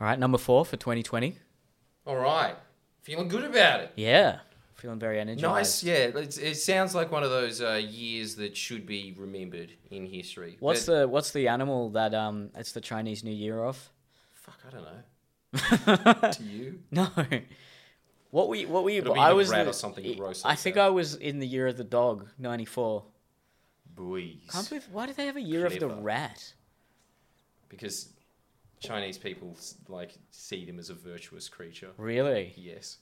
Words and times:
All 0.00 0.06
right, 0.06 0.18
number 0.18 0.38
four 0.38 0.64
for 0.64 0.76
2020. 0.76 1.38
All 2.06 2.16
right. 2.16 2.54
Feeling 3.02 3.28
good 3.28 3.44
about 3.44 3.80
it. 3.80 3.92
Yeah, 3.96 4.40
feeling 4.74 4.98
very 4.98 5.20
energized. 5.20 5.42
Nice, 5.42 5.84
yeah. 5.84 5.94
It's, 6.18 6.38
it 6.38 6.56
sounds 6.56 6.94
like 6.94 7.10
one 7.12 7.22
of 7.22 7.30
those 7.30 7.60
uh, 7.62 7.80
years 7.88 8.34
that 8.36 8.56
should 8.56 8.84
be 8.86 9.14
remembered 9.16 9.72
in 9.90 10.06
history. 10.06 10.56
What's 10.60 10.86
But- 10.86 11.00
the 11.00 11.08
What's 11.08 11.30
the 11.30 11.48
animal 11.48 11.90
that 11.90 12.14
um? 12.14 12.50
It's 12.56 12.72
the 12.72 12.80
Chinese 12.80 13.22
New 13.24 13.32
Year 13.32 13.62
of? 13.64 13.90
Fuck, 14.34 14.58
I 14.66 14.70
don't 14.70 14.84
know. 14.84 16.30
to 16.32 16.42
you? 16.42 16.80
No. 16.90 17.08
What 18.30 18.48
we 18.48 18.66
what 18.66 18.84
we 18.84 18.96
It'll 18.98 19.14
be 19.14 19.20
I 19.20 19.30
the 19.30 19.36
was 19.36 19.50
rat 19.50 19.66
or 19.68 19.72
something 19.72 20.04
I- 20.04 20.14
gross 20.14 20.44
I 20.44 20.50
like 20.50 20.58
think 20.58 20.74
that. 20.74 20.86
I 20.86 20.88
was 20.90 21.14
in 21.14 21.38
the 21.38 21.46
year 21.46 21.68
of 21.68 21.76
the 21.76 21.84
dog, 21.84 22.28
ninety 22.38 22.64
four. 22.66 23.04
Boys. 23.94 24.34
Can't 24.50 24.68
believe 24.68 24.86
why 24.92 25.06
do 25.06 25.12
they 25.14 25.26
have 25.26 25.36
a 25.36 25.40
year 25.40 25.64
of 25.64 25.72
the 25.72 25.78
Clever. 25.78 25.94
rat? 26.02 26.52
Because 27.68 28.08
Chinese 28.80 29.18
people 29.18 29.56
like 29.88 30.14
see 30.30 30.64
them 30.64 30.78
as 30.78 30.90
a 30.90 30.94
virtuous 30.94 31.48
creature. 31.48 31.90
Really? 31.96 32.52
Yes. 32.56 32.98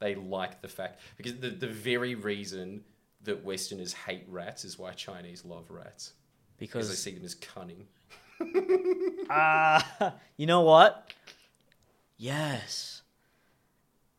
They 0.00 0.14
like 0.14 0.60
the 0.60 0.68
fact 0.68 1.00
because 1.16 1.36
the 1.36 1.50
the 1.50 1.66
very 1.68 2.14
reason 2.14 2.82
that 3.22 3.44
Westerners 3.44 3.92
hate 3.92 4.24
rats 4.28 4.64
is 4.64 4.78
why 4.78 4.92
Chinese 4.92 5.44
love 5.44 5.70
rats. 5.70 6.12
Because 6.58 6.88
they 6.88 6.94
see 6.94 7.12
them 7.12 7.24
as 7.24 7.34
cunning. 7.34 7.86
ah, 9.30 10.14
you 10.36 10.46
know 10.46 10.60
what? 10.60 11.12
Yes. 12.16 13.02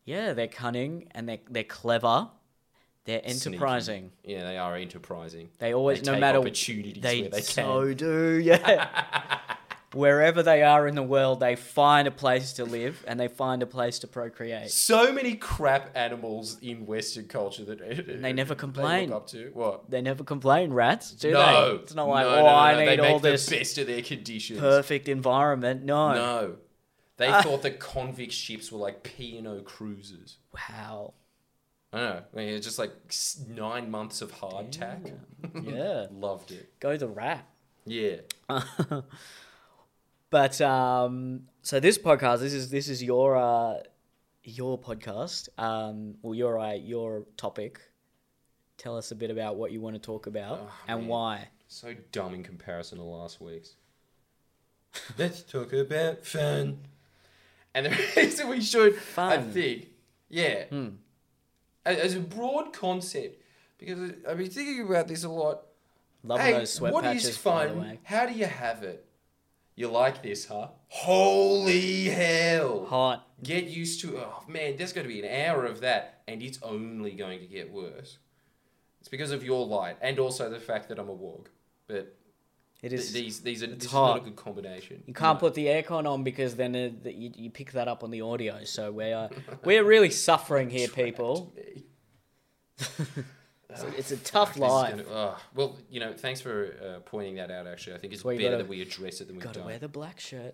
Yeah, 0.05 0.34
they're 0.34 0.48
cunning 0.48 1.08
and 1.12 1.27
they 1.30 1.41
they're 1.49 1.63
clever. 1.63 2.30
They're 3.05 3.22
Sneaky. 3.27 3.55
enterprising. 3.58 4.12
Yeah, 4.24 4.44
they 4.46 4.58
are 4.58 4.76
enterprising. 4.76 5.49
They 5.60 5.76
always, 5.76 6.02
They 6.02 6.12
no 6.12 6.20
matter 6.20 6.40
opportunities 6.40 7.04
they, 7.04 7.22
where 7.22 7.30
they 7.30 7.41
so 7.41 7.94
do. 7.94 8.41
Yeah. 8.44 8.88
Wherever 9.95 10.44
they 10.44 10.62
are 10.62 10.88
in 10.88 10.95
the 10.95 11.04
world, 11.04 11.40
they 11.40 11.55
find 11.55 12.08
a 12.08 12.12
place 12.12 12.54
to 12.54 12.66
live 12.66 13.04
and 13.08 13.20
they 13.20 13.27
find 13.27 13.63
a 13.63 13.66
place 13.66 13.98
to 13.99 14.08
procreate. 14.08 14.70
So 14.71 15.12
many 15.13 15.35
crap 15.35 15.90
animals 15.95 16.57
in 16.62 16.85
Western 16.85 17.27
culture 17.27 17.63
that 17.65 18.21
They 18.21 18.34
never 18.34 18.55
complain. 18.55 19.10
look 19.10 19.18
up 19.24 19.27
to 19.27 19.49
what? 19.54 19.90
They 19.90 20.02
never 20.02 20.24
complain, 20.24 20.74
rats, 20.74 21.12
do 21.12 21.32
no, 21.32 21.77
they? 21.77 21.82
It's 21.84 21.96
not 21.96 22.07
like, 22.10 22.26
no, 22.26 22.32
oh, 22.34 22.35
no, 22.37 22.41
no, 22.43 22.48
I 22.55 22.85
need 22.85 22.99
they 22.99 23.07
all 23.12 23.20
this 23.20 23.46
the 23.46 23.57
best 23.57 23.77
of 23.77 23.87
their 23.87 24.02
conditions. 24.02 24.60
perfect 24.60 25.07
environment. 25.07 25.84
No. 25.84 26.13
No, 26.13 26.55
they 27.18 27.27
Ah. 27.27 27.41
thought 27.41 27.62
that 27.62 27.80
convict 27.80 28.34
ships 28.34 28.71
were 28.71 28.80
like 28.80 29.02
P 29.04 29.37
and 29.37 29.48
O 29.48 29.62
cruisers. 29.62 30.37
Wow. 30.54 31.13
I 31.93 31.98
don't 31.98 32.09
know. 32.09 32.24
I 32.34 32.35
mean, 32.37 32.49
it's 32.49 32.65
just 32.65 32.77
like 32.77 32.91
nine 33.48 33.90
months 33.90 34.21
of 34.21 34.34
hardtack. 34.34 35.13
Yeah. 35.63 36.07
Loved 36.12 36.52
it. 36.52 36.77
Go 36.82 36.98
the 36.98 37.07
rat. 37.07 37.48
Yeah. 37.85 38.18
But 40.36 40.60
um, 40.60 41.44
so 41.62 41.80
this 41.80 41.98
podcast, 41.98 42.40
this 42.41 42.52
is 42.52 42.70
this 42.70 42.90
is 42.90 43.02
your 43.02 43.38
uh, 43.38 43.76
your 44.44 44.77
podcast, 44.77 45.48
um, 45.58 46.16
or 46.24 46.36
your 46.36 46.60
uh, 46.60 46.74
your 46.74 47.24
topic. 47.38 47.80
Tell 48.77 48.98
us 48.98 49.12
a 49.12 49.16
bit 49.16 49.32
about 49.32 49.55
what 49.55 49.72
you 49.72 49.80
want 49.80 49.96
to 49.96 50.02
talk 50.02 50.27
about 50.27 50.60
Oh, 50.62 50.70
and 50.90 51.00
man. 51.04 51.08
why. 51.08 51.48
So 51.70 51.96
dumb 52.12 52.34
in 52.34 52.44
comparison 52.44 52.98
to 52.98 53.05
last 53.05 53.40
week's. 53.40 53.76
Let's 55.18 55.42
talk 55.42 55.72
about 55.72 56.26
fun. 56.26 56.80
And 57.74 57.86
the 57.86 57.92
reason 58.18 58.49
we 58.49 58.60
should, 58.60 58.94
I 58.96 59.38
Fun. 59.38 59.52
think, 59.54 59.88
yeah, 60.27 60.66
Hmm. 60.66 60.88
as, 61.86 61.98
as 61.98 62.16
a 62.16 62.20
broad 62.20 62.74
concept, 62.74 63.42
because 63.77 64.12
I've 64.28 64.38
been 64.38 64.50
thinking 64.50 64.86
about 64.86 65.08
this 65.08 65.24
a 65.24 65.30
lot. 65.30 65.62
Loving 66.24 66.46
hey, 66.46 66.52
those 66.52 66.74
sweat 66.74 66.92
what 66.92 67.06
patches. 67.06 67.25
is 67.25 67.38
fun? 67.38 68.00
How 68.03 68.25
do 68.25 68.34
you 68.34 68.47
have 68.47 68.84
it? 68.84 69.06
You 69.75 69.90
like 69.90 70.23
this, 70.23 70.45
huh? 70.45 70.69
Holy 70.88 72.06
hell! 72.06 72.85
Hot. 72.85 73.28
Get 73.44 73.66
used 73.66 74.00
to. 74.01 74.18
Oh 74.18 74.44
man, 74.47 74.78
there's 74.78 74.94
going 74.94 75.06
to 75.06 75.13
be 75.13 75.22
an 75.25 75.47
hour 75.47 75.66
of 75.66 75.81
that, 75.81 76.22
and 76.28 76.41
it's 76.41 76.59
only 76.63 77.12
going 77.12 77.40
to 77.40 77.45
get 77.45 77.73
worse. 77.73 78.18
It's 79.01 79.09
because 79.09 79.31
of 79.31 79.44
your 79.44 79.66
light, 79.66 79.97
and 80.01 80.18
also 80.18 80.50
the 80.50 80.59
fact 80.59 80.88
that 80.90 80.97
I'm 80.97 81.09
a 81.09 81.14
wog. 81.14 81.50
But 81.88 82.16
it 82.81 82.94
is 82.94 83.12
th- 83.12 83.24
these 83.24 83.41
these 83.41 83.64
are 83.64 83.68
this 83.68 83.85
is 83.85 83.94
not 83.94 84.18
a 84.18 84.22
good 84.22 84.38
combination. 84.38 85.03
You 85.08 85.14
can't 85.14 85.40
put 85.40 85.56
the 85.56 85.66
aircon 85.66 86.09
on 86.09 86.24
because 86.24 86.56
then 86.56 86.74
uh, 86.74 86.90
the, 87.03 87.14
you, 87.14 87.31
you 87.35 87.50
pick 87.50 87.74
that 87.74 87.90
up 87.90 88.02
on 88.02 88.12
the 88.12 88.22
audio. 88.22 88.64
So 88.64 88.94
we're 88.94 89.30
we're 89.66 89.84
really 89.84 90.09
suffering 90.09 90.69
here, 90.69 90.88
people. 91.03 91.53
It's 93.70 93.84
a, 93.84 93.88
it's 93.98 94.12
a 94.12 94.18
tough 94.18 94.50
This 94.53 94.58
is 94.58 94.62
life. 94.62 94.92
gonna- 94.98 95.09
ugh. 95.09 95.40
well, 95.56 95.78
you 95.90 96.00
know, 96.00 96.14
thanks 96.14 96.40
for 96.40 96.76
uh, 96.84 97.00
pointing 97.02 97.36
that 97.36 97.50
out. 97.52 97.66
Actually, 97.68 97.96
I 97.96 98.00
think 98.00 98.14
it's 98.14 98.24
why 98.24 98.34
you 98.34 98.38
better 98.40 98.52
gotta- 98.52 98.64
that 98.64 98.70
we 98.70 98.81
address 98.81 99.22
it 99.22 99.28
than 99.28 99.36
we've 99.38 99.44
Got 99.44 99.53
to 99.53 99.59
don't. 99.59 99.68
wear 99.68 99.80
the 99.80 99.88
black 99.88 100.20
shirt. 100.20 100.53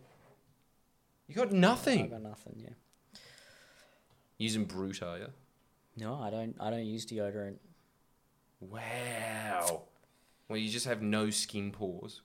You 1.27 1.35
got 1.35 1.49
I 1.49 1.57
nothing. 1.57 2.09
got 2.09 2.22
nothing. 2.22 2.55
Yeah. 2.57 3.19
Using 4.38 4.66
Brut, 4.66 5.01
are 5.03 5.17
you? 5.17 5.27
No, 5.97 6.16
I 6.22 6.29
don't. 6.29 6.55
I 6.59 6.69
don't 6.69 6.85
use 6.85 7.05
deodorant. 7.05 7.57
Wow. 8.59 9.83
Well, 10.47 10.57
you 10.57 10.69
just 10.69 10.85
have 10.85 11.01
no 11.01 11.29
skin 11.29 11.72
pores. 11.72 12.22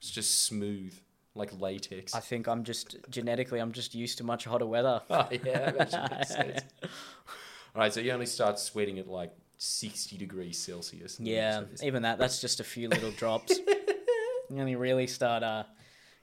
It's 0.00 0.10
just 0.10 0.44
smooth, 0.44 0.94
like 1.34 1.58
latex. 1.58 2.14
I 2.14 2.20
think 2.20 2.46
I'm 2.48 2.64
just 2.64 2.96
genetically, 3.08 3.58
I'm 3.60 3.72
just 3.72 3.94
used 3.94 4.18
to 4.18 4.24
much 4.24 4.44
hotter 4.44 4.66
weather. 4.66 5.00
Oh, 5.10 5.28
yeah, 5.30 5.70
that 5.70 5.90
should 5.90 6.10
make 6.10 6.24
sense. 6.28 6.60
All 6.82 7.80
right, 7.80 7.92
so 7.92 8.00
you 8.00 8.12
only 8.12 8.26
start 8.26 8.58
sweating 8.58 8.98
at 8.98 9.08
like 9.08 9.32
60 9.58 10.16
degrees 10.16 10.58
Celsius. 10.58 11.18
Yeah, 11.20 11.62
even 11.82 12.02
that, 12.02 12.18
that's 12.18 12.40
just 12.40 12.60
a 12.60 12.64
few 12.64 12.88
little 12.88 13.10
drops. 13.12 13.58
you 14.50 14.58
only 14.60 14.76
really 14.76 15.06
start 15.06 15.42
uh, 15.42 15.64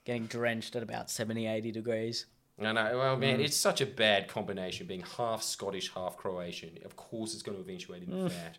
getting 0.05 0.25
drenched 0.27 0.75
at 0.75 0.83
about 0.83 1.09
70, 1.09 1.47
80 1.47 1.71
degrees. 1.71 2.25
I 2.59 2.71
know. 2.73 2.97
Well, 2.97 3.17
man, 3.17 3.39
Mm. 3.39 3.45
it's 3.45 3.55
such 3.55 3.81
a 3.81 3.85
bad 3.85 4.27
combination 4.27 4.85
being 4.85 5.03
half 5.17 5.41
Scottish, 5.41 5.91
half 5.93 6.17
Croatian. 6.17 6.77
Of 6.85 6.95
course, 6.95 7.33
it's 7.33 7.41
going 7.41 7.57
to 7.57 7.63
eventuate 7.63 8.03
in 8.03 8.09
Mm. 8.09 8.31
fat. 8.31 8.57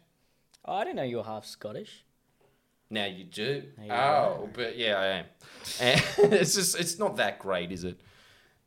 Oh, 0.64 0.74
I 0.74 0.84
didn't 0.84 0.96
know 0.96 1.02
you 1.04 1.18
were 1.18 1.22
half 1.24 1.44
Scottish. 1.46 2.04
Now 2.90 3.06
you 3.06 3.24
do. 3.24 3.64
You 3.82 3.90
oh, 3.92 4.50
but 4.52 4.76
yeah, 4.76 4.98
I 4.98 5.06
am. 5.06 5.24
It's 6.32 6.54
just 6.54 6.78
it's 6.78 6.98
not 6.98 7.16
that 7.16 7.38
great, 7.38 7.72
is 7.72 7.84
it? 7.84 7.98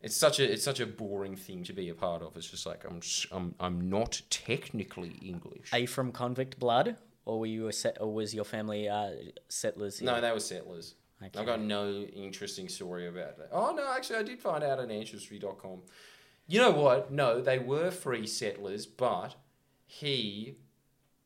It's 0.02 0.16
such 0.16 0.40
a 0.40 0.52
it's 0.52 0.64
such 0.64 0.80
a 0.80 0.86
boring 0.86 1.36
thing 1.36 1.64
to 1.64 1.74
be 1.74 1.90
a 1.90 1.96
part 1.96 2.22
of. 2.22 2.36
It's 2.38 2.50
just 2.50 2.66
like 2.66 2.84
I'm 2.88 2.98
s- 2.98 3.26
I'm 3.32 3.56
I'm 3.60 3.90
not 3.90 4.22
technically 4.30 5.18
English. 5.22 5.74
Are 5.74 5.80
you 5.80 5.88
from 5.88 6.12
convict 6.12 6.60
blood, 6.60 6.98
or 7.26 7.40
were 7.40 7.46
you 7.48 7.68
a 7.68 7.74
set, 7.74 7.98
or 8.00 8.14
was 8.14 8.34
your 8.36 8.46
family 8.46 8.88
uh, 8.88 9.12
settlers? 9.50 10.00
Here? 10.00 10.06
No, 10.12 10.22
they 10.22 10.32
were 10.32 10.40
settlers. 10.40 10.96
Okay. 11.24 11.40
I've 11.40 11.46
got 11.46 11.62
no 11.62 11.90
interesting 11.92 12.68
story 12.70 13.08
about 13.08 13.38
that. 13.38 13.50
Oh 13.52 13.74
no, 13.74 13.90
actually, 13.92 14.18
I 14.20 14.24
did 14.24 14.40
find 14.40 14.64
out 14.64 14.80
on 14.80 14.92
ancestry.com. 14.92 15.80
You 16.48 16.60
know 16.60 16.72
what? 16.72 17.12
No, 17.12 17.42
they 17.42 17.58
were 17.58 17.90
free 17.90 18.28
settlers, 18.28 18.86
but 18.86 19.36
he 19.88 20.58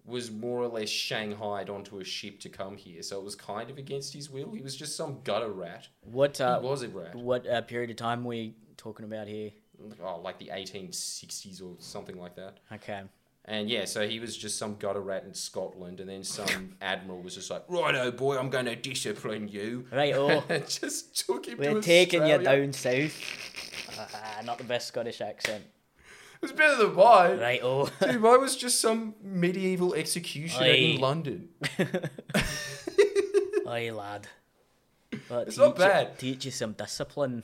was 0.09 0.31
more 0.31 0.59
or 0.59 0.67
less 0.67 0.89
shanghaied 0.89 1.69
onto 1.69 1.99
a 1.99 2.03
ship 2.03 2.39
to 2.41 2.49
come 2.49 2.75
here, 2.75 3.01
so 3.01 3.17
it 3.19 3.23
was 3.23 3.35
kind 3.35 3.69
of 3.69 3.77
against 3.77 4.13
his 4.13 4.29
will. 4.29 4.51
He 4.51 4.61
was 4.61 4.75
just 4.75 4.95
some 4.95 5.19
gutter 5.23 5.51
rat. 5.51 5.87
What 6.01 6.41
uh, 6.41 6.59
he 6.59 6.65
was 6.65 6.83
a 6.83 6.89
rat. 6.89 7.15
what 7.15 7.47
uh, 7.47 7.61
period 7.61 7.89
of 7.89 7.95
time 7.95 8.23
were 8.23 8.29
we 8.29 8.55
talking 8.77 9.05
about 9.05 9.27
here? 9.27 9.51
Oh, 10.03 10.19
like 10.19 10.39
the 10.39 10.51
1860s 10.53 11.63
or 11.63 11.75
something 11.79 12.19
like 12.19 12.35
that. 12.35 12.57
Okay. 12.73 13.03
And 13.45 13.69
yeah, 13.69 13.85
so 13.85 14.07
he 14.07 14.19
was 14.19 14.37
just 14.37 14.59
some 14.59 14.75
gutter 14.75 15.01
rat 15.01 15.23
in 15.23 15.33
Scotland, 15.33 15.99
and 15.99 16.09
then 16.09 16.23
some 16.23 16.75
admiral 16.81 17.21
was 17.21 17.33
just 17.33 17.49
like, 17.49 17.63
"Righto, 17.67 18.11
boy, 18.11 18.37
I'm 18.37 18.49
going 18.49 18.65
to 18.65 18.75
discipline 18.75 19.47
you." 19.47 19.85
Right, 19.91 20.13
oh, 20.13 20.43
and 20.49 20.67
just 20.69 21.25
took 21.25 21.47
him 21.47 21.57
we're 21.57 21.73
to 21.75 21.81
taking 21.81 22.27
you 22.27 22.37
down 22.37 22.73
south. 22.73 23.17
Uh, 23.97 24.41
not 24.45 24.59
the 24.59 24.65
best 24.65 24.89
Scottish 24.89 25.21
accent. 25.21 25.63
It 26.41 26.43
was 26.43 26.51
better 26.53 26.77
than 26.77 26.95
mine. 26.95 27.37
Right, 27.39 27.59
oh. 27.61 27.89
Dude, 28.01 28.21
mine 28.21 28.39
was 28.41 28.55
just 28.55 28.79
some 28.79 29.13
medieval 29.21 29.93
executioner 29.93 30.67
in 30.69 30.99
London. 31.01 31.49
Aye, 33.67 33.89
lad. 33.91 34.27
But 35.27 35.47
It's 35.49 35.57
not 35.57 35.75
teach 35.75 35.83
you- 35.85 35.89
bad. 35.91 36.17
teach 36.19 36.45
you 36.45 36.51
some 36.51 36.73
discipline. 36.73 37.43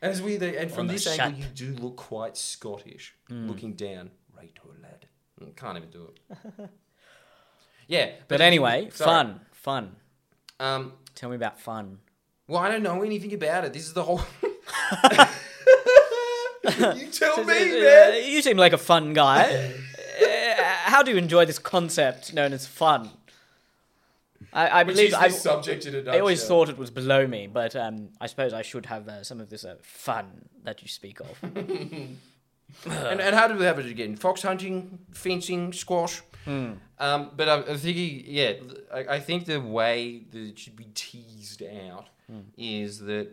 As 0.00 0.20
we, 0.20 0.36
the, 0.36 0.60
and 0.60 0.70
from 0.70 0.88
this 0.88 1.06
angle, 1.06 1.38
you 1.40 1.46
do 1.54 1.74
look 1.80 1.96
quite 1.96 2.36
Scottish, 2.36 3.14
Hmm. 3.28 3.46
looking 3.48 3.74
down. 3.74 4.10
Right, 4.36 4.52
oh, 4.66 4.70
lad. 4.82 5.06
Mm, 5.40 5.54
Can't 5.56 5.76
even 5.78 5.90
do 5.90 6.10
it. 6.10 6.70
yeah, 7.86 8.10
But 8.26 8.40
anyway, 8.40 8.88
sorry. 8.92 9.06
fun, 9.10 9.40
fun. 9.52 9.96
Um, 10.58 10.94
Tell 11.14 11.30
me 11.30 11.36
about 11.36 11.60
fun. 11.60 11.98
well, 12.48 12.60
I 12.60 12.70
don't 12.70 12.82
know 12.82 13.02
anything 13.02 13.32
about 13.34 13.64
it. 13.64 13.72
This 13.72 13.84
is 13.86 13.92
the 13.92 14.02
whole. 14.02 14.20
you 16.96 17.06
tell 17.08 17.44
me, 17.44 17.80
man. 17.80 18.30
You 18.30 18.42
seem 18.42 18.56
like 18.56 18.72
a 18.72 18.78
fun 18.78 19.12
guy. 19.12 19.72
Uh, 20.22 20.54
How 20.84 21.02
do 21.02 21.10
you 21.10 21.16
enjoy 21.16 21.46
this 21.46 21.58
concept 21.58 22.34
known 22.34 22.52
as 22.52 22.66
fun? 22.66 23.10
I, 24.52 24.66
I 24.68 24.82
Which 24.82 24.96
believe 24.96 25.08
is 25.08 25.14
I, 25.14 25.28
this 25.28 25.40
subject 25.40 25.86
in 25.86 26.06
a 26.06 26.12
I 26.12 26.20
always 26.20 26.40
nutshell. 26.40 26.48
thought 26.66 26.68
it 26.68 26.78
was 26.78 26.90
below 26.90 27.26
me, 27.26 27.46
but 27.46 27.74
um, 27.74 28.10
I 28.20 28.26
suppose 28.26 28.52
I 28.52 28.62
should 28.62 28.86
have 28.86 29.08
uh, 29.08 29.24
some 29.24 29.40
of 29.40 29.48
this 29.48 29.64
uh, 29.64 29.76
fun 29.82 30.26
that 30.64 30.82
you 30.82 30.88
speak 30.88 31.20
of. 31.20 31.38
and, 31.42 32.18
and 32.86 33.34
how 33.34 33.48
do 33.48 33.54
we 33.56 33.64
have 33.64 33.78
it 33.78 33.86
again? 33.86 34.14
Fox 34.16 34.42
hunting, 34.42 34.98
fencing, 35.12 35.72
squash. 35.72 36.22
Hmm. 36.44 36.72
Um, 36.98 37.30
but 37.36 37.48
I'm, 37.48 37.64
I'm 37.68 37.78
thinking, 37.78 38.22
yeah, 38.26 38.52
I, 38.92 39.14
I 39.16 39.20
think 39.20 39.46
the 39.46 39.60
way 39.60 40.24
that 40.30 40.38
it 40.40 40.58
should 40.58 40.76
be 40.76 40.88
teased 40.94 41.62
out 41.62 42.08
Hmm. 42.30 42.40
is 42.56 43.00
that 43.00 43.28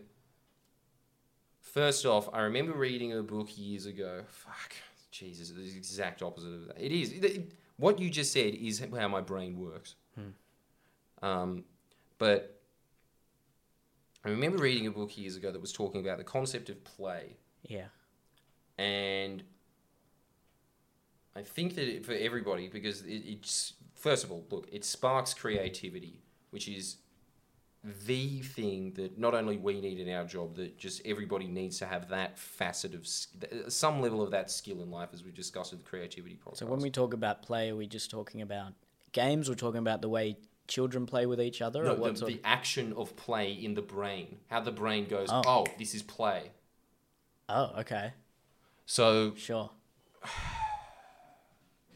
First 1.73 2.05
off, 2.05 2.27
I 2.33 2.41
remember 2.41 2.73
reading 2.73 3.13
a 3.13 3.21
book 3.21 3.55
years 3.57 3.85
ago. 3.85 4.23
Fuck, 4.27 4.73
Jesus, 5.11 5.51
It's 5.51 5.71
the 5.71 5.77
exact 5.77 6.21
opposite 6.23 6.47
of 6.53 6.67
that. 6.67 6.83
It 6.83 6.91
is 6.91 7.11
it- 7.13 7.51
what 7.77 7.99
you 7.99 8.09
just 8.09 8.33
said 8.33 8.55
is 8.55 8.79
how 8.97 9.07
my 9.07 9.21
brain 9.21 9.57
works. 9.59 9.95
Um, 11.21 11.65
but 12.17 12.59
I 14.25 14.29
remember 14.29 14.57
reading 14.57 14.87
a 14.87 14.91
book 14.91 15.17
years 15.17 15.35
ago 15.35 15.51
that 15.51 15.59
was 15.59 15.71
talking 15.73 15.99
about 16.01 16.17
the 16.17 16.23
concept 16.23 16.69
of 16.69 16.81
play, 16.85 17.35
Yeah. 17.63 17.87
and 18.77 19.43
I 21.35 21.41
think 21.43 21.75
that 21.75 21.87
it, 21.87 22.05
for 22.05 22.13
everybody, 22.13 22.67
because 22.69 23.01
it, 23.01 23.23
it's 23.25 23.73
first 23.95 24.23
of 24.23 24.31
all, 24.31 24.45
look, 24.49 24.67
it 24.71 24.83
sparks 24.85 25.33
creativity, 25.33 26.21
which 26.51 26.67
is 26.69 26.97
the 27.83 28.39
thing 28.41 28.91
that 28.95 29.17
not 29.17 29.33
only 29.33 29.57
we 29.57 29.79
need 29.79 29.99
in 29.99 30.13
our 30.13 30.25
job, 30.25 30.55
that 30.57 30.77
just 30.77 31.01
everybody 31.05 31.47
needs 31.47 31.79
to 31.79 31.85
have 31.85 32.09
that 32.09 32.37
facet 32.37 32.93
of 32.93 33.01
uh, 33.05 33.69
some 33.69 34.01
level 34.01 34.21
of 34.21 34.31
that 34.31 34.51
skill 34.51 34.81
in 34.81 34.91
life, 34.91 35.09
as 35.13 35.23
we 35.23 35.31
discussed 35.31 35.71
with 35.71 35.83
the 35.83 35.89
creativity 35.89 36.37
podcast. 36.45 36.57
So 36.57 36.65
when 36.65 36.79
we 36.81 36.89
talk 36.89 37.13
about 37.13 37.41
play, 37.41 37.69
are 37.69 37.75
we 37.75 37.87
just 37.87 38.11
talking 38.11 38.41
about 38.41 38.73
games? 39.13 39.47
We're 39.47 39.55
talking 39.55 39.79
about 39.79 40.01
the 40.01 40.09
way 40.09 40.37
children 40.67 41.05
play 41.05 41.25
with 41.25 41.41
each 41.41 41.61
other, 41.61 41.83
no, 41.83 41.95
the, 41.95 42.25
the 42.25 42.39
action 42.43 42.93
of 42.93 43.15
play 43.15 43.51
in 43.53 43.73
the 43.73 43.81
brain, 43.81 44.37
how 44.49 44.59
the 44.59 44.71
brain 44.71 45.05
goes, 45.05 45.29
Oh. 45.31 45.41
oh, 45.45 45.65
this 45.79 45.95
is 45.95 46.03
play. 46.03 46.51
Oh, 47.47 47.71
okay, 47.79 48.13
So 48.85 49.33
sure. 49.35 49.71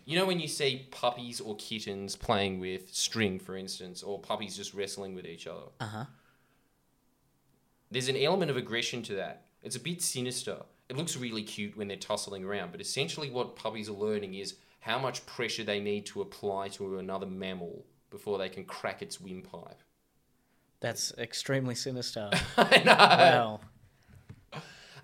You 0.05 0.17
know 0.19 0.25
when 0.25 0.39
you 0.39 0.47
see 0.47 0.88
puppies 0.91 1.39
or 1.39 1.55
kittens 1.55 2.15
playing 2.15 2.59
with 2.59 2.94
string, 2.94 3.39
for 3.39 3.55
instance, 3.55 4.03
or 4.03 4.19
puppies 4.19 4.57
just 4.57 4.73
wrestling 4.73 5.15
with 5.15 5.25
each 5.25 5.47
other? 5.47 5.67
Uh 5.79 5.85
huh. 5.85 6.05
There's 7.89 8.09
an 8.09 8.17
element 8.17 8.51
of 8.51 8.57
aggression 8.57 9.01
to 9.03 9.15
that. 9.15 9.45
It's 9.61 9.75
a 9.75 9.79
bit 9.79 10.01
sinister. 10.01 10.57
It 10.89 10.97
looks 10.97 11.15
really 11.15 11.44
cute 11.44 11.77
when 11.77 11.88
they're 11.88 11.95
tussling 11.95 12.44
around, 12.44 12.71
but 12.71 12.81
essentially 12.81 13.29
what 13.29 13.55
puppies 13.55 13.88
are 13.88 13.94
learning 13.94 14.33
is 14.33 14.55
how 14.81 15.00
much 15.00 15.25
pressure 15.25 15.63
they 15.63 15.79
need 15.79 16.05
to 16.07 16.21
apply 16.21 16.67
to 16.69 16.97
another 17.00 17.25
mammal 17.25 17.85
before 18.09 18.38
they 18.38 18.50
can 18.50 18.65
crack 18.65 19.01
its 19.01 19.21
windpipe. 19.21 19.81
That's 20.81 21.13
extremely 21.17 21.75
sinister. 21.75 22.29
I 22.57 22.83
know. 22.83 22.94
wow. 22.94 23.59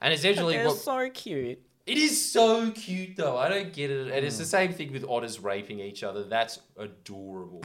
And 0.02 0.14
essentially, 0.14 0.56
They're 0.58 0.68
what 0.68 0.78
so 0.78 1.10
cute. 1.10 1.60
It 1.90 1.98
is 1.98 2.32
so 2.32 2.72
cute 2.72 3.16
though. 3.16 3.38
I 3.38 3.50
don't 3.50 3.74
get 3.74 3.90
it, 3.90 4.12
and 4.12 4.26
it's 4.26 4.38
the 4.38 4.44
mm. 4.44 4.48
same 4.48 4.74
thing 4.74 4.92
with 4.94 5.06
otters 5.08 5.40
raping 5.40 5.80
each 5.80 6.04
other. 6.04 6.24
That's 6.24 6.60
adorable. 6.78 7.64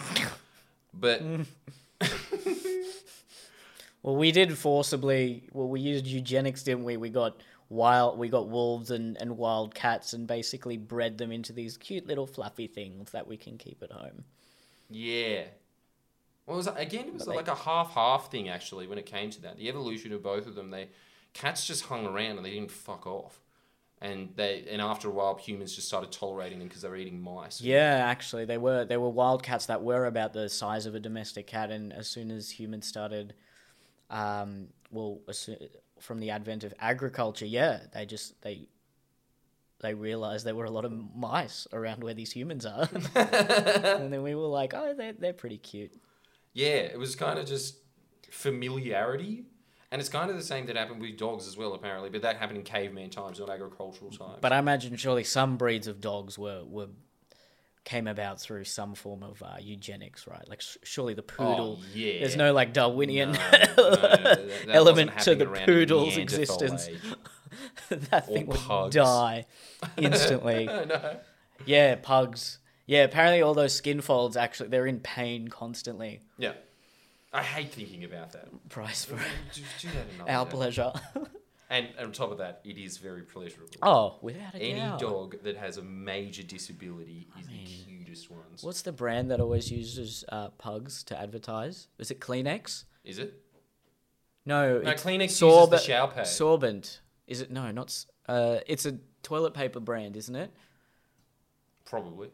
But 0.93 1.23
Well, 4.05 4.17
we 4.17 4.33
did 4.33 4.57
forcibly. 4.59 5.49
Well, 5.53 5.67
we 5.67 5.81
used 5.81 6.07
eugenics, 6.07 6.63
didn't 6.63 6.85
we? 6.85 6.99
We 6.99 7.09
got 7.09 7.41
wild. 7.71 8.19
We 8.19 8.29
got 8.29 8.49
wolves 8.51 8.91
and, 8.91 9.17
and 9.17 9.39
wild 9.39 9.75
cats, 9.75 10.13
and 10.13 10.27
basically 10.27 10.77
bred 10.77 11.17
them 11.17 11.33
into 11.33 11.55
these 11.55 11.79
cute 11.79 12.07
little 12.07 12.27
fluffy 12.27 12.67
things 12.67 13.13
that 13.13 13.27
we 13.27 13.39
can 13.39 13.57
keep 13.57 13.83
at 13.83 13.91
home. 13.91 14.25
Yeah. 14.91 15.45
Well, 16.45 16.57
it 16.57 16.59
was, 16.59 16.67
again, 16.67 17.07
it 17.07 17.15
was 17.15 17.25
But 17.25 17.31
they- 17.31 17.37
like 17.37 17.49
a 17.49 17.55
half-half 17.55 18.31
thing 18.31 18.51
actually 18.51 18.87
when 18.87 18.99
it 18.99 19.07
came 19.07 19.31
to 19.31 19.41
that. 19.41 19.57
The 19.57 19.71
evolution 19.71 20.13
of 20.13 20.23
both 20.23 20.47
of 20.47 20.55
them, 20.55 20.71
they 20.71 20.89
cats 21.33 21.67
just 21.67 21.87
hung 21.87 22.07
around 22.07 22.37
and 22.37 22.45
they 22.45 22.51
didn't 22.51 22.71
fuck 22.71 23.07
off, 23.07 23.41
and 24.01 24.31
they 24.37 24.65
and 24.71 24.83
after 24.83 25.09
a 25.09 25.11
while 25.11 25.35
humans 25.37 25.75
just 25.75 25.89
started 25.89 26.13
tolerating 26.13 26.59
them 26.59 26.69
because 26.69 26.83
they 26.83 26.89
were 26.89 26.97
eating 26.97 27.21
mice. 27.21 27.61
Yeah, 27.61 28.05
actually, 28.07 28.45
they 28.45 28.59
were 28.59 28.85
they 28.85 28.97
were 28.97 29.09
wild 29.09 29.43
cats 29.43 29.67
that 29.67 29.83
were 29.83 30.07
about 30.07 30.33
the 30.33 30.49
size 30.49 30.87
of 30.87 30.95
a 30.95 31.01
domestic 31.01 31.47
cat, 31.47 31.71
and 31.71 31.93
as 31.93 32.09
soon 32.09 32.31
as 32.31 32.51
humans 32.51 32.87
started, 32.87 33.35
um, 34.11 34.69
well, 34.91 35.21
from 36.01 36.21
the 36.21 36.31
advent 36.31 36.65
of 36.65 36.75
agriculture, 36.79 37.47
yeah, 37.47 37.81
they 37.93 38.05
just 38.05 38.41
they 38.43 38.69
they 39.81 39.95
realized 39.95 40.45
there 40.45 40.55
were 40.55 40.65
a 40.65 40.71
lot 40.71 40.85
of 40.85 40.93
mice 41.15 41.67
around 41.73 42.03
where 42.03 42.15
these 42.15 42.33
humans 42.33 42.67
are, 42.67 42.89
and 43.15 44.13
then 44.13 44.23
we 44.23 44.35
were 44.35 44.47
like, 44.47 44.75
oh, 44.75 44.95
they're 44.97 45.13
they're 45.13 45.33
pretty 45.33 45.59
cute. 45.59 45.93
Yeah, 46.53 46.77
it 46.77 46.99
was 46.99 47.17
kind 47.17 47.39
of 47.39 47.47
just 47.47 47.77
familiarity, 48.31 49.45
and 49.95 50.01
it's 50.01 50.09
kind 50.11 50.29
of 50.29 50.37
the 50.37 50.43
same 50.43 50.67
that 50.67 50.77
happened 50.77 51.01
with 51.01 51.17
dogs 51.17 51.47
as 51.47 51.57
well, 51.57 51.73
apparently. 51.73 52.11
But 52.11 52.23
that 52.23 52.37
happened 52.39 52.59
in 52.59 52.65
caveman 52.65 53.11
times, 53.11 53.39
not 53.39 53.49
agricultural 53.49 54.11
times. 54.11 54.39
But 54.41 54.53
I 54.53 54.59
imagine 54.59 54.97
surely 54.97 55.23
some 55.23 55.57
breeds 55.57 55.87
of 55.87 56.01
dogs 56.01 56.37
were 56.37 56.65
were 56.67 56.89
came 57.85 58.09
about 58.09 58.41
through 58.41 58.65
some 58.65 58.97
form 58.97 59.23
of 59.23 59.41
uh, 59.41 59.55
eugenics, 59.61 60.27
right? 60.27 60.49
Like 60.49 60.63
sh- 60.63 60.79
surely 60.83 61.15
the 61.15 61.23
poodle. 61.23 61.79
Oh, 61.81 61.85
yeah. 61.95 62.19
There's 62.19 62.35
no 62.37 62.53
like 62.53 62.73
Darwinian 62.73 63.33
No, 63.33 63.39
no, 63.39 63.41
that- 63.77 64.67
that 64.67 64.75
element 64.75 65.17
to 65.21 65.37
the 65.37 65.47
poodle's 65.47 66.17
existence. 66.17 66.89
that 67.89 68.29
Or 68.29 68.35
thing 68.35 68.47
would 68.47 68.57
pugs. 68.59 68.97
die 68.97 69.47
instantly. 69.97 70.65
no. 70.67 71.19
yeah, 71.67 71.95
pugs. 72.03 72.59
Yeah, 72.87 73.05
apparently 73.05 73.43
all 73.43 73.55
those 73.55 73.75
skin 73.75 74.01
folds 74.01 74.37
actually 74.37 74.71
they're 74.71 74.87
in 74.89 74.99
pain 74.99 75.47
constantly. 75.49 76.21
Yeah. 76.37 76.55
I 77.35 77.43
hate 77.43 77.73
thinking 77.73 78.05
about 78.05 78.33
that. 78.33 78.47
Price 78.69 79.05
for 79.05 79.17
Do, 79.53 79.63
do 79.81 79.89
that 79.89 80.31
our 80.31 80.45
day. 80.45 80.51
pleasure. 80.51 80.93
And 81.71 81.89
on 81.99 82.13
top 82.13 82.31
of 82.31 82.39
that, 82.39 82.61
it 82.65 82.79
is 82.79 82.99
very 82.99 83.23
pleasurable. 83.23 83.73
oh, 83.83 84.19
without 84.23 84.55
a 84.55 84.59
Any 84.59 84.79
doubt. 84.79 85.01
dog 85.01 85.43
that 85.43 85.57
has 85.57 85.77
a 85.79 85.83
major 85.83 86.43
disability 86.45 87.27
is 87.41 87.47
the 87.49 87.65
cutest 87.65 88.31
ones. 88.31 88.63
What's 88.63 88.83
the 88.83 88.93
brand 88.93 89.31
that 89.33 89.41
always 89.41 89.73
uses 89.73 90.25
uh, 90.31 90.49
pugs 90.51 91.03
to 91.05 91.19
advertise? 91.21 91.89
Is 91.99 92.11
it 92.11 92.21
Kleenex? 92.21 92.85
Is 93.03 93.19
it? 93.19 93.41
No, 94.47 94.79
No, 94.81 94.91
it's 94.91 95.03
Kleenex 95.03 95.23
uses 95.23 95.43
Sorb- 95.43 95.71
the 95.71 95.79
shower 95.79 96.09
pad. 96.09 96.27
Sorbent. 96.27 97.01
Is 97.27 97.41
it? 97.41 97.51
No, 97.51 97.71
not. 97.73 98.05
Uh, 98.29 98.59
it's 98.67 98.85
a 98.87 98.99
toilet 99.23 99.55
paper 99.55 99.81
brand, 99.81 100.17
isn't 100.17 100.37
it? 100.37 100.53
Probably. 101.87 102.29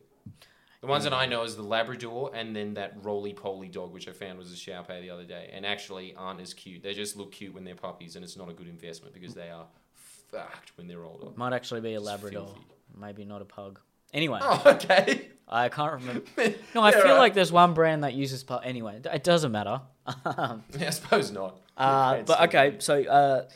The 0.80 0.86
ones 0.86 1.04
that 1.04 1.12
I 1.12 1.26
know 1.26 1.42
is 1.42 1.56
the 1.56 1.62
Labrador 1.62 2.30
and 2.34 2.56
then 2.56 2.74
that 2.74 2.94
roly 3.02 3.34
poly 3.34 3.68
dog, 3.68 3.92
which 3.92 4.08
I 4.08 4.12
found 4.12 4.38
was 4.38 4.50
a 4.50 4.56
Shar 4.56 4.82
Pei 4.82 5.02
the 5.02 5.10
other 5.10 5.24
day, 5.24 5.50
and 5.52 5.66
actually 5.66 6.14
aren't 6.16 6.40
as 6.40 6.54
cute. 6.54 6.82
They 6.82 6.94
just 6.94 7.16
look 7.16 7.32
cute 7.32 7.52
when 7.52 7.64
they're 7.64 7.74
puppies, 7.74 8.16
and 8.16 8.24
it's 8.24 8.36
not 8.36 8.48
a 8.48 8.54
good 8.54 8.66
investment 8.68 9.12
because 9.12 9.34
they 9.34 9.50
are 9.50 9.66
fucked 9.94 10.72
when 10.76 10.86
they're 10.88 11.04
older. 11.04 11.26
Might 11.36 11.52
actually 11.52 11.82
be 11.82 11.94
a 11.94 12.00
Labrador. 12.00 12.46
filthy. 12.46 12.60
Maybe 12.98 13.24
not 13.26 13.42
a 13.42 13.44
pug. 13.44 13.78
Anyway, 14.14 14.38
Oh, 14.42 14.62
okay. 14.66 15.28
I 15.48 15.68
can't 15.68 15.92
remember. 16.00 16.22
No, 16.74 16.80
I 16.82 16.90
Yeah, 16.92 17.02
feel 17.02 17.12
right. 17.12 17.18
like 17.18 17.34
there's 17.34 17.52
one 17.52 17.74
brand 17.74 18.04
that 18.04 18.14
uses 18.14 18.42
pug. 18.42 18.62
Anyway, 18.64 19.00
it 19.04 19.22
doesn't 19.24 19.52
matter. 19.52 19.82
Um, 20.24 20.64
Yeah, 20.78 20.86
I 20.86 20.90
suppose 20.90 21.30
not. 21.30 21.60
Uh, 21.76 22.22
but 22.22 22.40
okay, 22.42 22.76
so 22.78 23.02
uh, 23.04 23.48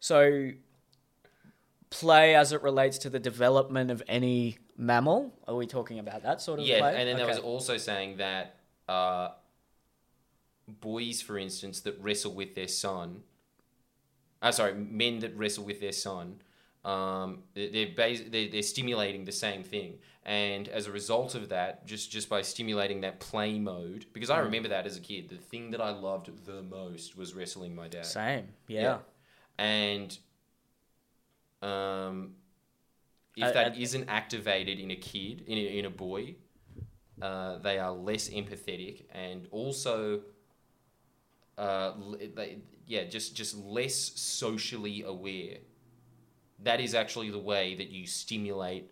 so 0.00 0.50
play 1.90 2.34
as 2.34 2.52
it 2.52 2.62
relates 2.62 2.98
to 2.98 3.10
the 3.10 3.18
development 3.18 3.90
of 3.90 4.02
any 4.08 4.58
mammal. 4.76 5.32
Are 5.46 5.54
we 5.54 5.66
talking 5.66 5.98
about 5.98 6.22
that 6.22 6.40
sort 6.40 6.60
of 6.60 6.66
Yeah, 6.66 6.86
and 6.88 7.08
then 7.08 7.16
there 7.16 7.26
was 7.26 7.38
also 7.38 7.76
saying 7.76 8.16
that 8.18 8.56
uh, 8.88 9.30
boys, 10.68 11.20
for 11.22 11.38
instance, 11.38 11.80
that 11.80 11.98
wrestle 12.00 12.32
with 12.34 12.54
their 12.54 12.68
son. 12.68 13.22
Uh, 14.40 14.50
sorry, 14.50 14.74
men 14.74 15.20
that 15.20 15.36
wrestle 15.36 15.64
with 15.64 15.80
their 15.80 15.92
son. 15.92 16.42
Um, 16.84 17.44
they- 17.54 17.68
they're, 17.68 17.94
bas- 17.94 18.22
they're 18.28 18.48
they're 18.48 18.62
stimulating 18.62 19.24
the 19.24 19.30
same 19.32 19.62
thing, 19.62 20.00
and 20.24 20.66
as 20.68 20.88
a 20.88 20.90
result 20.92 21.36
of 21.36 21.48
that, 21.50 21.86
just 21.86 22.10
just 22.10 22.28
by 22.28 22.42
stimulating 22.42 23.02
that 23.02 23.20
play 23.20 23.56
mode, 23.60 24.06
because 24.12 24.30
Mm. 24.30 24.34
I 24.34 24.38
remember 24.40 24.68
that 24.70 24.84
as 24.84 24.96
a 24.96 25.00
kid, 25.00 25.28
the 25.28 25.36
thing 25.36 25.70
that 25.70 25.80
I 25.80 25.90
loved 25.90 26.44
the 26.44 26.60
most 26.62 27.16
was 27.16 27.34
wrestling 27.34 27.76
my 27.76 27.86
dad. 27.86 28.04
same. 28.04 28.48
Yeah. 28.66 28.80
Yeah. 28.82 28.98
And 29.58 30.18
um, 31.62 32.34
if 33.36 33.44
I- 33.44 33.52
that 33.52 33.78
not 33.78 34.04
activated 34.08 34.78
in 34.78 34.90
a 34.90 34.96
kid, 34.96 35.44
in 35.46 35.58
a, 35.58 35.78
in 35.78 35.84
a 35.84 35.90
boy, 35.90 36.36
uh, 37.20 37.58
they 37.58 37.78
are 37.78 37.92
less 37.92 38.28
empathetic 38.28 39.04
and 39.12 39.46
also, 39.50 40.22
uh, 41.58 41.92
they, 42.34 42.58
yeah, 42.86 43.04
just 43.04 43.36
just 43.36 43.56
less 43.56 43.94
socially 43.94 45.02
aware. 45.02 45.58
That 46.60 46.80
is 46.80 46.94
actually 46.94 47.30
the 47.30 47.38
way 47.38 47.74
that 47.74 47.90
you 47.90 48.06
stimulate 48.06 48.90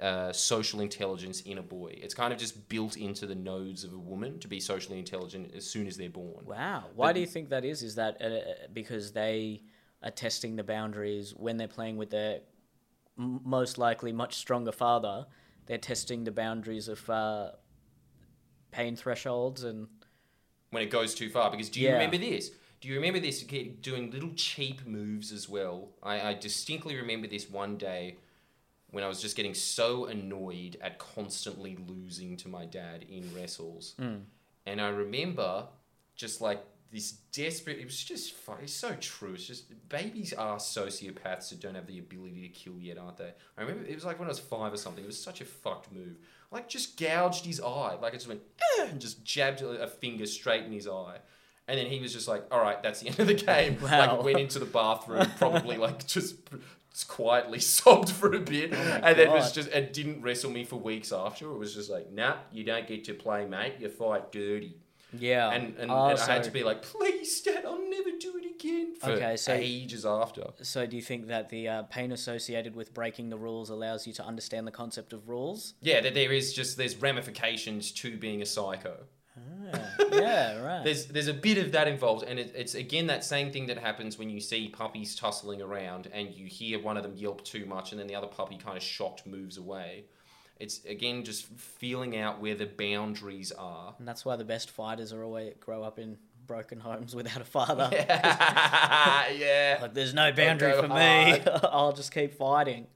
uh, 0.00 0.32
social 0.32 0.80
intelligence 0.80 1.40
in 1.42 1.58
a 1.58 1.62
boy. 1.62 1.92
It's 1.96 2.14
kind 2.14 2.32
of 2.32 2.38
just 2.38 2.68
built 2.68 2.96
into 2.96 3.26
the 3.26 3.34
nodes 3.34 3.84
of 3.84 3.92
a 3.92 3.98
woman 3.98 4.38
to 4.40 4.48
be 4.48 4.58
socially 4.60 4.98
intelligent 4.98 5.52
as 5.54 5.64
soon 5.68 5.86
as 5.86 5.96
they're 5.96 6.08
born. 6.10 6.44
Wow. 6.46 6.84
Why 6.94 7.08
But- 7.08 7.14
do 7.14 7.20
you 7.20 7.26
think 7.26 7.50
that 7.50 7.64
is? 7.64 7.82
Is 7.82 7.94
that 7.96 8.20
uh, 8.22 8.66
because 8.72 9.12
they 9.12 9.62
are 10.02 10.10
testing 10.10 10.56
the 10.56 10.64
boundaries 10.64 11.34
when 11.36 11.56
they're 11.58 11.68
playing 11.68 11.96
with 11.98 12.10
their 12.10 12.40
m- 13.20 13.40
most 13.44 13.78
likely 13.78 14.12
much 14.12 14.34
stronger 14.34 14.72
father? 14.72 15.26
They're 15.66 15.78
testing 15.78 16.24
the 16.24 16.32
boundaries 16.32 16.88
of 16.88 17.08
uh, 17.08 17.50
pain 18.70 18.96
thresholds 18.96 19.62
and 19.64 19.88
when 20.70 20.82
it 20.82 20.90
goes 20.90 21.14
too 21.14 21.28
far. 21.28 21.50
Because 21.50 21.68
do 21.68 21.80
you 21.80 21.88
Yeah. 21.88 21.92
remember 21.94 22.18
this? 22.18 22.50
Do 22.80 22.88
you 22.88 22.94
remember 22.94 23.20
this 23.20 23.42
kid 23.42 23.82
doing 23.82 24.10
little 24.10 24.32
cheap 24.34 24.86
moves 24.86 25.32
as 25.32 25.48
well? 25.48 25.90
I, 26.02 26.20
I 26.30 26.34
distinctly 26.34 26.96
remember 26.96 27.26
this 27.26 27.48
one 27.50 27.76
day 27.76 28.16
when 28.90 29.04
I 29.04 29.08
was 29.08 29.20
just 29.20 29.36
getting 29.36 29.54
so 29.54 30.06
annoyed 30.06 30.76
at 30.80 30.98
constantly 30.98 31.76
losing 31.76 32.36
to 32.38 32.48
my 32.48 32.64
dad 32.64 33.04
in 33.08 33.30
wrestles. 33.36 33.94
And 34.66 34.80
I 34.80 34.88
remember 34.88 35.66
just 36.16 36.40
like 36.40 36.64
this 36.92 37.12
desperate. 37.32 37.78
It 37.78 37.84
was 37.84 38.02
just 38.02 38.34
It's 38.62 38.72
so 38.72 38.94
true. 39.00 39.34
It's 39.34 39.46
just 39.46 39.88
babies 39.88 40.32
are 40.32 40.56
sociopaths 40.56 41.50
that 41.50 41.60
don't 41.60 41.74
have 41.74 41.86
the 41.86 41.98
ability 41.98 42.42
to 42.42 42.48
kill 42.48 42.78
yet, 42.80 42.98
aren't 42.98 43.18
they? 43.18 43.32
I 43.56 43.62
remember 43.62 43.84
it 43.84 43.94
was 43.94 44.04
like 44.04 44.18
when 44.18 44.26
I 44.26 44.30
was 44.30 44.40
five 44.40 44.72
or 44.72 44.76
something. 44.76 45.04
It 45.04 45.06
was 45.06 45.22
such 45.22 45.40
a 45.40 45.44
fucked 45.44 45.92
move. 45.92 46.16
Like 46.50 46.68
just 46.68 46.98
gouged 46.98 47.44
his 47.44 47.60
eye. 47.60 47.96
Like 48.00 48.14
it 48.14 48.16
just 48.16 48.28
went 48.28 48.42
"Eh," 48.78 48.86
and 48.90 49.00
just 49.00 49.24
jabbed 49.24 49.62
a 49.62 49.86
finger 49.86 50.26
straight 50.26 50.64
in 50.64 50.72
his 50.72 50.88
eye. 50.88 51.18
And 51.68 51.78
then 51.78 51.86
he 51.86 52.00
was 52.00 52.12
just 52.12 52.26
like, 52.26 52.44
"All 52.50 52.60
right, 52.60 52.82
that's 52.82 53.00
the 53.00 53.08
end 53.08 53.20
of 53.20 53.28
the 53.28 53.34
game." 53.34 53.78
Wow. 53.82 54.16
Like 54.16 54.24
went 54.24 54.40
into 54.40 54.58
the 54.58 54.66
bathroom, 54.66 55.30
probably 55.38 55.76
like 55.76 56.06
just 56.06 56.34
quietly 57.06 57.60
sobbed 57.60 58.10
for 58.10 58.34
a 58.34 58.40
bit, 58.40 58.72
my 58.72 58.78
and 58.78 59.16
then 59.16 59.30
was 59.30 59.52
just 59.52 59.70
and 59.70 59.92
didn't 59.92 60.22
wrestle 60.22 60.50
me 60.50 60.64
for 60.64 60.76
weeks 60.76 61.12
after. 61.12 61.48
It 61.52 61.56
was 61.56 61.74
just 61.74 61.88
like, 61.88 62.10
"Nah, 62.10 62.38
you 62.50 62.64
don't 62.64 62.88
get 62.88 63.04
to 63.04 63.14
play, 63.14 63.46
mate. 63.46 63.74
You 63.78 63.88
fight 63.88 64.32
dirty." 64.32 64.74
Yeah. 65.18 65.50
and 65.50 65.76
and, 65.78 65.90
Oh, 65.90 66.06
and 66.08 66.18
I 66.18 66.32
had 66.34 66.44
to 66.44 66.50
be 66.50 66.62
like, 66.64 66.82
please, 66.82 67.40
Dad, 67.40 67.64
I'll 67.64 67.80
never 67.88 68.10
do 68.18 68.36
it 68.36 68.44
again. 68.54 68.94
For 68.96 69.10
Okay, 69.10 69.36
so- 69.36 69.52
ages 69.54 70.04
after. 70.06 70.44
So, 70.62 70.86
do 70.86 70.96
you 70.96 71.02
think 71.02 71.26
that 71.28 71.48
the 71.48 71.68
uh, 71.68 71.82
pain 71.84 72.12
associated 72.12 72.74
with 72.76 72.92
breaking 72.94 73.30
the 73.30 73.38
rules 73.38 73.70
allows 73.70 74.06
you 74.06 74.12
to 74.14 74.24
understand 74.24 74.66
the 74.66 74.70
concept 74.72 75.12
of 75.12 75.28
rules? 75.28 75.74
Yeah, 75.80 76.00
that 76.02 76.14
there 76.14 76.32
is 76.32 76.52
just 76.52 76.76
there's 76.76 76.96
ramifications 76.96 77.92
to 77.92 78.16
being 78.16 78.42
a 78.42 78.46
psycho. 78.46 79.04
Ah, 79.72 79.80
yeah, 80.12 80.60
right. 80.62 80.84
There's 80.84 81.06
there's 81.06 81.28
a 81.28 81.34
bit 81.34 81.56
of 81.58 81.72
that 81.72 81.88
involved, 81.88 82.24
and 82.24 82.38
it, 82.38 82.52
it's 82.54 82.74
again 82.74 83.06
that 83.06 83.24
same 83.24 83.50
thing 83.52 83.66
that 83.66 83.78
happens 83.78 84.18
when 84.18 84.28
you 84.28 84.40
see 84.40 84.68
puppies 84.68 85.14
tussling 85.14 85.62
around 85.62 86.08
and 86.12 86.34
you 86.34 86.46
hear 86.46 86.80
one 86.80 86.96
of 86.96 87.02
them 87.02 87.14
yelp 87.16 87.44
too 87.44 87.64
much, 87.66 87.92
and 87.92 88.00
then 88.00 88.06
the 88.06 88.14
other 88.14 88.26
puppy 88.26 88.56
kind 88.56 88.76
of 88.76 88.82
shocked 88.82 89.26
moves 89.26 89.56
away. 89.56 90.04
It's 90.60 90.84
again 90.84 91.24
just 91.24 91.46
feeling 91.56 92.16
out 92.16 92.40
where 92.40 92.54
the 92.54 92.66
boundaries 92.66 93.50
are. 93.50 93.94
and 93.98 94.06
that's 94.06 94.24
why 94.24 94.36
the 94.36 94.44
best 94.44 94.70
fighters 94.70 95.12
are 95.12 95.24
always 95.24 95.54
grow 95.58 95.82
up 95.82 95.98
in 95.98 96.18
broken 96.46 96.80
homes 96.80 97.14
without 97.14 97.40
a 97.40 97.44
father. 97.44 97.88
yeah. 97.92 99.30
yeah. 99.36 99.78
Like, 99.80 99.94
there's 99.94 100.12
no 100.12 100.32
boundary 100.32 100.72
for 100.72 100.88
me. 100.88 101.40
I'll 101.64 101.92
just 101.92 102.12
keep 102.12 102.34
fighting. 102.34 102.86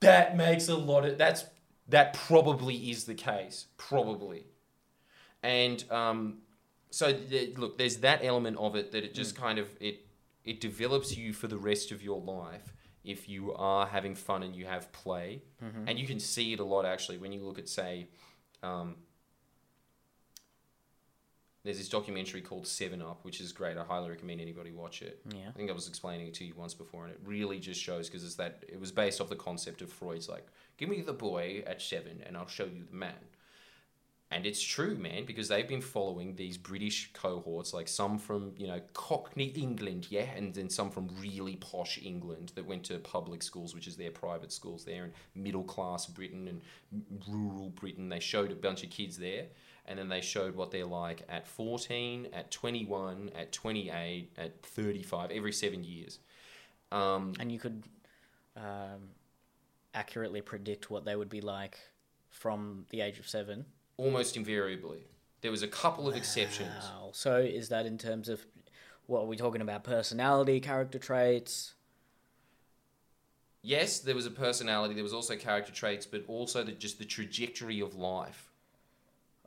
That 0.00 0.36
makes 0.36 0.68
a 0.68 0.76
lot 0.76 1.04
of 1.04 1.18
that's 1.18 1.44
that 1.88 2.14
probably 2.14 2.90
is 2.90 3.04
the 3.04 3.14
case, 3.14 3.66
probably, 3.76 4.46
and 5.42 5.84
um, 5.92 6.38
so 6.90 7.12
th- 7.12 7.56
look, 7.56 7.78
there's 7.78 7.98
that 7.98 8.24
element 8.24 8.56
of 8.56 8.74
it 8.74 8.90
that 8.92 9.04
it 9.04 9.14
just 9.14 9.36
kind 9.36 9.58
of 9.58 9.68
it 9.80 10.06
it 10.44 10.60
develops 10.60 11.16
you 11.16 11.32
for 11.32 11.46
the 11.46 11.56
rest 11.56 11.92
of 11.92 12.02
your 12.02 12.20
life 12.20 12.72
if 13.04 13.28
you 13.28 13.52
are 13.54 13.86
having 13.86 14.14
fun 14.14 14.42
and 14.42 14.54
you 14.54 14.66
have 14.66 14.92
play, 14.92 15.42
and 15.88 15.98
you 15.98 16.06
can 16.06 16.20
see 16.20 16.52
it 16.52 16.60
a 16.60 16.64
lot 16.64 16.84
actually 16.84 17.18
when 17.18 17.32
you 17.32 17.42
look 17.42 17.58
at 17.58 17.68
say. 17.68 18.08
Um, 18.62 18.96
there's 21.64 21.78
this 21.78 21.88
documentary 21.88 22.40
called 22.40 22.66
Seven 22.66 23.00
Up, 23.00 23.24
which 23.24 23.40
is 23.40 23.52
great. 23.52 23.76
I 23.76 23.84
highly 23.84 24.10
recommend 24.10 24.40
anybody 24.40 24.72
watch 24.72 25.00
it. 25.00 25.20
Yeah. 25.32 25.48
I 25.48 25.52
think 25.52 25.70
I 25.70 25.72
was 25.72 25.86
explaining 25.86 26.26
it 26.26 26.34
to 26.34 26.44
you 26.44 26.54
once 26.56 26.74
before, 26.74 27.04
and 27.04 27.12
it 27.12 27.20
really 27.24 27.60
just 27.60 27.80
shows 27.80 28.08
because 28.08 28.24
it's 28.24 28.34
that 28.34 28.64
it 28.68 28.80
was 28.80 28.90
based 28.90 29.20
off 29.20 29.28
the 29.28 29.36
concept 29.36 29.80
of 29.80 29.92
Freud's 29.92 30.28
like, 30.28 30.44
give 30.76 30.88
me 30.88 31.02
the 31.02 31.12
boy 31.12 31.62
at 31.64 31.80
seven, 31.80 32.20
and 32.26 32.36
I'll 32.36 32.48
show 32.48 32.64
you 32.64 32.84
the 32.90 32.96
man. 32.96 33.14
And 34.32 34.46
it's 34.46 34.62
true, 34.62 34.96
man, 34.96 35.26
because 35.26 35.48
they've 35.48 35.68
been 35.68 35.82
following 35.82 36.34
these 36.34 36.56
British 36.56 37.12
cohorts, 37.12 37.74
like 37.74 37.86
some 37.86 38.18
from 38.18 38.52
you 38.56 38.66
know 38.66 38.80
Cockney 38.94 39.52
England, 39.54 40.06
yeah, 40.10 40.26
and 40.34 40.54
then 40.54 40.70
some 40.70 40.90
from 40.90 41.08
really 41.20 41.56
posh 41.56 41.98
England 42.02 42.52
that 42.54 42.66
went 42.66 42.84
to 42.84 42.98
public 42.98 43.42
schools, 43.42 43.74
which 43.74 43.86
is 43.86 43.96
their 43.96 44.10
private 44.10 44.50
schools 44.50 44.84
there, 44.84 45.04
and 45.04 45.12
middle 45.34 45.64
class 45.64 46.06
Britain 46.06 46.48
and 46.48 46.62
rural 47.28 47.70
Britain. 47.70 48.08
They 48.08 48.20
showed 48.20 48.50
a 48.50 48.54
bunch 48.54 48.82
of 48.82 48.90
kids 48.90 49.18
there, 49.18 49.44
and 49.86 49.98
then 49.98 50.08
they 50.08 50.20
showed 50.20 50.54
what 50.54 50.70
they're 50.70 50.86
like 50.86 51.22
at 51.28 51.46
14, 51.46 52.28
at 52.32 52.50
21, 52.50 53.30
at 53.36 53.52
28, 53.52 54.32
at 54.38 54.62
35, 54.62 55.30
every 55.30 55.52
seven 55.52 55.84
years. 55.84 56.18
Um, 56.90 57.32
And 57.40 57.50
you 57.50 57.58
could 57.58 57.82
um, 58.56 59.10
accurately 59.94 60.40
predict 60.40 60.90
what 60.90 61.04
they 61.04 61.16
would 61.16 61.30
be 61.30 61.40
like 61.40 61.78
from 62.30 62.86
the 62.90 63.00
age 63.00 63.18
of 63.18 63.28
seven. 63.28 63.66
Almost 64.02 64.36
invariably. 64.36 65.04
There 65.40 65.50
was 65.50 65.62
a 65.62 65.68
couple 65.68 66.08
of 66.08 66.16
exceptions. 66.16 66.74
Wow. 66.82 67.10
So, 67.12 67.36
is 67.38 67.68
that 67.68 67.86
in 67.86 67.98
terms 67.98 68.28
of 68.28 68.44
what 69.06 69.20
are 69.22 69.26
we 69.26 69.36
talking 69.36 69.60
about? 69.60 69.84
Personality, 69.84 70.60
character 70.60 70.98
traits? 70.98 71.74
Yes, 73.62 74.00
there 74.00 74.14
was 74.14 74.26
a 74.26 74.30
personality. 74.30 74.94
There 74.94 75.04
was 75.04 75.12
also 75.12 75.36
character 75.36 75.72
traits, 75.72 76.04
but 76.06 76.24
also 76.26 76.64
the, 76.64 76.72
just 76.72 76.98
the 76.98 77.04
trajectory 77.04 77.80
of 77.80 77.94
life. 77.94 78.50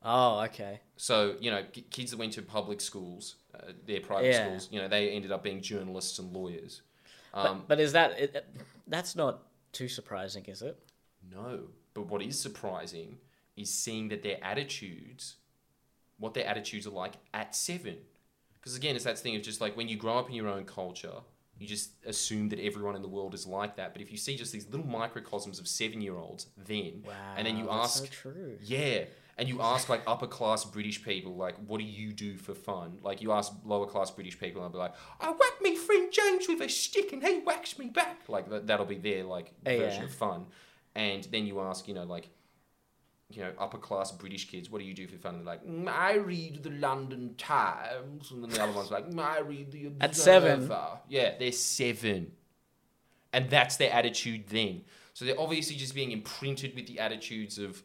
Oh, 0.03 0.39
okay. 0.41 0.81
So 0.97 1.35
you 1.39 1.51
know, 1.51 1.63
k- 1.71 1.83
kids 1.89 2.11
that 2.11 2.17
went 2.17 2.33
to 2.33 2.41
public 2.41 2.79
schools, 2.79 3.35
uh, 3.53 3.71
their 3.85 3.99
private 3.99 4.27
Yeah. 4.27 4.45
schools, 4.45 4.69
you 4.71 4.79
know, 4.79 4.87
they 4.87 5.09
ended 5.09 5.31
up 5.31 5.43
being 5.43 5.61
journalists 5.61 6.19
and 6.19 6.31
lawyers. 6.31 6.81
But, 7.33 7.45
Um, 7.47 7.65
but 7.67 7.79
is 7.79 7.91
that 7.93 8.17
it- 8.19 8.45
that's 8.87 9.15
not 9.15 9.43
too 9.73 9.89
surprising, 9.89 10.45
is 10.45 10.61
it? 10.61 10.77
no, 11.29 11.67
but 11.93 12.03
what 12.03 12.21
is 12.21 12.39
surprising 12.39 13.17
is 13.55 13.69
seeing 13.73 14.09
that 14.09 14.21
their 14.23 14.37
attitudes, 14.43 15.35
what 16.17 16.33
their 16.33 16.45
attitudes 16.45 16.85
are 16.87 16.91
like 16.91 17.13
at 17.33 17.55
seven. 17.55 17.97
Because 18.55 18.75
again, 18.75 18.95
it's 18.95 19.05
that 19.05 19.17
thing 19.19 19.35
of 19.35 19.41
just 19.43 19.61
like 19.61 19.77
when 19.77 19.87
you 19.87 19.95
grow 19.97 20.17
up 20.17 20.29
in 20.29 20.35
your 20.35 20.47
own 20.47 20.65
culture, 20.65 21.13
you 21.57 21.67
just 21.67 21.91
assume 22.05 22.49
that 22.49 22.59
everyone 22.59 22.95
in 22.95 23.01
the 23.01 23.07
world 23.07 23.33
is 23.33 23.45
like 23.47 23.77
that. 23.77 23.93
But 23.93 24.01
if 24.01 24.11
you 24.11 24.17
see 24.17 24.35
just 24.35 24.51
these 24.51 24.67
little 24.69 24.85
microcosms 24.87 25.59
of 25.59 25.67
seven-year-olds, 25.67 26.47
then 26.65 27.03
Wow. 27.05 27.13
and 27.37 27.47
then 27.47 27.57
you 27.57 27.65
that's 27.67 28.01
ask 28.01 28.13
So 28.13 28.31
true. 28.31 28.57
Yeah. 28.61 29.05
And 29.37 29.49
you 29.49 29.61
ask 29.61 29.89
like 29.89 30.01
upper 30.07 30.27
class 30.27 30.63
British 30.63 31.03
people, 31.03 31.35
like, 31.35 31.55
what 31.67 31.77
do 31.79 31.83
you 31.83 32.13
do 32.13 32.37
for 32.37 32.53
fun? 32.55 32.99
Like 33.01 33.21
you 33.21 33.31
ask 33.33 33.51
lower 33.65 33.85
class 33.85 34.09
British 34.09 34.39
people, 34.39 34.63
and 34.63 34.73
they'll 34.73 34.79
be 34.81 34.83
like, 34.83 34.95
I 35.19 35.29
whack 35.31 35.61
me 35.61 35.75
friend 35.75 36.11
James 36.11 36.47
with 36.47 36.61
a 36.61 36.69
stick 36.69 37.11
and 37.13 37.21
he 37.21 37.39
whacks 37.39 37.77
me 37.77 37.87
back. 37.87 38.27
Like 38.27 38.49
that, 38.49 38.67
that'll 38.67 38.85
be 38.85 38.97
their 38.97 39.23
like 39.23 39.53
Yeah. 39.65 39.77
version 39.77 40.03
of 40.05 40.13
fun. 40.13 40.45
And 40.95 41.25
then 41.25 41.45
you 41.47 41.59
ask, 41.59 41.87
you 41.89 41.93
know, 41.93 42.05
like, 42.05 42.29
you 43.29 43.41
know, 43.41 43.51
upper 43.57 43.77
class 43.79 44.11
British 44.11 44.49
kids, 44.49 44.69
what 44.69 44.79
do 44.79 44.85
you 44.85 44.93
do 44.93 45.07
for 45.07 45.17
fun? 45.17 45.35
And 45.35 45.47
they're 45.47 45.55
like, 45.55 45.65
"Mm, 45.65 45.87
I 45.87 46.13
read 46.15 46.61
the 46.63 46.69
London 46.69 47.33
Times. 47.37 48.29
And 48.31 48.43
then 48.43 48.51
the 48.51 48.61
other 48.63 48.71
one's 48.71 48.91
like, 48.91 49.09
"Mm, 49.09 49.19
I 49.19 49.39
read 49.39 49.71
the 49.71 49.87
Observer. 49.87 50.03
At 50.03 50.15
seven. 50.15 50.71
Yeah, 51.09 51.35
they're 51.37 51.51
seven. 51.51 52.31
And 53.33 53.49
that's 53.49 53.77
their 53.77 53.91
attitude 53.91 54.47
then. 54.47 54.83
So 55.13 55.25
they're 55.25 55.39
obviously 55.39 55.75
just 55.75 55.95
being 55.95 56.11
imprinted 56.11 56.75
with 56.75 56.87
the 56.87 56.99
attitudes 56.99 57.57
of 57.57 57.81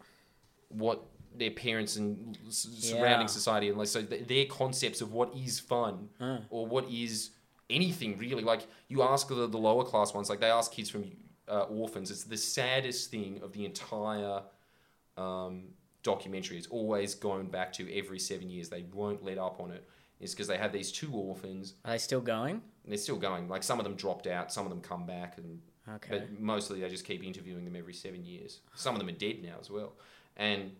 what 0.68 1.02
their 1.34 1.50
parents 1.50 1.96
and 1.96 2.36
surrounding 2.50 3.20
Yeah. 3.22 3.26
society 3.26 3.68
and 3.68 3.78
like 3.78 3.86
so 3.88 4.02
th- 4.02 4.26
their 4.26 4.46
concepts 4.46 5.00
of 5.00 5.12
what 5.12 5.32
is 5.34 5.58
fun 5.60 6.08
Mm. 6.20 6.44
or 6.50 6.66
what 6.66 6.88
is 6.90 7.30
anything 7.70 8.18
really 8.18 8.42
like 8.42 8.66
you 8.88 9.02
ask 9.02 9.28
the, 9.28 9.46
the 9.46 9.56
lower 9.58 9.84
class 9.84 10.12
ones 10.12 10.28
like 10.28 10.40
they 10.40 10.50
ask 10.50 10.72
kids 10.72 10.90
from 10.90 11.04
uh, 11.48 11.62
orphans 11.62 12.10
it's 12.10 12.24
the 12.24 12.36
saddest 12.36 13.12
thing 13.12 13.40
of 13.42 13.52
the 13.52 13.64
entire 13.64 14.42
um, 15.20 15.64
documentary 16.02 16.56
it's 16.56 16.66
always 16.68 17.14
going 17.14 17.46
back 17.48 17.72
to 17.74 17.92
every 17.96 18.18
seven 18.18 18.48
years 18.48 18.68
they 18.68 18.84
won't 18.94 19.22
let 19.22 19.36
up 19.38 19.60
on 19.60 19.70
it 19.70 19.86
is 20.18 20.32
because 20.32 20.46
they 20.48 20.56
have 20.56 20.72
these 20.72 20.90
two 20.90 21.12
orphans 21.12 21.74
Are 21.84 21.92
they 21.92 21.98
still 21.98 22.20
going? 22.22 22.62
they're 22.86 22.96
still 22.96 23.18
going 23.18 23.48
like 23.48 23.62
some 23.62 23.78
of 23.78 23.84
them 23.84 23.94
dropped 23.94 24.26
out 24.26 24.50
some 24.52 24.64
of 24.64 24.70
them 24.70 24.80
come 24.80 25.06
back 25.06 25.36
and 25.38 25.60
Okay. 25.94 26.08
but 26.10 26.40
mostly 26.40 26.80
they 26.80 26.88
just 26.88 27.04
keep 27.04 27.24
interviewing 27.24 27.64
them 27.64 27.74
every 27.74 27.94
seven 27.94 28.24
years. 28.24 28.60
Some 28.76 28.94
of 28.94 29.00
them 29.00 29.08
are 29.08 29.18
dead 29.18 29.42
now 29.42 29.54
as 29.60 29.70
well. 29.70 29.94
And 30.36 30.72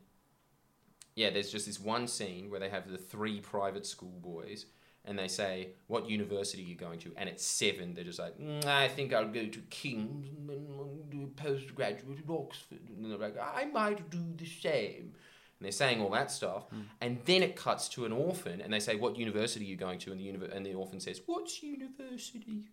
yeah, 1.17 1.31
there's 1.31 1.51
just 1.51 1.67
this 1.67 1.81
one 1.81 2.07
scene 2.07 2.49
where 2.49 2.61
they 2.61 2.69
have 2.69 2.89
the 2.89 2.99
three 2.99 3.41
private 3.41 3.87
school 3.87 4.21
boys 4.23 4.67
and 5.05 5.19
they 5.19 5.29
say, 5.29 5.71
What 5.87 6.09
university 6.09 6.63
are 6.63 6.67
you 6.67 6.75
going 6.77 6.99
to? 7.01 7.13
And 7.17 7.29
at 7.29 7.41
seven, 7.41 7.95
they're 7.95 8.05
just 8.05 8.19
like, 8.19 8.39
"Mm, 8.39 8.65
I 8.67 8.89
think 8.89 9.13
I'll 9.13 9.27
go 9.29 9.47
to 9.47 9.59
King's 9.71 10.29
and 10.29 11.11
do 11.11 11.25
a 11.25 11.43
postgraduate 11.43 12.19
at 12.19 12.31
Oxford. 12.31 12.81
And 12.89 13.11
they're 13.11 13.19
like, 13.19 13.37
I 13.39 13.65
might 13.67 14.11
do 14.11 14.23
the 14.37 14.47
same. 14.47 15.13
And 15.59 15.67
they're 15.67 15.73
saying 15.73 16.01
all 16.01 16.11
that 16.11 16.31
stuff. 16.31 16.65
And 17.01 17.19
then 17.25 17.43
it 17.43 17.57
cuts 17.57 17.89
to 17.91 18.05
an 18.07 18.13
orphan 18.13 18.61
and 18.61 18.73
they 18.73 18.81
say, 18.81 18.97
What 18.97 19.17
university 19.17 19.65
are 19.65 19.69
you 19.69 19.77
going 19.77 19.99
to? 20.01 20.13
And 20.13 20.21
the, 20.21 20.27
univer- 20.27 20.55
and 20.55 20.65
the 20.65 20.75
orphan 20.75 21.01
says, 21.01 21.21
What's 21.27 21.63
university? 21.63 22.65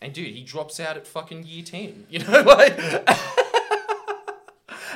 And 0.00 0.12
dude, 0.12 0.34
he 0.34 0.44
drops 0.44 0.78
out 0.80 0.96
at 0.96 1.06
fucking 1.06 1.44
year 1.44 1.64
10. 1.64 2.06
You 2.10 2.20
know, 2.20 2.42
like. 2.42 2.78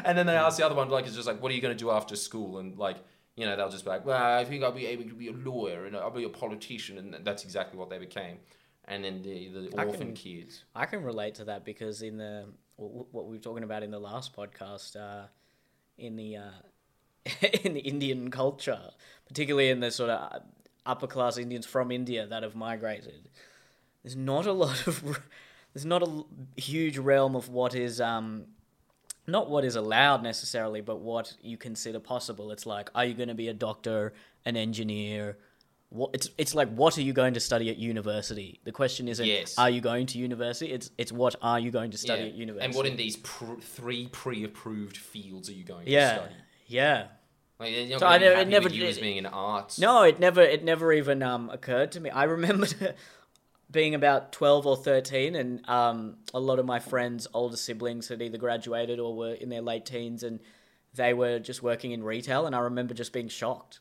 and 0.04 0.16
then 0.16 0.26
they 0.26 0.36
ask 0.36 0.58
the 0.58 0.66
other 0.66 0.74
one, 0.74 0.88
like, 0.88 1.06
it's 1.06 1.14
just 1.16 1.26
like, 1.26 1.42
what 1.42 1.50
are 1.50 1.54
you 1.54 1.60
going 1.60 1.76
to 1.76 1.78
do 1.78 1.90
after 1.90 2.16
school? 2.16 2.58
And, 2.58 2.76
like, 2.78 2.98
you 3.36 3.46
know, 3.46 3.56
they'll 3.56 3.70
just 3.70 3.84
be 3.84 3.90
like, 3.90 4.04
well, 4.04 4.22
I 4.22 4.44
think 4.44 4.62
I'll 4.62 4.72
be 4.72 4.86
able 4.86 5.04
to 5.04 5.14
be 5.14 5.28
a 5.28 5.32
lawyer 5.32 5.86
and 5.86 5.96
I'll 5.96 6.10
be 6.10 6.24
a 6.24 6.28
politician. 6.28 6.98
And 6.98 7.24
that's 7.24 7.44
exactly 7.44 7.78
what 7.78 7.88
they 7.88 7.98
became. 7.98 8.38
And 8.84 9.04
then 9.04 9.22
the, 9.22 9.48
the 9.48 9.74
I 9.78 9.84
orphan 9.84 10.08
can- 10.08 10.14
kids. 10.14 10.64
I 10.74 10.86
can 10.86 11.02
relate 11.02 11.36
to 11.36 11.44
that 11.44 11.64
because 11.64 12.02
in 12.02 12.18
the 12.18 12.46
what 12.76 13.26
we 13.26 13.36
were 13.36 13.42
talking 13.42 13.62
about 13.64 13.82
in 13.82 13.90
the 13.90 14.00
last 14.00 14.34
podcast, 14.34 14.96
uh, 14.96 15.26
in 15.98 16.16
the 16.16 16.36
uh, 16.36 16.50
in 17.62 17.74
the 17.74 17.80
Indian 17.80 18.30
culture, 18.30 18.90
particularly 19.26 19.70
in 19.70 19.80
the 19.80 19.90
sort 19.90 20.10
of 20.10 20.42
upper 20.84 21.06
class 21.06 21.38
Indians 21.38 21.64
from 21.64 21.92
India 21.92 22.26
that 22.26 22.42
have 22.42 22.56
migrated, 22.56 23.28
there's 24.02 24.16
not 24.16 24.46
a 24.46 24.52
lot 24.52 24.86
of 24.86 25.20
there's 25.74 25.86
not 25.86 26.02
a 26.02 26.24
huge 26.60 26.98
realm 26.98 27.36
of 27.36 27.48
what 27.48 27.74
is 27.74 28.00
um, 28.00 28.46
not 29.26 29.48
what 29.50 29.64
is 29.64 29.76
allowed 29.76 30.22
necessarily, 30.22 30.80
but 30.80 31.00
what 31.00 31.34
you 31.42 31.56
consider 31.56 32.00
possible. 32.00 32.50
It's 32.50 32.66
like, 32.66 32.90
are 32.94 33.04
you 33.04 33.14
going 33.14 33.28
to 33.28 33.34
be 33.34 33.48
a 33.48 33.54
doctor, 33.54 34.12
an 34.44 34.56
engineer? 34.56 35.38
What 35.90 36.10
it's 36.14 36.30
it's 36.38 36.54
like, 36.54 36.70
what 36.74 36.96
are 36.96 37.02
you 37.02 37.12
going 37.12 37.34
to 37.34 37.40
study 37.40 37.68
at 37.68 37.76
university? 37.76 38.60
The 38.64 38.72
question 38.72 39.08
isn't, 39.08 39.26
Yes. 39.26 39.58
are 39.58 39.68
you 39.68 39.80
going 39.82 40.06
to 40.06 40.18
university? 40.18 40.72
It's 40.72 40.90
it's 40.96 41.12
what 41.12 41.36
are 41.42 41.60
you 41.60 41.70
going 41.70 41.90
to 41.90 41.98
study 41.98 42.22
Yeah. 42.22 42.28
at 42.28 42.34
university? 42.34 42.64
And 42.66 42.74
what 42.74 42.86
in 42.86 42.96
these 42.96 43.16
pr- 43.18 43.60
three 43.60 44.06
pre-approved 44.08 44.96
fields 44.96 45.48
are 45.50 45.52
you 45.54 45.64
going 45.64 45.84
to 45.84 45.90
yeah, 45.92 46.14
study? 46.14 46.34
yeah. 46.66 47.06
Like, 47.60 47.74
So 47.98 48.06
I 48.06 48.18
never- 48.18 48.40
it 48.40 48.48
never 48.48 48.68
you 48.70 48.80
did- 48.80 48.88
as 48.88 48.98
being 48.98 49.18
an 49.18 49.26
arts. 49.26 49.78
No, 49.78 50.02
it 50.02 50.18
never 50.18 50.40
it 50.40 50.64
never 50.64 50.92
even 50.94 51.22
um, 51.22 51.48
occurred 51.50 51.92
to 51.92 52.00
me. 52.00 52.08
I 52.10 52.24
remember 52.24 52.66
being 53.72 53.94
about 53.94 54.32
twelve 54.32 54.66
or 54.66 54.76
thirteen, 54.76 55.34
and 55.34 55.68
um, 55.68 56.16
a 56.32 56.40
lot 56.40 56.58
of 56.58 56.66
my 56.66 56.78
friends' 56.78 57.26
older 57.34 57.56
siblings 57.56 58.08
had 58.08 58.22
either 58.22 58.38
graduated 58.38 59.00
or 59.00 59.16
were 59.16 59.32
in 59.32 59.48
their 59.48 59.62
late 59.62 59.86
teens, 59.86 60.22
and 60.22 60.38
they 60.94 61.14
were 61.14 61.38
just 61.38 61.62
working 61.62 61.92
in 61.92 62.04
retail. 62.04 62.46
And 62.46 62.54
I 62.54 62.60
remember 62.60 62.94
just 62.94 63.12
being 63.12 63.28
shocked. 63.28 63.80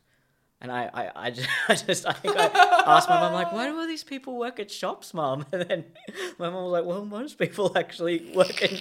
And 0.62 0.72
I, 0.72 0.90
I, 0.94 1.12
I 1.16 1.32
just, 1.32 1.50
I 1.70 1.76
just, 1.76 2.08
I 2.08 2.14
think 2.14 2.38
I 2.38 2.46
asked 2.86 3.10
my 3.10 3.20
mum, 3.20 3.34
like, 3.34 3.52
why 3.52 3.68
do 3.68 3.78
all 3.78 3.88
these 3.88 4.04
people 4.04 4.38
work 4.38 4.60
at 4.60 4.70
shops, 4.70 5.14
mum? 5.14 5.46
And 5.52 5.64
then 5.68 5.86
my 6.38 6.50
mum 6.50 6.64
was 6.64 6.72
like, 6.72 6.86
well, 6.86 7.04
most 7.04 7.40
people 7.40 7.72
actually 7.78 8.32
work 8.36 8.62
in, 8.62 8.78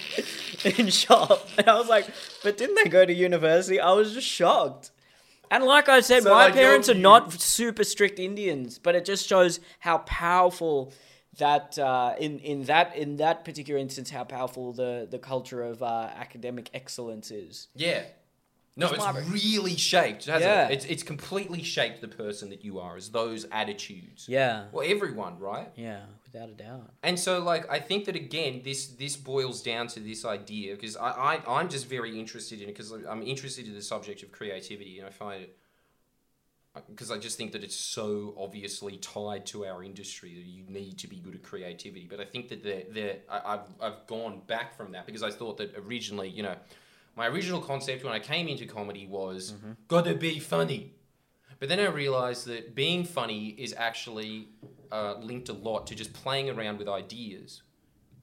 in 0.77 0.87
shop. 0.89 1.47
And 1.57 1.67
I 1.67 1.77
was 1.77 1.89
like, 1.89 2.07
but 2.43 2.57
didn't 2.57 2.75
they 2.75 2.89
go 2.89 3.05
to 3.05 3.13
university? 3.13 3.79
I 3.79 3.91
was 3.93 4.13
just 4.13 4.27
shocked. 4.27 4.91
And 5.51 5.65
like 5.65 5.89
I 5.89 5.99
said, 5.99 6.23
So, 6.23 6.29
my 6.29 6.45
like, 6.45 6.53
parents 6.53 6.87
are 6.89 6.93
not 6.95 7.33
super 7.33 7.83
strict 7.83 8.17
Indians, 8.19 8.79
but 8.79 8.95
it 8.95 9.03
just 9.05 9.27
shows 9.27 9.59
how 9.79 9.99
powerful 9.99 10.93
that 11.37 11.77
uh, 11.77 12.15
in 12.19 12.39
in 12.39 12.63
that 12.63 12.95
in 12.95 13.17
that 13.17 13.45
particular 13.45 13.79
instance, 13.79 14.09
how 14.09 14.23
powerful 14.23 14.71
the 14.73 15.07
the 15.09 15.19
culture 15.19 15.61
of 15.61 15.83
uh, 15.83 16.09
academic 16.15 16.69
excellence 16.73 17.29
is. 17.31 17.67
Yeah. 17.75 18.03
No, 18.77 18.87
It's 18.87 19.03
it's 19.05 19.29
really 19.29 19.75
shaped, 19.75 20.25
hasn't 20.25 20.43
Yeah. 20.49 20.67
it? 20.69 20.71
It's, 20.71 20.85
it's 20.85 21.03
completely 21.03 21.61
shaped 21.61 21.99
the 21.99 22.07
person 22.07 22.49
that 22.51 22.63
you 22.63 22.79
are, 22.79 22.95
as 22.95 23.09
those 23.09 23.45
attitudes. 23.51 24.27
Yeah, 24.29 24.67
Well, 24.71 24.87
everyone, 24.89 25.37
right? 25.39 25.67
yeah, 25.75 26.03
without 26.31 26.49
a 26.49 26.53
doubt. 26.53 26.93
And 27.03 27.19
so, 27.19 27.39
like, 27.39 27.69
I 27.71 27.79
think 27.79 28.05
that 28.05 28.15
again, 28.15 28.61
this 28.63 28.87
this 28.87 29.15
boils 29.15 29.61
down 29.61 29.87
to 29.87 29.99
this 29.99 30.25
idea 30.25 30.75
because 30.75 30.95
I, 30.95 31.09
I 31.09 31.59
I'm 31.59 31.69
just 31.69 31.87
very 31.87 32.19
interested 32.19 32.61
in 32.61 32.69
it 32.69 32.77
because 32.77 32.91
I'm 32.91 33.23
interested 33.23 33.67
in 33.67 33.73
the 33.73 33.81
subject 33.81 34.23
of 34.23 34.31
creativity, 34.31 34.99
and 34.99 35.07
I 35.07 35.11
find 35.11 35.43
it 35.43 35.57
uh, 36.75 36.81
because 36.89 37.11
I 37.11 37.17
just 37.17 37.37
think 37.37 37.51
that 37.51 37.63
it's 37.63 37.75
so 37.75 38.33
obviously 38.37 38.97
tied 38.97 39.45
to 39.47 39.65
our 39.65 39.83
industry 39.83 40.35
that 40.35 40.45
you 40.45 40.63
need 40.67 40.97
to 40.99 41.07
be 41.07 41.17
good 41.17 41.35
at 41.35 41.43
creativity. 41.43 42.07
But 42.09 42.19
I 42.19 42.25
think 42.25 42.49
that 42.49 42.63
the 42.63 42.85
the 42.91 43.31
I, 43.31 43.53
I've 43.53 43.67
I've 43.81 44.07
gone 44.07 44.41
back 44.47 44.75
from 44.75 44.91
that 44.93 45.05
because 45.05 45.23
I 45.23 45.31
thought 45.31 45.57
that 45.57 45.75
originally, 45.77 46.29
you 46.29 46.43
know, 46.43 46.55
my 47.15 47.27
original 47.27 47.61
concept 47.61 48.03
when 48.03 48.13
I 48.13 48.19
came 48.19 48.47
into 48.47 48.65
comedy 48.65 49.07
was 49.07 49.53
mm-hmm. 49.53 49.71
gotta 49.87 50.15
be 50.15 50.39
funny. 50.39 50.93
But 51.59 51.69
then 51.69 51.79
I 51.79 51.89
realized 51.89 52.47
that 52.47 52.73
being 52.73 53.03
funny 53.03 53.49
is 53.49 53.75
actually 53.77 54.47
uh, 54.91 55.15
linked 55.19 55.49
a 55.49 55.53
lot 55.53 55.87
to 55.87 55.95
just 55.95 56.13
playing 56.13 56.49
around 56.49 56.77
with 56.77 56.87
ideas. 56.87 57.61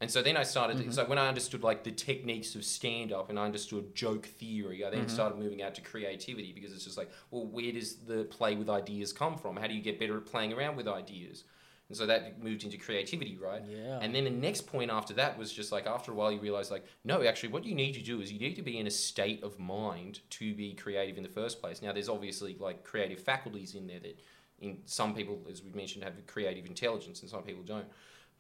And 0.01 0.09
so 0.09 0.23
then 0.23 0.37
I 0.37 0.45
started, 0.45 0.95
so 0.95 1.05
when 1.07 1.19
I 1.19 1.27
understood 1.27 1.65
like 1.65 1.83
the 1.83 1.91
techniques 1.91 2.55
of 2.55 2.65
stand 2.65 3.13
up 3.13 3.31
and 3.31 3.39
I 3.39 3.45
understood 3.45 3.97
joke 3.97 4.27
theory, 4.27 4.85
I 4.85 4.91
then 4.91 5.09
started 5.09 5.39
moving 5.39 5.61
out 5.61 5.75
to 5.75 5.81
creativity 5.81 6.53
because 6.53 6.73
it's 6.73 6.85
just 6.85 6.97
like, 6.97 7.11
well, 7.33 7.47
where 7.47 7.73
does 7.73 7.97
the 7.97 8.23
play 8.25 8.55
with 8.55 8.71
ideas 8.71 9.13
come 9.13 9.37
from? 9.37 9.57
How 9.57 9.67
do 9.67 9.75
you 9.75 9.83
get 9.83 9.99
better 9.99 10.17
at 10.17 10.25
playing 10.25 10.53
around 10.53 10.77
with 10.77 10.87
ideas? 10.87 11.43
And 11.89 11.97
so 11.97 12.07
that 12.07 12.43
moved 12.43 12.65
into 12.65 12.77
creativity, 12.77 13.39
right? 13.39 13.63
Yeah. 13.67 13.99
And 14.01 14.15
then 14.15 14.25
the 14.25 14.31
next 14.31 14.67
point 14.67 14.91
after 14.91 15.15
that 15.15 15.39
was 15.39 15.51
just 15.51 15.73
like, 15.73 15.87
after 15.87 16.13
a 16.13 16.15
while, 16.15 16.31
you 16.31 16.39
realize, 16.39 16.71
like, 16.71 16.85
no, 17.03 17.23
actually, 17.25 17.49
what 17.49 17.65
you 17.65 17.75
need 17.75 17.95
to 17.95 18.03
do 18.03 18.21
is 18.21 18.31
you 18.31 18.39
need 18.39 18.57
to 18.57 18.63
be 18.63 18.79
in 18.79 18.87
a 18.87 18.91
state 18.91 19.43
of 19.43 19.59
mind 19.59 20.21
to 20.31 20.55
be 20.55 20.75
creative 20.75 21.17
in 21.17 21.23
the 21.23 21.31
first 21.31 21.63
place. 21.63 21.81
Now, 21.81 21.93
there's 21.93 22.11
obviously 22.11 22.57
like 22.61 22.85
creative 22.85 23.21
faculties 23.21 23.75
in 23.75 23.87
there 23.87 24.01
that, 24.01 24.21
in 24.61 24.79
some 24.85 25.15
people, 25.15 25.41
as 25.51 25.63
we 25.63 25.71
mentioned, 25.71 26.05
have 26.05 26.15
creative 26.27 26.67
intelligence 26.67 27.21
and 27.23 27.31
some 27.31 27.43
people 27.43 27.63
don't. 27.63 27.87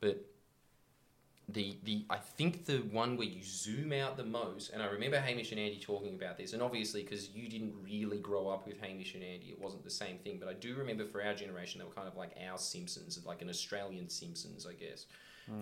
But 0.01 0.25
the 1.51 1.77
the 1.85 2.05
I 2.11 2.17
think 2.19 2.67
the 2.67 2.79
one 2.93 3.17
where 3.17 3.27
you 3.27 3.43
zoom 3.43 3.93
out 3.93 4.17
the 4.19 4.25
most, 4.25 4.71
and 4.71 4.83
I 4.83 4.87
remember 4.87 5.19
Hamish 5.19 5.51
and 5.51 5.59
Andy 5.59 5.79
talking 5.81 6.15
about 6.15 6.37
this, 6.37 6.53
and 6.53 6.63
obviously 6.63 7.03
because 7.03 7.31
you 7.31 7.49
didn't 7.49 7.73
really 7.83 8.19
grow 8.19 8.49
up 8.49 8.67
with 8.67 8.79
Hamish 8.81 9.15
and 9.15 9.23
Andy, 9.25 9.47
it 9.47 9.59
wasn't 9.61 9.83
the 9.83 9.91
same 9.91 10.19
thing. 10.19 10.39
But 10.39 10.49
I 10.51 10.53
do 10.55 10.75
remember 10.75 11.07
for 11.07 11.23
our 11.23 11.33
generation, 11.35 11.79
they 11.79 11.87
were 11.87 11.93
kind 11.93 12.07
of 12.09 12.17
like 12.17 12.33
our 12.51 12.59
Simpsons, 12.59 13.19
like 13.25 13.41
an 13.41 13.49
Australian 13.49 14.11
Simpsons, 14.11 14.67
I 14.67 14.75
guess. 14.75 15.07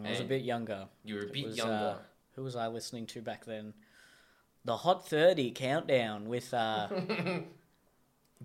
I 0.05 0.11
was 0.11 0.19
a 0.19 0.25
bit 0.25 0.42
younger. 0.42 0.88
You 1.05 1.14
were 1.14 1.21
a 1.21 1.25
It 1.27 1.33
bit 1.33 1.47
was, 1.47 1.57
younger. 1.57 1.73
uh, 1.73 1.99
who 2.35 2.42
was 2.42 2.57
I 2.57 2.66
listening 2.66 3.07
to 3.07 3.23
back 3.23 3.45
then? 3.45 3.73
The 4.64 4.79
Hot 4.79 5.09
30 5.09 5.53
countdown 5.53 6.29
with 6.29 6.53
uh 6.53 6.88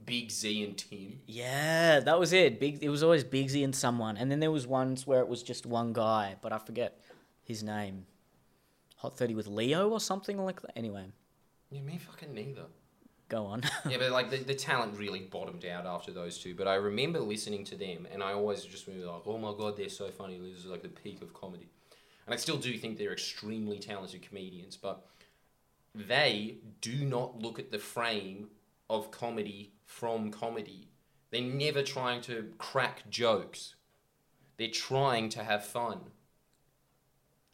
Big 0.05 0.31
Z 0.31 0.63
and 0.63 0.77
Tim. 0.77 1.19
yeah, 1.27 1.99
that 1.99 2.19
was 2.19 2.33
it. 2.33 2.59
Big 2.59 2.81
it 2.81 2.89
was 2.89 3.03
always 3.03 3.23
Big 3.23 3.49
Z 3.49 3.63
and 3.63 3.75
someone. 3.75 4.17
And 4.17 4.31
then 4.31 4.39
there 4.39 4.51
was 4.51 4.65
ones 4.67 5.05
where 5.05 5.19
it 5.21 5.27
was 5.27 5.43
just 5.43 5.65
one 5.65 5.93
guy, 5.93 6.35
but 6.41 6.51
I 6.53 6.57
forget 6.57 6.99
his 7.43 7.61
name. 7.63 8.05
Hot 8.97 9.17
30 9.17 9.35
with 9.35 9.47
Leo 9.47 9.89
or 9.89 9.99
something 9.99 10.37
like 10.43 10.61
that. 10.61 10.71
Anyway, 10.77 11.05
Yeah, 11.71 11.81
me 11.81 11.97
fucking 11.97 12.33
neither. 12.33 12.65
go 13.29 13.45
on. 13.45 13.63
yeah, 13.89 13.97
but 13.97 14.11
like 14.11 14.29
the, 14.29 14.37
the 14.37 14.53
talent 14.55 14.97
really 14.97 15.19
bottomed 15.19 15.65
out 15.65 15.85
after 15.85 16.11
those 16.11 16.37
two. 16.37 16.53
But 16.55 16.67
I 16.67 16.75
remember 16.75 17.19
listening 17.19 17.63
to 17.65 17.75
them, 17.75 18.07
and 18.11 18.21
I 18.23 18.33
always 18.33 18.63
just 18.63 18.87
remember 18.87 19.07
like, 19.11 19.23
oh 19.25 19.37
my 19.37 19.53
god, 19.57 19.75
they're 19.77 19.89
so 19.89 20.09
funny. 20.11 20.37
This 20.37 20.59
is 20.59 20.65
like 20.65 20.83
the 20.83 20.89
peak 20.89 21.21
of 21.21 21.33
comedy, 21.33 21.67
and 22.27 22.33
I 22.33 22.37
still 22.37 22.57
do 22.57 22.77
think 22.77 22.97
they're 22.97 23.11
extremely 23.13 23.79
talented 23.79 24.21
comedians. 24.21 24.77
But 24.77 25.05
they 25.95 26.57
do 26.79 27.03
not 27.03 27.39
look 27.41 27.59
at 27.59 27.71
the 27.71 27.79
frame 27.79 28.49
of 28.91 29.09
comedy 29.09 29.71
from 29.85 30.29
comedy. 30.31 30.89
They're 31.31 31.41
never 31.41 31.81
trying 31.81 32.21
to 32.23 32.51
crack 32.57 33.09
jokes. 33.09 33.75
They're 34.57 34.67
trying 34.69 35.29
to 35.29 35.43
have 35.43 35.65
fun. 35.65 35.99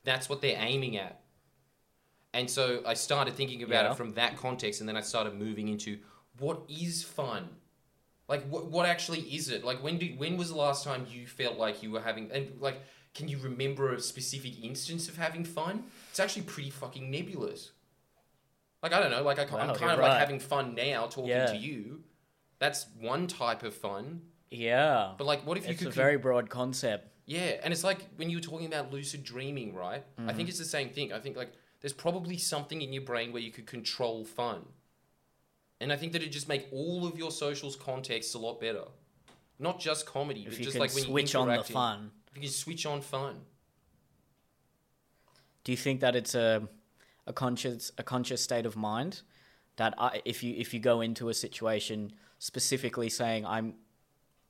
That's 0.04 0.28
what 0.30 0.42
they're 0.42 0.58
aiming 0.60 0.98
at. 0.98 1.22
And 2.34 2.50
so 2.50 2.82
I 2.86 2.94
started 2.96 3.36
thinking 3.36 3.64
about 3.64 3.86
Yeah. 3.86 3.92
it 3.92 3.98
from 3.98 4.14
that 4.14 4.38
context, 4.38 4.80
and 4.82 4.90
then 4.90 4.98
I 4.98 5.02
started 5.02 5.34
moving 5.36 5.68
into 5.68 6.00
what 6.40 6.64
is 6.68 7.04
fun. 7.04 7.50
Like 8.28 8.46
what 8.50 8.66
what 8.66 8.86
actually 8.86 9.22
is 9.22 9.50
it? 9.50 9.64
Like 9.64 9.82
when 9.82 9.98
do 9.98 10.08
when 10.18 10.38
was 10.38 10.50
the 10.50 10.58
last 10.58 10.84
time 10.84 11.08
you 11.10 11.28
felt 11.28 11.58
like 11.58 11.82
you 11.82 11.92
were 11.92 12.02
having 12.02 12.30
and 12.32 12.60
like 12.60 12.82
can 13.14 13.28
you 13.28 13.38
remember 13.40 13.94
a 13.94 14.00
specific 14.00 14.64
instance 14.64 15.08
of 15.08 15.18
having 15.18 15.44
fun? 15.46 15.86
It's 16.12 16.20
actually 16.20 16.44
pretty 16.44 16.70
fucking 16.70 17.10
nebulous. 17.10 17.72
Like 18.90 19.00
I 19.00 19.02
don't 19.02 19.12
know, 19.12 19.24
like 19.24 19.38
I, 19.40 19.46
Wow, 19.46 19.66
you're 19.66 19.76
kind 19.76 19.92
of 19.92 20.00
like 20.00 20.20
having 20.20 20.40
fun 20.40 20.76
now 20.76 21.08
talking 21.08 21.30
Yeah. 21.30 21.48
to 21.48 21.58
you. 21.58 22.04
That's 22.60 22.86
one 23.00 23.28
type 23.28 23.64
of 23.64 23.74
fun. 23.76 24.22
yeah. 24.50 25.14
But 25.18 25.26
like 25.28 25.46
what 25.46 25.58
if 25.58 25.66
you 25.66 25.72
It's 25.72 25.80
could 25.80 25.90
a 25.90 25.92
very 25.92 26.18
broad 26.18 26.50
concept. 26.50 27.10
yeah, 27.26 27.60
and 27.64 27.74
it's 27.74 27.84
like 27.84 28.00
when 28.16 28.30
you 28.30 28.38
were 28.38 28.42
talking 28.42 28.66
about 28.68 28.92
lucid 28.92 29.24
dreaming, 29.24 29.74
right? 29.76 30.04
I 30.18 30.22
Mm-hmm. 30.22 30.38
think 30.38 30.50
it's 30.50 30.58
the 30.58 30.66
same 30.66 30.90
thing. 30.90 31.12
I 31.12 31.20
think 31.20 31.36
like 31.36 31.52
there's 31.82 31.94
probably 31.94 32.38
something 32.38 32.82
in 32.82 32.94
your 32.94 33.04
brain 33.04 33.32
where 33.34 33.42
you 33.42 33.52
could 33.52 33.68
control 33.68 34.24
fun. 34.26 34.66
And 35.82 35.92
I 35.94 35.98
think 35.98 36.14
that 36.14 36.24
it 36.24 36.30
just 36.30 36.48
make 36.48 36.68
all 36.72 37.06
of 37.06 37.18
your 37.18 37.30
socials 37.32 37.76
contexts 37.76 38.34
a 38.34 38.40
lot 38.40 38.60
better. 38.62 38.86
Not 39.60 39.80
just 39.80 40.06
comedy, 40.06 40.46
If 40.48 40.58
but 40.58 40.62
just 40.64 40.78
like 40.80 40.92
when 40.94 41.04
you 41.04 41.10
switch 41.10 41.36
on 41.36 41.48
the 41.50 41.64
fun. 41.64 42.12
If 42.32 42.38
you 42.38 42.42
can 42.44 42.52
switch 42.52 42.86
on 42.86 43.02
fun. 43.02 43.42
Do 45.64 45.72
you 45.74 45.78
think 45.78 46.00
that 46.02 46.16
it's 46.16 46.34
a 46.34 46.68
a 47.28 47.34
conscious 47.34 47.92
a 47.98 48.04
conscious 48.04 48.42
state 48.42 48.66
of 48.66 48.76
mind 48.76 49.22
that 49.76 49.94
I, 49.98 50.22
if 50.26 50.44
you 50.44 50.56
if 50.58 50.74
you 50.74 50.80
go 50.80 51.02
into 51.02 51.30
a 51.30 51.34
situation 51.34 52.14
specifically 52.40 53.10
saying 53.10 53.46
I'm 53.46 53.76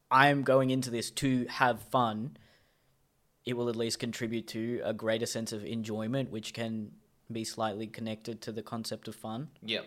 I'm 0.09 0.43
going 0.43 0.69
into 0.69 0.89
this 0.89 1.11
to 1.11 1.45
have 1.47 1.81
fun, 1.81 2.37
it 3.45 3.57
will 3.57 3.67
at 3.67 3.75
least 3.75 3.99
contribute 3.99 4.47
to 4.49 4.81
a 4.83 4.93
greater 4.93 5.25
sense 5.25 5.51
of 5.51 5.65
enjoyment, 5.65 6.31
which 6.31 6.53
can 6.53 6.91
be 7.29 7.43
slightly 7.43 7.87
connected 7.87 8.41
to 8.43 8.51
the 8.53 8.61
concept 8.61 9.07
of 9.07 9.15
fun. 9.15 9.49
Yeah. 9.61 9.81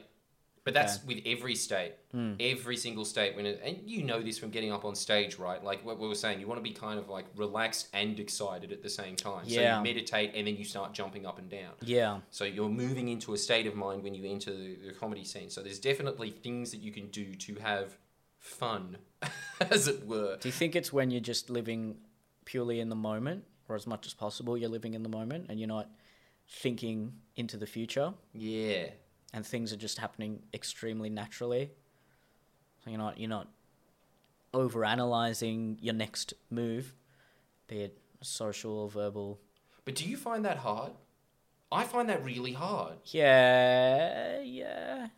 But 0.73 0.83
that's 0.83 1.05
with 1.05 1.21
every 1.27 1.55
state, 1.55 1.95
hmm. 2.13 2.35
every 2.39 2.77
single 2.77 3.05
state. 3.05 3.35
When 3.35 3.47
it, 3.47 3.61
and 3.65 3.79
you 3.85 4.03
know 4.03 4.23
this 4.23 4.39
from 4.39 4.51
getting 4.51 4.73
up 4.73 4.85
on 4.85 4.95
stage, 4.95 5.39
right? 5.39 5.63
Like 5.63 5.85
what 5.85 5.99
we 5.99 6.07
were 6.07 6.15
saying, 6.15 6.41
you 6.41 6.47
want 6.47 6.59
to 6.59 6.63
be 6.63 6.73
kind 6.73 6.99
of 6.99 7.09
like 7.09 7.27
relaxed 7.37 7.89
and 7.93 8.19
excited 8.21 8.71
at 8.71 8.83
the 8.83 8.89
same 8.89 9.17
time. 9.17 9.43
Yeah. 9.47 9.57
So 9.57 9.79
you 9.79 9.85
meditate 9.85 10.33
and 10.35 10.47
then 10.47 10.57
you 10.57 10.65
start 10.65 10.93
jumping 10.93 11.27
up 11.27 11.39
and 11.39 11.51
down. 11.51 11.73
Yeah, 11.83 12.21
So 12.31 12.45
you're 12.45 12.69
moving 12.69 13.09
into 13.09 13.35
a 13.35 13.39
state 13.39 13.67
of 13.67 13.75
mind 13.75 14.03
when 14.03 14.15
you 14.15 14.31
enter 14.31 14.53
the, 14.53 14.77
the 14.87 14.93
comedy 14.93 15.25
scene. 15.25 15.51
So 15.51 15.63
there's 15.63 15.81
definitely 15.81 16.31
things 16.31 16.71
that 16.71 16.79
you 16.79 16.93
can 16.93 17.09
do 17.09 17.35
to 17.35 17.55
have 17.57 17.97
fun, 18.39 18.99
as 19.71 19.89
it 19.89 20.07
were. 20.07 20.37
Do 20.41 20.49
you 20.49 20.53
think 20.53 20.77
it's 20.77 20.93
when 20.93 21.11
you're 21.11 21.21
just 21.21 21.51
living 21.51 21.97
purely 22.45 22.81
in 22.81 22.89
the 22.89 22.97
moment, 22.97 23.45
or 23.69 23.77
as 23.77 23.87
much 23.87 24.07
as 24.07 24.15
possible, 24.15 24.57
you're 24.57 24.71
living 24.71 24.95
in 24.95 25.03
the 25.03 25.09
moment 25.09 25.47
and 25.49 25.59
you're 25.59 25.69
not 25.69 25.89
thinking 26.49 27.13
into 27.37 27.57
the 27.57 27.67
future, 27.67 28.13
Yeah. 28.33 28.91
And 29.33 29.47
things 29.47 29.73
are 29.73 29.77
just 29.77 29.99
happening 29.99 30.43
extremely 30.53 31.11
naturally? 31.11 31.71
So 32.85 32.91
you're 32.91 32.99
not 32.99 33.19
you're 33.19 33.29
not 33.29 33.49
over 34.53 34.85
analyzing 34.85 35.79
your 35.81 35.95
next 35.95 36.35
move, 36.51 36.95
be 37.69 37.83
it 37.83 37.99
social 38.21 38.79
or 38.79 38.89
verbal. 38.89 39.41
But 39.85 39.95
do 39.95 40.09
you 40.09 40.17
find 40.17 40.45
that 40.45 40.59
hard? 40.59 40.93
I 41.73 41.85
find 41.85 42.09
that 42.09 42.25
really 42.25 42.53
hard. 42.53 42.97
Yeah, 43.05 44.41
yeah. 44.41 45.09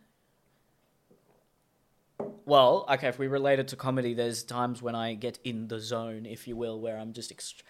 Well, 2.44 2.84
okay, 2.90 3.08
if 3.08 3.18
we 3.18 3.26
relate 3.26 3.58
it 3.58 3.68
to 3.68 3.76
comedy, 3.76 4.14
there's 4.14 4.42
times 4.42 4.82
when 4.82 4.94
I 4.94 5.14
get 5.14 5.38
in 5.44 5.68
the 5.68 5.80
zone, 5.80 6.26
if 6.26 6.46
you 6.46 6.56
will, 6.56 6.80
where 6.80 6.98
I'm 6.98 7.12
just 7.12 7.34
ext- 7.34 7.62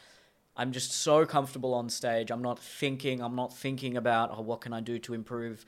I'm 0.57 0.73
just 0.73 0.93
so 0.93 1.25
comfortable 1.25 1.75
on 1.75 1.89
stage. 1.89 2.31
I'm 2.31 2.43
not 2.43 2.59
thinking, 2.59 3.21
I'm 3.21 3.37
not 3.37 3.57
thinking 3.57 3.97
about, 3.97 4.31
oh, 4.33 4.43
what 4.43 4.61
can 4.61 4.73
I 4.73 4.81
do 4.81 4.99
to 5.01 5.15
improve 5.15 5.65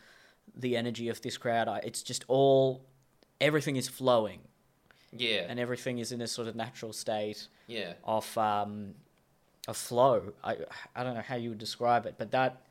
the 0.54 0.76
energy 0.76 1.08
of 1.08 1.20
this 1.22 1.36
crowd? 1.36 1.68
I, 1.68 1.78
it's 1.78 2.02
just 2.02 2.24
all 2.28 2.84
everything 3.40 3.76
is 3.76 3.88
flowing 3.88 4.40
Yeah, 5.12 5.46
and 5.48 5.58
everything 5.60 5.98
is 5.98 6.12
in 6.12 6.18
this 6.18 6.32
sort 6.32 6.48
of 6.48 6.54
natural 6.56 6.92
state 6.92 7.48
yeah, 7.66 7.94
of 8.04 8.36
um 8.38 8.94
of 9.68 9.76
flow. 9.76 10.32
I 10.42 10.56
I 10.94 11.02
don't 11.04 11.14
know 11.14 11.22
how 11.22 11.36
you 11.36 11.50
would 11.50 11.58
describe 11.58 12.06
it, 12.06 12.14
but 12.18 12.30
that 12.32 12.62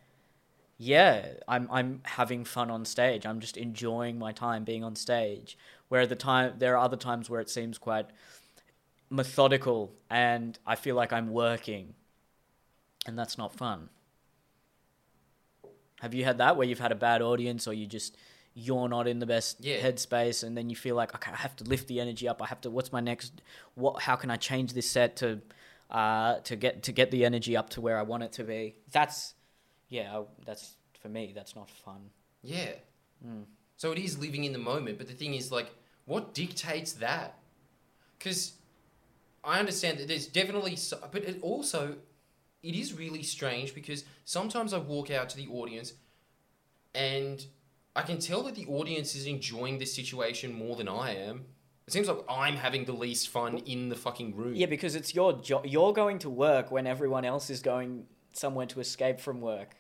yeah, 0.77 1.33
I'm 1.47 1.67
I'm 1.71 2.01
having 2.03 2.45
fun 2.45 2.69
on 2.71 2.85
stage. 2.85 3.25
I'm 3.25 3.39
just 3.39 3.57
enjoying 3.57 4.17
my 4.19 4.31
time 4.31 4.63
being 4.63 4.83
on 4.83 4.95
stage. 4.95 5.57
Where 5.89 6.01
at 6.01 6.09
the 6.09 6.15
time 6.15 6.55
there 6.57 6.73
are 6.75 6.83
other 6.83 6.97
times 6.97 7.29
where 7.29 7.39
it 7.41 7.49
seems 7.49 7.77
quite 7.77 8.07
methodical 9.09 9.93
and 10.09 10.57
I 10.65 10.75
feel 10.75 10.95
like 10.95 11.13
I'm 11.13 11.29
working. 11.31 11.93
And 13.05 13.17
that's 13.17 13.37
not 13.37 13.53
fun. 13.53 13.89
Have 16.03 16.13
you 16.13 16.23
had 16.25 16.37
that 16.39 16.57
where 16.57 16.67
you've 16.67 16.79
had 16.87 16.91
a 16.91 16.95
bad 17.09 17.21
audience 17.21 17.67
or 17.69 17.73
you 17.73 17.87
just 17.87 18.17
you're 18.53 18.89
not 18.89 19.07
in 19.07 19.17
the 19.19 19.25
best 19.25 19.57
Yeah. 19.61 19.77
headspace 19.85 20.43
and 20.43 20.55
then 20.57 20.69
you 20.69 20.75
feel 20.75 20.95
like 21.01 21.15
okay, 21.15 21.31
I 21.31 21.37
have 21.37 21.55
to 21.55 21.63
lift 21.63 21.87
the 21.87 21.99
energy 22.05 22.27
up. 22.27 22.41
I 22.41 22.47
have 22.47 22.61
to 22.61 22.69
what's 22.69 22.91
my 22.91 22.99
next 22.99 23.41
what 23.75 24.01
how 24.07 24.15
can 24.15 24.29
I 24.29 24.35
change 24.49 24.73
this 24.73 24.89
set 24.97 25.15
to 25.17 25.39
uh 25.89 26.39
to 26.49 26.55
get 26.55 26.83
to 26.83 26.91
get 26.91 27.09
the 27.15 27.23
energy 27.25 27.55
up 27.57 27.69
to 27.71 27.81
where 27.81 27.97
I 27.97 28.03
want 28.11 28.23
it 28.23 28.31
to 28.33 28.43
be. 28.43 28.75
That's 28.91 29.33
yeah, 29.89 30.17
I- 30.19 30.25
that's 30.45 30.65
for 31.01 31.09
me 31.09 31.31
that's 31.37 31.55
not 31.55 31.69
fun. 31.69 32.01
yeah. 32.41 32.71
Mm. 33.25 33.45
So 33.77 33.91
it 33.93 33.97
is 33.97 34.17
living 34.19 34.43
in 34.43 34.53
the 34.53 34.59
moment, 34.73 34.97
but 34.97 35.07
the 35.07 35.13
thing 35.21 35.33
is, 35.33 35.51
like, 35.51 35.69
what 36.05 36.33
dictates 36.33 36.93
that? 36.93 37.29
Because 38.17 38.53
I 39.43 39.59
understand 39.59 39.97
that 39.99 40.07
there's 40.07 40.27
definitely, 40.27 40.75
so, 40.77 40.97
but 41.11 41.23
it 41.23 41.37
also, 41.41 41.95
it 42.63 42.75
is 42.75 42.93
really 42.93 43.23
strange 43.23 43.75
because 43.75 44.05
sometimes 44.25 44.73
I 44.73 44.79
walk 44.79 45.11
out 45.11 45.29
to 45.29 45.37
the 45.37 45.47
audience 45.47 45.93
and 46.95 47.45
I 47.95 48.01
can 48.01 48.19
tell 48.19 48.41
that 48.43 48.55
the 48.55 48.65
audience 48.65 49.15
is 49.15 49.27
enjoying 49.27 49.77
this 49.77 49.93
situation 49.93 50.53
more 50.53 50.75
than 50.75 50.87
I 50.87 51.15
am. 51.15 51.45
It 51.85 51.91
seems 51.91 52.07
like 52.07 52.19
I'm 52.29 52.55
having 52.55 52.85
the 52.85 52.93
least 52.93 53.27
fun 53.27 53.57
in 53.57 53.89
the 53.89 53.95
fucking 53.95 54.35
room. 54.35 54.55
Yeah, 54.55 54.67
because 54.67 54.95
it's 54.95 55.13
your 55.13 55.33
job. 55.33 55.65
You're 55.65 55.91
going 55.91 56.19
to 56.19 56.29
work 56.29 56.71
when 56.71 56.87
everyone 56.87 57.25
else 57.25 57.49
is 57.49 57.61
going 57.61 58.05
somewhere 58.31 58.65
to 58.67 58.79
escape 58.79 59.19
from 59.19 59.41
work. 59.41 59.75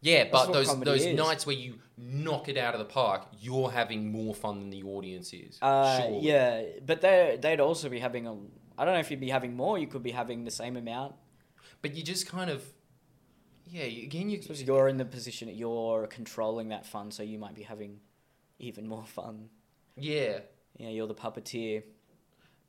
Yeah, 0.00 0.24
but 0.32 0.52
those 0.52 0.80
those 0.80 1.04
is. 1.04 1.16
nights 1.16 1.46
where 1.46 1.54
you 1.54 1.78
knock 1.96 2.48
it 2.48 2.56
out 2.56 2.74
of 2.74 2.80
the 2.80 2.86
park, 2.86 3.26
you're 3.38 3.70
having 3.70 4.10
more 4.10 4.34
fun 4.34 4.58
than 4.58 4.70
the 4.70 4.82
audience 4.82 5.32
is. 5.32 5.58
Uh, 5.62 6.00
Surely. 6.00 6.20
yeah, 6.22 6.62
but 6.84 7.02
they 7.02 7.38
they'd 7.40 7.60
also 7.60 7.88
be 7.88 8.00
having 8.00 8.26
a. 8.26 8.32
I 8.76 8.84
don't 8.84 8.94
know 8.94 9.00
if 9.00 9.10
you'd 9.10 9.20
be 9.20 9.30
having 9.30 9.54
more. 9.54 9.78
You 9.78 9.86
could 9.86 10.02
be 10.02 10.10
having 10.10 10.44
the 10.44 10.50
same 10.50 10.76
amount. 10.76 11.14
But 11.82 11.94
you 11.94 12.02
just 12.02 12.26
kind 12.26 12.48
of, 12.50 12.64
yeah. 13.66 13.84
you- 13.84 14.04
Again, 14.04 14.30
you 14.30 14.38
Because 14.38 14.62
you're 14.62 14.88
in 14.88 14.96
the 14.96 15.04
position 15.04 15.48
that 15.48 15.54
you're 15.54 16.06
controlling 16.06 16.68
that 16.68 16.86
fun, 16.86 17.10
so 17.10 17.22
you 17.22 17.38
might 17.38 17.54
be 17.54 17.62
having 17.62 18.00
even 18.58 18.86
more 18.88 19.04
fun. 19.04 19.50
yeah. 19.96 20.40
Yeah, 20.78 20.88
you're 20.88 21.06
the 21.06 21.14
puppeteer. 21.14 21.82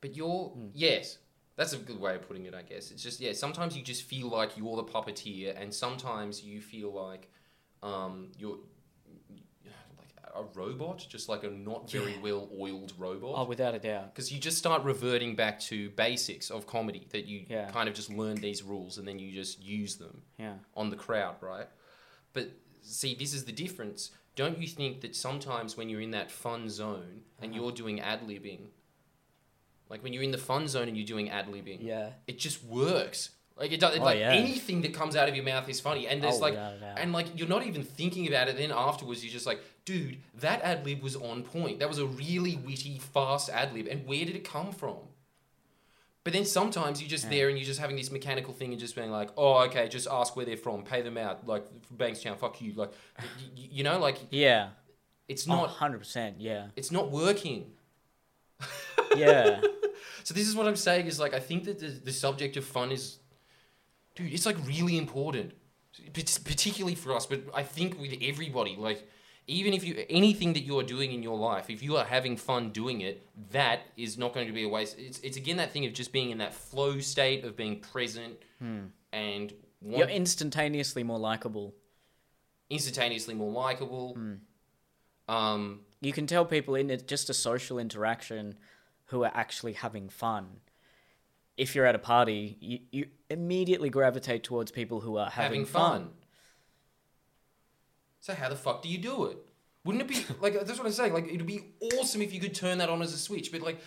But 0.02 0.14
you're 0.14 0.50
Hmm. 0.50 0.68
yes, 0.74 1.16
that's 1.56 1.72
a 1.72 1.78
good 1.78 1.98
way 1.98 2.14
of 2.16 2.22
putting 2.28 2.44
it. 2.44 2.54
I 2.54 2.60
guess 2.62 2.90
it's 2.90 3.02
just 3.02 3.18
yeah. 3.18 3.32
Sometimes 3.32 3.74
you 3.74 3.82
just 3.82 4.02
feel 4.02 4.28
like 4.28 4.58
you're 4.58 4.76
the 4.76 4.84
puppeteer, 4.84 5.58
and 5.58 5.72
sometimes 5.72 6.42
you 6.44 6.60
feel 6.60 6.92
like 6.92 7.30
um, 7.82 8.30
you're 8.38 8.58
a 10.34 10.42
robot, 10.54 11.06
just 11.08 11.28
like 11.28 11.44
a 11.44 11.50
not 11.50 11.88
very 11.90 12.12
Yeah. 12.14 12.20
well 12.20 12.48
oiled 12.58 12.92
robot. 12.98 13.34
Oh, 13.36 13.44
without 13.44 13.74
a 13.74 13.78
doubt. 13.78 14.12
Because 14.14 14.32
you 14.32 14.40
just 14.40 14.58
start 14.58 14.82
reverting 14.82 15.36
back 15.36 15.60
to 15.60 15.90
basics 15.90 16.50
of 16.50 16.66
comedy 16.66 17.06
that 17.10 17.26
you 17.26 17.46
Yeah. 17.48 17.70
kind 17.70 17.88
of 17.88 17.94
just 17.94 18.10
learn 18.10 18.36
these 18.36 18.62
rules 18.62 18.98
and 18.98 19.06
then 19.06 19.18
you 19.18 19.32
just 19.32 19.62
use 19.62 19.96
them. 19.96 20.22
Yeah. 20.38 20.56
on 20.76 20.90
the 20.90 20.96
crowd, 20.96 21.36
right? 21.40 21.68
But 22.32 22.50
see, 22.82 23.14
this 23.14 23.32
is 23.32 23.44
the 23.44 23.52
difference. 23.52 24.10
Don't 24.34 24.58
you 24.58 24.66
think 24.66 25.00
that 25.02 25.14
sometimes 25.14 25.76
when 25.76 25.88
you're 25.88 26.00
in 26.00 26.10
that 26.10 26.30
fun 26.32 26.68
zone 26.68 27.22
and 27.40 27.52
Uh-huh. 27.52 27.62
you're 27.62 27.72
doing 27.72 28.00
ad 28.00 28.22
libbing, 28.26 28.70
like 29.88 30.02
when 30.02 30.12
you're 30.12 30.22
in 30.24 30.32
the 30.32 30.38
fun 30.38 30.66
zone 30.66 30.88
and 30.88 30.96
you're 30.96 31.06
doing 31.06 31.30
ad 31.30 31.46
libbing, 31.46 31.78
Yeah. 31.82 32.10
it 32.26 32.38
just 32.38 32.64
works. 32.64 33.30
Like 33.56 33.70
it 33.70 33.78
does. 33.78 33.96
Oh, 33.98 34.02
like 34.02 34.18
yeah. 34.18 34.32
anything 34.32 34.80
that 34.82 34.92
comes 34.92 35.14
out 35.14 35.28
of 35.28 35.36
your 35.36 35.44
mouth 35.44 35.68
is 35.68 35.80
funny, 35.80 36.08
and 36.08 36.20
there's 36.20 36.38
Oh, 36.38 36.40
like, 36.40 36.54
a 36.54 36.76
doubt. 36.80 36.98
and 36.98 37.12
like 37.12 37.38
you're 37.38 37.46
not 37.48 37.64
even 37.64 37.84
thinking 37.84 38.26
about 38.26 38.48
it. 38.48 38.56
Then 38.56 38.72
afterwards, 38.72 39.22
you're 39.24 39.32
just 39.32 39.46
like, 39.46 39.60
dude, 39.84 40.18
that 40.40 40.62
ad 40.62 40.84
lib 40.84 41.02
was 41.02 41.16
on 41.16 41.42
point. 41.42 41.78
That 41.80 41.88
was 41.88 41.98
a 41.98 42.06
really 42.06 42.56
witty, 42.56 42.98
fast 42.98 43.48
ad 43.50 43.72
lib, 43.74 43.86
and 43.88 44.06
where 44.06 44.24
did 44.24 44.34
it 44.36 44.44
come 44.44 44.72
from? 44.72 44.96
But 46.24 46.32
then 46.32 46.46
sometimes 46.46 47.02
you're 47.02 47.10
just 47.10 47.24
Yeah. 47.24 47.30
there 47.30 47.48
and 47.50 47.58
you're 47.58 47.66
just 47.66 47.80
having 47.80 47.96
this 47.96 48.10
mechanical 48.10 48.54
thing 48.54 48.70
and 48.72 48.80
just 48.80 48.96
being 48.96 49.10
like, 49.10 49.28
oh, 49.36 49.64
okay, 49.64 49.88
just 49.88 50.08
ask 50.10 50.34
where 50.36 50.46
they're 50.46 50.56
from, 50.56 50.82
pay 50.82 51.02
them 51.02 51.18
out, 51.18 51.46
like 51.46 51.66
Bankstown, 51.94 52.38
fuck 52.38 52.62
you, 52.62 52.72
like, 52.72 52.92
y- 53.18 53.24
y- 53.56 53.68
you 53.72 53.84
know, 53.84 53.98
like 53.98 54.18
Yeah. 54.30 54.70
it's 55.28 55.46
Not 55.46 55.68
hundred 55.68 55.98
percent. 55.98 56.40
Yeah. 56.40 56.68
it's 56.76 56.90
not 56.90 57.10
working. 57.10 57.72
Yeah. 59.16 59.60
So 60.24 60.34
this 60.34 60.48
is 60.48 60.56
what 60.56 60.66
I'm 60.66 60.74
saying 60.76 61.06
is 61.06 61.20
like 61.20 61.34
I 61.34 61.38
think 61.40 61.64
that 61.64 61.78
the, 61.78 61.88
the 61.88 62.12
subject 62.12 62.56
of 62.56 62.64
fun 62.64 62.90
is, 62.90 63.18
dude, 64.16 64.32
it's 64.32 64.44
like 64.46 64.56
really 64.66 64.96
important, 64.98 65.52
particularly 66.14 66.94
for 66.96 67.14
us. 67.14 67.26
But 67.26 67.42
I 67.54 67.62
think 67.62 68.00
with 68.00 68.14
everybody, 68.22 68.74
like 68.76 69.08
even 69.46 69.72
if 69.74 69.84
you 69.84 70.04
anything 70.08 70.52
that 70.54 70.60
you 70.62 70.78
are 70.78 70.82
doing 70.82 71.12
in 71.12 71.22
your 71.22 71.36
life, 71.36 71.68
if 71.68 71.82
you 71.82 71.96
are 71.96 72.04
having 72.04 72.36
fun 72.36 72.70
doing 72.70 73.00
it, 73.02 73.26
that 73.50 73.80
is 73.96 74.16
not 74.16 74.32
going 74.32 74.46
to 74.46 74.52
be 74.52 74.64
a 74.64 74.68
waste. 74.68 74.98
It's 74.98 75.18
it's 75.20 75.36
again 75.36 75.56
that 75.58 75.70
thing 75.72 75.84
of 75.86 75.92
just 75.92 76.12
being 76.12 76.30
in 76.30 76.38
that 76.38 76.54
flow 76.54 77.00
state 77.00 77.44
of 77.44 77.56
being 77.56 77.80
present 77.80 78.36
and 79.12 79.52
want, 79.82 79.98
You're 79.98 80.08
instantaneously 80.08 81.02
more 81.02 81.18
likable. 81.18 81.74
instantaneously 82.70 83.34
more 83.34 83.52
likable. 83.52 84.16
Um, 85.28 85.80
You 86.00 86.12
can 86.12 86.26
tell 86.26 86.44
people 86.44 86.74
in 86.74 86.88
just 87.06 87.30
a 87.30 87.34
social 87.34 87.78
interaction 87.78 88.56
who 89.06 89.24
are 89.24 89.30
actually 89.34 89.74
having 89.74 90.08
fun. 90.08 90.60
If 91.56 91.74
you're 91.74 91.86
at 91.86 91.94
a 91.94 91.98
party, 92.00 92.56
you, 92.60 92.78
you 92.90 93.06
immediately 93.30 93.88
gravitate 93.90 94.42
towards 94.42 94.72
people 94.72 95.00
who 95.00 95.16
are 95.16 95.30
having, 95.30 95.60
having 95.60 95.66
fun. 95.66 96.10
So 98.24 98.32
how 98.32 98.48
the 98.48 98.56
fuck 98.56 98.80
do 98.80 98.88
you 98.88 98.96
do 98.96 99.26
it? 99.26 99.36
Wouldn't 99.84 100.00
it 100.00 100.08
be 100.08 100.24
like 100.40 100.54
that's 100.54 100.78
what 100.78 100.86
I'm 100.86 100.92
saying? 100.92 101.12
Like 101.12 101.26
it'd 101.26 101.44
be 101.46 101.74
awesome 101.92 102.22
if 102.22 102.32
you 102.32 102.40
could 102.40 102.54
turn 102.54 102.78
that 102.78 102.88
on 102.88 103.02
as 103.02 103.12
a 103.12 103.18
switch, 103.18 103.52
but 103.52 103.60
like 103.60 103.78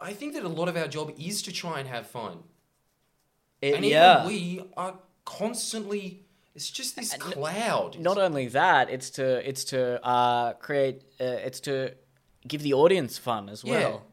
I 0.00 0.14
think 0.14 0.32
that 0.32 0.44
a 0.44 0.48
lot 0.48 0.70
of 0.70 0.78
our 0.78 0.88
job 0.88 1.12
is 1.18 1.42
to 1.42 1.52
try 1.52 1.78
and 1.78 1.86
have 1.86 2.06
fun, 2.06 2.38
It- 3.60 3.74
and 3.74 3.84
yeah. 3.84 4.24
even 4.24 4.28
we 4.28 4.64
are 4.78 4.94
constantly. 5.26 6.24
It's 6.54 6.70
just 6.70 6.96
this 6.96 7.12
And 7.12 7.20
cloud. 7.20 7.98
Not 7.98 8.16
only 8.16 8.46
that, 8.48 8.88
it's 8.88 9.10
to 9.10 9.46
it's 9.46 9.64
to 9.64 10.02
uh, 10.06 10.54
create 10.54 11.02
uh, 11.20 11.24
it's 11.48 11.60
to 11.60 11.92
give 12.48 12.62
the 12.62 12.72
audience 12.72 13.18
fun 13.18 13.50
as 13.50 13.62
Yeah. 13.62 13.72
well. 13.72 14.06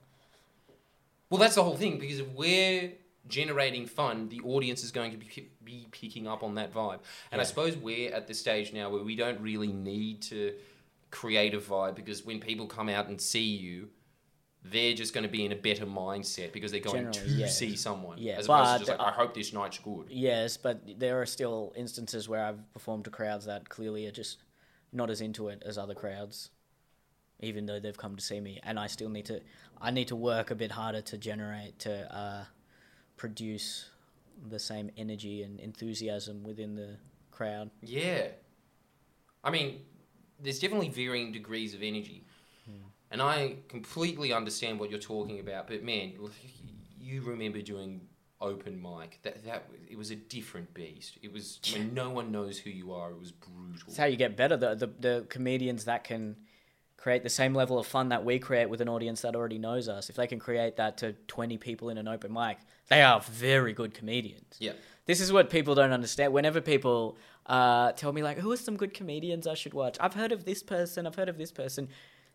Well, 1.29 1.39
that's 1.39 1.55
the 1.55 1.63
whole 1.63 1.77
thing 1.77 1.99
because 1.99 2.19
if 2.19 2.27
we're 2.31 2.91
generating 3.27 3.85
fun, 3.85 4.29
the 4.29 4.41
audience 4.41 4.83
is 4.83 4.91
going 4.91 5.11
to 5.11 5.17
be, 5.17 5.49
be 5.63 5.87
picking 5.91 6.27
up 6.27 6.43
on 6.43 6.55
that 6.55 6.73
vibe. 6.73 6.99
And 7.31 7.39
I 7.39 7.43
suppose 7.43 7.77
we're 7.77 8.13
at 8.13 8.27
the 8.27 8.33
stage 8.33 8.73
now 8.73 8.89
where 8.89 9.03
we 9.03 9.15
don't 9.15 9.39
really 9.41 9.71
need 9.71 10.21
to 10.23 10.53
create 11.11 11.53
a 11.53 11.59
vibe 11.59 11.95
because 11.95 12.25
when 12.25 12.39
people 12.39 12.67
come 12.67 12.89
out 12.89 13.07
and 13.07 13.19
see 13.19 13.43
you, 13.43 13.89
they're 14.63 14.93
just 14.93 15.13
going 15.13 15.23
to 15.23 15.29
be 15.29 15.45
in 15.45 15.51
a 15.51 15.55
better 15.55 15.85
mindset 15.85 16.51
because 16.51 16.71
they're 16.71 16.81
going 16.81 17.11
Generally, 17.11 17.31
to 17.31 17.35
yes. 17.35 17.57
see 17.57 17.75
someone. 17.75 18.17
Yeah, 18.17 18.33
as 18.33 18.45
opposed 18.45 18.73
to 18.73 18.79
just 18.79 18.91
like, 18.91 18.99
uh, 18.99 19.09
I 19.09 19.11
hope 19.11 19.33
this 19.33 19.53
night's 19.53 19.77
good. 19.77 20.07
Yes, 20.09 20.57
but 20.57 20.81
there 20.99 21.21
are 21.21 21.25
still 21.25 21.73
instances 21.77 22.27
where 22.27 22.43
I've 22.43 22.73
performed 22.73 23.05
to 23.05 23.09
crowds 23.09 23.45
that 23.45 23.69
clearly 23.69 24.05
are 24.07 24.11
just 24.11 24.39
not 24.91 25.09
as 25.09 25.21
into 25.21 25.47
it 25.47 25.63
as 25.65 25.77
other 25.77 25.93
crowds, 25.93 26.49
even 27.39 27.67
though 27.67 27.79
they've 27.79 27.97
come 27.97 28.17
to 28.17 28.23
see 28.23 28.41
me, 28.41 28.59
and 28.63 28.77
I 28.77 28.87
still 28.87 29.09
need 29.09 29.25
to 29.27 29.39
I 29.81 29.91
need 29.91 30.09
to 30.09 30.15
work 30.15 30.51
a 30.51 30.55
bit 30.55 30.71
harder 30.71 31.01
to 31.01 31.17
generate 31.17 31.79
to 31.79 32.13
uh, 32.15 32.43
produce 33.19 33.89
the 34.49 34.57
same 34.57 34.89
energy 34.97 35.43
and 35.43 35.59
enthusiasm 35.59 36.41
within 36.43 36.73
the 36.73 36.95
crowd. 37.29 37.69
Yeah. 37.83 38.27
I 39.43 39.51
mean, 39.51 39.81
there's 40.41 40.59
definitely 40.59 40.89
varying 40.89 41.31
degrees 41.33 41.73
of 41.75 41.83
energy. 41.83 42.25
Hmm. 42.65 42.87
And 43.11 43.21
I 43.21 43.57
completely 43.67 44.31
understand 44.33 44.79
what 44.79 44.89
you're 44.89 44.99
talking 44.99 45.39
about, 45.39 45.67
but 45.67 45.83
man, 45.83 46.13
you 46.99 47.21
remember 47.21 47.61
doing 47.61 48.01
open 48.39 48.81
mic. 48.81 49.19
That 49.23 49.43
that 49.43 49.65
it 49.89 49.97
was 49.97 50.11
a 50.11 50.15
different 50.15 50.73
beast. 50.73 51.17
It 51.21 51.33
was 51.33 51.59
when 51.73 51.93
no 52.03 52.09
one 52.09 52.31
knows 52.31 52.57
who 52.57 52.69
you 52.69 52.93
are, 52.93 53.11
it 53.11 53.19
was 53.19 53.33
brutal. 53.33 53.87
It's 53.87 53.97
how 53.97 54.05
you 54.05 54.15
get 54.15 54.37
better. 54.37 54.55
The, 54.55 54.75
the 54.75 54.87
the 54.87 55.25
comedians 55.27 55.85
that 55.85 56.05
can 56.05 56.37
create 56.99 57.23
the 57.23 57.29
same 57.29 57.53
level 57.53 57.79
of 57.79 57.87
fun 57.87 58.09
that 58.09 58.25
we 58.25 58.39
create 58.39 58.69
with 58.69 58.81
an 58.81 58.89
audience 58.89 59.21
that 59.21 59.35
already 59.35 59.57
knows 59.57 59.87
us. 59.87 60.09
If 60.09 60.17
they 60.17 60.27
can 60.27 60.37
create 60.37 60.75
that 60.75 60.97
to 60.97 61.13
twenty 61.27 61.57
people 61.57 61.89
in 61.89 61.97
an 61.97 62.07
open 62.07 62.33
mic, 62.33 62.57
they 62.89 63.01
are 63.01 63.21
very 63.21 63.73
good 63.73 63.93
comedians. 63.93 64.55
Yeah. 64.59 64.73
This 65.05 65.21
is 65.21 65.31
what 65.31 65.49
people 65.49 65.75
don't 65.75 65.91
understand. 65.91 66.33
Whenever 66.33 66.61
people 66.61 67.17
uh, 67.45 67.93
tell 67.93 68.11
me 68.11 68.21
like, 68.21 68.37
"Who 68.37 68.51
are 68.51 68.57
some 68.57 68.75
good 68.75 68.93
comedians 68.93 69.47
I 69.47 69.53
should 69.53 69.73
watch?" 69.73 69.97
I've 69.99 70.13
heard 70.13 70.31
of 70.31 70.43
this 70.43 70.61
person. 70.61 71.07
I've 71.07 71.15
heard 71.15 71.29
of 71.29 71.37
this 71.37 71.51
person. 71.51 71.87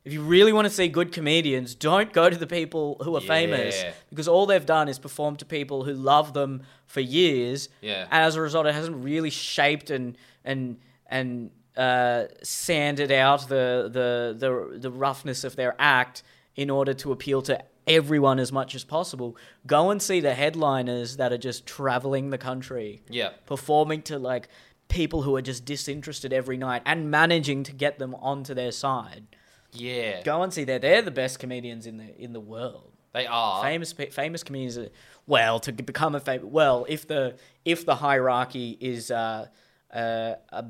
If 0.05 0.13
you 0.13 0.23
really 0.23 0.53
want 0.53 0.67
to 0.67 0.75
see 0.75 0.89
good 0.89 1.13
comedians, 1.13 1.75
don't 1.75 2.13
go 2.13 2.29
to 2.29 2.37
the 2.37 2.47
people 2.47 2.99
who 3.03 3.17
are 3.17 3.23
famous 3.23 3.83
because 4.11 4.29
all 4.29 4.45
they've 4.45 4.67
done 4.67 4.87
is 4.87 4.99
perform 4.99 5.37
to 5.37 5.47
people 5.47 5.85
who 5.85 5.95
love 5.95 6.35
them 6.35 6.63
for 6.87 7.01
years. 7.01 7.71
Yeah. 7.81 8.03
And 8.11 8.25
as 8.25 8.37
a 8.37 8.43
result, 8.43 8.67
it 8.67 8.75
hasn't 8.75 9.03
really 9.03 9.31
shaped 9.31 9.91
and 9.91 10.17
and 10.45 10.79
and 11.07 11.51
uh, 11.77 12.25
sanded 12.43 13.11
out 13.13 13.49
the, 13.49 13.89
the 13.93 14.35
the 14.39 14.79
the 14.79 14.91
roughness 14.91 15.45
of 15.45 15.57
their 15.57 15.75
act 15.79 16.23
in 16.57 16.71
order 16.71 16.95
to 16.95 17.11
appeal 17.13 17.43
to 17.43 17.63
everyone 17.87 18.39
as 18.39 18.53
much 18.53 18.75
as 18.75 18.85
possible. 18.85 19.37
Go 19.67 19.91
and 19.91 20.01
see 20.01 20.21
the 20.21 20.35
headliners 20.35 21.17
that 21.17 21.33
are 21.33 21.39
just 21.39 21.67
traveling 21.67 22.31
the 22.31 22.39
country, 22.39 23.03
Yeah. 23.11 23.31
performing 23.47 24.03
to 24.03 24.19
like 24.19 24.49
people 24.89 25.23
who 25.23 25.35
are 25.37 25.43
just 25.43 25.65
disinterested 25.65 26.33
every 26.33 26.57
night 26.57 26.83
and 26.87 27.11
managing 27.11 27.63
to 27.65 27.73
get 27.73 27.99
them 27.99 28.15
onto 28.17 28.55
their 28.55 28.71
side. 28.73 29.25
Yeah. 29.73 30.23
Go 30.23 30.43
and 30.43 30.53
see 30.53 30.65
that 30.65 30.83
they're 30.83 31.03
the 31.03 31.11
best 31.11 31.39
comedians 31.41 31.87
in 31.87 31.97
the 31.97 32.17
in 32.23 32.33
the 32.33 32.41
world 32.41 32.93
They 33.13 33.27
are. 33.27 33.63
famous 33.63 33.93
famous 33.93 34.43
comedians 34.45 34.79
are- 34.79 34.91
well 35.27 35.59
to 35.61 35.73
become 35.73 36.15
a 36.15 36.21
famous 36.21 36.45
well 36.47 36.87
if 36.89 37.09
the 37.09 37.35
if 37.65 37.85
the 37.85 37.97
hierarchy 37.97 38.77
is 38.81 39.11
uh, 39.11 39.49
uh, 39.93 40.35
a, 40.51 40.65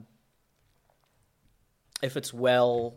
if 2.02 2.16
it's 2.16 2.32
well 2.32 2.96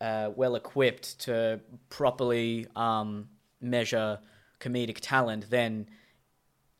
uh, 0.00 0.30
well 0.34 0.54
equipped 0.56 1.20
to 1.20 1.60
properly 1.88 2.66
um, 2.76 3.28
measure 3.60 4.18
comedic 4.60 4.98
talent 5.00 5.48
then 5.50 5.88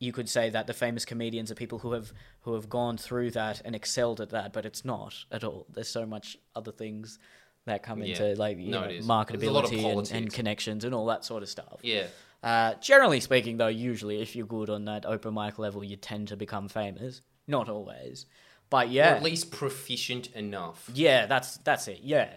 you 0.01 0.13
could 0.13 0.29
say 0.29 0.51
that 0.51 0.67
the 0.67 0.73
famous 0.75 1.05
comedians 1.05 1.51
are 1.51 1.55
people 1.55 1.79
who 1.79 1.93
have 1.93 2.13
who 2.41 2.55
have 2.55 2.69
gone 2.69 2.97
through 2.97 3.31
that 3.31 3.63
and 3.65 3.75
excelled 3.75 4.21
at 4.21 4.31
that 4.31 4.53
but 4.53 4.67
it's 4.67 4.85
not 4.85 5.15
at 5.31 5.45
all 5.45 5.67
there's 5.73 5.89
so 5.89 6.05
much 6.05 6.37
other 6.55 6.73
things 6.73 7.19
that 7.67 7.83
come 7.83 8.01
Yeah. 8.03 8.09
into 8.09 8.35
like 8.39 8.59
you 8.59 8.71
No, 8.71 8.81
know, 8.83 8.89
it 8.89 8.97
is. 8.97 9.07
There's 9.07 9.09
a 9.09 9.51
lot 9.53 9.65
of 9.65 9.71
marketability 9.71 9.99
and, 9.99 10.13
and 10.25 10.33
connections 10.33 10.85
and 10.85 10.95
all 10.95 11.07
that 11.07 11.25
sort 11.25 11.43
of 11.43 11.49
stuff 11.49 11.81
Yeah. 11.83 12.07
uh, 12.43 12.75
generally 12.75 13.21
speaking, 13.21 13.57
though, 13.57 13.69
usually 13.69 14.21
if 14.21 14.37
you're 14.37 14.47
good 14.47 14.69
on 14.69 14.85
that 14.85 15.07
open 15.07 15.33
mic 15.35 15.59
level, 15.59 15.83
you 15.83 15.97
tend 15.97 16.29
to 16.29 16.37
become 16.37 16.69
famous. 16.69 17.23
Not 17.47 17.71
always, 17.71 18.27
but 18.71 18.87
Or 18.89 18.91
yeah, 18.91 19.09
at 19.17 19.23
least 19.23 19.51
proficient 19.51 20.29
enough. 20.35 20.91
yeah, 20.95 21.27
that's 21.27 21.59
that's 21.59 21.89
it. 21.89 22.01
Yeah, 22.03 22.29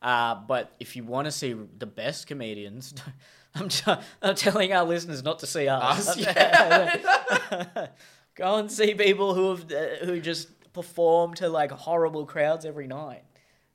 uh, 0.00 0.36
but 0.36 0.72
if 0.80 0.96
you 0.96 1.04
want 1.04 1.26
to 1.26 1.32
see 1.32 1.54
the 1.78 1.86
best 1.86 2.26
comedians, 2.26 2.94
I'm 3.54 3.68
t- 3.68 3.92
I'm 4.22 4.34
telling 4.34 4.72
our 4.72 4.84
listeners 4.84 5.22
not 5.22 5.38
to 5.40 5.46
see 5.46 5.68
us. 5.68 6.08
Us, 6.08 6.16
yeah. 6.18 7.86
Go 8.34 8.56
and 8.56 8.72
see 8.72 8.94
people 8.94 9.34
who 9.34 9.50
have 9.50 9.70
uh, 9.72 10.04
who 10.06 10.20
just 10.20 10.48
perform 10.72 11.34
to 11.34 11.48
like 11.50 11.70
horrible 11.70 12.24
crowds 12.24 12.64
every 12.64 12.86
night. 12.86 13.24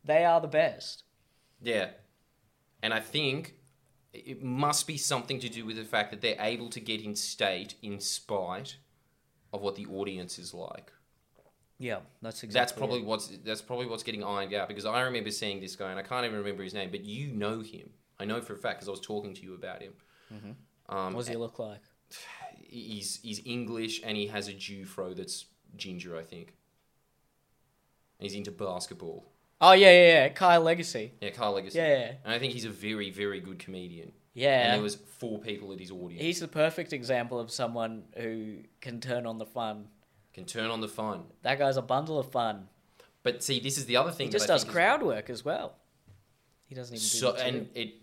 They 0.04 0.26
are 0.26 0.42
the 0.42 0.48
best. 0.48 1.04
Yeah. 1.62 1.90
And 2.82 2.94
I 2.94 3.00
think 3.00 3.54
it 4.14 4.42
must 4.42 4.88
be 4.88 4.98
something 4.98 5.40
to 5.42 5.50
do 5.50 5.66
with 5.66 5.76
the 5.76 5.84
fact 5.84 6.10
that 6.12 6.22
they're 6.22 6.38
able 6.40 6.70
to 6.70 6.80
get 6.80 7.02
in 7.02 7.16
state 7.16 7.76
in 7.84 8.00
spite 8.00 8.78
of 9.54 9.62
what 9.62 9.76
the 9.76 9.86
audience 9.86 10.40
is 10.40 10.54
like. 10.54 10.92
Yeah, 11.80 12.00
that's 12.22 12.44
exactly. 12.44 12.60
That's 12.60 12.72
probably 12.72 13.02
what's 13.04 13.28
that's 13.44 13.62
probably 13.62 13.86
what's 13.86 14.04
getting 14.04 14.24
ironed 14.24 14.54
out 14.54 14.68
because 14.68 14.86
I 14.86 15.02
remember 15.02 15.30
seeing 15.32 15.60
this 15.60 15.76
guy 15.76 15.92
and 15.92 16.00
I 16.00 16.04
can't 16.04 16.26
even 16.26 16.38
remember 16.38 16.64
his 16.64 16.74
name, 16.74 16.90
but 16.90 17.04
you 17.04 17.28
know 17.32 17.62
him. 17.62 17.90
I 18.20 18.26
know 18.26 18.42
for 18.42 18.54
a 18.54 18.58
fact 18.58 18.80
because 18.80 18.88
I 18.88 18.92
was 18.92 19.00
talking 19.02 19.34
to 19.36 19.42
you 19.44 19.54
about 19.54 19.82
him. 19.82 19.94
Um, 20.90 21.14
What 21.14 21.20
does 21.22 21.28
he 21.28 21.36
look 21.36 21.60
like? 21.60 21.82
he's 22.60 23.20
he's 23.22 23.42
English 23.46 24.02
and 24.04 24.18
he 24.18 24.28
has 24.28 24.48
a 24.48 24.54
Jew 24.54 24.86
fro 24.86 25.14
that's 25.14 25.46
ginger, 25.76 26.18
I 26.18 26.24
think. 26.24 26.54
And 28.20 28.28
he's 28.28 28.34
into 28.34 28.52
basketball. 28.52 29.32
Oh 29.62 29.74
yeah, 29.74 29.92
yeah, 29.92 30.08
yeah. 30.08 30.30
Kyle 30.30 30.62
Legacy. 30.62 31.14
Yeah, 31.22 31.30
Kyle 31.32 31.52
Legacy. 31.54 31.78
Yeah, 31.78 31.88
yeah. 31.88 32.12
And 32.26 32.34
I 32.34 32.40
think 32.40 32.54
he's 32.54 32.66
a 32.66 32.70
very, 32.70 33.10
very 33.10 33.40
good 33.40 33.60
comedian. 33.60 34.12
Yeah. 34.34 34.66
And 34.66 34.74
there 34.76 34.84
was 34.84 34.96
four 34.96 35.40
people 35.40 35.74
at 35.74 35.80
his 35.80 35.90
audience. 35.90 36.22
He's 36.22 36.40
the 36.40 36.48
perfect 36.48 36.94
example 36.94 37.40
of 37.40 37.50
someone 37.50 38.04
who 38.16 38.58
can 38.82 39.00
turn 39.02 39.26
on 39.26 39.40
the 39.40 39.48
fun. 39.48 39.88
Can 40.38 40.46
turn 40.46 40.70
on 40.70 40.82
the 40.82 40.88
fun. 40.88 41.24
That 41.42 41.58
guy's 41.58 41.78
a 41.78 41.82
bundle 41.82 42.20
of 42.20 42.32
fun. 42.32 42.68
But 43.24 43.42
see, 43.42 43.60
this 43.60 43.76
is 43.80 43.88
the 43.88 43.98
other 43.98 44.12
thing. 44.12 44.28
He 44.28 44.32
just 44.32 44.46
does 44.46 44.62
think 44.62 44.70
is- 44.70 44.76
crowd 44.76 45.02
work 45.02 45.32
as 45.32 45.44
well. 45.44 45.74
He 46.68 46.76
doesn't 46.76 46.94
even 46.94 47.04
So 47.04 47.32
do 47.36 47.42
and 47.42 47.70
it, 47.74 47.96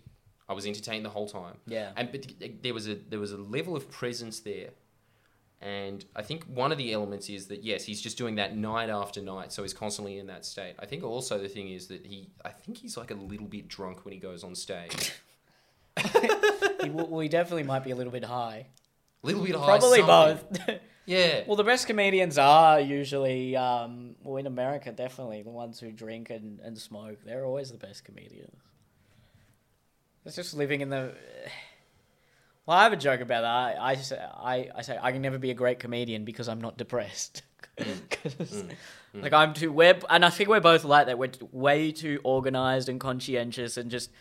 I 0.49 0.51
was 0.53 0.65
entertained 0.65 1.05
the 1.05 1.09
whole 1.09 1.29
time. 1.29 1.55
Yeah. 1.65 1.93
And 1.95 2.11
but 2.11 2.25
there 2.61 2.73
was 2.73 2.89
a 2.89 2.95
there 2.95 3.19
was 3.21 3.31
a 3.31 3.37
level 3.37 3.73
of 3.77 3.89
presence 3.89 4.41
there, 4.41 4.71
and 5.61 6.03
I 6.13 6.23
think 6.23 6.43
one 6.43 6.73
of 6.73 6.77
the 6.77 6.91
elements 6.91 7.29
is 7.29 7.47
that 7.47 7.63
yes, 7.63 7.85
he's 7.85 8.01
just 8.01 8.17
doing 8.17 8.35
that 8.35 8.57
night 8.57 8.89
after 8.89 9.21
night, 9.21 9.53
so 9.53 9.61
he's 9.61 9.73
constantly 9.73 10.17
in 10.17 10.27
that 10.27 10.43
state. 10.43 10.75
I 10.77 10.85
think 10.85 11.05
also 11.05 11.37
the 11.37 11.47
thing 11.47 11.69
is 11.69 11.87
that 11.87 12.05
he, 12.05 12.31
I 12.43 12.49
think 12.49 12.79
he's 12.79 12.97
like 12.97 13.11
a 13.11 13.15
little 13.15 13.47
bit 13.47 13.69
drunk 13.69 14.03
when 14.03 14.13
he 14.13 14.19
goes 14.19 14.43
on 14.43 14.55
stage. 14.55 15.13
he, 16.83 16.89
well, 16.89 17.21
he 17.21 17.29
definitely 17.29 17.63
might 17.63 17.85
be 17.85 17.91
a 17.91 17.95
little 17.95 18.11
bit 18.11 18.25
high. 18.25 18.65
A 19.23 19.27
little 19.27 19.41
bit 19.45 19.55
high. 19.55 19.77
Probably 19.77 20.01
something. 20.01 20.57
both. 20.67 20.79
Yeah. 21.05 21.43
well, 21.45 21.55
the 21.55 21.63
best 21.63 21.85
comedians 21.87 22.37
are 22.37 22.79
usually, 22.79 23.55
um, 23.55 24.15
well, 24.23 24.37
in 24.37 24.47
America, 24.47 24.91
definitely 24.91 25.43
the 25.43 25.51
ones 25.51 25.79
who 25.79 25.91
drink 25.91 26.29
and, 26.29 26.59
and 26.61 26.77
smoke. 26.77 27.19
They're 27.25 27.45
always 27.45 27.71
the 27.71 27.77
best 27.77 28.03
comedians. 28.05 28.55
It's 30.25 30.35
just 30.35 30.53
living 30.55 30.81
in 30.81 30.89
the. 30.89 31.13
Well, 32.67 32.75
I 32.75 32.83
have 32.85 32.93
a 32.93 32.97
joke 32.97 33.21
about 33.21 33.41
that. 33.41 33.79
I, 33.79 33.91
I, 33.91 33.95
say, 33.95 34.17
I, 34.17 34.69
I 34.75 34.81
say 34.81 34.97
I 34.99 35.11
can 35.11 35.21
never 35.21 35.37
be 35.37 35.51
a 35.51 35.53
great 35.53 35.77
comedian 35.77 36.25
because 36.25 36.49
I'm 36.49 36.59
not 36.61 36.77
depressed. 36.77 37.43
Mm. 37.77 38.09
'Cause, 38.09 38.33
mm. 38.63 38.69
Mm. 39.13 39.21
Like 39.23 39.33
I'm 39.33 39.53
too 39.53 39.69
we're 39.69 39.99
and 40.09 40.23
I 40.23 40.29
think 40.29 40.47
we're 40.49 40.61
both 40.61 40.85
like 40.85 41.07
that. 41.07 41.17
We're 41.17 41.31
way 41.51 41.91
too 41.91 42.21
organized 42.23 42.87
and 42.87 43.01
conscientious 43.01 43.75
and 43.75 43.91
just 43.91 44.11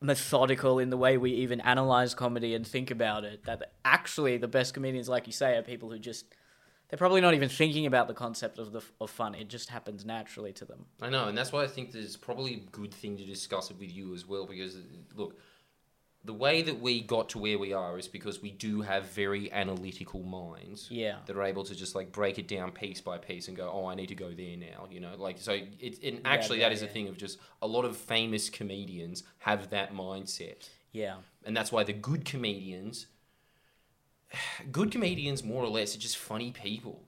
methodical 0.00 0.78
in 0.78 0.90
the 0.90 0.96
way 0.96 1.16
we 1.16 1.32
even 1.32 1.60
analyze 1.60 2.14
comedy 2.14 2.54
and 2.54 2.66
think 2.66 2.90
about 2.90 3.24
it. 3.24 3.44
That 3.44 3.72
actually 3.84 4.36
the 4.38 4.48
best 4.48 4.74
comedians, 4.74 5.08
like 5.08 5.26
you 5.26 5.32
say, 5.32 5.56
are 5.56 5.62
people 5.62 5.90
who 5.90 5.98
just 5.98 6.34
they're 6.88 6.98
probably 6.98 7.20
not 7.20 7.34
even 7.34 7.48
thinking 7.48 7.86
about 7.86 8.08
the 8.08 8.14
concept 8.14 8.58
of 8.58 8.72
the 8.72 8.82
of 9.00 9.10
fun. 9.10 9.34
It 9.34 9.48
just 9.48 9.68
happens 9.68 10.04
naturally 10.04 10.52
to 10.54 10.64
them. 10.64 10.86
I 11.00 11.08
know, 11.08 11.28
and 11.28 11.38
that's 11.38 11.52
why 11.52 11.62
I 11.62 11.68
think 11.68 11.92
there's 11.92 12.16
probably 12.16 12.54
a 12.54 12.70
good 12.70 12.92
thing 12.92 13.16
to 13.18 13.24
discuss 13.24 13.70
it 13.70 13.78
with 13.78 13.94
you 13.94 14.14
as 14.14 14.26
well. 14.26 14.46
Because 14.46 14.76
look, 15.14 15.38
the 16.22 16.34
way 16.34 16.60
that 16.60 16.80
we 16.80 17.00
got 17.00 17.30
to 17.30 17.38
where 17.38 17.58
we 17.58 17.72
are 17.72 17.98
is 17.98 18.06
because 18.06 18.42
we 18.42 18.50
do 18.50 18.82
have 18.82 19.04
very 19.06 19.50
analytical 19.52 20.22
minds. 20.22 20.86
Yeah. 20.90 21.16
that 21.26 21.34
are 21.36 21.42
able 21.42 21.64
to 21.64 21.74
just 21.74 21.94
like 21.94 22.12
break 22.12 22.38
it 22.38 22.46
down 22.46 22.72
piece 22.72 23.00
by 23.00 23.16
piece 23.16 23.48
and 23.48 23.56
go, 23.56 23.70
oh, 23.72 23.86
I 23.86 23.94
need 23.94 24.08
to 24.08 24.14
go 24.14 24.30
there 24.30 24.56
now, 24.56 24.86
you 24.90 25.00
know, 25.00 25.14
like 25.16 25.38
so. 25.38 25.52
It, 25.80 26.02
and 26.04 26.20
actually, 26.26 26.58
yeah, 26.60 26.68
that 26.68 26.74
is 26.74 26.82
a 26.82 26.86
thing 26.86 27.08
of 27.08 27.16
just 27.16 27.38
a 27.62 27.66
lot 27.66 27.84
of 27.86 27.96
famous 27.96 28.50
comedians 28.50 29.22
have 29.40 29.70
that 29.70 29.94
mindset, 29.94 30.68
Yeah. 30.92 31.16
and 31.46 31.56
that's 31.56 31.72
why 31.72 31.84
the 31.84 31.94
good 31.94 32.24
comedians, 32.26 33.06
good 34.72 34.90
comedians, 34.90 35.42
more 35.42 35.62
or 35.64 35.68
less, 35.70 35.96
are 35.96 35.98
just 36.00 36.16
funny 36.18 36.50
people. 36.52 37.02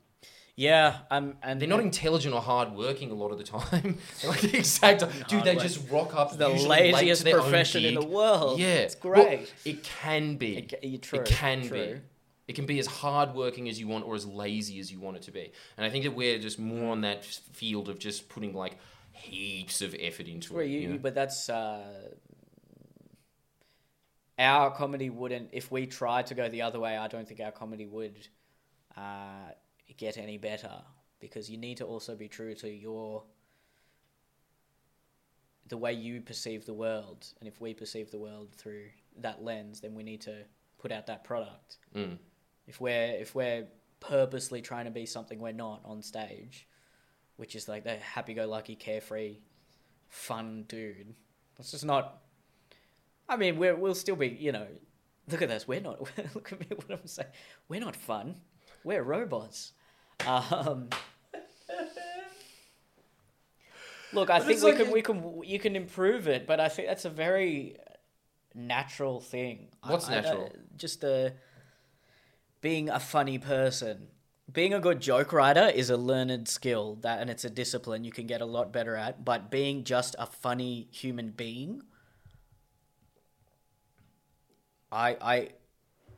Yeah. 0.57 0.99
Um. 1.11 1.37
And 1.43 1.61
They're 1.61 1.69
not 1.69 1.81
intelligent 1.81 2.35
or 2.35 2.41
hardworking 2.43 3.11
a 3.11 3.15
lot 3.15 3.33
of 3.33 3.39
the 3.39 3.45
time. 3.45 3.99
They're 4.21 4.31
like 4.31 4.41
the 4.43 4.59
exact 4.59 5.03
dude. 5.29 5.45
They 5.45 5.57
just 5.57 5.89
rock 5.91 6.15
up. 6.15 6.37
the 6.37 6.51
usually 6.51 6.69
late 6.69 6.91
to 6.91 6.97
laziest 6.97 7.25
profession 7.31 7.85
in 7.85 7.95
the 7.95 8.05
world. 8.05 8.61
Yeah, 8.61 8.67
It's 8.75 8.97
Well, 9.03 9.15
great. 9.25 9.53
it 9.65 9.83
can 9.83 10.37
be. 10.37 10.59
It 10.59 10.69
ca- 10.71 10.99
true, 10.99 11.21
it 11.21 11.25
can 11.27 11.67
true. 11.67 11.95
be. 11.95 12.01
It 12.49 12.55
can 12.55 12.67
be 12.67 12.79
as 12.81 12.87
hardworking 12.87 13.69
as 13.71 13.81
you 13.81 13.89
want 13.89 14.05
or 14.05 14.15
as 14.15 14.27
lazy 14.27 14.79
as 14.81 14.93
you 14.93 15.01
want 15.01 15.17
it 15.17 15.23
to 15.23 15.31
be. 15.31 15.53
And 15.79 15.87
I 15.87 15.91
think 15.91 16.05
that 16.05 16.11
we're 16.15 16.39
just 16.39 16.59
more 16.59 16.91
on 16.93 17.01
that 17.03 17.25
field 17.25 17.89
of 17.89 17.99
just 17.99 18.29
putting 18.29 18.53
like 18.53 18.77
heaps 19.13 19.81
of 19.81 19.95
effort 19.99 20.27
into 20.27 20.53
Well, 20.53 20.63
it. 20.65 20.69
you, 20.69 20.81
you 20.81 20.89
know? 20.89 20.99
but 20.99 21.15
that's 21.15 21.49
uh, 21.49 21.83
our 24.39 24.71
comedy 24.73 25.09
wouldn't. 25.09 25.51
If 25.53 25.71
we 25.71 25.87
tried 25.87 26.27
to 26.27 26.35
go 26.35 26.49
the 26.49 26.63
other 26.63 26.81
way, 26.81 26.97
I 26.97 27.09
don't 27.09 27.27
think 27.27 27.41
our 27.41 27.53
comedy 27.53 27.87
would 27.87 28.27
uh, 28.97 29.53
get 29.97 30.17
any 30.19 30.39
better 30.39 30.83
because 31.21 31.51
you 31.51 31.57
need 31.57 31.77
to 31.79 31.85
also 31.85 32.17
be 32.17 32.29
true 32.29 32.55
to 32.57 32.69
your 32.69 33.23
the 35.69 35.77
way 35.77 35.93
you 35.93 36.21
perceive 36.21 36.67
the 36.67 36.75
world, 36.75 37.27
and 37.41 37.49
if 37.49 37.61
we 37.61 37.73
perceive 37.73 38.11
the 38.11 38.19
world 38.19 38.49
through 38.55 38.85
that 39.19 39.43
lens, 39.43 39.81
then 39.81 39.95
we 39.95 40.03
need 40.03 40.21
to 40.21 40.35
put 40.79 40.93
out 40.93 41.07
that 41.07 41.25
product. 41.25 41.79
Mm. 41.97 42.19
If 42.67 42.81
we're 42.81 43.13
if 43.13 43.35
we're 43.35 43.67
purposely 44.01 44.61
trying 44.61 44.85
to 44.85 44.91
be 44.91 45.07
something 45.07 45.39
we're 45.39 45.53
not 45.53 45.81
on 45.85 46.03
stage, 46.03 46.67
which 47.37 47.55
is 47.55 47.69
like 47.69 47.85
the 47.85 47.97
happy-go-lucky, 47.97 48.75
carefree, 48.75 49.37
fun 50.09 50.65
dude. 50.69 51.15
That's 51.57 51.71
just 51.71 51.85
not. 51.85 52.19
I 53.29 53.37
mean, 53.37 53.57
we're, 53.57 53.77
we'll 53.77 53.95
still 53.95 54.17
be, 54.17 54.29
you 54.29 54.53
know. 54.53 54.67
Look 55.31 55.41
at 55.41 55.49
this 55.49 55.69
We're 55.69 55.81
not. 55.81 56.01
look 56.35 56.53
at 56.53 56.61
me. 56.61 56.67
What 56.75 56.99
I'm 57.01 57.07
saying. 57.07 57.29
We're 57.69 57.81
not 57.81 57.97
fun. 57.97 58.35
We're 58.85 59.03
robots. 59.03 59.73
Um, 60.27 60.89
look, 64.13 64.31
I 64.31 64.39
But 64.39 64.47
think 64.47 64.63
we 64.63 64.73
like 64.73 64.77
can. 64.79 64.91
We 64.93 65.03
can. 65.03 65.43
You 65.45 65.59
can 65.59 65.77
improve 65.77 66.29
it, 66.29 66.47
but 66.47 66.61
I 66.61 66.69
think 66.69 66.89
that's 66.89 67.05
a 67.05 67.11
very 67.11 67.77
natural 68.55 69.21
thing. 69.21 69.69
What's 69.87 70.09
I- 70.09 70.13
I- 70.13 70.21
natural? 70.21 70.53
just 70.77 71.01
the. 71.01 71.35
being 72.61 72.89
a 72.89 73.01
funny 73.01 73.39
person. 73.39 74.09
Being 74.53 74.75
a 74.75 74.81
good 74.81 75.01
joke 75.01 75.33
writer 75.33 75.69
is 75.69 75.89
a 75.89 75.97
learned 75.97 76.47
skill 76.49 76.97
that 77.03 77.21
and 77.21 77.31
it's 77.31 77.45
a 77.45 77.51
discipline 77.51 78.05
you 78.05 78.13
can 78.13 78.27
get 78.27 78.41
a 78.43 78.45
lot 78.45 78.73
better 78.73 78.97
at, 78.97 79.25
but 79.25 79.51
being 79.51 79.83
just 79.85 80.15
a 80.19 80.27
funny 80.27 80.89
human 80.91 81.31
being 81.31 81.83
I 84.91 85.17
I 85.21 85.49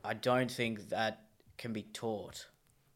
I 0.05 0.15
don't 0.15 0.51
think 0.51 0.89
that 0.89 1.27
can 1.59 1.73
be 1.73 1.83
taught. 1.85 2.49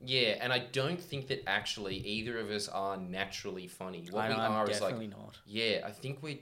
Yeah, 0.05 0.37
and 0.41 0.53
I 0.53 0.61
don't 0.61 1.01
think 1.01 1.27
that 1.29 1.43
actually 1.49 1.97
either 1.97 2.39
of 2.39 2.51
us 2.51 2.69
are 2.69 2.97
naturally 2.97 3.67
funny. 3.67 4.07
What 4.11 4.25
I, 4.27 4.29
we 4.29 4.35
I'm 4.35 4.53
are 4.53 4.71
is 4.71 4.81
like, 4.81 4.95
definitely 4.95 5.09
not. 5.09 5.39
yeah, 5.47 5.81
I 5.85 5.91
think 5.91 6.23
we're 6.23 6.39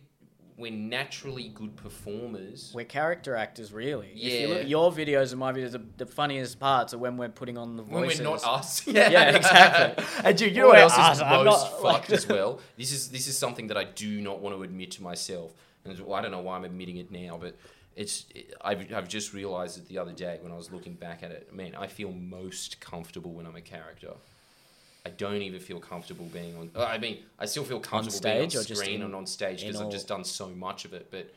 we're 0.58 0.72
naturally 0.72 1.48
good 1.54 1.76
performers. 1.76 2.72
We're 2.74 2.86
character 2.86 3.36
actors, 3.36 3.72
really. 3.74 4.08
If 4.14 4.40
you 4.40 4.48
look 4.48 4.56
Yeah. 4.56 4.62
at 4.62 4.68
your 4.68 4.90
videos 4.90 5.30
and 5.32 5.38
my 5.38 5.52
videos, 5.52 5.72
the, 5.72 5.82
the 5.98 6.06
funniest 6.06 6.58
parts 6.58 6.94
are 6.94 6.98
when 6.98 7.18
we're 7.18 7.28
putting 7.28 7.58
on 7.58 7.76
the 7.76 7.82
when 7.82 8.04
voices. 8.04 8.20
we're 8.20 8.24
not 8.24 8.42
us. 8.44 8.86
Yeah, 8.86 9.30
exactly. 9.36 10.04
and 10.24 10.40
you, 10.40 10.46
you 10.48 10.60
know 10.62 10.68
what 10.68 10.78
else 10.78 10.96
us, 10.96 11.16
is 11.16 11.22
I'm 11.22 11.44
most 11.44 11.70
not, 11.72 11.82
fucked 11.82 12.10
as 12.10 12.26
well? 12.26 12.60
This 12.78 12.90
is 12.92 13.08
this 13.10 13.26
is 13.28 13.36
something 13.36 13.66
that 13.68 13.76
I 13.76 13.84
do 13.84 14.20
not 14.22 14.40
want 14.40 14.56
to 14.56 14.62
admit 14.62 14.92
to 14.92 15.02
myself, 15.02 15.52
and 15.84 15.98
well, 16.00 16.14
I 16.14 16.22
don't 16.22 16.30
know 16.30 16.40
why 16.40 16.56
I'm 16.56 16.64
admitting 16.64 16.96
it 16.96 17.10
now, 17.10 17.36
but 17.38 17.54
it's 17.96 18.26
I've 18.60 18.92
I've 18.92 19.08
just 19.08 19.32
realized 19.32 19.78
it 19.78 19.88
the 19.88 19.98
other 19.98 20.12
day 20.12 20.38
when 20.42 20.52
I 20.52 20.56
was 20.56 20.70
looking 20.70 20.94
back 20.94 21.22
at 21.22 21.30
it. 21.30 21.52
Man, 21.52 21.74
I 21.74 21.86
feel 21.86 22.12
most 22.12 22.80
comfortable 22.80 23.32
when 23.32 23.46
I'm 23.46 23.56
a 23.56 23.60
character. 23.62 24.12
I 25.04 25.10
don't 25.10 25.40
even 25.42 25.60
feel 25.60 25.80
comfortable 25.80 26.26
being 26.26 26.56
on. 26.56 26.70
I 26.76 26.98
mean, 26.98 27.18
I 27.38 27.46
still 27.46 27.64
feel 27.64 27.80
comfortable 27.80 28.20
being 28.20 28.50
stage 28.50 28.56
or 28.56 28.72
on 28.72 28.76
screen 28.76 28.96
in- 28.96 29.02
and 29.02 29.14
on 29.14 29.26
stage 29.26 29.60
because 29.60 29.80
I've 29.80 29.90
just 29.90 30.08
done 30.08 30.24
so 30.24 30.48
much 30.48 30.84
of 30.84 30.92
it. 30.92 31.10
But 31.10 31.32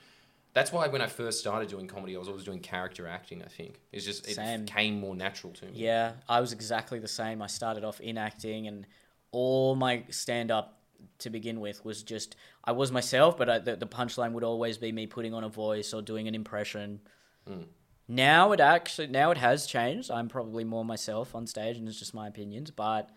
that's 0.53 0.71
why 0.71 0.87
when 0.87 1.01
I 1.01 1.07
first 1.07 1.39
started 1.39 1.69
doing 1.69 1.87
comedy, 1.87 2.15
I 2.15 2.19
was 2.19 2.27
always 2.27 2.43
doing 2.43 2.59
character 2.59 3.07
acting. 3.07 3.43
I 3.43 3.47
think 3.47 3.79
it's 3.91 4.03
just 4.03 4.27
it 4.27 4.35
Same. 4.35 4.65
came 4.65 4.99
more 4.99 5.15
natural 5.15 5.53
to 5.53 5.65
me. 5.65 5.71
Yeah, 5.75 6.13
I 6.27 6.41
was 6.41 6.51
exactly 6.51 6.99
the 6.99 7.07
same. 7.07 7.41
I 7.41 7.47
started 7.47 7.83
off 7.83 8.01
in 8.01 8.17
acting, 8.17 8.67
and 8.67 8.85
all 9.31 9.75
my 9.75 10.03
stand 10.09 10.49
up 10.51 10.78
to 11.19 11.29
begin 11.29 11.59
with 11.59 11.83
was 11.85 12.03
just 12.03 12.35
I 12.63 12.71
was 12.71 12.91
myself, 12.91 13.37
but 13.37 13.49
I, 13.49 13.59
the, 13.59 13.75
the 13.75 13.87
punchline 13.87 14.33
would 14.33 14.43
always 14.43 14.77
be 14.77 14.91
me 14.91 15.07
putting 15.07 15.33
on 15.33 15.43
a 15.43 15.49
voice 15.49 15.93
or 15.93 16.01
doing 16.01 16.27
an 16.27 16.35
impression. 16.35 17.01
Mm. 17.49 17.65
Now 18.07 18.51
it 18.51 18.59
actually 18.59 19.07
now 19.07 19.31
it 19.31 19.37
has 19.37 19.67
changed. 19.67 20.09
I'm 20.09 20.27
probably 20.27 20.63
more 20.63 20.83
myself 20.83 21.35
on 21.35 21.45
stage, 21.45 21.77
and 21.77 21.87
it's 21.87 21.99
just 21.99 22.13
my 22.13 22.27
opinions. 22.27 22.71
But 22.71 23.09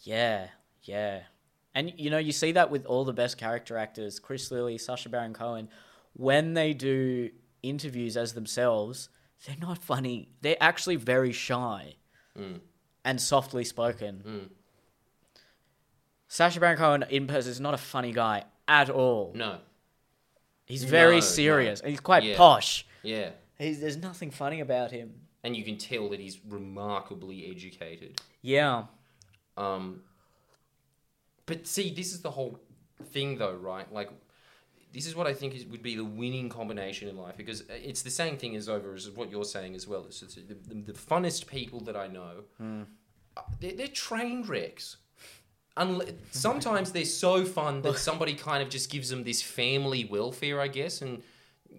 yeah, 0.00 0.48
yeah, 0.84 1.22
and 1.74 1.92
you 1.96 2.10
know 2.10 2.18
you 2.18 2.32
see 2.32 2.52
that 2.52 2.70
with 2.70 2.86
all 2.86 3.04
the 3.04 3.12
best 3.12 3.36
character 3.36 3.76
actors, 3.76 4.20
Chris 4.20 4.50
Lilley, 4.50 4.78
Sacha 4.78 5.08
Baron 5.08 5.32
Cohen, 5.32 5.68
when 6.12 6.54
they 6.54 6.72
do 6.72 7.30
interviews 7.62 8.16
as 8.16 8.34
themselves, 8.34 9.08
they're 9.46 9.56
not 9.60 9.78
funny. 9.78 10.28
They're 10.40 10.56
actually 10.60 10.96
very 10.96 11.32
shy 11.32 11.96
mm. 12.38 12.60
and 13.04 13.20
softly 13.20 13.64
spoken. 13.64 14.22
Mm. 14.26 14.48
Sacha 16.32 16.58
Baron 16.60 16.78
Cohen 16.78 17.04
in 17.10 17.26
person 17.26 17.50
is 17.50 17.60
not 17.60 17.74
a 17.74 17.76
funny 17.76 18.10
guy 18.10 18.44
at 18.66 18.88
all. 18.88 19.32
No. 19.34 19.58
He's 20.64 20.82
very 20.82 21.16
no. 21.16 21.20
serious 21.20 21.80
and 21.82 21.90
he's 21.90 22.00
quite 22.00 22.22
Yeah. 22.22 22.38
posh. 22.38 22.86
Yeah. 23.02 23.32
He's, 23.58 23.82
there's 23.82 23.98
nothing 23.98 24.30
funny 24.30 24.60
about 24.60 24.92
him. 24.92 25.12
and 25.44 25.54
you 25.54 25.62
can 25.62 25.76
tell 25.76 26.08
that 26.08 26.20
he's 26.20 26.38
remarkably 26.48 27.50
educated. 27.50 28.18
Yeah. 28.40 28.84
Um, 29.58 30.04
but 31.44 31.66
see, 31.66 31.92
this 31.92 32.14
is 32.14 32.22
the 32.22 32.30
whole 32.30 32.58
thing, 33.10 33.36
though, 33.36 33.52
right? 33.52 33.92
Like, 33.92 34.10
this 34.94 35.04
is 35.06 35.14
what 35.14 35.26
I 35.26 35.34
think 35.34 35.54
is, 35.54 35.66
would 35.66 35.82
be 35.82 35.96
the 35.96 36.04
winning 36.04 36.48
combination 36.48 37.08
in 37.08 37.18
life 37.18 37.36
because 37.36 37.64
it's 37.68 38.00
the 38.00 38.10
same 38.10 38.38
thing 38.38 38.56
as 38.56 38.70
over 38.70 38.94
as 38.94 39.10
what 39.10 39.30
you're 39.30 39.44
saying 39.44 39.74
as 39.74 39.86
well. 39.86 40.06
It's, 40.06 40.22
it's 40.22 40.36
the, 40.36 40.54
the, 40.54 40.92
the 40.92 40.92
funnest 40.94 41.46
people 41.46 41.80
that 41.80 41.96
I 41.96 42.06
know, 42.06 42.44
uh, 42.58 43.42
they're, 43.60 43.74
they're 43.74 43.86
train 43.88 44.44
wrecks. 44.44 44.96
Unle- 45.76 46.14
sometimes 46.30 46.92
they're 46.92 47.04
so 47.04 47.44
fun 47.44 47.82
that 47.82 47.96
somebody 48.08 48.34
kind 48.34 48.62
of 48.62 48.68
just 48.68 48.90
gives 48.90 49.08
them 49.08 49.24
this 49.24 49.42
family 49.42 50.04
welfare, 50.04 50.60
I 50.60 50.68
guess, 50.68 51.02
and 51.02 51.22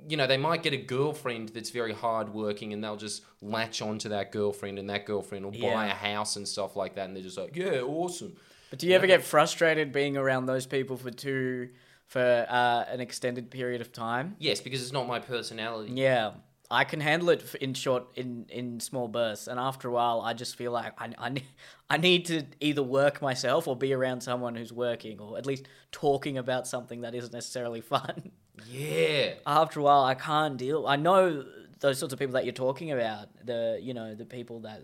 you 0.08 0.18
know 0.18 0.26
they 0.26 0.38
might 0.38 0.64
get 0.64 0.74
a 0.74 0.78
girlfriend 0.78 1.50
that's 1.50 1.70
very 1.70 1.94
hardworking, 1.94 2.74
and 2.74 2.84
they'll 2.84 2.96
just 2.98 3.24
latch 3.42 3.82
onto 3.82 4.10
that 4.10 4.32
girlfriend, 4.32 4.80
and 4.80 4.90
that 4.90 5.06
girlfriend 5.06 5.46
will 5.46 5.52
buy 5.52 5.88
a 5.88 5.94
house 5.94 6.36
and 6.36 6.48
stuff 6.48 6.76
like 6.76 6.96
that, 6.96 7.06
and 7.08 7.16
they're 7.16 7.24
just 7.24 7.38
like, 7.38 7.56
yeah, 7.56 7.82
awesome. 7.82 8.36
But 8.70 8.80
do 8.80 8.88
you 8.88 8.96
ever 8.96 9.06
get 9.06 9.24
frustrated 9.24 9.92
being 9.92 10.18
around 10.18 10.48
those 10.48 10.66
people 10.66 10.98
for 10.98 11.12
two 11.12 11.70
for 12.08 12.46
uh, 12.50 12.86
an 12.90 13.02
extended 13.02 13.52
period 13.52 13.82
of 13.82 13.92
time? 13.92 14.36
Yes, 14.40 14.62
because 14.62 14.82
it's 14.82 14.92
not 14.92 15.08
my 15.08 15.20
personality. 15.20 15.94
Yeah. 15.94 16.32
I 16.72 16.84
can 16.86 17.02
handle 17.02 17.30
it 17.30 17.56
in 17.56 17.74
short 17.74 18.06
in 18.16 18.46
in 18.50 18.80
small 18.80 19.08
bursts 19.08 19.48
and 19.48 19.60
after 19.60 19.88
a 19.88 19.92
while 19.92 20.22
I 20.22 20.34
just 20.34 20.56
feel 20.56 20.72
like 20.72 20.94
I 21.00 21.14
I, 21.18 21.30
ne- 21.30 21.46
I 21.90 21.98
need 21.98 22.26
to 22.26 22.44
either 22.60 22.82
work 22.82 23.22
myself 23.22 23.68
or 23.68 23.76
be 23.76 23.94
around 23.94 24.22
someone 24.22 24.56
who's 24.56 24.74
working 24.74 25.20
or 25.20 25.38
at 25.38 25.46
least 25.46 25.68
talking 25.92 26.38
about 26.38 26.68
something 26.68 27.02
that 27.02 27.14
isn't 27.14 27.34
necessarily 27.34 27.82
fun. 27.96 28.32
Yeah. 28.68 29.34
after 29.46 29.80
a 29.80 29.84
while 29.84 30.04
I 30.04 30.16
can't 30.16 30.58
deal. 30.58 30.88
I 30.88 30.96
know 30.96 31.44
those 31.80 32.00
sorts 32.00 32.14
of 32.14 32.20
people 32.20 32.34
that 32.34 32.46
you're 32.46 32.54
talking 32.54 32.92
about. 32.92 33.28
The 33.46 33.80
you 33.82 33.94
know 33.94 34.16
the 34.16 34.26
people 34.26 34.62
that 34.62 34.82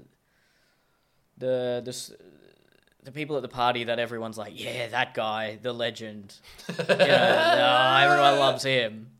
the 1.38 1.82
the 1.84 2.18
the 3.04 3.12
people 3.12 3.38
at 3.38 3.42
the 3.42 3.48
party 3.48 3.86
that 3.86 3.98
everyone's 3.98 4.38
like, 4.38 4.54
yeah, 4.56 4.88
that 4.89 5.13
guy, 5.13 5.58
the 5.62 5.72
legend. 5.72 6.36
you 6.68 6.76
know, 6.76 6.86
oh, 6.89 7.98
everyone 8.04 8.39
loves 8.39 8.63
him. 8.63 9.12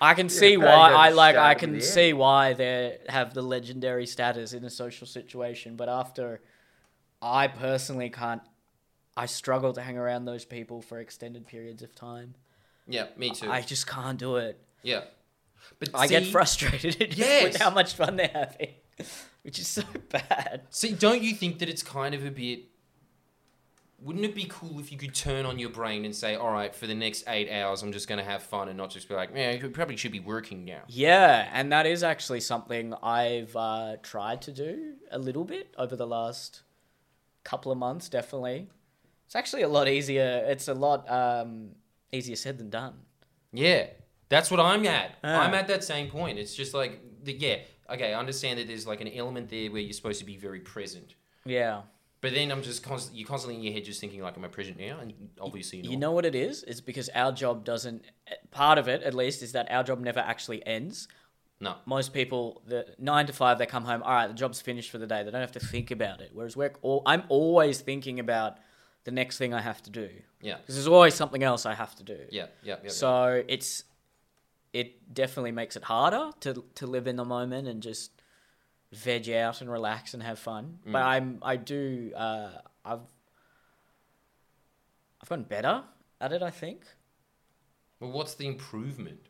I 0.00 0.14
can 0.14 0.28
see 0.28 0.56
probably 0.56 0.72
why 0.74 0.92
I 0.92 1.08
like. 1.10 1.36
I 1.36 1.54
can 1.54 1.74
at 1.74 1.80
the 1.80 1.86
see 1.86 2.12
why 2.12 2.54
they 2.54 2.98
have 3.08 3.34
the 3.34 3.42
legendary 3.42 4.06
status 4.06 4.52
in 4.54 4.64
a 4.64 4.70
social 4.70 5.06
situation, 5.06 5.76
but 5.76 5.88
after, 5.88 6.40
I 7.20 7.48
personally 7.48 8.08
can't. 8.10 8.40
I 9.16 9.26
struggle 9.26 9.72
to 9.74 9.82
hang 9.82 9.98
around 9.98 10.24
those 10.24 10.44
people 10.46 10.80
for 10.80 10.98
extended 11.00 11.46
periods 11.46 11.82
of 11.82 11.94
time. 11.94 12.34
Yeah, 12.88 13.06
me 13.16 13.30
too. 13.30 13.50
I 13.50 13.60
just 13.60 13.86
can't 13.86 14.18
do 14.18 14.36
it. 14.36 14.58
yeah. 14.82 15.02
But 15.78 15.90
I 15.92 16.06
get 16.06 16.24
see- 16.24 16.30
frustrated 16.30 16.96
with 17.00 17.18
Yes. 17.18 17.56
how 17.60 17.68
much 17.70 17.92
fun 17.94 18.16
they're 18.16 18.30
having, 18.32 18.70
which 19.42 19.58
is 19.58 19.66
so 19.68 19.82
bad. 20.08 20.62
See, 20.70 20.92
don't 20.94 21.22
you 21.22 21.34
think 21.34 21.58
that 21.58 21.68
it's 21.68 21.82
kind 21.82 22.14
of 22.14 22.24
a 22.24 22.30
bit. 22.30 22.64
Wouldn't 24.02 24.24
it 24.24 24.34
be 24.34 24.46
cool 24.48 24.80
if 24.80 24.90
you 24.90 24.96
could 24.96 25.14
turn 25.14 25.44
on 25.44 25.58
your 25.58 25.68
brain 25.68 26.06
and 26.06 26.14
say, 26.14 26.34
all 26.34 26.50
right, 26.50 26.74
for 26.74 26.86
the 26.86 26.94
next 26.94 27.24
eight 27.28 27.50
hours, 27.50 27.82
I'm 27.82 27.92
just 27.92 28.08
going 28.08 28.18
to 28.18 28.24
have 28.24 28.42
fun 28.42 28.68
and 28.68 28.76
not 28.78 28.90
just 28.90 29.08
be 29.08 29.14
like, 29.14 29.34
man, 29.34 29.60
you 29.60 29.68
probably 29.68 29.96
should 29.96 30.12
be 30.12 30.20
working 30.20 30.64
now. 30.64 30.82
Yeah, 30.88 31.48
and 31.52 31.70
that 31.72 31.84
is 31.84 32.02
actually 32.02 32.40
something 32.40 32.94
I've 33.02 33.54
uh, 33.54 33.96
tried 34.02 34.40
to 34.42 34.52
do 34.52 34.94
a 35.10 35.18
little 35.18 35.44
bit 35.44 35.74
over 35.76 35.96
the 35.96 36.06
last 36.06 36.62
couple 37.44 37.70
of 37.70 37.76
months, 37.76 38.08
definitely. 38.08 38.68
It's 39.26 39.36
actually 39.36 39.62
a 39.62 39.68
lot 39.68 39.86
easier. 39.86 40.44
It's 40.46 40.68
a 40.68 40.74
lot 40.74 41.08
um, 41.10 41.72
easier 42.10 42.36
said 42.36 42.58
than 42.58 42.70
done. 42.70 42.94
Yeah, 43.52 43.86
that's 44.28 44.50
what 44.50 44.60
I'm 44.60 44.86
at. 44.86 45.16
Ah. 45.22 45.42
I'm 45.42 45.54
at 45.54 45.68
that 45.68 45.84
same 45.84 46.08
point. 46.08 46.38
It's 46.38 46.54
just 46.54 46.72
like, 46.72 47.00
the, 47.22 47.34
yeah, 47.34 47.56
okay, 47.90 48.14
I 48.14 48.18
understand 48.18 48.58
that 48.58 48.66
there's 48.66 48.86
like 48.86 49.00
an 49.00 49.08
element 49.08 49.50
there 49.50 49.70
where 49.70 49.82
you're 49.82 49.92
supposed 49.92 50.20
to 50.20 50.26
be 50.26 50.36
very 50.36 50.60
present. 50.60 51.14
Yeah. 51.44 51.82
But 52.22 52.34
then 52.34 52.50
I'm 52.52 52.62
just 52.62 52.82
const- 52.82 53.14
you're 53.14 53.26
constantly 53.26 53.56
in 53.56 53.62
your 53.62 53.72
head 53.72 53.84
just 53.84 54.00
thinking 54.00 54.20
like, 54.20 54.36
am 54.36 54.44
I 54.44 54.48
present 54.48 54.78
now? 54.78 54.98
And 55.00 55.14
obviously 55.40 55.78
you're 55.78 55.84
not. 55.86 55.92
You 55.92 55.96
know 55.98 56.12
what 56.12 56.26
it 56.26 56.34
is? 56.34 56.62
It's 56.64 56.80
because 56.82 57.08
our 57.14 57.32
job 57.32 57.64
doesn't. 57.64 58.04
Part 58.50 58.76
of 58.78 58.88
it, 58.88 59.02
at 59.02 59.14
least, 59.14 59.42
is 59.42 59.52
that 59.52 59.70
our 59.70 59.82
job 59.82 60.00
never 60.00 60.20
actually 60.20 60.64
ends. 60.66 61.08
no. 61.60 61.76
most 61.86 62.12
people 62.12 62.62
the 62.66 62.86
nine 62.98 63.26
to 63.26 63.32
five 63.32 63.58
they 63.58 63.66
come 63.66 63.84
home 63.84 64.02
all 64.02 64.12
right 64.12 64.28
the 64.28 64.34
job's 64.34 64.60
finished 64.62 64.90
for 64.90 64.96
the 64.98 65.06
day 65.06 65.22
they 65.22 65.30
don't 65.30 65.42
have 65.48 65.52
to 65.52 65.60
think 65.74 65.90
about 65.90 66.20
it 66.22 66.30
whereas 66.32 66.56
we're 66.56 66.72
all, 66.80 67.02
i'm 67.04 67.22
always 67.28 67.82
thinking 67.82 68.18
about 68.18 68.56
the 69.04 69.10
next 69.10 69.36
thing 69.36 69.52
i 69.52 69.60
have 69.60 69.82
to 69.82 69.90
do 69.90 70.08
Yeah. 70.40 70.56
because 70.56 70.74
there's 70.76 70.86
always 70.88 71.14
something 71.14 71.42
else 71.42 71.66
i 71.66 71.74
have 71.74 71.94
to 71.96 72.02
do 72.02 72.18
Yeah. 72.30 72.46
Yeah. 72.62 72.76
Yeah. 72.82 72.88
so 72.88 73.42
it's 73.46 73.84
it 74.72 75.12
definitely 75.12 75.52
makes 75.52 75.76
it 75.76 75.84
harder 75.84 76.30
to 76.40 76.64
to 76.76 76.86
live 76.86 77.06
in 77.06 77.16
the 77.16 77.24
moment 77.26 77.68
and 77.68 77.82
just 77.82 78.19
veg 78.92 79.28
out 79.30 79.60
and 79.60 79.70
relax 79.70 80.14
and 80.14 80.22
have 80.22 80.38
fun 80.38 80.78
Mm. 80.86 80.92
but 80.92 81.02
i'm 81.02 81.38
i 81.42 81.56
do 81.56 82.12
uh 82.16 82.50
i've 82.84 83.00
i've 85.22 85.28
gotten 85.28 85.44
better 85.44 85.82
at 86.20 86.32
it 86.32 86.42
i 86.42 86.50
think 86.50 86.84
well, 88.00 88.12
what's 88.12 88.32
the 88.32 88.46
improvement? 88.46 89.20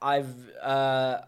I've 0.00 0.50
uh, 0.60 1.20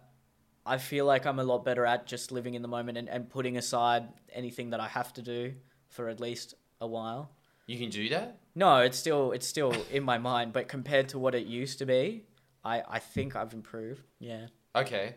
I 0.67 0.79
feel 0.79 1.05
like 1.05 1.27
I'm 1.27 1.39
a 1.39 1.45
lot 1.45 1.65
better 1.65 1.85
at 1.85 2.07
just 2.07 2.33
living 2.33 2.55
in 2.55 2.63
the 2.63 2.69
moment 2.69 2.99
and, 2.99 3.09
and 3.09 3.29
putting 3.29 3.57
aside 3.57 4.09
anything 4.33 4.71
that 4.71 4.81
I 4.81 4.89
have 4.89 5.13
to 5.15 5.23
do 5.23 5.55
for 5.89 6.09
at 6.09 6.21
least 6.21 6.55
a 6.81 6.87
while. 6.87 7.31
You 7.67 7.79
can 7.79 7.91
do 7.91 8.09
that? 8.11 8.39
No, 8.55 8.79
it's 8.79 8.99
still 8.99 9.33
it's 9.33 9.47
still 9.47 9.73
in 9.91 10.03
my 10.03 10.19
mind, 10.19 10.53
but 10.53 10.69
compared 10.69 11.09
to 11.11 11.19
what 11.19 11.35
it 11.35 11.47
used 11.47 11.79
to 11.79 11.87
be, 11.87 12.25
I, 12.65 12.83
I 12.89 12.99
think 12.99 13.37
I've 13.37 13.53
improved. 13.53 14.03
Yeah. 14.19 14.47
Okay. 14.77 15.15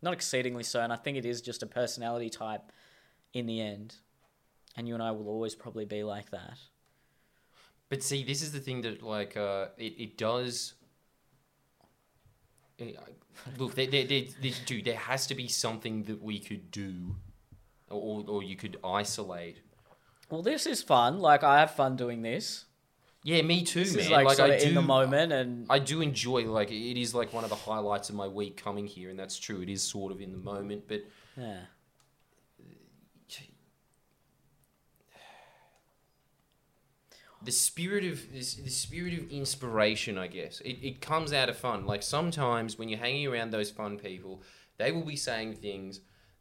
Not 0.00 0.12
exceedingly 0.14 0.62
so, 0.62 0.80
and 0.80 0.92
I 0.92 0.96
think 0.96 1.16
it 1.18 1.24
is 1.26 1.40
just 1.42 1.62
a 1.62 1.66
personality 1.66 2.30
type 2.30 2.72
in 3.32 3.46
the 3.46 3.60
end. 3.60 3.96
And 4.76 4.86
you 4.86 4.94
and 4.94 5.02
I 5.02 5.10
will 5.10 5.28
always 5.28 5.54
probably 5.54 5.84
be 5.84 6.04
like 6.04 6.30
that. 6.30 6.58
But 7.88 8.02
see, 8.02 8.22
this 8.22 8.42
is 8.42 8.52
the 8.52 8.60
thing 8.60 8.82
that 8.82 9.02
like 9.02 9.36
uh, 9.36 9.66
it, 9.76 9.94
it 9.98 10.18
does. 10.18 10.74
eh, 12.78 12.92
look, 13.58 13.74
there, 13.74 13.86
there, 13.86 14.04
there, 14.04 14.24
dude, 14.66 14.84
there 14.84 14.96
has 14.96 15.26
to 15.28 15.34
be 15.34 15.48
something 15.48 16.04
that 16.04 16.22
we 16.22 16.38
could 16.38 16.70
do, 16.70 17.16
or 17.90 18.24
or 18.28 18.42
you 18.42 18.56
could 18.56 18.76
isolate. 18.84 19.58
Well, 20.30 20.42
this 20.42 20.66
is 20.66 20.82
fun. 20.82 21.18
Like 21.18 21.42
I 21.42 21.60
have 21.60 21.72
fun 21.72 21.96
doing 21.96 22.22
this. 22.22 22.66
Yeah, 23.24 23.42
me 23.42 23.62
too, 23.64 23.80
This 23.80 23.94
man. 23.94 24.04
is 24.04 24.10
like, 24.10 24.36
sort 24.36 24.50
I 24.50 24.54
of 24.54 24.62
in 24.62 24.74
the 24.74 24.82
moment, 24.82 25.32
and 25.32 25.66
I 25.68 25.80
do 25.80 26.00
enjoy 26.00 26.44
like 26.44 26.70
it 26.70 27.00
is 27.00 27.14
like 27.14 27.32
one 27.32 27.44
of 27.44 27.50
the 27.50 27.56
highlights 27.56 28.08
of 28.08 28.14
my 28.14 28.28
week 28.28 28.56
coming 28.56 28.86
here, 28.86 29.10
and 29.10 29.18
that's 29.18 29.38
true. 29.38 29.60
It 29.60 29.68
is 29.68 29.82
sort 29.82 30.12
of 30.12 30.20
in 30.20 30.32
the 30.32 30.38
moment, 30.38 30.84
but 30.86 31.04
yeah. 31.36 31.58
the 37.42 37.52
spirit 37.52 38.04
of 38.04 38.32
this 38.32 38.54
the 38.54 38.70
spirit 38.70 39.14
of 39.14 39.30
inspiration 39.30 40.18
i 40.18 40.26
guess 40.26 40.60
it, 40.62 40.78
it 40.82 41.00
comes 41.00 41.32
out 41.32 41.48
of 41.48 41.56
fun 41.56 41.86
like 41.86 42.02
sometimes 42.02 42.78
when 42.78 42.88
you're 42.88 42.98
hanging 42.98 43.26
around 43.26 43.50
those 43.50 43.70
fun 43.70 43.96
people 43.96 44.42
they 44.76 44.90
will 44.92 45.04
be 45.04 45.16
saying 45.16 45.54
things 45.54 46.00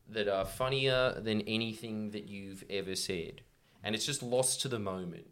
that 0.10 0.28
are 0.28 0.46
funnier 0.46 1.20
than 1.20 1.42
anything 1.42 2.12
that 2.12 2.28
you've 2.28 2.64
ever 2.70 2.96
said 2.96 3.42
and 3.84 3.94
it's 3.94 4.06
just 4.06 4.24
lost 4.24 4.62
to 4.62 4.68
the 4.68 4.80
moment 4.80 5.28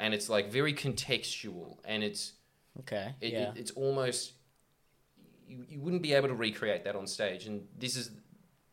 and 0.00 0.12
it's 0.14 0.28
like 0.28 0.50
very 0.50 0.74
contextual 0.74 1.76
and 1.84 2.02
it's 2.02 2.32
Okay. 2.80 3.14
it, 3.20 3.32
yeah. 3.32 3.50
it, 3.50 3.56
it's 3.56 3.70
almost 3.72 4.32
you, 5.48 5.64
you 5.68 5.80
wouldn't 5.80 6.02
be 6.02 6.12
able 6.14 6.28
to 6.28 6.34
recreate 6.34 6.84
that 6.84 6.96
on 6.96 7.06
stage 7.06 7.46
and 7.46 7.66
this 7.78 7.96
is 7.96 8.10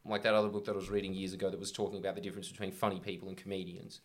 like 0.05 0.23
that 0.23 0.33
other 0.33 0.47
book 0.49 0.65
that 0.65 0.71
i 0.73 0.75
was 0.75 0.89
reading 0.89 1.13
years 1.13 1.33
ago 1.33 1.49
that 1.49 1.59
was 1.59 1.71
talking 1.71 1.99
about 1.99 2.15
the 2.15 2.21
difference 2.21 2.49
between 2.49 2.71
funny 2.71 2.99
people 2.99 3.27
and 3.27 3.37
comedians 3.37 4.01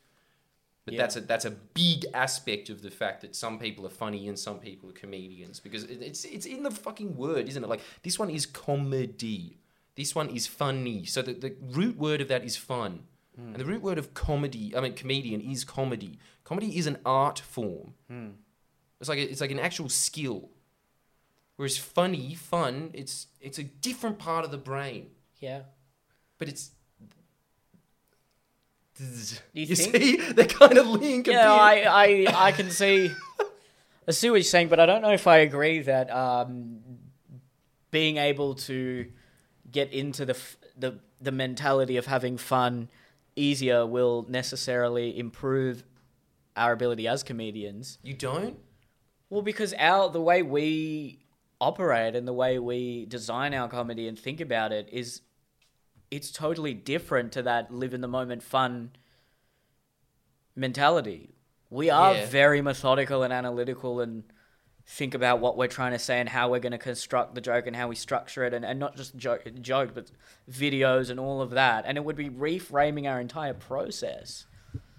but 0.85 0.95
Yeah. 0.95 1.03
that's 1.03 1.17
a 1.17 1.21
that's 1.21 1.45
a 1.45 1.51
big 1.53 2.07
aspect 2.15 2.69
of 2.71 2.83
the 2.83 2.91
fact 2.91 3.21
that 3.21 3.37
some 3.37 3.59
people 3.61 3.87
are 3.87 3.91
funny 4.05 4.27
and 4.29 4.37
some 4.39 4.59
people 4.59 4.89
are 4.91 4.95
comedians 4.95 5.61
because 5.61 5.85
it, 5.85 6.03
it's 6.03 6.25
it's 6.25 6.45
in 6.47 6.65
the 6.65 6.73
fucking 6.73 7.17
word, 7.17 7.49
isn't 7.49 7.63
it? 7.63 7.69
Like 7.69 7.83
this 8.03 8.19
one 8.19 8.31
is 8.31 8.47
comedy, 8.47 9.59
this 9.95 10.13
one 10.17 10.29
is 10.31 10.49
funny. 10.49 11.05
So 11.05 11.23
the, 11.23 11.35
the 11.35 11.55
root 11.79 11.97
word 11.97 12.21
of 12.21 12.27
that 12.33 12.43
is 12.45 12.57
fun, 12.57 13.05
and 13.37 13.57
the 13.57 13.65
root 13.65 13.83
word 13.83 13.99
of 13.99 14.15
comedy, 14.15 14.75
I 14.77 14.81
mean 14.81 14.95
comedian, 14.95 15.41
is 15.41 15.65
comedy. 15.65 16.19
Comedy 16.45 16.77
is 16.77 16.87
an 16.87 16.99
art 17.07 17.39
form. 17.39 17.95
It's 19.01 19.09
like 19.09 19.19
a, 19.19 19.23
it's 19.23 19.41
like 19.41 19.51
an 19.51 19.59
actual 19.59 19.89
skill. 19.89 20.51
Whereas 21.57 21.77
funny, 21.79 22.35
fun, 22.35 22.91
it's 22.93 23.27
it's 23.41 23.59
a 23.59 23.65
different 23.65 24.19
part 24.19 24.45
of 24.45 24.51
the 24.51 24.59
brain, 24.59 25.11
yeah. 25.41 25.63
but 26.39 26.49
it's. 26.49 26.71
You 29.53 29.67
You, 29.67 29.75
see, 29.75 30.17
they 30.33 30.47
kind 30.47 30.79
of 30.79 30.87
link. 30.87 31.27
a 31.27 31.33
Yeah. 31.33 31.53
I, 31.53 31.85
I, 31.89 32.27
I 32.49 32.53
can 32.53 32.71
see, 32.71 33.11
I 34.07 34.11
see 34.13 34.31
what 34.31 34.37
you're 34.37 34.45
saying, 34.45 34.69
but 34.69 34.79
I 34.79 34.87
don't 34.87 35.03
know 35.03 35.13
if 35.13 35.27
I 35.27 35.39
agree 35.39 35.81
that 35.81 36.11
um, 36.11 36.81
being 37.91 38.17
able 38.19 38.55
to 38.55 39.11
get 39.71 39.93
into 39.93 40.25
the, 40.25 40.35
f- 40.35 40.57
the 40.77 40.99
the 41.21 41.33
mentality 41.33 41.97
of 41.97 42.07
having 42.07 42.37
fun 42.37 42.89
easier 43.37 43.87
will 43.87 44.27
necessarily 44.29 45.19
improve 45.19 45.85
our 46.57 46.73
ability 46.73 47.09
as 47.09 47.23
comedians. 47.23 47.99
You 48.03 48.15
don't? 48.15 48.59
Well, 49.31 49.43
because 49.43 49.73
our 49.79 50.11
the 50.11 50.21
way 50.21 50.43
we 50.43 51.21
operate 51.61 52.15
and 52.15 52.27
the 52.29 52.33
way 52.33 52.59
we 52.59 53.07
design 53.07 53.55
our 53.55 53.69
comedy 53.69 54.07
and 54.09 54.19
think 54.19 54.41
about 54.41 54.73
it 54.73 54.89
is 54.93 55.23
it's 56.11 56.31
totally 56.31 56.75
different 56.75 57.33
to 57.33 57.43
that 57.43 57.73
live 57.73 57.95
in 57.95 58.01
the 58.03 58.09
moment 58.09 58.43
fun 58.43 58.91
mentality. 60.55 61.31
We 61.71 61.89
are 61.89 62.15
Yeah. 62.15 62.27
very 62.27 62.61
methodical 62.61 63.23
and 63.23 63.33
analytical 63.33 64.01
and 64.01 64.25
think 64.87 65.15
about 65.15 65.41
what 65.41 65.57
we're 65.57 65.69
trying 65.69 65.93
to 65.93 65.99
say 65.99 66.19
and 66.21 66.29
how 66.29 66.51
we're 66.51 66.59
going 66.61 66.73
to 66.73 66.79
construct 66.79 67.35
the 67.35 67.41
joke 67.41 67.67
and 67.67 67.77
how 67.77 67.89
we 67.89 67.95
structure 67.95 68.45
it 68.45 68.53
and, 68.53 68.65
and 68.65 68.79
not 68.81 68.97
just 68.97 69.17
joke, 69.17 69.43
joke 69.61 69.93
but 69.95 70.11
videos 70.51 71.09
and 71.11 71.21
all 71.21 71.41
of 71.41 71.51
that 71.51 71.85
and 71.87 71.97
it 71.97 72.05
would 72.05 72.17
be 72.17 72.29
reframing 72.29 73.09
our 73.11 73.21
entire 73.21 73.55
process 73.55 74.47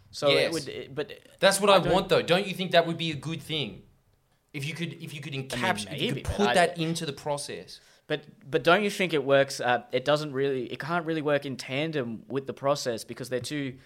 so 0.10 0.30
Yes. 0.30 0.46
it 0.46 0.52
would 0.54 0.70
it- 0.70 0.96
but 0.96 1.12
That's 1.40 1.60
what 1.60 1.70
I 1.70 1.76
I, 1.76 1.92
want, 1.92 2.08
though. 2.10 2.22
Don't 2.22 2.46
you 2.48 2.54
think 2.54 2.72
that 2.72 2.86
would 2.88 2.98
be 2.98 3.10
a 3.12 3.16
good 3.16 3.42
thing? 3.42 3.82
If 4.54 4.64
you 4.68 4.76
could, 4.76 4.94
if 5.02 5.12
you 5.16 5.20
could 5.22 5.34
encapsulate, 5.34 5.96
if 5.96 6.02
you 6.02 6.14
could 6.14 6.24
put 6.26 6.50
I- 6.50 6.54
that 6.54 6.78
into 6.78 7.06
the 7.08 7.14
process. 7.14 7.80
But 8.06 8.22
but 8.50 8.64
don't 8.64 8.84
you 8.84 8.92
think 8.92 9.12
it 9.14 9.24
works? 9.24 9.60
Uh, 9.60 9.82
it 9.92 10.06
doesn't 10.06 10.32
really. 10.34 10.72
It 10.72 10.78
can't 10.80 11.06
really 11.08 11.24
work 11.24 11.46
in 11.48 11.56
tandem 11.58 12.24
with 12.28 12.46
the 12.46 12.54
process 12.54 13.04
because 13.04 13.30
they're 13.30 13.40
two, 13.40 13.78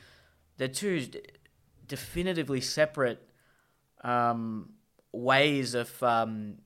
they're 0.57 0.67
two 0.67 1.05
d- 1.05 1.21
definitively 1.87 2.59
separate 2.59 3.21
um, 4.03 4.71
ways 5.18 5.74
of 5.74 6.01
um, 6.03 6.59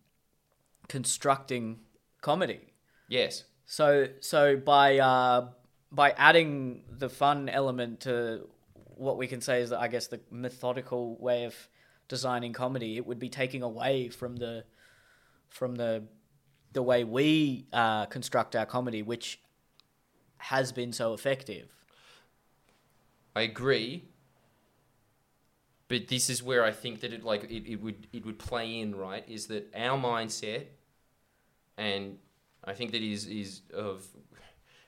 constructing 0.87 1.79
comedy. 2.21 2.73
Yes. 3.07 3.45
So 3.65 4.07
so 4.19 4.57
by 4.57 4.99
uh, 4.99 5.49
by 5.91 6.11
adding 6.11 6.83
the 6.89 7.09
fun 7.09 7.49
element 7.49 8.01
to 8.01 8.47
what 8.85 9.17
we 9.17 9.27
can 9.27 9.41
say 9.41 9.61
is 9.61 9.71
I 9.71 9.87
guess 9.87 10.07
the 10.07 10.19
methodical 10.29 11.17
way 11.17 11.45
of 11.45 11.55
designing 12.07 12.53
comedy, 12.53 12.97
it 12.97 13.05
would 13.05 13.19
be 13.19 13.29
taking 13.29 13.63
away 13.63 14.09
from 14.09 14.35
the 14.35 14.65
from 15.49 15.75
the 15.75 16.03
the 16.73 16.83
way 16.83 17.03
we 17.03 17.67
uh, 17.73 18.05
construct 18.05 18.55
our 18.55 18.65
comedy, 18.65 19.01
which 19.01 19.39
has 20.37 20.71
been 20.71 20.91
so 20.91 21.13
effective. 21.13 21.69
I 23.35 23.41
agree. 23.41 24.10
But 25.91 26.07
this 26.07 26.29
is 26.29 26.41
where 26.41 26.63
I 26.63 26.71
think 26.71 27.01
that 27.01 27.11
it 27.11 27.21
like 27.21 27.43
it, 27.43 27.69
it 27.69 27.81
would 27.81 28.07
it 28.13 28.25
would 28.25 28.39
play 28.39 28.79
in 28.79 28.95
right 28.95 29.25
is 29.27 29.47
that 29.47 29.69
our 29.75 29.99
mindset 29.99 30.67
and 31.77 32.17
I 32.63 32.71
think 32.71 32.93
that 32.93 33.01
is 33.01 33.25
is 33.25 33.59
of 33.73 34.07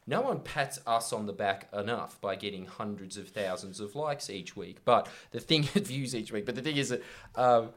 no 0.08 0.22
one 0.22 0.40
pats 0.40 0.80
us 0.88 1.12
on 1.12 1.26
the 1.26 1.34
back 1.34 1.68
enough 1.74 2.22
by 2.22 2.38
getting 2.38 2.68
hundreds 2.68 3.18
of 3.18 3.28
thousands 3.28 3.82
of 3.82 3.96
likes 3.96 4.30
each 4.30 4.56
week. 4.56 4.86
But 4.86 5.10
the 5.32 5.42
thing 5.42 5.64
views 5.76 6.16
each 6.16 6.32
week. 6.32 6.46
But 6.46 6.56
the 6.56 6.62
thing 6.62 6.78
is 6.78 6.88
that 6.88 7.04
um, 7.36 7.72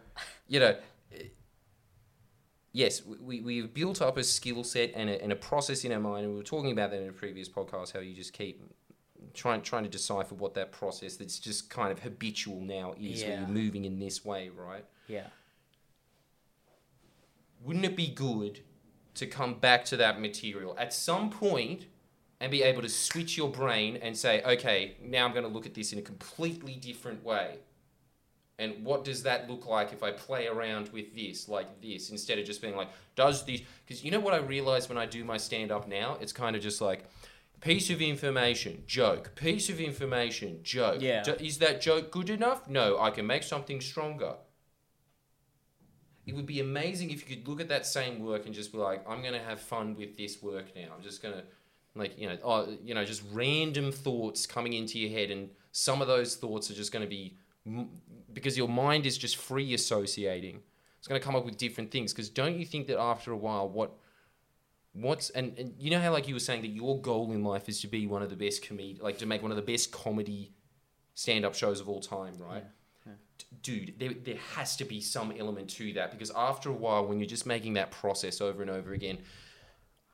you 0.47 0.61
know 0.61 0.77
yes, 2.71 3.05
we, 3.05 3.41
we've 3.41 3.75
built 3.75 4.01
up 4.01 4.19
a 4.19 4.23
skill 4.23 4.63
set 4.63 4.93
and 4.95 5.11
a, 5.11 5.21
and 5.21 5.33
a 5.33 5.37
process 5.37 5.85
in 5.85 5.91
our 5.91 5.99
mind, 5.99 6.27
and 6.27 6.33
we 6.33 6.39
were 6.39 6.45
talking 6.45 6.71
about 6.71 6.93
that 6.93 7.03
in 7.03 7.09
a 7.09 7.13
previous 7.13 7.49
podcast, 7.49 7.93
how 7.93 7.99
you 7.99 8.15
just 8.15 8.33
keep 8.35 8.63
trying 9.35 9.63
trying 9.63 9.83
to 9.85 9.89
decipher 9.89 10.35
what 10.35 10.55
that 10.55 10.73
process 10.73 11.17
that's 11.17 11.39
just 11.39 11.71
kind 11.71 11.91
of 11.93 12.01
habitual 12.01 12.61
now 12.61 12.95
is 13.01 13.23
when 13.23 13.31
Yeah. 13.33 13.39
you're 13.41 13.49
moving 13.49 13.85
in 13.85 13.99
this 13.99 14.25
way, 14.25 14.49
right? 14.49 14.85
Yeah. 15.09 15.29
Wouldn't 17.63 17.85
it 17.85 17.97
be 17.97 18.09
good 18.09 18.61
to 19.15 19.27
come 19.27 19.55
back 19.55 19.85
to 19.87 19.97
that 19.97 20.21
material 20.21 20.75
at 20.79 20.93
some 20.93 21.31
point 21.31 21.87
and 22.39 22.51
be 22.51 22.63
able 22.63 22.83
to 22.83 22.89
switch 22.89 23.37
your 23.37 23.51
brain 23.51 23.97
and 23.97 24.17
say, 24.17 24.43
okay, 24.43 24.97
now 25.03 25.25
I'm 25.25 25.33
going 25.33 25.45
to 25.45 25.49
look 25.51 25.65
at 25.67 25.75
this 25.75 25.93
in 25.93 25.99
a 25.99 26.03
completely 26.03 26.75
different 26.75 27.25
way? 27.25 27.59
And 28.59 28.85
what 28.85 29.05
does 29.05 29.23
that 29.25 29.51
look 29.51 29.67
like 29.67 29.93
if 29.93 30.03
I 30.03 30.13
play 30.13 30.47
around 30.47 30.89
with 30.91 31.15
this 31.15 31.47
like 31.49 31.81
this 31.83 32.11
instead 32.11 32.39
of 32.39 32.47
just 32.47 32.63
being 32.63 32.77
like, 32.77 32.89
does 33.15 33.45
this? 33.45 33.61
Because 33.87 34.03
you 34.03 34.11
know 34.11 34.21
what 34.21 34.33
I 34.33 34.39
realize 34.39 34.89
when 34.89 34.97
I 34.97 35.05
do 35.07 35.25
my 35.25 35.37
stand 35.37 35.71
up 35.71 35.89
now? 35.89 36.17
It's 36.21 36.33
kind 36.33 36.57
of 36.57 36.63
just 36.63 36.81
like, 36.81 37.05
piece 37.61 37.91
of 37.91 38.03
information, 38.03 38.83
joke, 38.87 39.35
piece 39.35 39.69
of 39.69 39.81
information, 39.81 40.61
joke. 40.63 41.01
Yeah. 41.01 41.23
Jo- 41.23 41.37
is 41.41 41.59
that 41.59 41.81
joke 41.81 42.11
good 42.11 42.31
enough? 42.31 42.69
No, 42.69 42.99
I 43.01 43.11
can 43.11 43.27
make 43.27 43.43
something 43.43 43.81
stronger. 43.81 44.35
It 46.27 46.35
would 46.35 46.47
be 46.47 46.61
amazing 46.61 47.11
if 47.11 47.29
you 47.29 47.37
could 47.37 47.49
look 47.49 47.61
at 47.61 47.69
that 47.69 47.87
same 47.87 48.19
work 48.19 48.47
and 48.47 48.55
just 48.55 48.73
be 48.73 48.79
like, 48.79 49.09
I'm 49.09 49.21
going 49.23 49.35
to 49.35 49.41
have 49.41 49.61
fun 49.61 49.95
with 49.97 50.17
this 50.17 50.43
work 50.43 50.75
now. 50.75 50.89
I'm 50.95 51.03
just 51.03 51.23
going 51.23 51.35
to, 51.35 51.45
like, 51.95 52.19
you 52.19 52.29
know, 52.29 52.37
oh, 52.45 52.77
you 52.83 52.95
know, 52.95 53.05
just 53.05 53.23
random 53.33 53.93
thoughts 53.93 54.45
coming 54.45 54.73
into 54.73 54.99
your 54.99 55.11
head. 55.11 55.31
And 55.31 55.51
some 55.71 56.03
of 56.03 56.09
those 56.09 56.35
thoughts 56.35 56.69
are 56.71 56.75
just 56.75 56.91
going 56.91 57.05
to 57.05 57.09
be, 57.09 57.37
because 58.33 58.59
your 58.59 58.69
mind 58.69 59.07
is 59.07 59.17
just 59.17 59.37
free 59.37 59.73
associating. 59.73 60.63
It's 60.99 61.07
going 61.07 61.21
to 61.21 61.25
come 61.25 61.37
up 61.37 61.45
with 61.45 61.57
different 61.57 61.93
things. 61.93 62.13
Because 62.13 62.29
don't 62.29 62.59
you 62.59 62.67
think 62.67 62.89
that 62.89 62.99
after 62.99 63.31
a 63.31 63.37
while, 63.37 63.69
what, 63.69 63.93
what's, 65.03 65.31
and, 65.31 65.59
and 65.59 65.75
you 65.79 65.91
know 65.91 66.01
how, 66.01 66.13
like, 66.13 66.29
you 66.29 66.35
were 66.35 66.41
saying 66.41 66.63
that 66.63 66.69
your 66.69 67.01
goal 67.01 67.33
in 67.33 67.43
life 67.43 67.69
is 67.69 67.81
to 67.83 67.89
be 67.89 68.07
one 68.07 68.23
of 68.23 68.31
the 68.31 68.37
best 68.37 68.67
comedy, 68.67 68.99
like, 69.01 69.19
to 69.19 69.27
make 69.27 69.43
one 69.43 69.51
of 69.51 69.57
the 69.57 69.63
best 69.63 69.93
comedy 69.93 70.53
stand 71.15 71.45
up 71.45 71.55
shows 71.55 71.81
of 71.81 71.89
all 71.89 72.01
time, 72.01 72.35
right? 72.39 72.65
dude, 73.63 73.95
there, 73.99 74.13
there 74.25 74.39
has 74.55 74.77
to 74.77 74.85
be 74.85 75.01
some 75.01 75.33
element 75.39 75.69
to 75.71 75.93
that 75.95 76.11
because 76.11 76.31
after 76.35 76.69
a 76.71 76.73
while, 76.73 77.07
when 77.07 77.19
you're 77.19 77.29
just 77.29 77.47
making 77.47 77.75
that 77.75 77.91
process 77.91 78.41
over 78.41 78.63
and 78.63 78.71
over 78.71 78.93
again, 78.93 79.19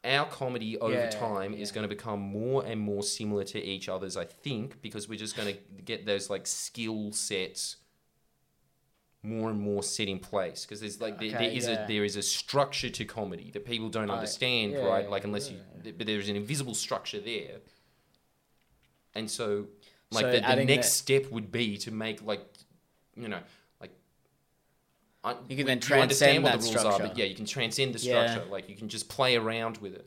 our 0.04 0.26
comedy 0.26 0.78
over 0.78 0.94
Yeah, 0.94 1.08
time 1.08 1.54
is 1.54 1.70
going 1.70 1.82
to 1.82 1.94
become 1.94 2.20
more 2.20 2.64
and 2.64 2.80
more 2.80 3.02
similar 3.02 3.44
to 3.44 3.62
each 3.62 3.88
other's, 3.88 4.16
I 4.16 4.24
think, 4.24 4.82
because 4.82 5.08
we're 5.08 5.18
just 5.18 5.36
going 5.36 5.54
to 5.54 5.82
get 5.82 6.06
those 6.06 6.28
like 6.28 6.46
skill 6.46 7.12
sets 7.12 7.76
more 9.24 9.50
and 9.50 9.60
more 9.60 9.82
set 9.82 10.08
in 10.08 10.18
place 10.18 10.64
because 10.64 10.80
there's 10.80 11.00
like 11.00 11.18
there, 11.20 11.30
there 11.30 11.38
Okay, 11.42 11.56
is 11.56 11.68
yeah. 11.68 11.84
a 11.84 11.86
there 11.86 12.04
is 12.04 12.16
a 12.16 12.22
structure 12.22 12.90
to 12.90 13.04
comedy 13.04 13.50
that 13.52 13.64
people 13.64 13.88
don't 13.88 14.08
Right. 14.08 14.14
understand 14.14 14.72
Yeah, 14.72 14.84
right 14.84 15.04
yeah, 15.04 15.10
like 15.10 15.24
unless 15.24 15.50
you 15.50 15.58
but 15.96 16.06
there's 16.06 16.28
an 16.28 16.34
invisible 16.36 16.74
structure 16.74 17.20
there 17.20 17.58
and 19.14 19.30
so 19.30 19.66
like 20.10 20.24
So 20.24 20.32
the, 20.32 20.40
the 20.40 20.64
next 20.64 20.88
that- 20.88 20.92
step 20.92 21.30
would 21.30 21.52
be 21.52 21.76
to 21.78 21.90
make 21.92 22.22
like 22.24 22.44
you 23.16 23.28
know 23.28 23.40
like 23.80 23.92
I, 25.22 25.36
You 25.48 25.56
can 25.56 25.66
then 25.66 25.78
transcend 25.78 26.42
what 26.42 26.52
the 26.52 26.58
rules 26.58 26.74
are, 26.74 26.78
structure. 26.92 27.06
but 27.06 27.16
yeah, 27.16 27.26
you 27.26 27.36
can 27.36 27.46
transcend 27.46 27.94
the 27.94 28.00
Yeah. 28.00 28.26
structure. 28.26 28.50
Like 28.50 28.68
you 28.68 28.74
can 28.74 28.88
just 28.88 29.08
play 29.08 29.36
around 29.36 29.78
with 29.78 29.94
it. 29.94 30.06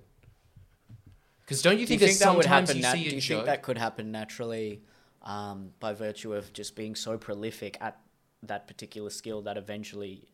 Because 1.39 1.61
don't 1.61 1.79
you 1.79 1.85
Do 1.85 1.93
you 1.93 1.99
think, 1.99 2.09
think 2.09 2.19
that 2.19 2.25
that 2.25 2.35
would 2.37 2.45
happen? 2.47 2.75
you 2.75 2.81
nat- 2.81 2.91
see 2.93 3.03
do 3.09 3.15
you 3.15 3.21
joke? 3.21 3.37
think 3.37 3.45
that 3.45 3.61
could 3.61 3.77
happen 3.77 4.11
naturally 4.11 4.81
um, 5.21 5.71
by 5.79 5.93
virtue 5.93 6.33
of 6.33 6.51
just 6.51 6.75
being 6.75 6.95
so 6.95 7.17
prolific 7.17 7.77
at 7.79 7.97
that 8.47 8.67
particular 8.67 9.09
skill 9.09 9.41
that 9.43 9.57
eventually, 9.57 10.27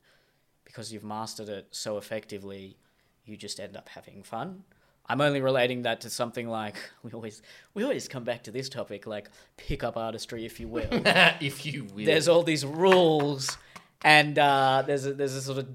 because 0.66 0.91
you've 0.91 1.03
mastered 1.03 1.49
it 1.49 1.68
so 1.72 1.97
effectively, 1.97 2.78
you 3.26 3.38
just 3.38 3.59
end 3.59 3.78
up 3.78 3.89
having 3.89 4.24
fun? 4.24 4.64
I'm 5.07 5.20
only 5.20 5.41
relating 5.41 5.82
that 5.82 6.01
to 6.01 6.09
something 6.09 6.47
like 6.47 6.76
we 7.03 7.12
always 7.12 7.41
we 7.74 7.84
always 7.84 8.07
come 8.07 8.24
back 8.24 8.43
to 8.43 8.51
this 8.51 8.70
topic 8.70 9.05
like 9.05 9.30
pickup 9.57 9.97
artistry, 9.97 10.45
if 10.45 10.59
you 10.59 10.68
will. 10.68 10.88
if 10.91 11.66
you 11.66 11.86
will. 11.86 12.05
there's 12.05 12.28
all 12.28 12.43
these 12.43 12.66
rules, 12.66 13.57
and 14.03 14.38
uh, 14.39 14.84
there's 14.86 15.05
a, 15.05 15.14
there's 15.14 15.34
a 15.34 15.41
sort 15.41 15.57
of 15.59 15.68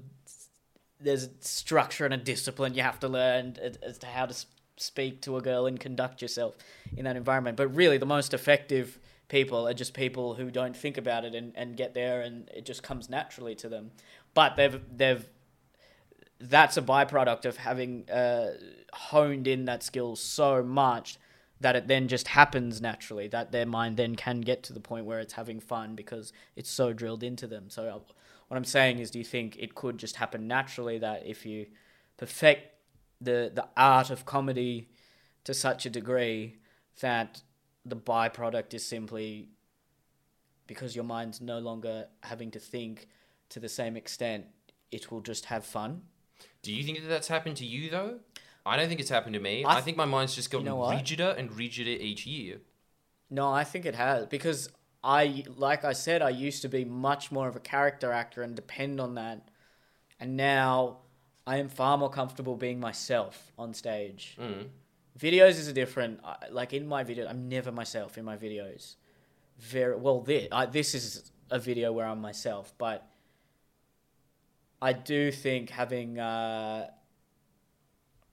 there's 0.99 1.25
a 1.25 1.29
structure 1.41 2.05
and 2.05 2.13
a 2.13 2.17
discipline 2.17 2.73
you 2.73 2.81
have 2.81 2.99
to 2.99 3.07
learn 3.07 3.55
as- 3.61 3.77
as 3.77 3.97
to 3.99 4.07
how 4.07 4.25
to 4.25 4.35
speak 4.77 5.21
to 5.21 5.37
a 5.37 5.41
girl 5.41 5.65
and 5.65 5.79
conduct 5.79 6.21
yourself 6.21 6.55
in 6.95 7.05
that 7.05 7.15
environment. 7.15 7.57
But 7.57 7.73
really, 7.75 7.97
the 7.97 8.05
most 8.05 8.33
effective 8.33 8.97
people 9.27 9.67
are 9.67 9.73
just 9.73 9.93
people 9.93 10.35
who 10.35 10.49
don't 10.49 10.75
think 10.75 10.97
about 10.97 11.25
it 11.25 11.35
and, 11.35 11.51
and 11.55 11.77
get 11.77 11.93
there, 11.93 12.21
and 12.21 12.49
it 12.53 12.65
just 12.65 12.83
comes 12.83 13.09
naturally 13.09 13.55
to 13.55 13.69
them. 13.69 13.91
But 14.33 14.55
they've 14.55 14.79
they've 14.95 15.27
that's 16.39 16.77
a 16.77 16.81
byproduct 16.81 17.45
of 17.45 17.57
having 17.57 18.09
uh, 18.09 18.51
honed 18.93 19.47
in 19.47 19.65
that 19.65 19.83
skill 19.83 20.15
so 20.15 20.63
much 20.63 21.17
that 21.59 21.75
it 21.75 21.87
then 21.87 22.07
just 22.07 22.27
happens 22.29 22.79
naturally 22.81 23.27
that 23.27 23.51
their 23.51 23.65
mind 23.65 23.97
then 23.97 24.15
can 24.15 24.41
get 24.41 24.63
to 24.63 24.73
the 24.73 24.79
point 24.79 25.05
where 25.05 25.19
it's 25.19 25.33
having 25.33 25.59
fun 25.59 25.95
because 25.95 26.31
it's 26.55 26.69
so 26.69 26.93
drilled 26.93 27.23
into 27.23 27.47
them 27.47 27.69
so 27.69 27.87
uh, 27.87 27.99
what 28.47 28.57
i'm 28.57 28.63
saying 28.63 28.99
is 28.99 29.09
do 29.09 29.17
you 29.17 29.25
think 29.25 29.57
it 29.57 29.73
could 29.73 29.97
just 29.97 30.17
happen 30.17 30.47
naturally 30.47 30.99
that 30.99 31.25
if 31.25 31.45
you 31.45 31.65
perfect 32.17 32.75
the 33.19 33.51
the 33.53 33.67
art 33.75 34.09
of 34.09 34.25
comedy 34.25 34.87
to 35.43 35.53
such 35.53 35.85
a 35.85 35.89
degree 35.89 36.57
that 37.01 37.41
the 37.89 37.95
byproduct 37.95 38.73
is 38.73 38.85
simply 38.85 39.49
because 40.67 40.95
your 40.95 41.05
mind's 41.05 41.39
no 41.39 41.59
longer 41.59 42.07
having 42.23 42.51
to 42.51 42.59
think 42.59 43.07
to 43.49 43.59
the 43.59 43.69
same 43.69 43.95
extent 43.95 44.45
it 44.91 45.11
will 45.11 45.21
just 45.21 45.45
have 45.45 45.65
fun 45.65 46.01
Do 46.61 46.73
you 46.73 46.83
think 46.83 47.01
that 47.01 47.07
that's 47.07 47.27
happened 47.27 47.57
to 47.57 47.65
you 47.65 47.89
though? 47.89 48.19
I 48.65 48.75
don't 48.75 48.89
think 48.89 48.99
it's 48.99 49.09
happened 49.09 49.33
to 49.35 49.39
me. 49.39 49.63
I 49.63 49.77
I, 49.77 49.81
think 49.81 49.95
my 49.95 50.05
mind's 50.05 50.35
just 50.35 50.51
gotten 50.51 50.65
know 50.65 50.75
what? 50.75 50.93
rigider 50.93 51.33
and 51.37 51.49
rigider 51.51 51.91
each 51.91 52.25
year. 52.25 52.59
No, 53.29 53.49
I 53.51 53.63
think 53.63 53.85
it 53.85 53.95
has 53.95 54.27
because 54.27 54.69
I, 55.03 55.45
like 55.55 55.85
I 55.85 55.93
said, 55.93 56.21
I 56.21 56.29
used 56.29 56.61
to 56.63 56.69
be 56.69 56.83
much 56.83 57.31
more 57.31 57.47
of 57.47 57.55
a 57.55 57.61
character 57.61 58.11
actor 58.11 58.41
and 58.41 58.55
depend 58.55 58.99
on 58.99 59.15
that, 59.15 59.49
and 60.19 60.35
now 60.35 60.97
I 61.45 61.57
am 61.57 61.69
far 61.69 61.97
more 61.97 62.09
comfortable 62.09 62.57
being 62.57 62.79
myself 62.79 63.53
on 63.57 63.73
stage. 63.73 64.37
Mm. 64.39 64.67
Videos 65.17 65.51
is 65.51 65.67
a 65.67 65.73
different. 65.73 66.19
Like 66.51 66.73
in 66.73 66.87
my 66.87 67.03
video, 67.03 67.27
I'm 67.27 67.49
never 67.49 67.71
myself 67.71 68.17
in 68.17 68.25
my 68.25 68.37
videos. 68.37 68.95
Very 69.59 69.95
well. 69.95 70.21
This 70.21 70.47
I, 70.51 70.65
this 70.67 70.93
is 70.93 71.31
a 71.49 71.59
video 71.59 71.91
where 71.91 72.05
I'm 72.05 72.21
myself, 72.21 72.73
but 72.77 73.07
I 74.81 74.93
do 74.93 75.31
think 75.31 75.69
having. 75.69 76.19
Uh, 76.19 76.87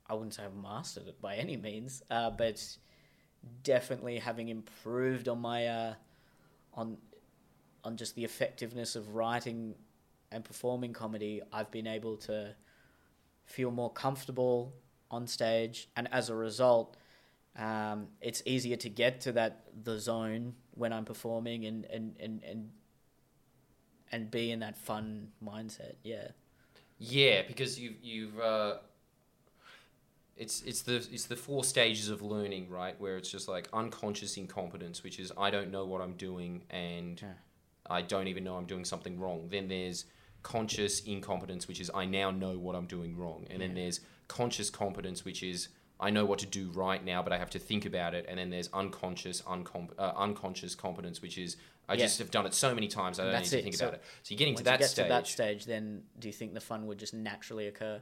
I 0.07 0.13
wouldn't 0.13 0.35
say 0.35 0.45
I've 0.45 0.55
mastered 0.55 1.09
it 1.09 1.21
by 1.23 1.37
any 1.37 1.57
means, 1.57 2.03
uh, 2.11 2.31
but 2.31 2.63
definitely 3.63 4.19
having 4.19 4.49
improved 4.49 5.29
on 5.29 5.41
my 5.41 5.67
uh, 5.67 5.95
on 6.75 6.99
on 7.83 7.97
just 7.97 8.15
the 8.15 8.25
effectiveness 8.25 8.97
of 8.97 9.15
writing 9.15 9.75
and 10.31 10.45
performing 10.45 10.93
comedy, 10.93 11.41
I've 11.53 11.71
been 11.71 11.87
able 11.87 12.17
to 12.19 12.55
feel 13.45 13.71
more 13.71 13.93
comfortable 13.93 14.75
on 15.15 15.27
stage, 15.27 15.89
and 15.97 16.09
as 16.13 16.29
a 16.29 16.35
result, 16.35 16.97
um, 17.57 18.09
it's 18.21 18.43
easier 18.45 18.77
to 18.77 18.89
get 18.89 19.21
to 19.23 19.33
that 19.33 19.53
the 19.85 19.99
zone 19.99 20.55
when 20.75 20.93
I'm 20.93 21.05
performing 21.05 21.65
and 21.65 21.85
and 21.87 22.17
and 22.21 22.43
and, 22.45 22.71
and 24.13 24.31
be 24.31 24.51
in 24.51 24.61
that 24.61 24.77
fun 24.77 25.29
mindset. 25.43 25.95
Yeah. 26.03 26.29
Yeah, 26.99 27.43
because 27.47 27.79
you've 27.79 27.97
you've 28.03 28.39
uh, 28.39 28.75
it's 30.37 30.63
it's 30.63 30.83
the 30.83 30.97
it's 30.97 31.27
the 31.27 31.37
four 31.37 31.65
stages 31.65 32.09
of 32.09 32.23
learning, 32.23 32.69
right? 32.69 33.01
Where 33.01 33.17
it's 33.17 33.31
just 33.31 33.49
like 33.49 33.69
unconscious 33.73 34.37
incompetence, 34.37 35.03
which 35.03 35.19
is 35.19 35.33
I 35.39 35.51
don't 35.51 35.71
know 35.71 35.85
what 35.85 36.01
I'm 36.01 36.15
doing 36.15 36.63
and 36.71 37.21
Yeah. 37.21 37.33
I 37.89 38.03
don't 38.03 38.29
even 38.29 38.45
know 38.45 38.57
I'm 38.57 38.67
doing 38.67 38.85
something 38.85 39.19
wrong. 39.21 39.49
Then 39.51 39.69
there's 39.69 40.07
conscious 40.45 41.01
incompetence, 41.01 41.67
which 41.67 41.81
is 41.81 41.91
I 41.93 42.05
now 42.05 42.31
know 42.31 42.57
what 42.57 42.77
I'm 42.77 42.87
doing 42.87 43.17
wrong, 43.17 43.47
and 43.51 43.61
then 43.61 43.75
there's 43.75 43.99
conscious 44.29 44.71
competence, 44.71 45.25
which 45.25 45.43
is 45.43 45.69
I 45.99 46.11
know 46.11 46.25
what 46.25 46.39
to 46.41 46.47
do 46.47 46.71
right 46.75 47.03
now, 47.05 47.23
but 47.23 47.33
I 47.33 47.39
have 47.39 47.51
to 47.51 47.59
think 47.59 47.85
about 47.87 48.15
it. 48.15 48.27
And 48.29 48.39
then 48.39 48.51
there's 48.51 48.69
unconscious 48.73 49.43
uncom- 49.43 49.91
uh, 49.99 50.13
unconscious 50.17 50.75
competence, 50.75 51.21
which 51.23 51.39
is 51.39 51.57
I 51.89 51.95
Yeah. 51.95 52.05
just 52.05 52.19
have 52.19 52.31
done 52.31 52.47
it 52.47 52.55
so 52.55 52.75
many 52.75 52.89
times 52.89 53.19
I 53.19 53.25
don't 53.25 53.33
That's 53.33 53.51
need 53.53 53.57
to 53.57 53.59
it. 53.61 53.63
think 53.65 53.75
So 53.77 53.85
about 53.89 53.95
it. 53.99 54.03
So 54.23 54.33
you're 54.33 54.39
getting 54.39 54.55
to 54.57 54.65
that 54.65 54.73
you 54.73 54.79
get 54.79 54.91
stage. 54.91 55.05
to 55.05 55.09
that 55.09 55.27
stage, 55.27 55.65
then 55.67 56.03
do 56.19 56.29
you 56.29 56.33
think 56.33 56.53
the 56.55 56.61
fun 56.61 56.87
would 56.87 56.99
just 56.99 57.15
naturally 57.15 57.67
occur? 57.69 58.01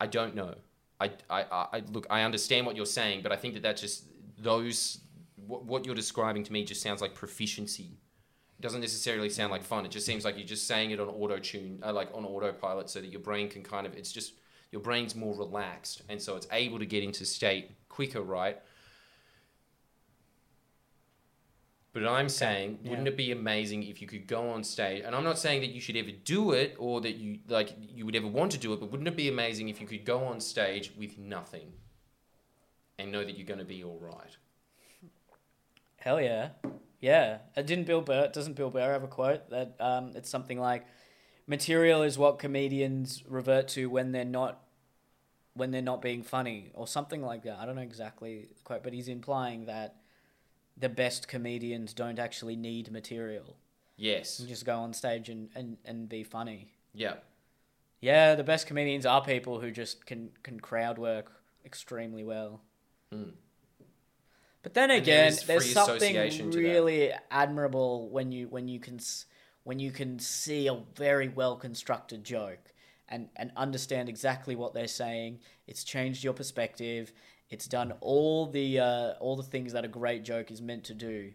I 0.00 0.06
don't 0.06 0.34
know. 0.34 0.54
I, 1.00 1.06
I, 1.30 1.42
I, 1.42 1.66
I- 1.74 1.82
look. 1.92 2.06
I 2.10 2.22
understand 2.22 2.66
what 2.66 2.76
you're 2.76 2.86
saying, 2.86 3.22
but 3.22 3.32
I 3.32 3.36
think 3.36 3.54
that 3.54 3.62
that 3.62 3.76
just 3.76 4.04
those 4.38 5.00
what, 5.46 5.64
what 5.64 5.86
you're 5.86 5.94
describing 5.94 6.42
to 6.44 6.52
me 6.52 6.64
just 6.64 6.82
sounds 6.82 7.00
like 7.00 7.14
proficiency. 7.14 7.98
Doesn't 8.60 8.80
necessarily 8.80 9.30
sound 9.30 9.52
like 9.52 9.62
fun. 9.62 9.84
It 9.84 9.92
just 9.92 10.04
seems 10.04 10.24
like 10.24 10.36
you're 10.36 10.46
just 10.46 10.66
saying 10.66 10.90
it 10.90 10.98
on 10.98 11.08
auto 11.08 11.38
tune, 11.38 11.80
uh, 11.84 11.92
like 11.92 12.10
on 12.12 12.24
autopilot, 12.24 12.90
so 12.90 13.00
that 13.00 13.08
your 13.08 13.20
brain 13.20 13.48
can 13.48 13.62
kind 13.62 13.86
of. 13.86 13.94
It's 13.94 14.10
just 14.10 14.32
your 14.72 14.82
brain's 14.82 15.14
more 15.14 15.34
relaxed, 15.34 16.02
and 16.08 16.20
so 16.20 16.36
it's 16.36 16.48
able 16.50 16.78
to 16.78 16.86
get 16.86 17.02
into 17.02 17.24
state 17.24 17.70
quicker, 17.88 18.20
right? 18.20 18.58
But 21.92 22.06
I'm 22.06 22.28
saying, 22.28 22.78
wouldn't 22.84 23.08
it 23.08 23.16
be 23.16 23.32
amazing 23.32 23.82
if 23.82 24.00
you 24.00 24.06
could 24.06 24.26
go 24.26 24.50
on 24.50 24.62
stage? 24.62 25.02
And 25.04 25.16
I'm 25.16 25.24
not 25.24 25.38
saying 25.38 25.62
that 25.62 25.70
you 25.70 25.80
should 25.80 25.96
ever 25.96 26.10
do 26.10 26.52
it 26.52 26.76
or 26.78 27.00
that 27.00 27.16
you 27.16 27.38
like 27.48 27.74
you 27.94 28.04
would 28.04 28.14
ever 28.14 28.26
want 28.26 28.52
to 28.52 28.58
do 28.58 28.72
it, 28.72 28.80
but 28.80 28.90
wouldn't 28.90 29.08
it 29.08 29.16
be 29.16 29.28
amazing 29.28 29.68
if 29.68 29.80
you 29.80 29.86
could 29.86 30.04
go 30.04 30.24
on 30.24 30.40
stage 30.40 30.92
with 30.96 31.18
nothing 31.18 31.72
and 32.98 33.10
know 33.10 33.24
that 33.24 33.36
you're 33.36 33.46
going 33.46 33.58
to 33.58 33.64
be 33.64 33.82
all 33.82 33.98
right? 34.00 34.36
Hell 35.96 36.20
yeah, 36.20 36.50
yeah. 37.00 37.38
Uh, 37.56 37.62
didn't 37.62 37.86
Bill 37.86 38.00
Burr? 38.00 38.28
Doesn't 38.28 38.54
Bill 38.54 38.70
Burr 38.70 38.92
have 38.92 39.02
a 39.02 39.08
quote 39.08 39.48
that 39.50 39.76
um, 39.80 40.12
it's 40.14 40.30
something 40.30 40.58
like, 40.58 40.86
"Material 41.46 42.02
is 42.02 42.18
what 42.18 42.38
comedians 42.38 43.22
revert 43.26 43.68
to 43.68 43.88
when 43.88 44.12
they're 44.12 44.24
not, 44.24 44.62
when 45.54 45.70
they're 45.70 45.82
not 45.82 46.02
being 46.02 46.22
funny," 46.22 46.70
or 46.74 46.86
something 46.86 47.22
like 47.22 47.42
that. 47.44 47.58
I 47.58 47.66
don't 47.66 47.76
know 47.76 47.82
exactly 47.82 48.48
the 48.56 48.62
quote, 48.62 48.82
but 48.82 48.92
he's 48.92 49.08
implying 49.08 49.66
that 49.66 49.96
the 50.76 50.88
best 50.88 51.28
comedians 51.28 51.92
don't 51.92 52.18
actually 52.18 52.56
need 52.56 52.90
material. 52.90 53.56
Yes. 53.96 54.38
You 54.38 54.46
just 54.46 54.64
go 54.64 54.78
on 54.78 54.92
stage 54.94 55.28
and, 55.28 55.48
and, 55.56 55.76
and 55.84 56.08
be 56.08 56.22
funny. 56.22 56.72
Yeah. 56.94 57.14
Yeah, 58.00 58.36
the 58.36 58.44
best 58.44 58.68
comedians 58.68 59.04
are 59.04 59.22
people 59.24 59.60
who 59.60 59.72
just 59.72 60.06
can 60.06 60.30
can 60.44 60.60
crowd 60.60 60.98
work 60.98 61.32
extremely 61.64 62.22
well. 62.22 62.62
Mm. 63.12 63.32
But 64.62 64.74
then 64.74 64.88
there 64.88 64.98
again, 64.98 65.34
there's 65.46 65.72
something 65.72 66.16
association 66.16 66.50
to 66.50 66.56
that. 66.56 66.62
really 66.62 67.12
admirable 67.30 68.08
when 68.10 68.32
you 68.32 68.48
when 68.48 68.68
you 68.68 68.80
can 68.80 68.98
when 69.64 69.78
you 69.78 69.90
can 69.90 70.18
see 70.18 70.66
a 70.66 70.80
very 70.96 71.28
well 71.28 71.56
constructed 71.56 72.24
joke 72.24 72.72
and 73.08 73.28
and 73.36 73.52
understand 73.56 74.08
exactly 74.08 74.56
what 74.56 74.74
they're 74.74 74.88
saying. 74.88 75.40
It's 75.66 75.84
changed 75.84 76.24
your 76.24 76.34
perspective. 76.34 77.12
It's 77.50 77.66
done 77.66 77.92
all 78.00 78.46
the 78.46 78.80
uh, 78.80 79.12
all 79.20 79.36
the 79.36 79.42
things 79.42 79.72
that 79.72 79.84
a 79.84 79.88
great 79.88 80.24
joke 80.24 80.50
is 80.50 80.60
meant 80.60 80.84
to 80.84 80.94
do, 80.94 81.32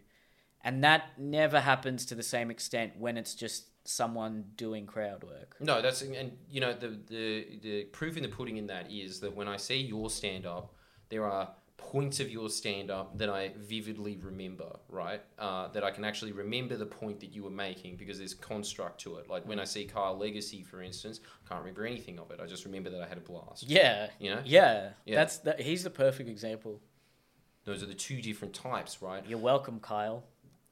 and 0.62 0.84
that 0.84 1.18
never 1.18 1.60
happens 1.60 2.06
to 2.06 2.14
the 2.14 2.22
same 2.22 2.50
extent 2.50 2.92
when 2.98 3.16
it's 3.16 3.34
just 3.34 3.66
someone 3.86 4.44
doing 4.56 4.86
crowd 4.86 5.24
work. 5.24 5.56
No, 5.60 5.82
that's 5.82 6.02
and 6.02 6.32
you 6.48 6.60
know 6.60 6.72
the 6.72 6.98
the 7.08 7.58
the 7.62 7.84
proof 7.84 8.16
in 8.16 8.22
the 8.22 8.28
pudding 8.28 8.56
in 8.58 8.66
that 8.68 8.92
is 8.92 9.20
that 9.20 9.34
when 9.34 9.48
I 9.48 9.56
see 9.56 9.78
your 9.78 10.08
stand 10.10 10.46
up, 10.46 10.74
there 11.08 11.24
are 11.24 11.50
points 11.90 12.18
of 12.20 12.30
your 12.30 12.48
stand 12.50 12.90
up 12.90 13.16
that 13.18 13.28
I 13.30 13.52
vividly 13.56 14.16
remember, 14.16 14.76
right? 14.88 15.20
Uh, 15.38 15.68
that 15.68 15.84
I 15.84 15.90
can 15.90 16.04
actually 16.04 16.32
remember 16.32 16.76
the 16.76 16.86
point 16.86 17.20
that 17.20 17.32
you 17.34 17.44
were 17.44 17.50
making 17.50 17.96
because 17.96 18.18
there's 18.18 18.34
construct 18.34 19.00
to 19.02 19.16
it. 19.16 19.28
Like 19.30 19.46
when 19.46 19.60
I 19.60 19.64
see 19.64 19.84
Kyle 19.84 20.16
Legacy, 20.16 20.62
for 20.62 20.82
instance, 20.82 21.20
I 21.44 21.48
can't 21.48 21.60
remember 21.60 21.86
anything 21.86 22.18
of 22.18 22.30
it. 22.30 22.40
I 22.42 22.46
just 22.46 22.64
remember 22.64 22.90
that 22.90 23.00
I 23.02 23.06
had 23.06 23.18
a 23.18 23.20
blast. 23.20 23.62
Yeah, 23.68 24.08
You 24.18 24.30
know, 24.34 24.40
yeah, 24.44 24.90
Yeah. 25.04 25.14
that's 25.16 25.38
that. 25.38 25.60
He's 25.60 25.84
the 25.84 25.90
perfect 25.90 26.28
example. 26.28 26.80
those 27.64 27.82
are 27.82 27.86
the 27.86 27.94
two 27.94 28.20
different 28.20 28.54
types, 28.54 29.00
right? 29.00 29.24
You're 29.26 29.38
welcome, 29.38 29.78
Kyle. 29.80 30.24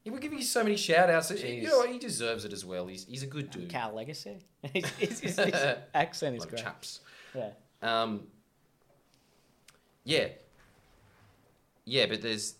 Yeah, 0.04 0.12
we're 0.12 0.18
giving 0.18 0.38
you 0.38 0.44
so 0.44 0.62
many 0.64 0.76
shout 0.76 1.08
outs. 1.10 1.30
You 1.30 1.62
know? 1.68 1.86
He 1.86 1.98
deserves 1.98 2.44
it 2.44 2.52
as 2.52 2.64
well. 2.64 2.86
He's, 2.88 3.04
he's 3.06 3.22
a 3.22 3.26
good 3.26 3.50
dude. 3.50 3.68
Cal 3.68 3.94
Legacy. 3.94 4.38
his, 4.74 4.84
his, 4.98 5.20
his, 5.20 5.36
his 5.38 5.54
accent 5.94 6.34
is 6.36 6.40
Like 6.40 6.50
great. 6.50 6.62
chaps. 6.62 7.00
Yeah. 7.34 7.50
Um, 7.82 8.26
yeah. 10.04 10.28
Yeah, 11.84 12.06
but 12.06 12.22
there's. 12.22 12.54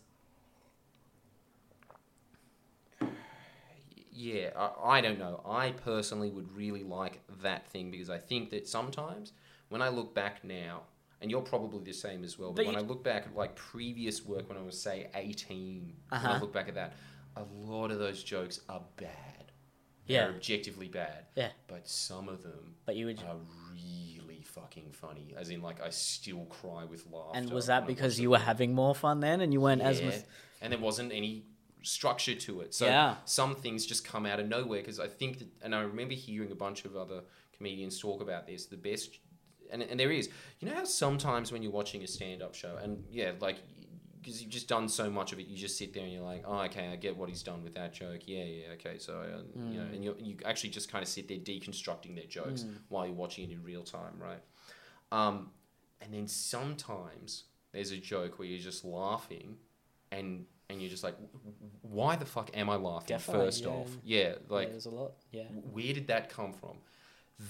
yeah, 4.12 4.50
I, 4.56 4.98
I 4.98 5.00
don't 5.00 5.18
know. 5.18 5.40
I 5.48 5.70
personally 5.70 6.30
would 6.30 6.52
really 6.56 6.82
like 6.84 7.20
that 7.42 7.66
thing 7.68 7.90
because 7.90 8.10
I 8.10 8.18
think 8.18 8.50
that 8.50 8.68
sometimes 8.68 9.32
when 9.68 9.80
I 9.82 9.88
look 9.88 10.14
back 10.14 10.44
now, 10.44 10.82
and 11.20 11.30
you're 11.30 11.40
probably 11.40 11.82
the 11.84 11.92
same 11.92 12.24
as 12.24 12.38
well, 12.38 12.50
but, 12.52 12.64
But 12.64 12.74
when 12.74 12.76
I 12.76 12.86
look 12.86 13.02
back 13.04 13.26
at 13.26 13.36
like 13.36 13.54
previous 13.54 14.24
work 14.24 14.48
when 14.48 14.58
I 14.58 14.62
was 14.62 14.78
say 14.80 15.08
18, 15.14 15.92
when 16.08 16.20
I 16.20 16.24
Uh-huh. 16.26 16.38
look 16.40 16.52
back 16.52 16.68
at 16.68 16.74
that, 16.74 16.94
a 17.36 17.44
lot 17.64 17.90
of 17.90 17.98
those 17.98 18.22
jokes 18.22 18.60
are 18.68 18.82
bad. 18.96 19.08
Yeah. 20.06 20.26
They're 20.26 20.34
objectively 20.34 20.88
bad. 20.88 21.26
Yeah. 21.36 21.50
But 21.68 21.88
some 21.88 22.28
of 22.28 22.42
them 22.42 22.74
But 22.84 22.96
you 22.96 23.06
would. 23.06 23.20
are 23.20 23.36
really 23.70 24.21
fucking 24.54 24.92
funny. 24.92 25.34
As 25.36 25.50
in, 25.50 25.62
like, 25.62 25.80
I 25.80 25.90
still 25.90 26.44
cry 26.46 26.84
with 26.84 27.06
laughter. 27.10 27.38
And 27.38 27.50
was 27.50 27.66
that 27.66 27.86
because 27.86 28.20
you 28.20 28.30
were 28.30 28.38
having 28.38 28.74
more 28.74 28.94
fun 28.94 29.20
then, 29.20 29.40
and 29.40 29.52
you 29.52 29.60
weren't 29.60 29.82
as 29.82 30.00
much? 30.02 30.14
and 30.60 30.72
there 30.72 30.78
wasn't 30.80 31.12
any 31.12 31.44
structure 31.82 32.34
to 32.36 32.60
it. 32.60 32.72
So 32.72 32.86
Yeah. 32.86 33.16
some 33.24 33.56
things 33.56 33.84
just 33.84 34.04
come 34.04 34.24
out 34.26 34.38
of 34.38 34.46
nowhere 34.48 34.80
because 34.80 35.00
I 35.00 35.08
think 35.08 35.38
that, 35.40 35.48
and 35.62 35.74
I 35.74 35.80
remember 35.80 36.14
hearing 36.14 36.52
a 36.52 36.54
bunch 36.54 36.84
of 36.84 36.94
other 36.96 37.24
comedians 37.56 37.98
talk 38.00 38.22
about 38.22 38.46
this. 38.46 38.66
The 38.66 38.76
best, 38.76 39.18
and, 39.72 39.82
and 39.82 39.98
there 39.98 40.12
is, 40.12 40.28
you 40.60 40.68
know 40.68 40.74
how 40.76 40.84
sometimes 40.84 41.50
when 41.50 41.62
you're 41.62 41.72
watching 41.72 42.02
a 42.04 42.06
stand-up 42.06 42.54
show, 42.54 42.76
and 42.76 43.02
yeah, 43.10 43.32
like 43.40 43.56
because 44.22 44.40
you've 44.40 44.50
just 44.50 44.68
done 44.68 44.88
so 44.88 45.10
much 45.10 45.32
of 45.32 45.40
it, 45.40 45.48
you 45.48 45.56
just 45.56 45.76
sit 45.76 45.92
there 45.92 46.04
and 46.04 46.12
you're 46.12 46.22
like, 46.22 46.44
oh, 46.46 46.60
okay, 46.60 46.88
I 46.92 46.96
get 46.96 47.16
what 47.16 47.28
he's 47.28 47.42
done 47.42 47.64
with 47.64 47.74
that 47.74 47.92
joke. 47.92 48.20
Yeah, 48.26 48.44
yeah, 48.44 48.66
okay. 48.74 48.98
So 48.98 49.14
uh, 49.14 49.42
you 49.70 49.78
know, 49.78 49.86
and 49.92 50.04
you 50.04 50.16
you 50.18 50.36
actually 50.44 50.70
just 50.70 50.90
kind 50.90 51.02
of 51.02 51.08
sit 51.08 51.28
there 51.28 51.38
deconstructing 51.38 52.14
their 52.14 52.26
jokes 52.26 52.64
while 52.88 53.06
you're 53.06 53.14
watching 53.14 53.50
it 53.50 53.52
in 53.52 53.62
real 53.62 53.82
time, 53.82 54.14
right? 54.18 54.40
Um, 55.10 55.50
and 56.00 56.14
then 56.14 56.28
sometimes 56.28 57.44
there's 57.72 57.90
a 57.90 57.96
joke 57.96 58.38
where 58.38 58.46
you're 58.46 58.60
just 58.60 58.84
laughing, 58.84 59.56
and 60.12 60.46
and 60.70 60.80
you're 60.80 60.90
just 60.90 61.02
like, 61.02 61.16
why 61.82 62.16
the 62.16 62.24
fuck 62.24 62.50
am 62.54 62.70
I 62.70 62.76
laughing? 62.76 63.08
Definitely, 63.08 63.46
first 63.46 63.62
yeah. 63.64 63.70
off, 63.70 63.90
yeah, 64.04 64.34
like 64.48 64.66
yeah, 64.66 64.70
there's 64.70 64.86
a 64.86 64.90
lot. 64.90 65.12
Yeah. 65.32 65.42
where 65.44 65.92
did 65.92 66.06
that 66.06 66.30
come 66.30 66.52
from? 66.52 66.76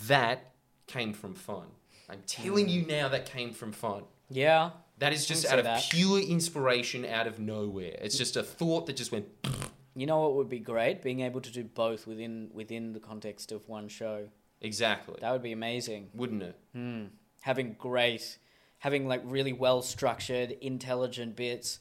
That 0.07 0.53
came 0.87 1.13
from 1.13 1.35
fun. 1.35 1.67
I'm 2.09 2.23
telling 2.27 2.69
you 2.69 2.85
now, 2.87 3.09
that 3.09 3.27
came 3.27 3.53
from 3.53 3.73
fun. 3.73 4.05
Yeah. 4.29 4.71
That 5.03 5.13
is 5.13 5.27
just 5.27 5.45
out 5.47 5.59
of 5.59 5.65
that. 5.65 5.83
pure 5.91 6.21
inspiration, 6.21 7.05
out 7.05 7.27
of 7.27 7.41
nowhere. 7.41 7.97
It's 8.01 8.17
just 8.17 8.37
a 8.37 8.43
thought 8.45 8.87
that 8.87 8.97
just 8.97 9.13
went. 9.13 9.27
You 9.95 10.07
know 10.07 10.21
what 10.21 10.37
would 10.37 10.49
be 10.49 10.59
great? 10.59 11.03
Being 11.03 11.21
able 11.21 11.43
to 11.43 11.51
do 11.51 11.65
both 11.65 12.07
within 12.07 12.49
within 12.55 12.95
the 12.95 12.99
context 13.01 13.53
of 13.53 13.69
one 13.69 13.89
show. 13.89 14.29
Exactly, 14.63 15.17
That 15.21 15.33
would 15.33 15.43
be 15.43 15.53
amazing. 15.53 16.09
wouldn't 16.15 16.43
it? 16.43 16.57
Hmm. 16.73 17.05
Having 17.43 17.75
great, 17.79 18.39
having 18.79 19.07
like 19.07 19.21
really 19.23 19.53
well 19.53 19.83
structured, 19.83 20.53
intelligent 20.63 21.37
bits, 21.37 21.81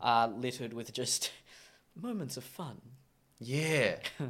uh, 0.00 0.28
littered 0.34 0.72
with 0.72 0.92
just 0.92 1.30
moments 1.94 2.36
of 2.36 2.42
fun. 2.42 2.80
Yeah. 3.38 3.98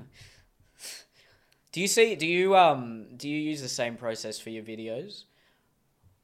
Do 1.73 1.81
you 1.81 1.89
see? 1.89 2.15
Do 2.17 2.27
you 2.27 2.55
um? 2.55 3.17
Do 3.17 3.31
you 3.31 3.39
use 3.41 3.63
the 3.63 3.69
same 3.69 3.97
process 3.97 4.39
for 4.39 4.51
your 4.51 4.63
videos? 4.63 5.25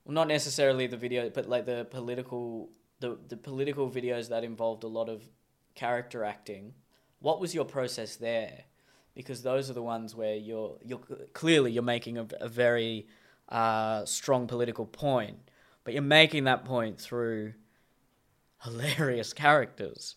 Well, 0.09 0.15
not 0.15 0.29
necessarily 0.29 0.87
the 0.87 0.97
video, 0.97 1.29
but 1.29 1.51
like 1.51 1.67
the 1.67 1.85
political, 1.91 2.71
the 2.99 3.19
the 3.29 3.37
political 3.37 3.91
videos 3.91 4.31
that 4.31 4.43
involved 4.43 4.83
a 4.83 4.87
lot 4.87 5.11
of 5.11 5.23
character 5.75 6.25
acting. 6.25 6.73
What 7.21 7.41
was 7.41 7.55
your 7.55 7.67
process 7.67 8.17
there? 8.17 8.65
Because 9.15 9.43
those 9.43 9.69
are 9.69 9.75
the 9.75 9.83
ones 9.83 10.15
where 10.15 10.35
you're 10.35 10.79
you're 10.83 11.01
clearly 11.35 11.73
you're 11.73 11.83
making 11.83 12.17
a, 12.17 12.27
a 12.41 12.49
very 12.49 13.07
uh, 13.51 14.07
strong 14.07 14.47
political 14.47 14.87
point, 14.87 15.51
but 15.85 15.93
you're 15.93 16.03
making 16.03 16.45
that 16.45 16.65
point 16.65 16.99
through 16.99 17.53
hilarious 18.63 19.35
characters. 19.35 20.17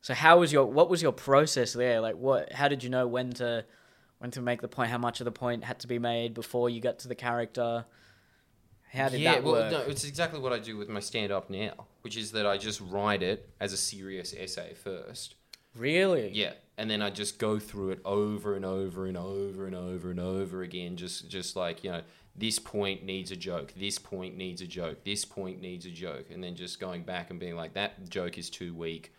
So 0.00 0.14
how 0.14 0.40
was 0.40 0.52
your 0.52 0.66
what 0.66 0.90
was 0.90 1.00
your 1.00 1.12
process 1.12 1.74
there? 1.74 2.00
Like 2.00 2.16
what? 2.16 2.52
How 2.54 2.66
did 2.66 2.82
you 2.82 2.90
know 2.90 3.06
when 3.06 3.30
to 3.34 3.64
when 4.18 4.32
to 4.32 4.40
make 4.40 4.62
the 4.62 4.66
point? 4.66 4.90
How 4.90 4.98
much 4.98 5.20
of 5.20 5.26
the 5.26 5.30
point 5.30 5.62
had 5.62 5.78
to 5.78 5.86
be 5.86 6.00
made 6.00 6.34
before 6.34 6.68
you 6.68 6.80
got 6.80 6.98
to 7.00 7.08
the 7.08 7.14
character? 7.14 7.86
How 8.92 9.08
did 9.08 9.20
yeah, 9.20 9.34
that 9.34 9.44
well, 9.44 9.70
no, 9.70 9.80
it's 9.82 10.04
exactly 10.04 10.40
what 10.40 10.52
I 10.52 10.58
do 10.58 10.76
with 10.76 10.88
my 10.88 11.00
stand 11.00 11.30
up 11.30 11.50
now, 11.50 11.86
which 12.02 12.16
is 12.16 12.32
that 12.32 12.46
I 12.46 12.56
just 12.56 12.80
write 12.80 13.22
it 13.22 13.48
as 13.60 13.72
a 13.72 13.76
serious 13.76 14.34
essay 14.36 14.74
first. 14.74 15.34
Really? 15.76 16.30
Yeah, 16.32 16.54
and 16.78 16.90
then 16.90 17.02
I 17.02 17.10
just 17.10 17.38
go 17.38 17.58
through 17.58 17.90
it 17.90 18.00
over 18.04 18.56
and 18.56 18.64
over 18.64 19.06
and 19.06 19.16
over 19.16 19.66
and 19.66 19.74
over 19.74 20.10
and 20.10 20.20
over 20.20 20.62
again. 20.62 20.96
Just, 20.96 21.28
just 21.28 21.54
like 21.54 21.84
you 21.84 21.90
know, 21.90 22.02
this 22.34 22.58
point 22.58 23.04
needs 23.04 23.30
a 23.30 23.36
joke. 23.36 23.74
This 23.76 23.98
point 23.98 24.36
needs 24.36 24.62
a 24.62 24.66
joke. 24.66 25.04
This 25.04 25.24
point 25.24 25.60
needs 25.60 25.84
a 25.84 25.90
joke, 25.90 26.26
and 26.30 26.42
then 26.42 26.54
just 26.54 26.80
going 26.80 27.02
back 27.02 27.30
and 27.30 27.38
being 27.38 27.56
like, 27.56 27.74
that 27.74 28.08
joke 28.08 28.38
is 28.38 28.48
too 28.48 28.74
weak, 28.74 29.12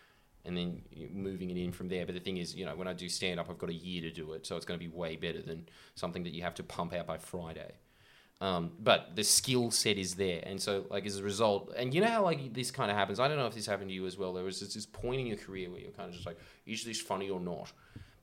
and 0.45 0.57
then 0.57 0.81
moving 1.11 1.51
it 1.51 1.57
in 1.57 1.71
from 1.71 1.89
there. 1.89 2.07
But 2.07 2.15
the 2.15 2.21
thing 2.21 2.37
is, 2.37 2.55
you 2.55 2.65
know, 2.65 2.75
when 2.75 2.87
I 2.87 2.93
do 2.93 3.07
stand 3.07 3.39
up, 3.39 3.49
I've 3.49 3.59
got 3.59 3.69
a 3.69 3.73
year 3.73 4.01
to 4.01 4.11
do 4.11 4.33
it, 4.33 4.47
so 4.47 4.57
it's 4.57 4.65
going 4.65 4.79
to 4.79 4.83
be 4.85 4.91
way 4.91 5.15
better 5.15 5.41
than 5.41 5.69
something 5.93 6.23
that 6.23 6.33
you 6.33 6.41
have 6.41 6.55
to 6.55 6.63
pump 6.63 6.93
out 6.93 7.05
by 7.05 7.19
Friday. 7.19 7.73
Um, 8.41 8.71
but 8.79 9.15
the 9.15 9.23
skill 9.23 9.69
set 9.69 9.97
is 9.97 10.15
there, 10.15 10.41
and 10.45 10.61
so 10.61 10.85
like 10.89 11.05
as 11.05 11.17
a 11.17 11.23
result, 11.23 11.73
and 11.75 11.93
you 11.93 11.99
know 11.99 12.07
how 12.07 12.23
like 12.23 12.53
this 12.53 12.71
kind 12.71 12.89
of 12.89 12.95
happens. 12.95 13.19
I 13.19 13.27
don't 13.27 13.37
know 13.37 13.47
if 13.47 13.53
this 13.53 13.65
happened 13.65 13.89
to 13.89 13.93
you 13.93 14.05
as 14.05 14.17
well. 14.17 14.31
There 14.33 14.45
was 14.45 14.61
this, 14.61 14.85
point 14.85 15.19
in 15.19 15.27
your 15.27 15.35
career 15.35 15.69
where 15.69 15.81
you're 15.81 15.91
kind 15.91 16.07
of 16.07 16.15
just 16.15 16.25
like, 16.25 16.37
is 16.65 16.85
this 16.85 17.01
funny 17.01 17.29
or 17.29 17.41
not? 17.41 17.71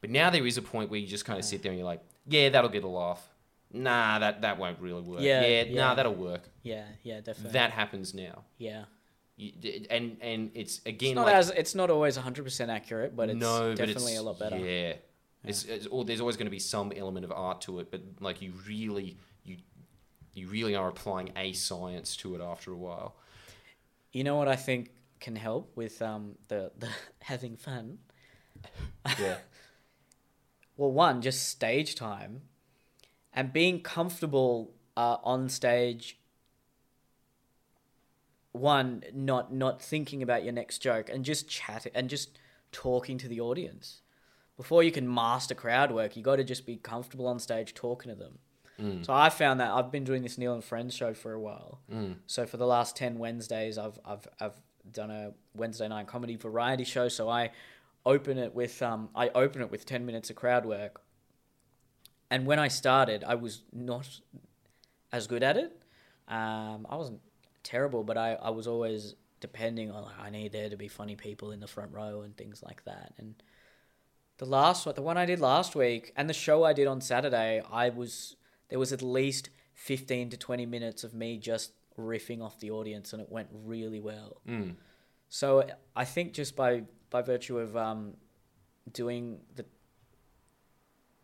But 0.01 0.09
now 0.11 0.31
there 0.31 0.47
is 0.47 0.57
a 0.57 0.63
point 0.63 0.91
where 0.91 0.99
you 0.99 1.07
just 1.07 1.27
kind 1.27 1.39
of 1.39 1.45
sit 1.45 1.63
there 1.63 1.71
and 1.71 1.79
you're 1.79 1.87
like, 1.87 2.01
yeah, 2.27 2.49
that'll 2.49 2.71
get 2.71 2.85
a 2.85 2.89
laugh. 2.89 3.29
Nah, 3.73 4.19
that 4.21 4.41
that 4.41 4.59
won't 4.59 4.81
really 4.81 5.03
work. 5.03 5.21
Yeah, 5.21 5.43
Yeah, 5.43 5.63
yeah. 5.65 5.81
nah, 5.81 5.95
that'll 5.95 6.15
work. 6.15 6.49
Yeah, 6.63 6.85
yeah, 7.03 7.21
definitely. 7.21 7.53
That 7.53 7.73
happens 7.73 8.15
now. 8.15 8.45
yeah. 8.59 8.85
You, 9.39 9.53
and 9.91 10.17
and 10.23 10.51
it's 10.55 10.79
It's 10.79 10.87
again 10.87 11.17
not 11.17 11.27
like 11.27 11.35
as 11.35 11.51
it's 11.51 11.75
not 11.75 11.91
always 11.91 12.17
100% 12.17 12.69
accurate, 12.71 13.15
but 13.15 13.29
it's 13.29 13.39
no, 13.39 13.75
definitely 13.75 14.13
it's, 14.13 14.21
a 14.21 14.23
lot 14.23 14.39
better. 14.39 14.57
Yeah, 14.57 14.95
It's, 15.45 15.65
it's 15.65 15.87
or 15.89 16.07
there's 16.07 16.23
always 16.23 16.39
going 16.39 16.47
to 16.47 16.51
be 16.51 16.59
some 16.59 16.91
element 16.97 17.27
of 17.27 17.33
art 17.33 17.61
to 17.63 17.81
it, 17.81 17.91
but 17.91 18.01
like 18.21 18.41
you 18.41 18.55
really 18.67 19.19
you 20.37 20.49
really 20.49 20.75
are 20.75 20.89
applying 20.89 21.33
a 21.35 21.53
science 21.55 22.17
to 22.19 22.35
it 22.35 22.41
after 22.41 22.71
a 22.71 22.77
while. 22.77 23.17
You 24.13 24.23
know 24.23 24.37
what 24.37 24.49
I 24.49 24.57
think 24.57 24.91
can 25.19 25.35
help 25.35 25.73
with 25.77 26.03
um 26.03 26.37
the, 26.49 26.71
the 26.79 26.89
having 27.21 27.57
fun? 27.57 27.99
Yeah. 29.19 29.39
Well, 30.79 30.93
one, 30.93 31.23
just 31.23 31.49
stage 31.49 31.95
time 31.95 32.43
and 33.33 33.51
being 33.51 33.81
comfortable 33.81 34.75
uh, 34.95 35.17
on 35.25 35.49
stage. 35.49 36.19
One, 38.53 39.03
not 39.15 39.53
not 39.55 39.81
thinking 39.81 40.23
about 40.23 40.45
your 40.45 40.53
next 40.53 40.79
joke 40.79 41.09
and 41.09 41.25
just 41.25 41.49
chatting 41.49 41.93
and 41.95 42.11
just 42.11 42.39
talking 42.73 43.17
to 43.17 43.29
the 43.29 43.41
audience. 43.41 44.03
Before 44.57 44.83
you 44.83 44.93
can 44.93 45.13
master 45.13 45.55
crowd 45.55 45.93
work, 45.93 46.15
you 46.15 46.23
got 46.23 46.37
to 46.37 46.45
just 46.45 46.67
be 46.67 46.77
comfortable 46.77 47.27
on 47.27 47.39
stage 47.39 47.73
talking 47.73 48.11
to 48.11 48.15
them. 48.15 48.39
Mm. 48.81 49.05
So 49.05 49.13
I 49.13 49.31
found 49.31 49.61
that 49.61 49.71
I've 49.71 49.91
been 49.91 50.05
doing 50.05 50.23
this 50.23 50.37
Neil 50.39 50.55
and 50.55 50.65
Friends 50.65 50.95
show 50.95 51.15
for 51.15 51.33
a 51.33 51.41
while. 51.41 51.81
Mm. 51.93 52.17
So 52.27 52.47
for 52.47 52.57
the 52.57 52.67
last 52.67 52.97
ten 52.97 53.19
Wednesdays, 53.19 53.79
I've 53.79 53.99
I've 54.05 54.29
I've 54.41 54.61
done 54.91 55.11
a 55.11 55.33
Wednesday 55.55 55.89
night 55.89 56.07
comedy 56.07 56.37
variety 56.37 56.85
show. 56.85 57.09
So 57.09 57.29
I 57.29 57.51
open 58.05 58.39
it 58.39 58.55
with 58.55 58.83
um 58.83 59.09
I 59.15 59.31
open 59.35 59.63
it 59.63 59.71
with 59.71 59.87
ten 59.87 60.05
minutes 60.07 60.31
of 60.31 60.37
crowd 60.37 60.67
work. 60.67 61.01
And 62.31 62.45
when 62.45 62.59
I 62.59 62.69
started, 62.69 63.25
I 63.25 63.37
was 63.37 63.63
not 63.73 64.09
as 65.13 65.27
good 65.27 65.43
at 65.43 65.57
it. 65.57 65.81
Um, 66.29 66.87
I 66.91 66.97
wasn't 66.97 67.21
terrible, 67.63 68.03
but 68.03 68.19
I, 68.19 68.35
I 68.35 68.51
was 68.51 68.67
always 68.67 69.15
depending 69.39 69.93
on 69.93 70.03
like, 70.03 70.19
I 70.21 70.31
need 70.31 70.51
there 70.51 70.69
to 70.69 70.77
be 70.77 70.89
funny 70.89 71.15
people 71.15 71.53
in 71.53 71.61
the 71.61 71.69
front 71.69 71.93
row 71.93 72.23
and 72.23 72.37
things 72.37 72.63
like 72.65 72.85
that. 72.85 73.13
And 73.17 73.35
the 74.39 74.47
last 74.47 74.87
one, 74.87 74.95
the 74.97 75.03
one 75.03 75.17
I 75.17 75.25
did 75.25 75.41
last 75.41 75.77
week, 75.77 76.13
and 76.17 76.29
the 76.29 76.35
show 76.35 76.65
I 76.65 76.73
did 76.73 76.89
on 76.89 77.01
Saturday, 77.01 77.63
I 77.71 77.91
was 77.91 78.35
there 78.69 78.79
was 78.79 78.93
at 78.93 79.03
least 79.03 79.51
fifteen 79.75 80.31
to 80.31 80.37
twenty 80.37 80.67
minutes 80.67 81.05
of 81.05 81.15
me 81.15 81.39
just 81.39 81.73
riffing 81.99 82.43
off 82.43 82.61
the 82.61 82.71
audience, 82.71 83.13
and 83.13 83.23
it 83.23 83.31
went 83.31 83.49
really 83.53 84.01
well. 84.01 84.41
Mm. 84.49 84.75
So 85.29 85.69
I 85.95 86.05
think 86.05 86.33
just 86.33 86.57
by 86.57 86.83
by 87.11 87.23
virtue 87.23 87.59
of 87.59 87.77
um, 87.77 88.15
doing 88.93 89.41
the 89.55 89.65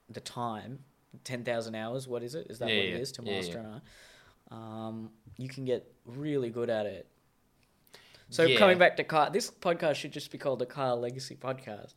the 0.08 0.20
time, 0.20 0.80
ten 1.24 1.44
thousand 1.44 1.74
hours. 1.74 2.06
What 2.08 2.22
is 2.22 2.34
it? 2.34 2.46
Is 2.50 2.58
that 2.58 2.68
Yeah, 2.68 2.76
what 2.76 2.88
yeah. 2.88 2.94
it 2.94 3.00
is 3.00 3.12
to 3.12 3.22
master 3.22 3.64
yeah. 3.64 3.78
Um, 4.50 5.10
you 5.38 5.48
can 5.48 5.64
get 5.64 5.90
really 6.04 6.50
good 6.50 6.68
at 6.68 6.86
it. 6.86 7.08
So 8.28 8.56
coming 8.56 8.78
back 8.78 8.96
to 8.96 9.04
Kyle, 9.04 9.30
this 9.30 9.50
podcast 9.50 9.96
should 9.96 10.12
just 10.12 10.30
be 10.30 10.38
called 10.38 10.58
the 10.58 10.66
Kyle 10.66 10.98
Legacy 10.98 11.36
Podcast. 11.36 11.92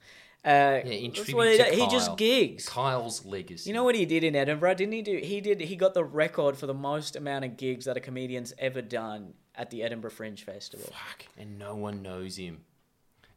Uh, 0.45 0.79
Yeah, 0.85 0.91
in 0.91 1.11
tribute 1.11 1.35
what 1.35 1.47
he, 1.47 1.81
he 1.81 1.87
just 1.87 2.17
gigs. 2.17 2.69
Kyle's 2.69 3.25
legacy. 3.25 3.69
You 3.69 3.73
know 3.73 3.83
what 3.83 3.95
he 3.95 4.05
did 4.05 4.23
in 4.23 4.35
Edinburgh? 4.35 4.75
Didn't 4.75 4.93
he 4.93 5.01
do? 5.01 5.17
He 5.17 5.41
did. 5.41 5.59
He 5.59 5.75
got 5.75 5.95
the 5.95 6.03
record 6.03 6.55
for 6.55 6.67
the 6.67 6.73
most 6.73 7.15
amount 7.15 7.45
of 7.45 7.57
gigs 7.57 7.85
that 7.85 7.97
a 7.97 7.99
comedian's 7.99 8.53
ever 8.59 8.81
done 8.81 9.33
at 9.55 9.71
the 9.71 9.81
Edinburgh 9.81 10.11
Fringe 10.11 10.43
Festival. 10.43 10.85
Fuck, 10.87 11.25
and 11.39 11.57
no 11.57 11.75
one 11.75 12.03
knows 12.03 12.37
him. 12.37 12.59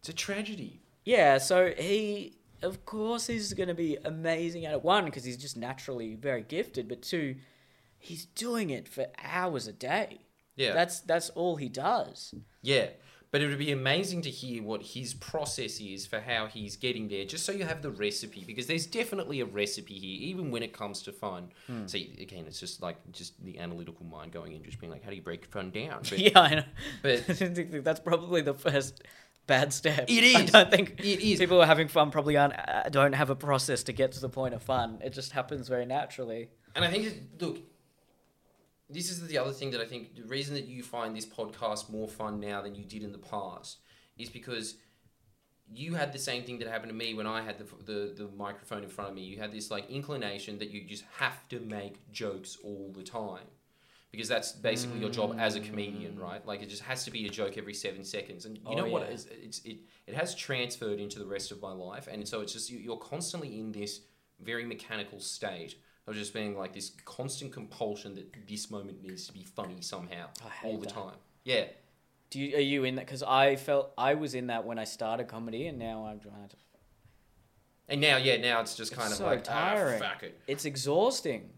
It's 0.01 0.11
a 0.11 0.13
tragedy. 0.13 0.81
Yeah, 1.05 1.39
so 1.39 1.73
he, 1.79 2.35
of 2.63 2.85
course, 2.85 3.31
is 3.31 3.55
going 3.55 3.69
to 3.69 3.75
be 3.75 3.97
amazing 4.05 4.67
at 4.67 4.75
it. 4.75 4.85
One, 4.85 5.07
because 5.07 5.25
he's 5.25 5.39
just 5.39 5.57
naturally 5.57 6.15
very 6.15 6.43
gifted, 6.43 6.89
but 6.89 7.01
two, 7.01 7.37
he's 7.99 8.27
doing 8.27 8.69
it 8.69 8.87
for 8.87 9.07
hours 9.25 9.67
a 9.67 9.73
day. 9.73 10.19
Yeah. 10.57 10.75
That's 10.75 11.01
that's 11.01 11.31
all 11.31 11.57
he 11.57 11.69
does. 11.69 12.35
Yeah, 12.63 12.89
But 13.31 13.43
it 13.43 13.49
would 13.49 13.59
be 13.59 13.73
amazing 13.73 14.23
to 14.23 14.31
hear 14.31 14.63
what 14.63 14.83
his 14.83 15.13
process 15.13 15.81
is 15.81 16.07
for 16.07 16.19
how 16.21 16.47
he's 16.47 16.77
getting 16.77 17.09
there, 17.09 17.27
just 17.27 17.45
so 17.45 17.53
you 17.53 17.65
have 17.65 17.83
the 17.83 17.91
recipe, 17.91 18.43
because 18.47 18.67
there's 18.67 18.87
definitely 18.87 19.41
a 19.41 19.45
recipe 19.45 19.99
here, 19.99 20.29
even 20.31 20.51
when 20.51 20.63
it 20.63 20.73
comes 20.73 21.03
to 21.03 21.13
fun. 21.13 21.51
Hmm. 21.67 21.87
See, 21.87 22.17
again, 22.21 22.45
it's 22.47 22.59
just 22.59 22.81
like 22.81 22.97
just 23.13 23.45
the 23.45 23.59
analytical 23.59 24.07
mind 24.07 24.33
going 24.33 24.53
in, 24.55 24.63
just 24.63 24.81
being 24.81 24.91
like, 24.91 25.05
how 25.05 25.11
do 25.11 25.17
you 25.17 25.23
break 25.23 25.45
fun 25.47 25.71
down? 25.71 26.01
But, 26.09 26.19
yeah, 26.19 26.41
I 26.41 26.55
know. 26.55 26.65
but 27.03 27.27
that's 27.85 28.01
probably 28.01 28.41
the 28.41 28.55
first 28.55 29.03
bad 29.47 29.73
step. 29.73 30.05
It 30.09 30.37
I 30.37 30.45
don't 30.45 30.71
think 30.71 31.01
It 31.01 31.21
is. 31.21 31.39
people 31.39 31.57
who 31.57 31.63
are 31.63 31.67
having 31.67 31.89
fun 31.89 32.11
probably 32.11 32.37
aren't 32.37 32.55
uh, 32.57 32.89
don't 32.91 33.15
have 33.15 33.31
a 33.31 33.37
process 33.37 33.83
to 33.85 33.93
get 33.93 34.13
to 34.13 34.21
the 34.21 34.29
point 34.29 34.55
of 34.55 34.63
fun. 34.63 35.01
It 35.05 35.13
just 35.13 35.33
happens 35.33 35.69
very 35.69 35.87
naturally. 35.87 36.49
And 36.77 36.85
I 36.85 36.91
think, 36.91 37.13
look, 37.41 37.59
this 38.91 39.11
is 39.11 39.27
the 39.27 39.39
other 39.39 39.53
thing 39.53 39.71
that 39.73 39.81
I 39.81 39.87
think 39.87 40.17
the 40.17 40.25
reason 40.25 40.55
that 40.55 40.67
you 40.67 40.83
find 40.83 41.17
this 41.17 41.27
podcast 41.27 41.91
more 41.91 42.09
fun 42.09 42.41
now 42.41 42.63
than 42.63 42.75
you 42.75 42.85
did 42.85 43.03
in 43.03 43.13
the 43.13 43.19
past 43.19 43.79
is 44.17 44.29
because 44.31 44.77
you 45.71 45.95
had 45.95 46.13
the 46.13 46.19
same 46.19 46.45
thing 46.45 46.59
that 46.61 46.69
happened 46.69 46.89
to 46.91 46.97
me 46.97 47.13
when 47.13 47.27
I 47.27 47.43
had 47.43 47.59
the, 47.59 47.65
the, 47.85 48.15
the 48.17 48.29
microphone 48.37 48.83
in 48.83 48.89
front 48.89 49.11
of 49.11 49.17
me. 49.17 49.23
You 49.23 49.39
had 49.39 49.53
this 49.53 49.71
like 49.71 49.91
inclination 49.91 50.59
that 50.59 50.71
you 50.71 50.85
just 50.85 51.05
have 51.19 51.47
to 51.51 51.61
make 51.61 52.11
jokes 52.11 52.57
all 52.65 52.91
the 52.97 53.03
time. 53.03 53.45
Because 54.11 54.27
that's 54.29 54.53
basically 54.53 55.01
your 55.01 55.11
job 55.11 55.37
as 55.39 55.55
a 55.55 55.61
comedian, 55.61 56.15
mm. 56.15 56.23
right? 56.23 56.45
Like 56.47 56.63
it 56.63 56.71
just 56.71 56.83
has 56.85 57.05
to 57.05 57.11
be 57.11 57.27
a 57.27 57.29
joke 57.29 57.59
every 57.59 57.75
seven 57.75 58.03
seconds, 58.03 58.47
and 58.47 58.57
you 58.57 58.63
Oh, 58.65 58.75
know 58.75 58.87
what? 58.87 59.03
yeah. 59.03 59.13
It's, 59.13 59.27
it's 59.27 59.59
it 59.67 59.77
it 60.07 60.15
has 60.15 60.35
transferred 60.35 60.99
into 60.99 61.19
the 61.19 61.27
rest 61.27 61.53
of 61.53 61.61
my 61.61 61.73
life, 61.73 62.09
and 62.11 62.27
so 62.27 62.41
it's 62.41 62.55
just 62.55 62.71
you- 62.71 62.79
you're 62.79 62.97
constantly 62.97 63.61
in 63.61 63.71
this 63.71 64.01
very 64.41 64.65
mechanical 64.65 65.21
state 65.21 65.75
of 66.09 66.17
just 66.17 66.33
being 66.35 66.57
like 66.57 66.73
this 66.73 66.93
constant 67.05 67.53
compulsion 67.53 68.15
that 68.15 68.33
this 68.49 68.71
moment 68.71 69.03
needs 69.03 69.27
to 69.27 69.33
be 69.33 69.45
funny 69.45 69.81
somehow 69.81 70.27
all 70.65 70.79
the 70.79 70.87
that. 70.87 70.95
time. 70.95 71.15
Yeah, 71.45 71.65
Do 72.31 72.41
you 72.41 72.57
are 72.57 72.61
you 72.61 72.85
in 72.85 72.95
that? 72.97 73.07
Because 73.07 73.23
I 73.23 73.57
felt 73.57 73.93
I 73.99 74.15
was 74.15 74.35
in 74.35 74.47
that 74.49 74.65
when 74.65 74.79
I 74.79 74.85
started 74.85 75.29
comedy, 75.29 75.67
and 75.67 75.79
now 75.79 76.07
I'm 76.07 76.21
trying 76.21 76.49
to. 76.49 76.57
and 77.89 78.01
now 78.01 78.17
yeah, 78.17 78.37
now 78.37 78.61
it's 78.61 78.75
just 78.75 78.93
It's 78.93 79.01
kind 79.01 79.13
of 79.13 79.19
so 79.19 79.27
like 79.27 79.45
tiring. 79.45 80.03
ah, 80.03 80.09
fuck 80.09 80.23
it. 80.23 80.39
It's 80.47 80.65
exhausting, 80.65 81.51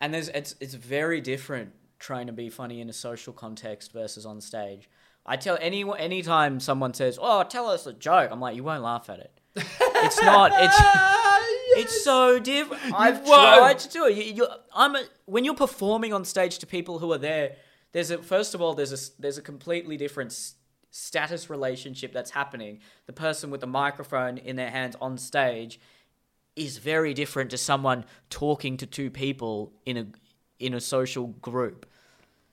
and 0.00 0.12
there's 0.14 0.28
it's 0.28 0.54
it's 0.60 0.74
very 0.74 1.20
different 1.20 1.72
trying 1.98 2.26
to 2.28 2.32
be 2.32 2.48
funny 2.48 2.80
in 2.80 2.88
a 2.88 2.92
social 2.94 3.32
context 3.32 3.92
versus 3.92 4.24
on 4.24 4.40
stage. 4.40 4.88
I 5.26 5.36
tell 5.36 5.58
anyone 5.60 5.98
anytime 5.98 6.60
someone 6.60 6.94
says, 6.94 7.18
"Oh, 7.20 7.42
tell 7.42 7.68
us 7.68 7.86
a 7.86 7.92
joke," 7.92 8.30
I'm 8.32 8.40
like, 8.40 8.56
"You 8.56 8.64
won't 8.64 8.82
laugh 8.82 9.10
at 9.10 9.18
it." 9.20 9.32
It's 10.02 10.22
not. 10.22 10.50
It's 10.54 10.80
It's 11.80 12.04
so 12.04 12.38
different. 12.38 12.82
I've 12.94 13.18
won't. 13.26 13.58
tried 13.58 13.78
to 13.80 13.88
do 13.88 14.06
it. 14.06 14.16
You, 14.16 14.22
you, 14.34 14.46
I'm 14.74 14.96
a, 14.96 15.02
when 15.26 15.44
you're 15.44 15.54
performing 15.54 16.12
on 16.12 16.24
stage 16.24 16.58
to 16.58 16.66
people 16.66 16.98
who 16.98 17.12
are 17.12 17.18
there. 17.18 17.56
There's 17.92 18.10
a 18.12 18.18
first 18.18 18.54
of 18.54 18.60
all 18.62 18.74
there's 18.74 18.92
a 18.92 19.20
there's 19.20 19.36
a 19.38 19.42
completely 19.42 19.96
different 19.96 20.30
s- 20.30 20.54
status 20.92 21.50
relationship 21.50 22.12
that's 22.12 22.30
happening. 22.30 22.78
The 23.06 23.12
person 23.12 23.50
with 23.50 23.60
the 23.60 23.66
microphone 23.66 24.38
in 24.38 24.54
their 24.56 24.70
hands 24.70 24.94
on 25.00 25.18
stage 25.18 25.80
is 26.54 26.78
very 26.78 27.14
different 27.14 27.50
to 27.50 27.58
someone 27.58 28.04
talking 28.28 28.76
to 28.76 28.86
two 28.86 29.10
people 29.10 29.72
in 29.86 29.96
a 29.96 30.06
in 30.60 30.74
a 30.74 30.80
social 30.80 31.28
group. 31.28 31.84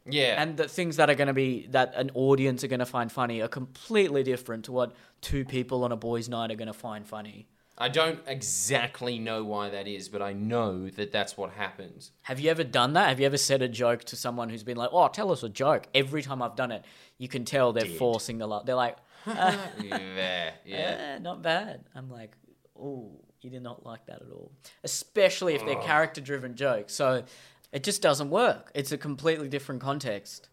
yeah, 0.10 0.42
And 0.42 0.58
the 0.58 0.68
things 0.68 0.96
that 0.96 1.10
are 1.10 1.16
going 1.16 1.28
to 1.28 1.34
be 1.34 1.68
that 1.72 1.94
an 1.96 2.10
audience 2.16 2.64
are 2.64 2.68
going 2.68 2.80
to 2.80 2.86
find 2.86 3.12
funny 3.12 3.42
are 3.42 3.48
completely 3.50 4.24
different 4.24 4.66
to 4.66 4.72
what 4.72 4.96
two 5.22 5.44
people 5.46 5.84
on 5.84 5.92
a 5.92 5.98
boys' 5.98 6.30
night 6.30 6.50
are 6.52 6.56
going 6.56 6.68
to 6.68 6.74
find 6.74 7.06
funny. 7.06 7.48
I 7.78 7.90
don't 7.90 8.20
exactly 8.26 9.20
know 9.20 9.44
why 9.44 9.70
that 9.70 9.88
is, 9.88 10.10
but 10.10 10.22
I 10.22 10.34
know 10.34 10.90
that 10.90 11.12
that's 11.12 11.38
what 11.38 11.52
happens. 11.52 12.12
Have 12.24 12.40
you 12.40 12.50
ever 12.50 12.64
done 12.64 12.94
that? 12.94 13.10
Have 13.10 13.20
you 13.20 13.26
ever 13.28 13.38
said 13.38 13.62
a 13.62 13.68
joke 13.68 14.04
to 14.06 14.16
someone 14.16 14.50
who's 14.50 14.64
been 14.64 14.78
like, 14.78 14.90
"Oh, 14.92 15.08
tell 15.10 15.32
us 15.32 15.44
a 15.44 15.50
joke"? 15.50 15.86
Every 15.94 16.24
time 16.24 16.42
I've 16.42 16.56
done 16.56 16.72
it, 16.72 16.84
you 17.20 17.28
can 17.28 17.46
tell 17.46 17.74
they're 17.74 17.84
Did. 17.84 17.98
forcing 17.98 18.40
the 18.40 18.48
laugh. 18.48 18.66
They're 18.66 18.74
like, 18.76 18.98
uh, 19.28 19.56
yeah, 19.84 20.52
yeah. 20.66 20.78
"Eh, 21.16 21.20
not 21.20 21.44
bad." 21.44 21.84
I'm 21.94 22.10
like, 22.10 22.32
"Oh, 22.80 23.12
you 23.42 23.52
did 23.52 23.62
not 23.62 23.86
like 23.86 24.06
that 24.08 24.24
at 24.24 24.32
all." 24.32 24.52
Especially 24.84 25.54
if 25.54 25.64
they're 25.64 25.78
Oh. 25.78 25.84
character-driven 25.84 26.56
jokes. 26.56 26.94
So 26.96 27.24
it 27.72 27.84
just 27.84 28.02
doesn't 28.02 28.32
work. 28.32 28.72
It's 28.74 28.92
a 28.92 28.98
completely 28.98 29.50
different 29.50 29.82
context. 29.82 30.50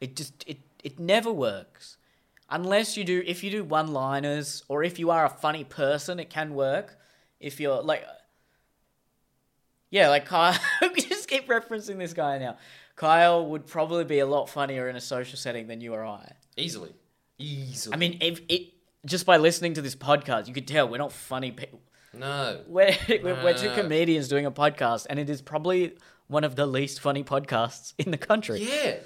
It 0.00 0.14
just 0.14 0.44
it 0.46 0.58
it 0.84 1.00
never 1.00 1.32
works. 1.32 1.96
Unless 2.50 2.96
you 2.96 3.04
do 3.04 3.22
if 3.26 3.44
you 3.44 3.50
do 3.50 3.62
one-liners 3.64 4.64
or 4.68 4.82
if 4.82 4.98
you 4.98 5.10
are 5.10 5.24
a 5.24 5.28
funny 5.30 5.64
person, 5.64 6.18
it 6.18 6.30
can 6.30 6.54
work. 6.54 6.98
If 7.38 7.60
you're 7.60 7.80
like 7.82 8.04
yeah, 9.90 10.08
like 10.08 10.26
Kyle. 10.26 10.58
we 10.82 11.00
just 11.00 11.28
keep 11.28 11.48
referencing 11.48 11.98
this 11.98 12.12
guy 12.12 12.38
now. 12.38 12.56
Kyle 12.96 13.46
would 13.46 13.66
probably 13.66 14.04
be 14.04 14.18
a 14.20 14.26
lot 14.26 14.48
funnier 14.48 14.88
in 14.88 14.96
a 14.96 15.00
social 15.00 15.36
setting 15.38 15.66
than 15.66 15.80
you 15.80 15.94
or 15.94 16.04
I. 16.04 16.32
Easily, 16.56 16.92
easily. 17.38 17.94
I 17.94 17.96
mean, 17.98 18.18
if 18.20 18.40
it 18.48 18.72
just 19.06 19.26
by 19.26 19.36
listening 19.38 19.74
to 19.74 19.82
this 19.82 19.96
podcast, 19.96 20.46
you 20.46 20.54
could 20.54 20.68
tell 20.68 20.88
we're 20.88 20.98
not 20.98 21.12
funny 21.12 21.50
people. 21.50 21.80
no. 22.12 22.60
We're, 22.68 22.94
we're, 23.08 23.42
we're 23.42 23.54
two 23.54 23.68
No. 23.68 23.74
comedians 23.82 24.28
doing 24.28 24.46
a 24.46 24.50
podcast, 24.52 25.06
and 25.08 25.18
it 25.18 25.30
is 25.30 25.40
probably 25.42 25.96
one 26.28 26.44
of 26.44 26.54
the 26.56 26.66
least 26.66 27.00
funny 27.00 27.24
podcasts 27.24 27.94
in 27.98 28.10
the 28.10 28.18
country. 28.18 28.60
Yeah. 28.62 28.96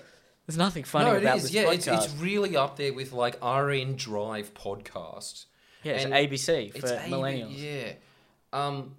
There's 0.46 0.58
nothing 0.58 0.84
funny 0.84 1.06
no, 1.10 1.14
it 1.16 1.22
about 1.22 1.36
is. 1.38 1.42
this 1.44 1.52
Yeah, 1.52 1.64
podcast. 1.64 1.74
it's, 1.74 1.86
it's 2.06 2.14
really 2.16 2.56
up 2.56 2.76
there 2.76 2.92
with 2.92 3.12
like 3.12 3.42
RN 3.42 3.96
Drive 3.96 4.52
podcast. 4.54 5.46
yeah, 5.82 5.92
it's 5.94 6.04
and 6.04 6.12
ABC 6.14 6.70
for 6.72 6.78
It's 6.78 6.90
A- 6.90 6.98
millennials. 7.08 7.52
Yeah. 7.56 7.92
Um. 8.52 8.96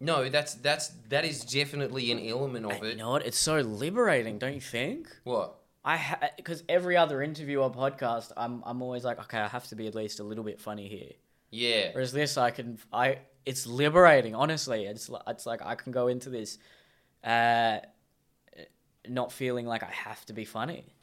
No, 0.00 0.28
that's 0.28 0.54
that's 0.54 0.88
that 1.08 1.24
is 1.24 1.44
definitely 1.44 2.12
an 2.12 2.18
element 2.26 2.66
of 2.66 2.82
you 2.82 2.90
it. 2.90 2.96
know 2.98 3.10
what? 3.10 3.24
It's 3.24 3.38
so 3.38 3.60
liberating, 3.60 4.38
don't 4.38 4.54
you 4.54 4.60
think? 4.60 5.08
What? 5.24 5.54
I 5.84 6.30
because 6.36 6.62
every 6.68 6.96
other 6.96 7.22
interview 7.22 7.60
or 7.60 7.70
podcast, 7.72 8.32
I'm 8.36 8.62
I'm 8.66 8.82
always 8.82 9.04
like, 9.04 9.18
okay, 9.20 9.38
I 9.38 9.48
have 9.48 9.66
to 9.68 9.76
be 9.76 9.86
at 9.86 9.94
least 9.94 10.20
a 10.20 10.24
little 10.24 10.44
bit 10.44 10.60
funny 10.60 10.88
here. 10.88 11.12
Yeah. 11.50 11.90
Whereas 11.92 12.12
this, 12.12 12.36
I 12.36 12.50
can 12.50 12.78
I 12.92 13.18
it's 13.46 13.66
liberating. 13.66 14.34
Honestly, 14.34 14.84
it's 14.84 15.08
it's 15.26 15.46
like 15.46 15.62
I 15.64 15.74
can 15.74 15.92
go 15.92 16.08
into 16.08 16.28
this, 16.28 16.58
uh, 17.24 17.80
not 19.08 19.32
feeling 19.32 19.66
like 19.66 19.82
I 19.82 19.90
have 19.90 20.24
to 20.26 20.32
be 20.32 20.44
funny. 20.44 20.94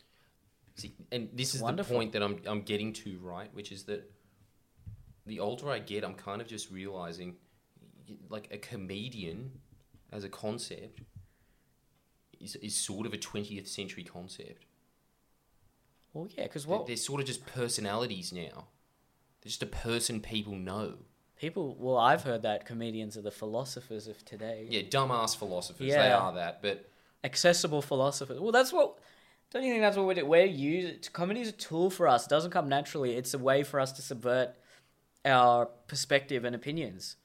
See, 0.76 0.94
and 1.12 1.30
this 1.34 1.54
is 1.56 1.62
wonderful. 1.62 1.94
the 1.94 1.98
point 2.00 2.12
that 2.14 2.24
I'm 2.24 2.40
I'm 2.46 2.62
getting 2.62 2.94
to, 2.94 3.20
right? 3.22 3.54
Which 3.54 3.72
is 3.72 3.84
that 3.84 4.10
the 5.26 5.40
older 5.40 5.70
I 5.70 5.80
get, 5.80 6.04
I'm 6.04 6.16
kind 6.16 6.42
of 6.42 6.48
just 6.48 6.72
realizing, 6.72 7.36
like 8.30 8.48
a 8.52 8.58
comedian 8.58 9.52
as 10.12 10.24
a 10.24 10.30
concept 10.30 11.02
is 12.40 12.56
is 12.58 12.76
sort 12.76 13.06
of 13.06 13.14
a 13.14 13.18
20th 13.18 13.68
century 13.68 14.04
concept. 14.04 14.66
Well, 16.14 16.28
yeah, 16.38 16.44
because 16.44 16.66
They're- 16.66 16.78
what 16.78 16.88
They're 16.88 16.98
sort 16.98 17.22
of 17.22 17.28
just 17.28 17.46
personalities 17.46 18.34
now. 18.34 18.68
They're 19.42 19.50
just 19.50 19.64
a 19.64 19.68
person 19.68 20.22
people 20.22 20.56
know. 20.56 21.00
People, 21.42 21.76
well, 21.80 21.98
I've 21.98 22.24
heard 22.24 22.44
that 22.44 22.66
comedians 22.66 23.18
are 23.18 23.22
the 23.22 23.32
philosophers 23.32 24.08
of 24.08 24.24
today. 24.24 24.68
Yeah, 24.70 24.84
dumbass 24.84 25.36
philosophers. 25.36 25.90
They 25.92 26.12
are 26.12 26.32
that, 26.34 26.62
but 26.62 26.88
accessible 27.24 27.82
philosophers. 27.82 28.40
Well, 28.40 28.52
that's 28.52 28.72
what. 28.72 29.00
Don't 29.50 29.64
you 29.64 29.72
think 29.72 29.82
that's 29.82 29.98
what 29.98 30.06
we 30.08 30.14
do? 30.14 30.26
We're 30.26 30.46
used. 30.46 31.12
Comedy 31.12 31.42
is 31.42 31.50
a 31.50 31.54
tool 31.70 31.90
for 31.90 32.08
us. 32.08 32.26
It 32.26 32.30
doesn't 32.30 32.52
come 32.52 32.70
naturally. 32.70 33.16
It's 33.18 33.34
a 33.34 33.38
way 33.38 33.64
for 33.64 33.82
us 33.82 33.92
to 33.94 34.02
subvert 34.02 34.52
our 35.26 35.66
perspective 35.88 36.46
and 36.46 36.56
opinions. 36.56 37.18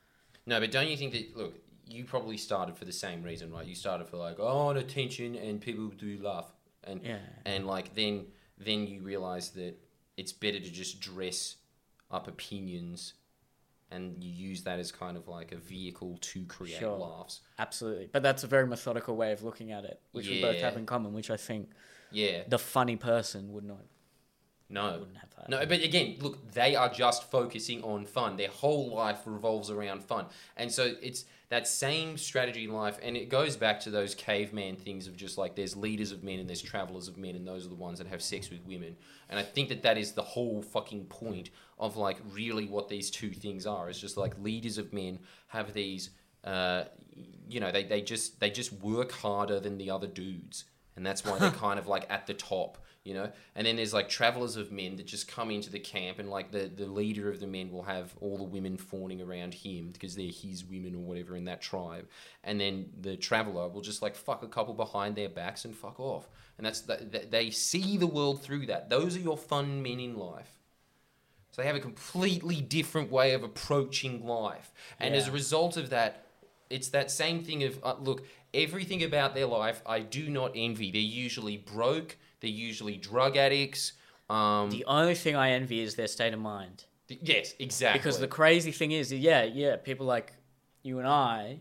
no. 0.45 0.59
But 0.59 0.73
don't 0.73 0.89
you 0.89 0.97
think 0.97 1.13
that? 1.13 1.37
Look, 1.37 1.55
you 1.87 2.03
probably 2.05 2.37
started 2.37 2.77
for 2.77 2.85
the 2.85 2.93
same 2.93 3.23
reason, 3.23 3.53
right? 3.53 3.65
You 3.67 3.77
started 3.77 4.09
for 4.09 4.17
like, 4.17 4.37
oh, 4.41 4.71
attention, 4.71 5.37
and 5.37 5.61
people 5.61 5.89
do 5.89 6.19
laugh, 6.21 6.51
and 6.83 7.01
Yeah. 7.05 7.19
and 7.45 7.67
like 7.67 7.95
then 7.95 8.27
then 8.59 8.87
you 8.87 9.03
realize 9.03 9.51
that 9.51 9.75
it's 10.17 10.33
better 10.33 10.59
to 10.59 10.71
just 10.71 10.99
dress 11.01 11.57
up 12.11 12.27
opinions, 12.27 13.13
and 13.91 14.23
you 14.23 14.31
use 14.31 14.63
that 14.65 14.79
as 14.79 14.91
kind 14.93 15.17
of 15.17 15.29
like 15.29 15.53
a 15.53 15.57
vehicle 15.57 16.19
to 16.21 16.45
create 16.47 16.79
Sure. 16.79 16.97
laughs. 16.99 17.41
Absolutely. 17.59 18.09
But 18.13 18.23
that's 18.23 18.45
a 18.45 18.47
very 18.47 18.67
methodical 18.67 19.17
way 19.17 19.33
of 19.33 19.43
looking 19.43 19.71
at 19.73 19.85
it, 19.85 20.01
which 20.13 20.29
we 20.29 20.41
both 20.41 20.61
have 20.61 20.77
in 20.77 20.87
common, 20.87 21.13
which 21.13 21.31
I 21.31 21.37
think 21.37 21.71
Yeah. 22.11 22.43
the 22.49 22.59
funny 22.59 22.97
person 22.97 23.53
would 23.53 23.65
not 23.65 23.85
No. 24.69 24.99
wouldn't 24.99 25.17
have 25.19 25.31
that. 25.37 25.49
No, 25.49 25.65
but 25.65 25.83
again, 25.83 26.17
look, 26.21 26.53
they 26.53 26.75
are 26.75 26.89
just 26.89 27.31
focusing 27.31 27.83
on 27.83 28.05
fun. 28.05 28.37
Their 28.37 28.49
whole 28.49 28.95
life 28.95 29.21
revolves 29.25 29.71
around 29.71 30.03
fun. 30.03 30.27
And 30.57 30.73
so 30.73 30.95
it's 31.01 31.25
that 31.49 31.69
same 31.69 32.19
strategy 32.19 32.65
in 32.65 32.73
life. 32.73 32.99
And 33.03 33.17
it 33.17 33.29
goes 33.29 33.57
back 33.57 33.79
to 33.81 33.91
those 33.91 34.15
caveman 34.15 34.77
things 34.77 35.07
of 35.07 35.17
just 35.17 35.39
like 35.39 35.55
there's 35.55 35.77
leaders 35.77 36.11
of 36.11 36.25
men 36.25 36.41
and 36.41 36.49
there's 36.49 36.63
travelers 36.63 37.07
of 37.07 37.17
men, 37.17 37.37
and 37.37 37.47
those 37.47 37.65
are 37.65 37.69
the 37.69 37.77
ones 37.77 37.99
that 37.99 38.09
have 38.09 38.23
sex 38.23 38.51
with 38.51 38.61
women. 38.67 38.97
And 39.29 39.39
I 39.39 39.43
think 39.43 39.69
that 39.69 39.83
that 39.83 39.99
is 39.99 40.13
the 40.13 40.23
whole 40.23 40.63
fucking 40.63 41.05
point 41.05 41.51
of 41.79 41.97
like 41.97 42.19
really 42.33 42.67
what 42.67 42.89
these 42.89 43.11
two 43.11 43.31
things 43.31 43.67
are. 43.67 43.89
It's 43.89 44.01
just 44.01 44.17
like 44.17 44.39
leaders 44.41 44.79
of 44.79 44.93
men 44.93 45.21
have 45.49 45.73
these, 45.73 46.11
uh, 46.45 46.85
you 47.49 47.61
know, 47.61 47.71
they, 47.71 47.85
they 47.85 48.03
just 48.03 48.41
they 48.41 48.51
just 48.51 48.73
work 48.73 49.13
harder 49.13 49.61
than 49.61 49.79
the 49.79 49.91
other 49.91 50.07
dudes. 50.09 50.65
And 50.97 51.05
that's 51.05 51.25
why 51.25 51.39
they're 51.39 51.51
kind 51.67 51.79
of 51.79 51.87
like 51.87 52.07
at 52.11 52.27
the 52.27 52.35
top. 52.35 52.79
You 53.07 53.15
know. 53.15 53.31
And 53.55 53.67
then 53.67 53.77
there's 53.77 53.95
like 53.95 54.09
travelers 54.09 54.57
of 54.57 54.73
men 54.73 54.97
that 54.97 55.07
just 55.07 55.29
come 55.29 55.51
into 55.51 55.71
the 55.71 55.79
camp, 55.79 56.19
and 56.19 56.29
like 56.29 56.51
the 56.51 56.71
the 56.75 56.87
leader 56.87 57.31
of 57.31 57.41
the 57.41 57.47
men 57.47 57.71
will 57.71 57.85
have 57.85 58.15
all 58.21 58.37
the 58.37 58.45
women 58.45 58.77
fawning 58.77 59.23
around 59.23 59.55
him 59.55 59.91
because 59.93 60.17
they're 60.17 60.27
his 60.27 60.65
women 60.65 60.95
or 60.95 60.99
whatever 60.99 61.37
in 61.37 61.45
that 61.45 61.63
tribe, 61.63 62.09
and 62.45 62.61
then 62.61 62.91
the 63.01 63.17
traveler 63.17 63.69
will 63.69 63.81
just 63.81 64.03
like 64.03 64.17
fuck 64.17 64.43
a 64.43 64.49
couple 64.49 64.75
behind 64.75 65.15
their 65.17 65.29
backs 65.29 65.65
and 65.65 65.75
fuck 65.75 66.01
off, 66.01 66.29
and 66.59 66.67
that's 66.67 66.81
that 66.83 67.31
they 67.31 67.51
see 67.51 67.97
the 67.97 68.07
world 68.07 68.43
through 68.43 68.67
that. 68.67 68.91
Those 68.91 69.17
are 69.17 69.21
your 69.21 69.39
fun 69.39 69.83
men 69.83 70.01
in 70.01 70.17
life. 70.17 70.51
So 71.53 71.63
they 71.63 71.69
have 71.69 71.77
a 71.77 71.81
completely 71.81 72.61
different 72.61 73.11
way 73.11 73.33
of 73.33 73.43
approaching 73.43 74.27
life. 74.27 74.75
And 75.01 75.15
as 75.15 75.27
a 75.27 75.33
result 75.33 75.79
of 75.79 75.89
that, 75.89 76.27
it's 76.69 76.89
that 76.89 77.11
same 77.11 77.43
thing 77.45 77.63
of 77.63 77.79
uh, 77.83 77.95
look, 77.99 78.27
everything 78.53 79.03
about 79.03 79.35
their 79.35 79.47
life 79.47 79.81
I 79.87 80.01
do 80.01 80.29
not 80.29 80.53
envy. 80.55 80.91
They're 80.91 81.01
usually 81.01 81.57
broke, 81.57 82.17
they're 82.47 82.61
usually 82.69 82.97
drug 82.97 83.37
addicts. 83.37 83.93
Um, 84.31 84.71
The 84.71 84.85
only 84.87 85.15
thing 85.15 85.35
I 85.37 85.51
envy 85.51 85.81
is 85.87 85.95
their 85.97 86.09
state 86.17 86.33
of 86.35 86.41
mind. 86.41 86.85
th- 87.09 87.21
yes, 87.23 87.55
exactly. 87.59 87.99
Because 87.99 88.19
the 88.21 88.29
crazy 88.29 88.73
thing 88.73 88.91
is, 88.93 89.13
yeah, 89.13 89.43
yeah, 89.45 89.77
people 89.77 90.07
like 90.07 90.33
you 90.83 90.99
and 91.01 91.09
I, 91.09 91.61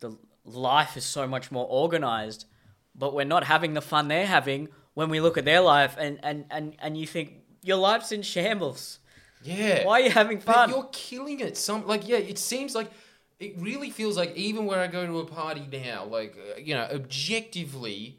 the 0.00 0.16
life 0.44 0.96
is 0.96 1.04
so 1.04 1.26
much 1.26 1.50
more 1.50 1.66
organized, 1.68 2.46
but 2.94 3.14
we're 3.14 3.24
not 3.36 3.44
having 3.44 3.74
the 3.74 3.80
fun 3.92 4.08
they're 4.08 4.26
having 4.38 4.68
when 4.94 5.08
we 5.10 5.20
look 5.20 5.36
at 5.38 5.44
their 5.44 5.60
life 5.60 5.96
and, 5.98 6.18
and, 6.22 6.44
and, 6.50 6.74
and 6.78 6.96
you 6.96 7.06
think 7.06 7.26
your 7.62 7.76
life's 7.78 8.12
in 8.12 8.22
shambles. 8.22 8.98
yeah. 9.42 9.84
Why 9.86 10.00
are 10.00 10.04
you 10.04 10.10
having 10.10 10.38
But 10.38 10.54
fun? 10.54 10.70
you're 10.70 10.88
killing 10.92 11.40
it. 11.40 11.56
Some 11.56 11.86
like 11.86 12.06
yeah, 12.08 12.18
it 12.32 12.38
seems 12.38 12.74
like 12.74 12.90
it 13.38 13.54
really 13.58 13.90
feels 13.90 14.16
like 14.16 14.34
even 14.36 14.64
when 14.66 14.78
I 14.78 14.86
go 14.86 15.06
to 15.06 15.18
a 15.20 15.26
party 15.26 15.66
now, 15.70 16.04
like 16.04 16.36
uh, 16.38 16.58
you 16.58 16.74
know, 16.74 16.86
objectively, 17.00 18.18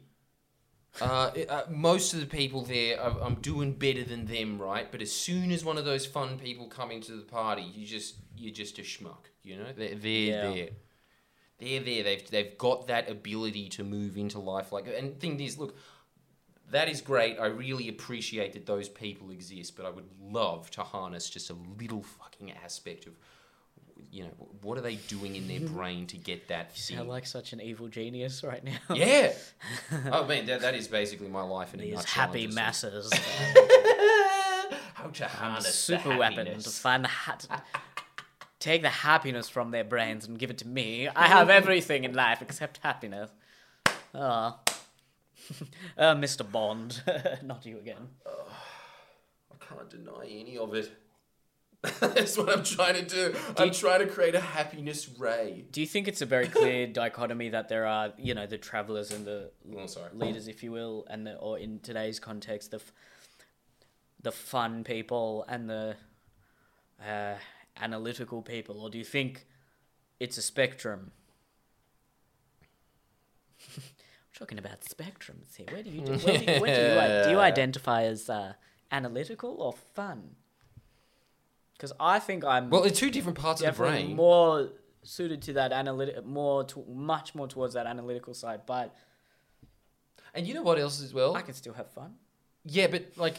uh, 1.00 1.30
it- 1.34 1.50
uh, 1.50 1.64
most 1.68 2.14
of 2.14 2.20
the 2.20 2.26
people 2.26 2.62
there, 2.62 3.00
are, 3.00 3.20
I'm 3.22 3.36
doing 3.36 3.72
better 3.72 4.04
than 4.04 4.26
them, 4.26 4.58
right? 4.60 4.90
But 4.90 5.02
as 5.02 5.12
soon 5.12 5.50
as 5.50 5.64
one 5.64 5.78
of 5.78 5.84
those 5.84 6.06
fun 6.06 6.38
people 6.38 6.66
come 6.66 6.90
into 6.90 7.12
the 7.12 7.22
party, 7.22 7.62
you 7.62 7.86
just 7.86 8.16
you're 8.36 8.52
just 8.54 8.78
a 8.78 8.82
schmuck, 8.82 9.26
you 9.42 9.56
know. 9.56 9.72
They're, 9.76 9.94
they're 9.94 10.10
Yeah. 10.10 10.50
there. 10.50 10.68
They're 11.58 11.80
there. 11.82 12.02
They've 12.04 12.30
they've 12.30 12.58
got 12.58 12.86
that 12.88 13.10
ability 13.10 13.68
to 13.70 13.84
move 13.84 14.16
into 14.16 14.38
life 14.38 14.72
like 14.72 14.86
and 14.86 15.10
the 15.14 15.18
thing 15.18 15.40
is, 15.40 15.58
look, 15.58 15.76
that 16.70 16.88
is 16.88 17.00
great. 17.00 17.38
I 17.38 17.46
really 17.46 17.88
appreciate 17.88 18.52
that 18.52 18.66
those 18.66 18.88
people 18.88 19.30
exist, 19.30 19.76
but 19.76 19.86
I 19.86 19.90
would 19.90 20.08
love 20.20 20.70
to 20.72 20.82
harness 20.82 21.28
just 21.30 21.50
a 21.50 21.56
little 21.80 22.02
fucking 22.02 22.52
aspect 22.52 23.06
of, 23.06 23.14
you 24.10 24.24
know, 24.24 24.30
what 24.62 24.78
are 24.78 24.80
they 24.80 24.96
doing 24.96 25.36
in 25.36 25.46
their 25.48 25.60
brain 25.60 26.06
to 26.08 26.16
get 26.16 26.48
that 26.48 26.72
You 26.74 26.96
sound 26.96 27.08
like 27.08 27.26
such 27.26 27.52
an 27.52 27.60
evil 27.60 27.88
genius 27.88 28.42
right 28.42 28.62
now. 28.64 28.78
yeah. 28.94 29.32
oh 30.12 30.26
man, 30.26 30.46
that, 30.46 30.60
that 30.62 30.74
is 30.74 30.88
basically 30.88 31.28
my 31.28 31.42
life 31.42 31.74
in 31.74 31.80
a 31.80 31.82
These 31.84 31.94
nutshell. 31.94 32.26
happy 32.26 32.46
masses. 32.46 33.12
How 34.94 35.08
to 35.08 35.24
a 35.24 35.28
harness 35.28 35.74
super 35.74 36.16
weapon 36.16 36.58
to 36.58 36.70
find 36.70 37.04
the 37.04 37.08
hat. 37.08 37.46
Take 38.58 38.82
the 38.82 38.88
happiness 38.88 39.48
from 39.48 39.70
their 39.70 39.84
brains 39.84 40.26
and 40.26 40.36
give 40.38 40.50
it 40.50 40.58
to 40.58 40.66
me. 40.66 41.08
I 41.08 41.28
have 41.28 41.48
everything 41.48 42.02
in 42.02 42.14
life 42.14 42.42
except 42.42 42.80
happiness. 42.82 43.30
Ah. 44.12 44.58
uh, 45.96 46.14
Mr. 46.16 46.50
Bond. 46.50 47.00
Not 47.44 47.64
you 47.64 47.78
again. 47.78 48.08
I 48.26 49.64
can't 49.64 49.88
deny 49.88 50.26
any 50.28 50.58
of 50.58 50.74
it. 50.74 50.90
That's 52.00 52.36
what 52.36 52.48
I'm 52.50 52.64
trying 52.64 52.94
to 52.94 53.02
do. 53.04 53.34
I'm 53.56 53.70
trying 53.70 54.00
to 54.00 54.06
create 54.06 54.34
a 54.34 54.40
happiness 54.40 55.08
ray. 55.16 55.64
Do 55.70 55.80
you 55.80 55.86
think 55.86 56.08
it's 56.08 56.20
a 56.20 56.26
very 56.26 56.48
clear 56.48 56.86
dichotomy 56.88 57.50
that 57.50 57.68
there 57.68 57.86
are, 57.86 58.12
you 58.18 58.34
know, 58.34 58.46
the 58.46 58.58
travelers 58.58 59.12
and 59.12 59.24
the 59.24 59.50
Oh, 59.76 59.86
leaders, 60.12 60.48
if 60.48 60.62
you 60.64 60.72
will, 60.72 61.06
and 61.08 61.24
the, 61.26 61.36
or 61.36 61.56
in 61.58 61.78
today's 61.78 62.18
context, 62.18 62.72
the 62.72 62.78
f- 62.78 62.92
the 64.20 64.32
fun 64.32 64.82
people 64.82 65.44
and 65.48 65.70
the 65.70 65.94
uh, 67.06 67.34
analytical 67.80 68.42
people, 68.42 68.80
or 68.80 68.90
do 68.90 68.98
you 68.98 69.04
think 69.04 69.46
it's 70.18 70.36
a 70.36 70.42
spectrum? 70.42 71.12
We're 73.76 73.82
talking 74.46 74.58
about 74.58 74.80
spectrums 74.80 75.56
here. 75.56 75.66
Where 75.70 75.82
do 75.84 75.90
you 75.90 76.00
do, 76.00 76.12
where 76.14 76.38
do 76.38 76.44
you, 76.44 76.60
where 76.60 76.74
do 76.74 76.82
you, 76.82 76.98
i- 76.98 77.22
do 77.24 77.30
you 77.30 77.38
identify 77.40 78.02
as 78.02 78.28
uh, 78.28 78.54
analytical 78.90 79.56
or 79.60 79.72
fun? 79.94 80.30
Because 81.78 81.92
I 82.00 82.18
think 82.18 82.44
I'm 82.44 82.68
Well, 82.70 82.82
it's 82.84 82.98
two 82.98 83.10
different 83.10 83.38
parts 83.38 83.60
of 83.60 83.66
the 83.66 83.70
definitely 83.70 84.02
brain. 84.06 84.16
more 84.16 84.70
suited 85.04 85.40
to 85.42 85.52
that 85.54 85.72
analytic, 85.72 86.26
more 86.26 86.64
to, 86.64 86.84
much 86.88 87.34
more 87.36 87.46
towards 87.48 87.74
that 87.74 87.86
analytical 87.86 88.34
side, 88.34 88.62
but 88.66 88.94
And 90.34 90.46
you 90.46 90.54
know 90.54 90.62
what 90.62 90.78
else 90.78 91.00
as 91.02 91.14
well? 91.14 91.36
I 91.36 91.42
can 91.42 91.54
still 91.54 91.72
have 91.74 91.90
fun. 91.92 92.14
Yeah, 92.64 92.88
but 92.88 93.12
like, 93.16 93.36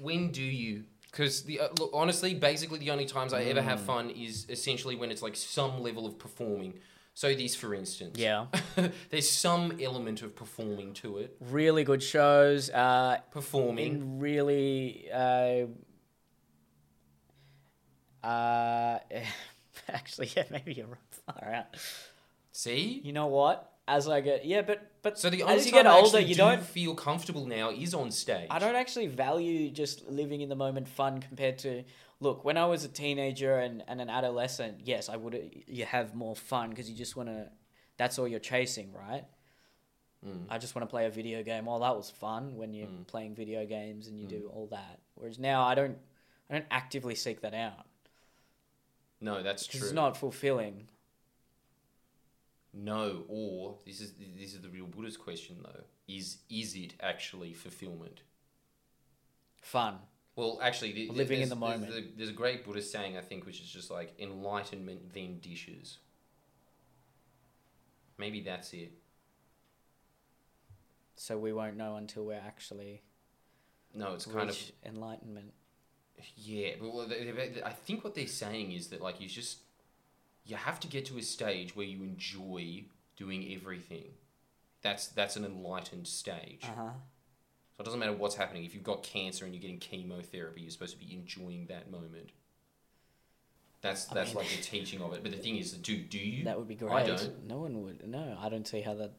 when 0.00 0.30
do 0.32 0.42
you? 0.42 0.84
Because 1.10 1.42
the 1.42 1.60
uh, 1.60 1.68
look, 1.78 1.90
honestly, 1.92 2.34
basically 2.34 2.78
the 2.78 2.90
only 2.90 3.04
times 3.06 3.32
I 3.32 3.42
ever 3.44 3.60
Mm. 3.60 3.64
have 3.64 3.80
fun 3.80 4.10
is 4.10 4.46
essentially 4.48 4.96
when 4.96 5.10
it's 5.10 5.22
like 5.22 5.36
some 5.36 5.82
level 5.82 6.06
of 6.06 6.18
performing. 6.18 6.74
So 7.14 7.34
this, 7.34 7.54
for 7.54 7.74
instance, 7.74 8.18
Yeah. 8.18 8.46
there's 9.10 9.28
some 9.28 9.78
element 9.80 10.22
of 10.22 10.34
performing 10.34 10.94
to 10.94 11.18
it. 11.18 11.36
really 11.40 11.84
good 11.84 12.02
shows. 12.02 12.70
Uh, 12.70 13.18
Performing. 13.30 13.94
in 13.94 14.18
really, 14.20 15.08
uh, 15.12 15.66
uh, 18.24 18.98
actually, 19.88 20.30
yeah, 20.36 20.44
maybe 20.50 20.72
you're. 20.74 20.86
Far 21.26 21.52
out. 21.52 21.66
See. 22.52 23.00
You 23.04 23.12
know 23.12 23.26
what? 23.26 23.66
As 23.88 24.08
I 24.08 24.20
get, 24.20 24.44
yeah, 24.44 24.62
but 24.62 24.88
but 25.02 25.18
So 25.18 25.30
the 25.30 25.42
only 25.42 25.56
as 25.56 25.66
you 25.66 25.72
get 25.72 25.86
older, 25.86 26.20
you 26.20 26.34
do 26.34 26.38
don't. 26.38 26.62
feel 26.62 26.94
comfortable 26.94 27.44
now 27.46 27.70
is 27.70 27.92
on 27.92 28.10
stage. 28.12 28.46
I 28.50 28.58
don't 28.60 28.76
actually 28.76 29.08
value 29.08 29.68
just 29.70 30.08
living 30.08 30.42
in 30.42 30.48
the 30.48 30.54
moment 30.54 30.86
fun 30.88 31.20
compared 31.20 31.58
to 31.60 31.82
look 32.20 32.44
when 32.44 32.56
I 32.56 32.66
was 32.66 32.84
a 32.84 32.88
teenager 32.88 33.58
and, 33.58 33.82
and 33.88 34.00
an 34.00 34.08
adolescent. 34.08 34.82
Yes, 34.84 35.08
I 35.08 35.16
would. 35.16 35.62
You 35.66 35.86
have 35.86 36.14
more 36.14 36.36
fun 36.36 36.70
because 36.70 36.88
you 36.88 36.96
just 36.96 37.16
want 37.16 37.30
to. 37.30 37.48
That's 37.96 38.16
all 38.18 38.28
you're 38.28 38.38
chasing, 38.38 38.92
right? 38.92 39.24
Mm. 40.24 40.44
I 40.48 40.58
just 40.58 40.74
want 40.76 40.88
to 40.88 40.90
play 40.90 41.06
a 41.06 41.10
video 41.10 41.42
game. 41.42 41.66
Oh, 41.66 41.80
that 41.80 41.96
was 41.96 42.10
fun 42.10 42.54
when 42.56 42.72
you're 42.74 42.86
Mm. 42.86 43.06
playing 43.08 43.34
video 43.34 43.66
games 43.66 44.06
and 44.06 44.18
you 44.20 44.26
do 44.26 44.50
all 44.54 44.68
that. 44.70 45.00
Whereas 45.16 45.38
now, 45.38 45.64
I 45.64 45.74
don't. 45.74 45.98
I 46.48 46.54
don't 46.54 46.66
actively 46.70 47.14
seek 47.16 47.40
that 47.42 47.54
out 47.54 47.86
No, 49.20 49.42
that's 49.42 49.66
true. 49.66 49.80
it's 49.80 49.92
not 49.92 50.16
fulfilling. 50.16 50.88
No, 52.72 53.24
or 53.28 53.76
this 53.84 54.00
is 54.00 54.12
this 54.38 54.54
is 54.54 54.60
the 54.60 54.68
real 54.68 54.86
Buddhist 54.86 55.18
question 55.20 55.56
though. 55.62 55.82
Is 56.08 56.38
is 56.48 56.74
it 56.74 56.94
actually 57.00 57.52
fulfillment? 57.52 58.20
Fun. 59.60 59.98
Well, 60.36 60.58
actually, 60.62 60.92
the, 60.92 61.08
Living 61.10 61.40
in 61.42 61.48
there's- 61.48 61.48
the 61.50 61.54
there's 61.66 61.80
moment. 61.80 61.92
the- 61.92 62.12
There's, 62.16 62.30
a 62.30 62.32
great 62.32 62.64
Buddhist 62.64 62.90
saying, 62.92 63.18
I 63.18 63.20
think, 63.20 63.44
which 63.44 63.60
is 63.60 63.68
just 63.68 63.90
like 63.90 64.14
enlightenment 64.18 65.12
then 65.12 65.38
dishes. 65.40 65.98
Maybe 68.16 68.40
that's 68.40 68.72
it. 68.72 68.92
So 71.16 71.36
we 71.36 71.52
won't 71.52 71.76
know 71.76 71.96
until 71.96 72.24
we're 72.24 72.40
actually 72.40 73.02
No, 73.92 74.14
it's 74.14 74.24
kind 74.24 74.48
of 74.48 74.58
enlightenment. 74.86 75.52
Yeah. 76.36 76.70
But 76.80 76.94
well, 76.94 77.06
they- 77.06 77.30
they- 77.30 77.62
I 77.62 77.72
think 77.72 78.04
what 78.04 78.14
they're 78.14 78.26
saying 78.26 78.72
is 78.72 78.88
that 78.88 79.00
like 79.00 79.20
you 79.20 79.28
just 79.28 79.58
you 80.44 80.56
have 80.56 80.80
to 80.80 80.88
get 80.88 81.04
to 81.06 81.18
a 81.18 81.22
stage 81.22 81.76
where 81.76 81.86
you 81.86 82.02
enjoy 82.02 82.84
doing 83.16 83.52
everything. 83.54 84.14
That's 84.82 85.08
that's 85.08 85.36
an 85.36 85.44
enlightened 85.44 86.06
stage. 86.06 86.60
Uh 86.64 86.74
huh. 86.76 86.90
So 87.76 87.82
it 87.82 87.84
doesn't 87.84 88.00
matter 88.00 88.12
what's 88.12 88.34
happening. 88.34 88.64
If 88.64 88.74
you've 88.74 88.84
got 88.84 89.02
cancer 89.02 89.44
and 89.44 89.54
you're 89.54 89.60
getting 89.62 89.78
chemotherapy, 89.78 90.62
you're 90.62 90.70
supposed 90.70 90.98
to 90.98 91.04
be 91.04 91.12
enjoying 91.14 91.66
that 91.66 91.90
moment. 91.90 92.30
That's 93.82 94.10
I 94.10 94.14
that's 94.14 94.30
mean- 94.34 94.44
like 94.44 94.48
the 94.56 94.62
teaching 94.62 95.00
of 95.00 95.12
it. 95.14 95.22
But 95.22 95.32
the 95.32 95.38
thing 95.38 95.56
is, 95.56 95.72
do 95.72 95.96
do 95.96 96.18
you? 96.18 96.44
That 96.44 96.58
would 96.58 96.68
be 96.68 96.74
great. 96.74 96.92
I 96.92 97.06
don't. 97.06 97.46
No 97.46 97.58
one 97.58 97.82
would. 97.82 98.06
No, 98.06 98.36
I 98.40 98.48
don't 98.48 98.66
see 98.66 98.80
how 98.82 98.94
that. 98.94 99.12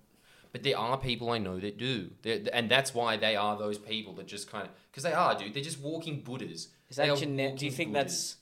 But 0.51 0.63
there 0.63 0.77
are 0.77 0.97
people 0.97 1.29
I 1.29 1.37
know 1.37 1.57
that 1.61 1.77
do, 1.77 2.09
They're, 2.23 2.41
and 2.51 2.69
that's 2.69 2.93
why 2.93 3.15
they 3.15 3.37
are 3.37 3.57
those 3.57 3.77
people 3.77 4.11
that 4.15 4.27
just 4.27 4.51
kind 4.51 4.65
of 4.67 4.71
because 4.91 5.03
they 5.03 5.13
are, 5.13 5.33
dude. 5.33 5.53
They're 5.53 5.63
just 5.63 5.79
walking 5.79 6.21
Buddhas. 6.21 6.67
Is 6.91 6.97
that 6.97 7.17
genetic? 7.17 7.57
Do 7.57 7.65
you 7.65 7.71
think 7.71 7.93
that's 7.93 8.37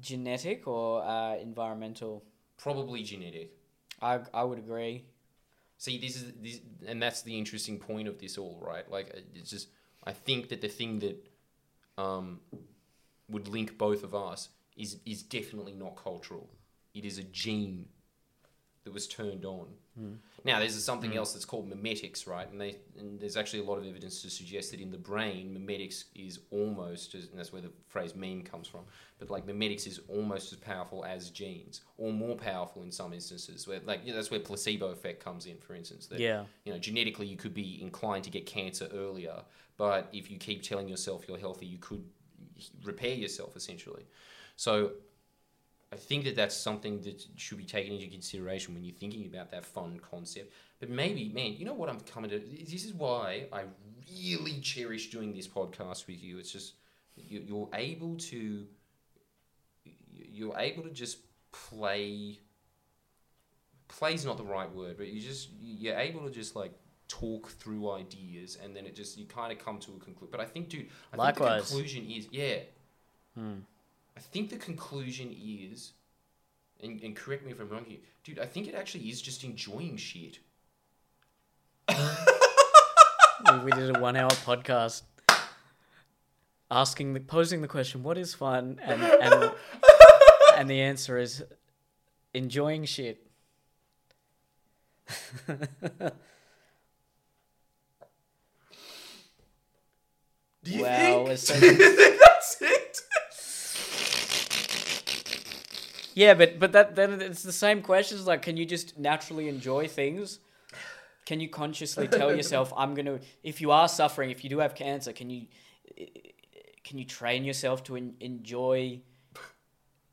genetic 0.00 0.66
or 0.66 1.04
uh, 1.04 1.36
environmental? 1.36 2.24
probably 2.62 3.02
genetic? 3.02 3.50
I 4.00 4.20
I 4.32 4.44
would 4.44 4.58
agree. 4.58 5.04
See, 5.78 5.98
this 5.98 6.16
is 6.16 6.32
this, 6.40 6.60
and 6.86 7.02
that's 7.02 7.22
the 7.22 7.36
interesting 7.36 7.78
point 7.78 8.06
of 8.06 8.18
this 8.18 8.38
all, 8.38 8.62
right? 8.64 8.88
Like, 8.88 9.08
uh, 9.14 9.20
it's 9.34 9.50
just 9.50 9.68
I 10.04 10.12
think 10.12 10.48
that 10.50 10.60
the 10.60 10.68
thing 10.68 11.00
that 11.00 11.16
um, 11.98 12.40
would 13.28 13.48
link 13.48 13.76
both 13.76 14.04
of 14.04 14.14
us 14.14 14.48
is 14.76 14.98
is 15.04 15.22
definitely 15.22 15.74
not 15.74 15.96
cultural. 15.96 16.48
It 16.94 17.04
is 17.04 17.18
a 17.18 17.24
gene 17.24 17.86
that 18.84 18.92
was 18.92 19.08
turned 19.08 19.44
on. 19.44 19.68
Hmm. 19.98 20.14
Now, 20.44 20.58
there's 20.58 20.82
something 20.82 21.16
else 21.16 21.32
that's 21.34 21.44
called 21.44 21.70
memetics, 21.70 22.26
right? 22.26 22.50
And, 22.50 22.60
they, 22.60 22.76
and 22.98 23.20
there's 23.20 23.36
actually 23.36 23.60
a 23.60 23.64
lot 23.64 23.76
of 23.78 23.86
evidence 23.86 24.22
to 24.22 24.30
suggest 24.30 24.70
that 24.70 24.80
in 24.80 24.90
the 24.90 24.98
brain, 24.98 25.56
memetics 25.56 26.04
is 26.14 26.40
almost, 26.50 27.14
as, 27.14 27.28
and 27.28 27.38
that's 27.38 27.52
where 27.52 27.62
the 27.62 27.70
phrase 27.88 28.16
meme 28.16 28.42
comes 28.42 28.66
from, 28.66 28.80
but 29.18 29.30
like 29.30 29.46
memetics 29.46 29.86
is 29.86 30.00
almost 30.08 30.52
as 30.52 30.58
powerful 30.58 31.04
as 31.04 31.30
genes, 31.30 31.82
or 31.98 32.12
more 32.12 32.34
powerful 32.34 32.82
in 32.82 32.90
some 32.90 33.12
instances. 33.12 33.68
Where 33.68 33.80
like 33.84 34.00
you 34.04 34.10
know, 34.10 34.16
that's 34.16 34.30
where 34.30 34.40
placebo 34.40 34.86
effect 34.86 35.22
comes 35.22 35.46
in, 35.46 35.58
for 35.58 35.74
instance. 35.74 36.06
That, 36.06 36.18
Yeah. 36.18 36.44
You 36.64 36.72
know, 36.72 36.78
genetically 36.78 37.26
you 37.26 37.36
could 37.36 37.54
be 37.54 37.80
inclined 37.80 38.24
to 38.24 38.30
get 38.30 38.46
cancer 38.46 38.88
earlier, 38.92 39.42
but 39.76 40.08
if 40.12 40.30
you 40.30 40.38
keep 40.38 40.62
telling 40.62 40.88
yourself 40.88 41.24
you're 41.28 41.38
healthy, 41.38 41.66
you 41.66 41.78
could 41.78 42.04
repair 42.82 43.14
yourself 43.14 43.56
essentially. 43.56 44.06
So 44.56 44.92
I 45.92 45.96
think 45.96 46.24
that 46.24 46.34
that's 46.36 46.56
something 46.56 47.02
that 47.02 47.22
should 47.36 47.58
be 47.58 47.64
taken 47.64 47.92
into 47.92 48.08
consideration 48.08 48.72
when 48.74 48.82
you're 48.82 48.94
thinking 48.94 49.26
about 49.26 49.50
that 49.50 49.66
fun 49.66 50.00
concept. 50.00 50.52
But 50.80 50.88
maybe, 50.88 51.28
man, 51.28 51.54
you 51.54 51.66
know 51.66 51.74
what 51.74 51.90
I'm 51.90 52.00
coming 52.00 52.30
to? 52.30 52.38
This 52.38 52.84
is 52.84 52.94
why 52.94 53.46
I 53.52 53.64
really 54.10 54.58
cherish 54.60 55.10
doing 55.10 55.34
this 55.34 55.46
podcast 55.46 56.06
with 56.06 56.22
you. 56.22 56.38
It's 56.38 56.50
just 56.50 56.74
you- 57.14 57.44
you're 57.46 57.68
able 57.74 58.16
to 58.16 58.66
you're 60.14 60.56
able 60.58 60.82
to 60.84 60.90
just 60.90 61.18
play. 61.52 62.38
Play's 63.88 64.24
not 64.24 64.38
the 64.38 64.44
right 64.44 64.70
word, 64.72 64.96
but 64.96 65.08
you 65.08 65.20
just 65.20 65.50
you're 65.60 65.98
able 65.98 66.22
to 66.24 66.30
just 66.30 66.56
like 66.56 66.72
talk 67.08 67.50
through 67.50 67.90
ideas, 67.90 68.56
and 68.62 68.74
then 68.74 68.86
it 68.86 68.94
just 68.96 69.18
you 69.18 69.26
kind 69.26 69.52
of 69.52 69.58
come 69.58 69.78
to 69.80 69.90
a 69.90 69.98
conclusion. 69.98 70.28
But 70.30 70.40
I 70.40 70.46
think, 70.46 70.70
dude, 70.70 70.88
I 71.12 71.16
think 71.16 71.36
the 71.36 71.44
conclusion 71.68 72.10
is 72.10 72.28
yeah. 72.30 72.60
Hmm. 73.34 73.58
I 74.16 74.20
think 74.20 74.50
the 74.50 74.56
conclusion 74.56 75.34
is, 75.38 75.92
and, 76.82 77.00
and 77.02 77.16
correct 77.16 77.44
me 77.44 77.52
if 77.52 77.60
I'm 77.60 77.68
wrong 77.68 77.84
here, 77.86 77.98
dude. 78.24 78.38
I 78.38 78.46
think 78.46 78.68
it 78.68 78.74
actually 78.74 79.08
is 79.08 79.22
just 79.22 79.44
enjoying 79.44 79.96
shit. 79.96 80.38
we, 81.88 83.70
did 83.72 83.96
a 83.96 84.00
one-hour 84.00 84.30
podcast 84.30 85.02
asking, 86.70 87.14
the, 87.14 87.20
posing 87.20 87.60
the 87.62 87.68
question, 87.68 88.02
"What 88.02 88.16
is 88.18 88.34
fun?" 88.34 88.78
and 88.82 89.02
and 89.02 89.52
and 90.56 90.70
the 90.70 90.80
answer 90.80 91.18
is 91.18 91.42
enjoying 92.34 92.84
shit. 92.84 93.26
Do 100.64 100.70
you 100.70 100.82
Wow, 100.82 101.26
think? 101.26 101.28
it's 101.30 101.42
so- 101.48 101.58
Do 101.60 101.66
you 101.66 101.74
think 101.96 102.20
that's 102.20 102.56
it? 102.62 103.00
Yeah, 106.14 106.34
but 106.34 106.58
but 106.58 106.72
that 106.72 106.94
then 106.94 107.20
it's 107.20 107.42
the 107.42 107.52
same 107.52 107.82
questions. 107.82 108.26
Like, 108.26 108.42
can 108.42 108.56
you 108.56 108.66
just 108.66 108.98
naturally 108.98 109.48
enjoy 109.48 109.88
things? 109.88 110.38
Can 111.24 111.40
you 111.40 111.48
consciously 111.48 112.08
tell 112.08 112.34
yourself, 112.38 112.72
"I'm 112.76 112.94
gonna"? 112.94 113.20
If 113.42 113.60
you 113.60 113.70
are 113.70 113.88
suffering, 113.88 114.30
if 114.30 114.42
you 114.44 114.50
do 114.50 114.58
have 114.58 114.74
cancer, 114.74 115.12
can 115.12 115.30
you 115.30 115.46
can 116.84 116.98
you 116.98 117.04
train 117.04 117.44
yourself 117.44 117.82
to 117.84 117.96
en- 117.96 118.14
enjoy 118.20 119.00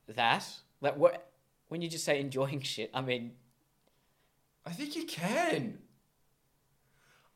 that? 0.08 0.46
Like, 0.82 0.96
what 0.98 1.30
when 1.68 1.82
you 1.82 1.90
just 1.90 2.06
say 2.06 2.20
enjoying 2.20 2.62
shit? 2.74 2.90
I 2.94 3.02
mean, 3.02 3.32
I 4.66 4.72
think 4.72 4.96
you 4.96 5.06
can. 5.06 5.80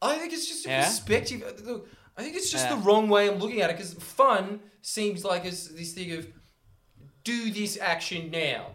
I 0.01 0.17
think 0.17 0.33
it's 0.33 0.47
just 0.47 0.65
a 0.65 0.69
Yeah? 0.69 0.85
perspective. 0.85 1.43
uh, 1.43 1.63
Look, 1.71 1.87
I 2.17 2.23
think 2.23 2.35
it's 2.35 2.51
just 2.51 2.65
Yeah. 2.65 2.75
the 2.75 2.81
wrong 2.81 3.07
way 3.09 3.29
I'm 3.29 3.39
looking 3.39 3.61
at 3.61 3.69
it 3.69 3.77
because 3.77 3.93
fun 3.93 4.59
seems 4.81 5.23
like 5.23 5.45
it's 5.45 5.67
this 5.69 5.93
thing 5.93 6.11
of 6.11 6.27
do 7.23 7.51
this 7.51 7.77
action 7.79 8.31
now. 8.31 8.67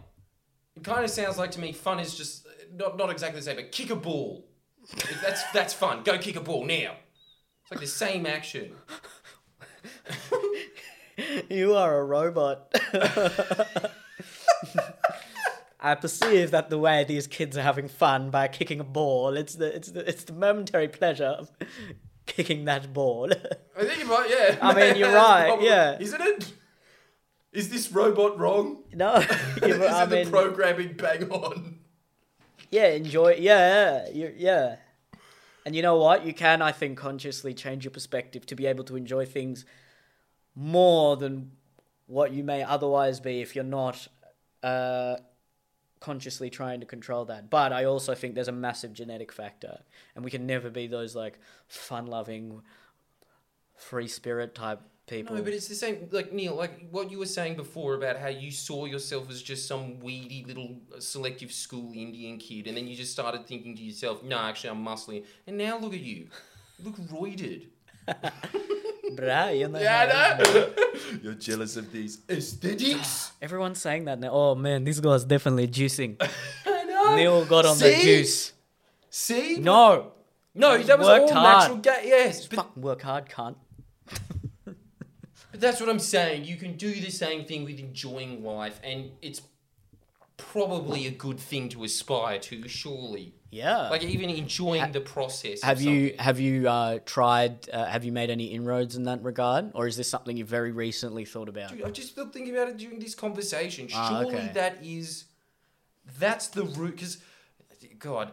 It 0.75 0.83
kind 0.83 1.03
of 1.03 1.09
sounds 1.09 1.37
like 1.37 1.51
to 1.51 1.59
me 1.59 1.71
fun 1.71 1.99
is 1.99 2.15
just 2.15 2.47
not 2.73 2.97
not 2.97 3.09
exactly 3.09 3.39
the 3.39 3.45
same, 3.45 3.55
but 3.57 3.71
kick 3.71 3.89
a 3.89 3.95
ball. 3.95 4.45
That's 5.21 5.43
that's 5.51 5.73
fun. 5.73 6.03
Go 6.03 6.17
kick 6.17 6.35
a 6.35 6.41
ball 6.41 6.65
now. 6.65 6.95
It's 7.63 7.71
like 7.71 7.79
the 7.79 7.87
same 7.87 8.25
action. 8.25 8.73
you 11.49 11.75
are 11.75 11.99
a 11.99 12.03
robot. 12.03 12.73
I 15.81 15.95
perceive 15.95 16.51
that 16.51 16.69
the 16.69 16.77
way 16.77 17.05
these 17.05 17.25
kids 17.25 17.57
are 17.57 17.61
having 17.61 17.87
fun 17.87 18.31
by 18.31 18.49
kicking 18.49 18.81
a 18.81 18.83
ball, 18.83 19.37
it's 19.37 19.55
the 19.55 19.75
it's 19.75 19.91
the 19.91 20.07
it's 20.07 20.23
the 20.25 20.33
momentary 20.33 20.89
pleasure 20.89 21.25
of 21.25 21.51
kicking 22.25 22.65
that 22.65 22.93
ball. 22.93 23.31
I 23.77 23.83
think 23.85 23.99
you 23.99 24.05
might, 24.05 24.29
yeah. 24.29 24.57
I 24.61 24.73
mean, 24.73 24.97
you're 24.97 25.13
right, 25.13 25.57
yeah. 25.61 25.97
Isn't 25.99 26.21
it? 26.21 26.53
Is 27.51 27.69
this 27.69 27.91
robot 27.91 28.37
wrong? 28.37 28.83
no, 28.93 29.15
Is 29.63 29.81
I 29.81 30.05
the 30.05 30.27
programming 30.29 30.93
bang 30.93 31.29
on? 31.31 31.79
yeah, 32.69 32.87
enjoy, 32.87 33.35
yeah, 33.39 34.07
you 34.09 34.33
yeah. 34.37 34.77
And 35.65 35.75
you 35.75 35.81
know 35.81 35.97
what? 35.97 36.25
You 36.25 36.33
can, 36.33 36.61
I 36.61 36.71
think, 36.71 36.97
consciously 36.97 37.53
change 37.53 37.83
your 37.83 37.91
perspective 37.91 38.45
to 38.47 38.55
be 38.55 38.65
able 38.65 38.83
to 38.85 38.95
enjoy 38.95 39.25
things 39.25 39.65
more 40.55 41.17
than 41.17 41.51
what 42.07 42.31
you 42.31 42.43
may 42.43 42.63
otherwise 42.63 43.19
be 43.19 43.41
if 43.41 43.55
you're 43.55 43.63
not 43.63 44.07
uh, 44.63 45.17
consciously 45.99 46.49
trying 46.49 46.79
to 46.79 46.85
control 46.85 47.25
that. 47.25 47.49
But 47.49 47.73
I 47.73 47.83
also 47.85 48.15
think 48.15 48.35
there's 48.35 48.47
a 48.47 48.53
massive 48.53 48.93
genetic 48.93 49.31
factor, 49.31 49.81
and 50.15 50.23
we 50.23 50.31
can 50.31 50.45
never 50.45 50.69
be 50.69 50.87
those 50.87 51.15
like 51.15 51.39
fun-loving, 51.67 52.61
free 53.75 54.07
spirit 54.07 54.55
type 54.55 54.81
people. 55.09 55.35
No, 55.35 55.41
but 55.41 55.53
it's 55.53 55.67
the 55.67 55.75
same. 55.75 56.07
Like 56.11 56.31
Neel, 56.31 56.55
like 56.55 56.87
what 56.91 57.11
you 57.11 57.19
were 57.19 57.25
saying 57.25 57.55
before 57.55 57.95
about 57.95 58.17
how 58.17 58.27
you 58.27 58.51
saw 58.51 58.85
yourself 58.85 59.29
as 59.29 59.41
just 59.41 59.67
some 59.67 59.99
weedy 59.99 60.45
little 60.47 60.77
uh, 60.95 60.99
selective 60.99 61.51
school 61.51 61.91
Indian 61.93 62.37
kid, 62.37 62.67
and 62.67 62.77
then 62.77 62.87
you 62.87 62.95
just 62.95 63.11
started 63.11 63.47
thinking 63.47 63.75
to 63.75 63.83
yourself, 63.83 64.23
"No, 64.23 64.37
actually, 64.37 64.69
I'm 64.71 64.85
muscly." 64.85 65.25
And 65.47 65.57
now 65.57 65.77
look 65.77 65.93
at 65.93 65.99
you, 65.99 66.27
look 66.83 66.95
roided. 66.97 67.67
Bruh, 69.15 69.57
you 69.57 69.67
know. 69.67 69.79
Yeah, 69.79 70.37
know. 70.39 70.69
You're 71.23 71.33
jealous 71.33 71.75
of 71.75 71.91
these 71.91 72.19
aesthetics. 72.29 73.31
Everyone's 73.41 73.81
saying 73.81 74.05
that 74.05 74.19
now. 74.19 74.29
Oh 74.31 74.55
man, 74.55 74.83
this 74.83 74.99
guy's 74.99 75.23
definitely 75.23 75.67
juicing. 75.67 76.15
I 76.65 76.83
know. 76.83 77.15
Neel 77.15 77.45
got 77.45 77.65
on 77.65 77.77
the 77.77 77.91
juice. 78.01 78.53
See? 79.09 79.57
No, 79.57 80.11
no, 80.53 80.77
that 80.77 80.99
was 80.99 81.07
all 81.07 81.33
hard. 81.33 81.59
natural. 81.61 81.77
Ga- 81.77 82.03
yes, 82.03 82.47
but 82.47 82.55
fucking 82.57 82.83
work 82.83 83.01
hard, 83.01 83.27
cunt. 83.27 83.55
But 85.59 85.67
that's 85.67 85.81
what 85.81 85.89
I'm 85.89 85.99
saying. 85.99 86.45
You 86.45 86.55
can 86.55 86.77
do 86.77 86.93
the 86.93 87.09
same 87.09 87.43
thing 87.43 87.65
with 87.65 87.79
enjoying 87.79 88.45
life, 88.45 88.79
and 88.81 89.11
it's 89.21 89.41
probably 90.37 91.05
a 91.05 91.11
good 91.11 91.37
thing 91.37 91.67
to 91.69 91.83
aspire 91.83 92.39
to, 92.39 92.65
surely. 92.69 93.33
Yeah. 93.51 93.89
Like 93.89 94.03
even 94.03 94.29
enjoying 94.29 94.93
the 94.93 95.01
process. 95.01 95.61
have 95.61 95.81
you 95.81 96.15
have 96.17 96.39
you 96.39 96.69
uh, 96.69 96.99
tried? 97.05 97.69
Uh, 97.73 97.83
have 97.87 98.05
you 98.05 98.13
made 98.13 98.29
any 98.29 98.45
inroads 98.45 98.95
in 98.95 99.03
that 99.03 99.21
regard, 99.21 99.71
or 99.73 99.85
is 99.85 99.97
this 99.97 100.07
something 100.07 100.37
you've 100.37 100.47
very 100.47 100.71
recently 100.71 101.25
thought 101.25 101.49
about? 101.49 101.71
Dude, 101.71 101.83
I've 101.83 101.91
just 101.91 102.15
been 102.15 102.29
thinking 102.29 102.55
about 102.55 102.69
it 102.69 102.77
during 102.77 102.99
this 102.99 103.13
conversation. 103.13 103.89
Ah, 103.93 104.07
Surely 104.07 104.35
okay. 104.35 104.51
that 104.53 104.77
is, 104.81 105.25
that's 106.19 106.47
the 106.47 106.63
root. 106.63 106.95
Because, 106.95 107.17
God, 107.97 108.31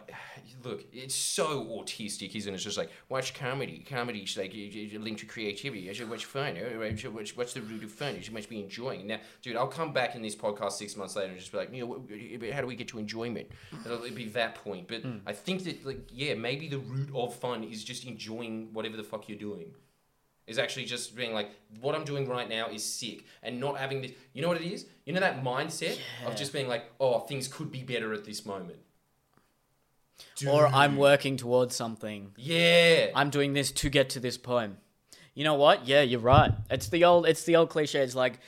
look, 0.67 0.85
it's 0.93 1.15
so 1.15 1.63
autistic, 1.65 2.35
isn't 2.35 2.51
it? 2.51 2.55
It's 2.55 2.63
just 2.63 2.77
like 2.77 2.89
watch 3.09 3.33
comedy. 3.33 3.79
Comedy's 3.87 4.37
like 4.37 4.53
you- 4.53 4.65
you- 4.65 4.99
linked 4.99 5.19
to 5.21 5.25
creativity. 5.25 5.89
I 5.89 5.93
should 5.93 6.09
watch 6.09 6.25
fun. 6.25 6.55
Watch- 7.13 7.35
What's 7.37 7.53
the 7.53 7.61
root 7.61 7.83
of 7.83 7.91
fun? 7.91 8.19
You 8.21 8.31
must 8.31 8.49
be 8.49 8.59
enjoying. 8.59 9.07
Now, 9.07 9.19
dude, 9.41 9.55
I'll 9.55 9.67
come 9.67 9.93
back 9.93 10.15
in 10.15 10.21
this 10.21 10.35
podcast 10.35 10.73
six 10.73 10.95
months 10.95 11.15
later 11.15 11.29
and 11.31 11.39
just 11.39 11.51
be 11.51 11.57
like, 11.57 11.73
you 11.73 11.85
know, 11.85 12.51
how 12.53 12.61
do 12.61 12.67
we 12.67 12.75
get 12.75 12.87
to 12.89 12.99
enjoyment? 12.99 13.47
It'll 13.85 13.99
be 14.11 14.25
that 14.29 14.55
point. 14.55 14.87
But 14.87 15.01
Hmm. 15.03 15.17
I 15.25 15.33
think 15.33 15.63
that, 15.63 15.85
like, 15.85 16.07
yeah, 16.11 16.33
maybe 16.33 16.67
the 16.67 16.79
root 16.79 17.09
of 17.13 17.35
fun 17.35 17.63
is 17.63 17.83
just 17.83 18.05
enjoying 18.05 18.73
whatever 18.73 18.97
the 18.97 19.03
fuck 19.03 19.29
you're 19.29 19.37
doing 19.37 19.73
is 20.47 20.57
actually 20.57 20.85
just 20.85 21.13
being 21.13 21.33
like, 21.33 21.49
what 21.81 21.93
I'm 21.93 22.05
doing 22.05 22.25
right 22.25 22.47
now 22.47 22.69
is 22.69 22.81
sick, 22.81 23.25
and 23.43 23.59
not 23.59 23.77
having 23.77 24.01
this. 24.01 24.11
You 24.31 24.41
know 24.41 24.47
what 24.47 24.61
it 24.61 24.65
is? 24.71 24.85
You 25.05 25.11
know 25.11 25.19
that 25.19 25.43
mindset 25.43 25.97
of 26.25 26.37
just 26.37 26.53
being 26.53 26.69
like, 26.69 26.85
oh, 27.01 27.19
things 27.19 27.49
could 27.49 27.69
be 27.69 27.83
better 27.83 28.13
at 28.13 28.23
this 28.23 28.45
moment. 28.45 28.79
Or 30.47 30.67
I'm 30.67 30.97
working 30.97 31.37
towards 31.37 31.75
something. 31.75 32.31
Yeah. 32.37 33.07
I'm 33.15 33.29
doing 33.29 33.53
this 33.53 33.71
to 33.71 33.89
get 33.89 34.09
to 34.11 34.19
this 34.19 34.37
point. 34.37 34.77
You 35.33 35.43
know 35.43 35.55
what? 35.55 35.87
Yeah, 35.87 36.01
you're 36.01 36.19
right. 36.19 36.51
It's 36.71 36.89
the 36.89 37.05
old 37.05 37.27
it's 37.27 37.43
the 37.43 37.55
old 37.55 37.69
cliche. 37.69 37.99
It's 37.99 38.15
like 38.15 38.39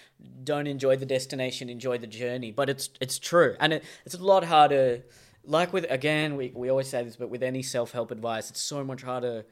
don't 0.43 0.65
enjoy 0.65 0.95
the 0.95 1.05
destination, 1.05 1.70
enjoy 1.70 1.99
the 1.99 2.07
journey. 2.07 2.51
But 2.51 2.70
it's 2.70 2.89
it's 2.99 3.20
true. 3.20 3.55
And 3.59 3.74
it, 3.74 3.84
it's 4.05 4.15
a 4.15 4.24
lot 4.24 4.43
harder 4.43 5.03
like 5.43 5.74
with 5.74 5.86
again, 5.89 6.36
we, 6.36 6.51
we 6.55 6.70
always 6.70 6.88
say 6.88 7.03
this, 7.03 7.15
but 7.15 7.30
with 7.30 7.43
any 7.43 7.61
self 7.61 7.91
help 7.91 8.11
advice, 8.11 8.49
it's 8.49 8.61
so 8.61 8.84
much 8.84 9.01
harder 9.01 9.45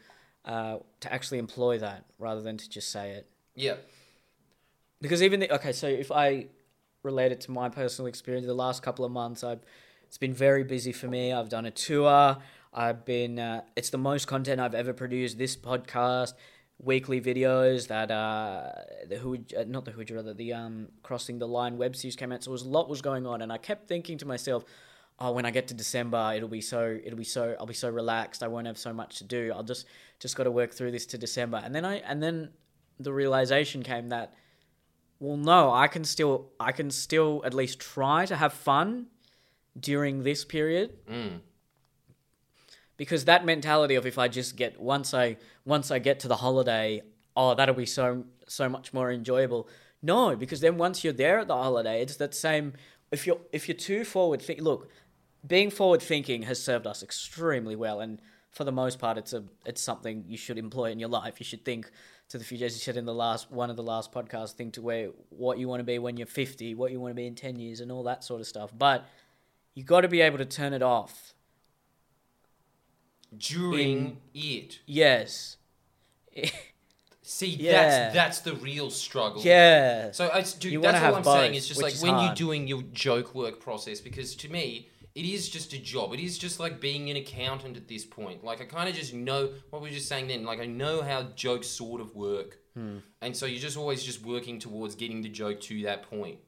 uh, 0.46 0.78
to 1.02 1.14
actually 1.14 1.40
employ 1.40 1.80
that 1.80 2.06
rather 2.20 2.42
than 2.42 2.58
to 2.58 2.70
just 2.70 2.90
say 2.90 3.12
it. 3.12 3.28
yeah. 3.56 3.76
Because 5.00 5.22
even 5.22 5.42
the, 5.42 5.54
okay, 5.54 5.74
so 5.74 5.86
if 5.88 6.12
I 6.12 6.48
relate 7.04 7.32
it 7.32 7.42
to 7.42 7.52
my 7.52 7.70
personal 7.70 8.08
experience, 8.08 8.48
the 8.48 8.56
last 8.56 8.82
couple 8.82 9.06
of 9.06 9.12
months, 9.12 9.44
I've 9.44 9.62
it's 10.08 10.18
been 10.18 10.34
very 10.34 10.64
busy 10.64 10.92
for 10.92 11.08
me. 11.08 11.34
I've 11.34 11.50
done 11.50 11.66
a 11.66 11.72
tour. 11.72 12.38
I've 12.74 13.06
been 13.06 13.40
uh, 13.40 13.62
it's 13.76 13.90
the 13.90 13.98
most 13.98 14.28
content 14.28 14.62
I've 14.62 14.74
ever 14.74 14.94
produced. 14.94 15.38
This 15.38 15.56
podcast, 15.56 16.34
weekly 16.80 17.20
videos 17.20 17.88
that 17.88 18.10
uh 18.12 18.72
the 19.10 19.18
who 19.18 19.40
uh, 19.58 19.66
not 19.68 19.84
the 19.84 19.92
Hooj 19.92 20.16
rather 20.16 20.34
the 20.34 20.54
um 20.54 20.88
crossing 21.04 21.40
the 21.40 21.48
line 21.48 21.78
web 21.78 21.96
series 21.96 22.16
came 22.16 22.32
out. 22.32 22.44
So 22.44 22.52
was 22.52 22.62
a 22.64 22.70
lot 22.70 22.90
was 22.90 23.02
going 23.02 23.28
on, 23.28 23.42
and 23.42 23.52
I 23.52 23.58
kept 23.58 23.88
thinking 23.88 24.18
to 24.20 24.26
myself. 24.26 24.64
oh, 25.20 25.32
when 25.32 25.46
I 25.46 25.52
get 25.52 25.68
to 25.70 25.74
December, 25.74 26.34
it'll 26.36 26.48
be 26.48 26.62
so 26.62 26.98
it'll 27.04 27.18
be 27.18 27.24
so 27.24 27.56
I'll 27.60 27.66
be 27.66 27.74
so 27.74 27.90
relaxed. 27.90 28.44
I 28.44 28.48
won't 28.48 28.68
have 28.68 28.78
so 28.78 28.94
much 28.94 29.18
to 29.18 29.24
do. 29.24 29.52
I'll 29.54 29.64
just 29.64 29.86
just 30.20 30.36
got 30.38 30.44
to 30.44 30.52
work 30.52 30.74
through 30.74 30.92
this 30.92 31.06
to 31.08 31.18
December. 31.18 31.62
And 31.64 31.76
then 31.76 31.84
I 31.84 31.96
and 31.98 32.24
then 32.24 32.52
the 33.00 33.12
realization 33.12 33.84
came 33.84 34.10
that 34.10 34.34
well, 35.20 35.38
no, 35.38 35.74
I 35.74 35.88
can 35.88 36.04
still 36.04 36.52
I 36.60 36.72
can 36.72 36.92
still 36.92 37.42
at 37.44 37.54
least 37.54 37.80
try 37.80 38.26
to 38.28 38.36
have 38.36 38.54
fun 38.54 39.08
during 39.80 40.24
this 40.24 40.46
period. 40.46 40.94
Mm. 41.10 41.40
Because 42.96 43.26
that 43.26 43.46
mentality 43.46 43.96
of 43.96 44.06
if 44.06 44.18
I 44.18 44.28
just 44.28 44.56
get 44.56 44.80
once 44.80 45.14
I 45.14 45.38
once 45.66 45.92
I 45.92 46.00
get 46.00 46.20
to 46.22 46.28
the 46.28 46.38
holiday, 46.38 47.04
oh, 47.36 47.54
that'll 47.54 47.76
be 47.76 47.86
so 47.86 48.26
so 48.48 48.68
much 48.68 48.94
more 48.94 49.12
enjoyable. 49.12 49.70
No, 50.02 50.36
because 50.36 50.62
then 50.62 50.78
once 50.78 51.04
you're 51.04 51.14
there 51.14 51.40
at 51.40 51.48
the 51.48 51.56
holiday, 51.56 52.02
it's 52.02 52.18
that 52.18 52.34
same. 52.34 52.74
If 53.12 53.28
you're 53.28 53.40
if 53.52 53.68
you're 53.68 53.78
too 53.78 54.04
forward 54.04 54.42
think, 54.42 54.62
look, 54.62 54.90
being 55.46 55.70
forward 55.70 56.02
thinking 56.02 56.44
has 56.44 56.62
served 56.62 56.88
us 56.88 57.04
extremely 57.04 57.76
well, 57.76 58.00
and 58.00 58.20
for 58.52 58.64
the 58.64 58.72
most 58.72 58.98
part, 58.98 59.18
it's 59.18 59.34
a 59.34 59.44
it's 59.66 59.82
something 59.82 60.26
you 60.28 60.38
should 60.38 60.58
employ 60.58 60.92
in 60.92 61.00
your 61.00 61.10
life. 61.10 61.36
You 61.40 61.46
should 61.46 61.64
think 61.64 61.92
to 62.30 62.38
the 62.38 62.44
future, 62.44 62.66
as 62.66 62.74
you 62.74 62.80
said 62.80 62.98
in 62.98 63.06
the 63.06 63.14
last 63.14 63.52
one 63.52 63.70
of 63.70 63.76
the 63.76 63.84
last 63.84 64.12
podcasts, 64.12 64.54
think 64.54 64.74
to 64.74 64.82
where 64.82 65.10
what 65.30 65.58
you 65.60 65.68
want 65.68 65.80
to 65.80 65.84
be 65.84 66.00
when 66.00 66.18
you're 66.18 66.28
50, 66.28 66.76
what 66.76 66.92
you 66.92 67.00
want 67.00 67.12
to 67.12 67.16
be 67.16 67.28
in 67.28 67.36
10 67.36 67.58
years, 67.60 67.80
and 67.80 67.92
all 67.92 68.04
that 68.04 68.24
sort 68.24 68.42
of 68.42 68.48
stuff. 68.48 68.72
But 68.76 69.06
you 69.78 69.84
got 69.84 70.02
to 70.02 70.08
be 70.08 70.22
able 70.22 70.40
to 70.40 70.46
turn 70.46 70.74
it 70.74 70.82
off. 70.82 71.36
During 73.38 74.18
it. 74.34 74.80
Yes. 74.88 75.58
See, 77.22 77.46
Yeah. 77.60 77.72
that's 77.74 78.16
that's 78.16 78.40
the 78.40 78.56
real 78.56 78.90
struggle. 78.90 79.44
yeah. 79.44 80.10
So, 80.14 80.32
I, 80.34 80.42
dude, 80.42 80.72
You 80.72 80.82
that's 80.82 81.04
all 81.04 81.16
I'm 81.18 81.24
saying. 81.24 81.54
It's 81.54 81.68
just 81.68 81.80
like 81.80 81.94
is 81.94 82.02
when 82.02 82.18
you're 82.20 82.34
doing 82.34 82.68
your 82.68 82.82
joke 82.92 83.36
work 83.36 83.60
process, 83.60 84.00
because 84.02 84.36
to 84.38 84.50
me, 84.50 84.88
it 85.14 85.26
is 85.26 85.48
just 85.48 85.74
a 85.74 85.78
job. 85.78 86.12
It 86.12 86.22
is 86.22 86.40
just 86.40 86.60
like 86.60 86.82
being 86.82 87.12
an 87.12 87.18
accountant 87.18 87.78
at 87.78 87.88
this 87.88 88.04
point. 88.04 88.44
Like, 88.44 88.62
I 88.62 88.66
kind 88.66 88.90
of 88.90 88.96
just 88.96 89.14
know 89.14 89.50
what 89.70 89.84
we 89.84 89.90
were 89.90 89.94
just 89.94 90.10
saying 90.10 90.28
then. 90.28 90.44
Like, 90.44 90.60
I 90.60 90.66
know 90.66 91.04
how 91.04 91.22
jokes 91.36 91.68
sort 91.68 92.02
of 92.02 92.16
work. 92.16 92.58
Hmm. 92.74 92.98
And 93.22 93.38
so 93.38 93.46
you're 93.46 93.62
just 93.62 93.78
always 93.78 94.04
just 94.04 94.26
working 94.26 94.58
towards 94.58 94.96
getting 94.96 95.22
the 95.22 95.30
joke 95.30 95.62
to 95.62 95.84
that 95.84 96.10
point. 96.10 96.40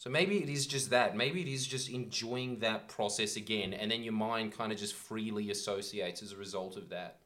So 0.00 0.08
maybe 0.08 0.38
it 0.38 0.48
is 0.48 0.66
just 0.66 0.88
that. 0.88 1.14
Maybe 1.14 1.42
it 1.42 1.46
is 1.46 1.66
just 1.66 1.90
enjoying 1.90 2.60
that 2.60 2.88
process 2.88 3.36
again, 3.36 3.74
and 3.74 3.90
then 3.90 4.02
your 4.02 4.14
mind 4.14 4.56
kind 4.56 4.72
of 4.72 4.78
just 4.78 4.94
freely 4.94 5.50
associates 5.50 6.22
as 6.22 6.32
a 6.32 6.36
result 6.36 6.78
of 6.78 6.88
that. 6.88 7.18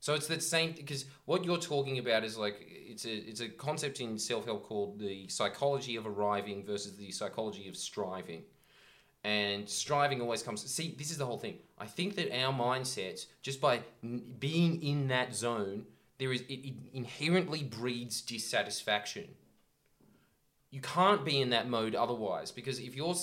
So 0.00 0.14
it's 0.14 0.26
that 0.28 0.42
same 0.42 0.72
because 0.72 1.04
what 1.26 1.44
you're 1.44 1.58
talking 1.58 1.98
about 1.98 2.24
is 2.24 2.38
like 2.38 2.56
it's 2.66 3.04
a 3.04 3.12
it's 3.12 3.42
a 3.42 3.48
concept 3.50 4.00
in 4.00 4.18
self 4.18 4.46
help 4.46 4.64
called 4.64 5.00
the 5.00 5.28
psychology 5.28 5.96
of 5.96 6.06
arriving 6.06 6.64
versus 6.64 6.96
the 6.96 7.10
psychology 7.10 7.68
of 7.68 7.76
striving. 7.76 8.44
And 9.22 9.68
striving 9.68 10.22
always 10.22 10.42
comes. 10.42 10.64
See, 10.64 10.94
this 10.96 11.10
is 11.10 11.18
the 11.18 11.26
whole 11.26 11.36
thing. 11.36 11.58
I 11.78 11.84
think 11.84 12.14
that 12.14 12.34
our 12.42 12.54
mindsets, 12.54 13.26
just 13.42 13.60
by 13.60 13.80
n- 14.02 14.22
being 14.40 14.82
in 14.82 15.08
that 15.08 15.34
zone, 15.34 15.84
there 16.16 16.32
is 16.32 16.40
it, 16.48 16.66
it 16.68 16.74
inherently 16.94 17.62
breeds 17.62 18.22
dissatisfaction. 18.22 19.28
You 20.72 20.80
can't 20.80 21.22
be 21.22 21.40
in 21.42 21.50
that 21.50 21.68
mode 21.68 21.94
otherwise 21.94 22.50
because 22.50 22.78
if 22.80 22.96
you're 22.96 23.14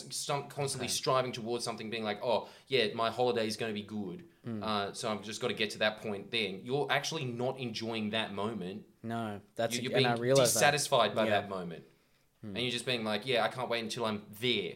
constantly 0.50 0.88
striving 0.88 1.32
towards 1.32 1.66
something, 1.66 1.89
being 1.89 2.04
like, 2.04 2.20
"Oh, 2.24 2.47
yeah, 2.68 2.93
my 2.93 3.10
holiday 3.10 3.47
is 3.47 3.58
going 3.58 3.72
to 3.72 3.74
be 3.74 3.82
good," 3.86 4.24
uh, 4.62 4.93
so 4.93 5.12
I've 5.12 5.24
just 5.24 5.41
got 5.41 5.47
to 5.47 5.56
get 5.56 5.72
to 5.72 5.80
that 5.80 6.00
point. 6.02 6.30
Then 6.30 6.62
you're 6.64 6.86
actually 6.91 7.26
not 7.26 7.60
enjoying 7.60 8.12
that 8.12 8.34
moment. 8.34 8.86
No, 9.02 9.41
that's 9.56 9.76
You- 9.76 9.82
You're 9.82 9.97
being 10.00 10.16
realize 10.20 10.54
that. 10.54 10.60
dissatisfied 10.60 11.16
by 11.16 11.24
Yeah. 11.24 11.41
that 11.41 11.50
moment, 11.50 11.84
and 12.43 12.56
you're 12.60 12.70
just 12.72 12.86
being 12.86 13.04
like, 13.04 13.26
"Yeah, 13.26 13.43
I 13.43 13.47
can't 13.47 13.68
wait 13.68 13.84
until 13.84 14.06
I'm 14.06 14.22
there." 14.39 14.76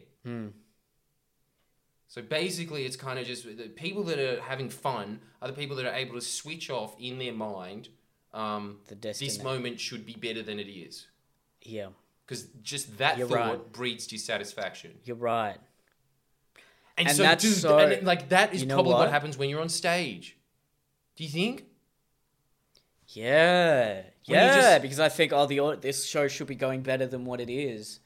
So 2.07 2.21
basically, 2.21 2.86
it's 2.86 2.95
kind 2.95 3.17
of 3.19 3.26
just 3.26 3.43
the 3.45 3.69
people 3.69 4.03
that 4.05 4.19
are 4.19 4.41
having 4.41 4.69
fun 4.69 5.21
are 5.41 5.47
the 5.47 5.53
people 5.53 5.76
that 5.78 5.86
are 5.86 5.93
able 5.95 6.13
to 6.15 6.21
switch 6.21 6.69
off 6.69 6.95
in 6.99 7.17
their 7.19 7.34
mind. 7.34 7.89
Um, 8.34 8.80
The 8.88 8.95
this 8.95 9.41
moment 9.43 9.80
should 9.80 10.05
be 10.07 10.13
better 10.15 10.41
than 10.41 10.59
it 10.59 10.67
is, 10.67 11.07
Yeah, 11.61 11.89
because 12.26 12.43
just 12.61 12.97
that 12.97 13.17
You're 13.17 13.28
thought 13.28 13.38
right. 13.38 13.71
breeds 13.71 14.07
dissatisfaction. 14.07 14.91
you're 15.03 15.15
right. 15.15 15.57
And, 16.97 17.07
And 17.07 17.17
so, 17.17 17.24
that's 17.24 17.43
dude, 17.43 17.53
so- 17.55 17.78
and 17.80 18.05
like 18.05 18.30
that 18.30 18.53
is 18.53 18.61
you 18.61 18.67
know 18.67 18.76
probably 18.76 18.93
what? 18.93 18.99
what? 18.99 19.11
happens 19.11 19.38
when 19.38 19.49
you're 19.49 19.61
on 19.61 19.69
stage. 19.69 20.38
Do 21.15 21.24
you 21.24 21.30
think? 21.30 21.65
Yeah, 23.09 23.95
When 24.28 24.39
yeah. 24.39 24.55
just- 24.55 24.82
Because 24.82 24.99
I 24.99 25.09
think 25.09 25.34
oh, 25.34 25.45
the 25.45 25.78
this 25.80 26.05
show 26.05 26.28
should 26.28 26.47
be 26.47 26.55
going 26.55 26.82
better 26.82 27.05
than 27.05 27.26
what 27.26 27.39
it 27.39 27.49
is. 27.49 27.99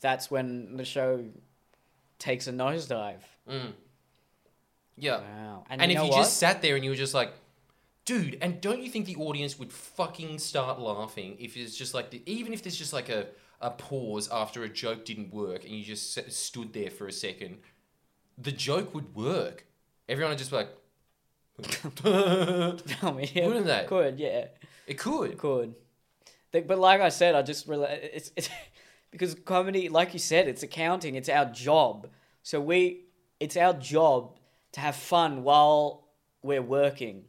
That's 0.00 0.30
when 0.30 0.76
the 0.76 0.84
show 0.84 1.24
takes 2.18 2.46
a 2.46 2.52
nosedive. 2.52 3.22
Mm. 3.48 3.72
Yeah. 4.96 5.18
Wow. 5.18 5.64
And, 5.70 5.80
And, 5.82 5.90
you 5.90 5.98
if 5.98 6.04
you 6.04 6.10
what? 6.10 6.16
just 6.18 6.36
sat 6.38 6.62
there 6.62 6.76
and 6.76 6.84
you 6.84 6.90
were 6.90 6.96
just 6.96 7.14
like, 7.14 7.32
dude, 8.04 8.38
and 8.40 8.60
don't 8.60 8.82
you 8.82 8.90
think 8.90 9.06
the 9.06 9.16
audience 9.16 9.58
would 9.58 9.72
fucking 9.72 10.38
start 10.38 10.78
laughing 10.80 11.36
if 11.40 11.56
it's 11.56 11.76
just 11.76 11.94
like, 11.94 12.10
the, 12.10 12.22
even 12.26 12.52
if 12.52 12.62
there's 12.62 12.76
just 12.76 12.92
like 12.92 13.08
a, 13.08 13.26
a 13.62 13.70
pause 13.70 14.28
after 14.30 14.62
a 14.64 14.68
joke 14.68 15.04
didn't 15.04 15.32
work 15.32 15.64
and 15.64 15.72
you 15.72 15.84
just 15.84 16.18
s- 16.18 16.36
stood 16.36 16.72
there 16.72 16.90
for 16.90 17.06
a 17.06 17.12
second, 17.12 17.58
the 18.36 18.52
joke 18.52 18.94
would 18.94 19.14
work. 19.14 19.66
Everyone 20.08 20.30
would 20.32 20.38
just 20.38 20.50
be 20.50 20.56
like, 20.56 20.70
I 22.04 23.12
mean, 23.12 23.28
yeah, 23.34 23.46
Wouldn't 23.46 23.66
they? 23.66 23.84
Could 23.88 24.18
yeah, 24.18 24.46
it 24.86 24.98
could. 24.98 25.38
could. 25.38 25.74
Th- 26.52 26.66
But 26.66 26.78
like 26.78 27.00
I 27.00 27.08
said, 27.10 27.34
I 27.34 27.42
just 27.42 27.68
rela- 27.68 27.90
it's 28.12 28.32
it's 28.36 28.48
because 29.10 29.34
comedy, 29.34 29.88
like 29.88 30.12
you 30.12 30.18
said, 30.18 30.48
it's 30.48 30.62
accounting. 30.62 31.14
It's 31.14 31.28
our 31.28 31.44
job. 31.46 32.08
So 32.42 32.60
we, 32.60 33.04
it's 33.38 33.56
our 33.56 33.72
job 33.74 34.38
to 34.72 34.80
have 34.80 34.96
fun 34.96 35.44
while 35.44 36.08
we're 36.42 36.62
working. 36.62 37.24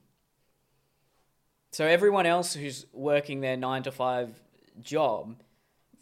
So 1.71 1.85
everyone 1.85 2.25
else 2.25 2.53
who's 2.53 2.85
working 2.93 3.41
their 3.41 3.57
nine 3.57 3.83
to 3.83 3.91
five 3.91 4.41
job, 4.81 5.41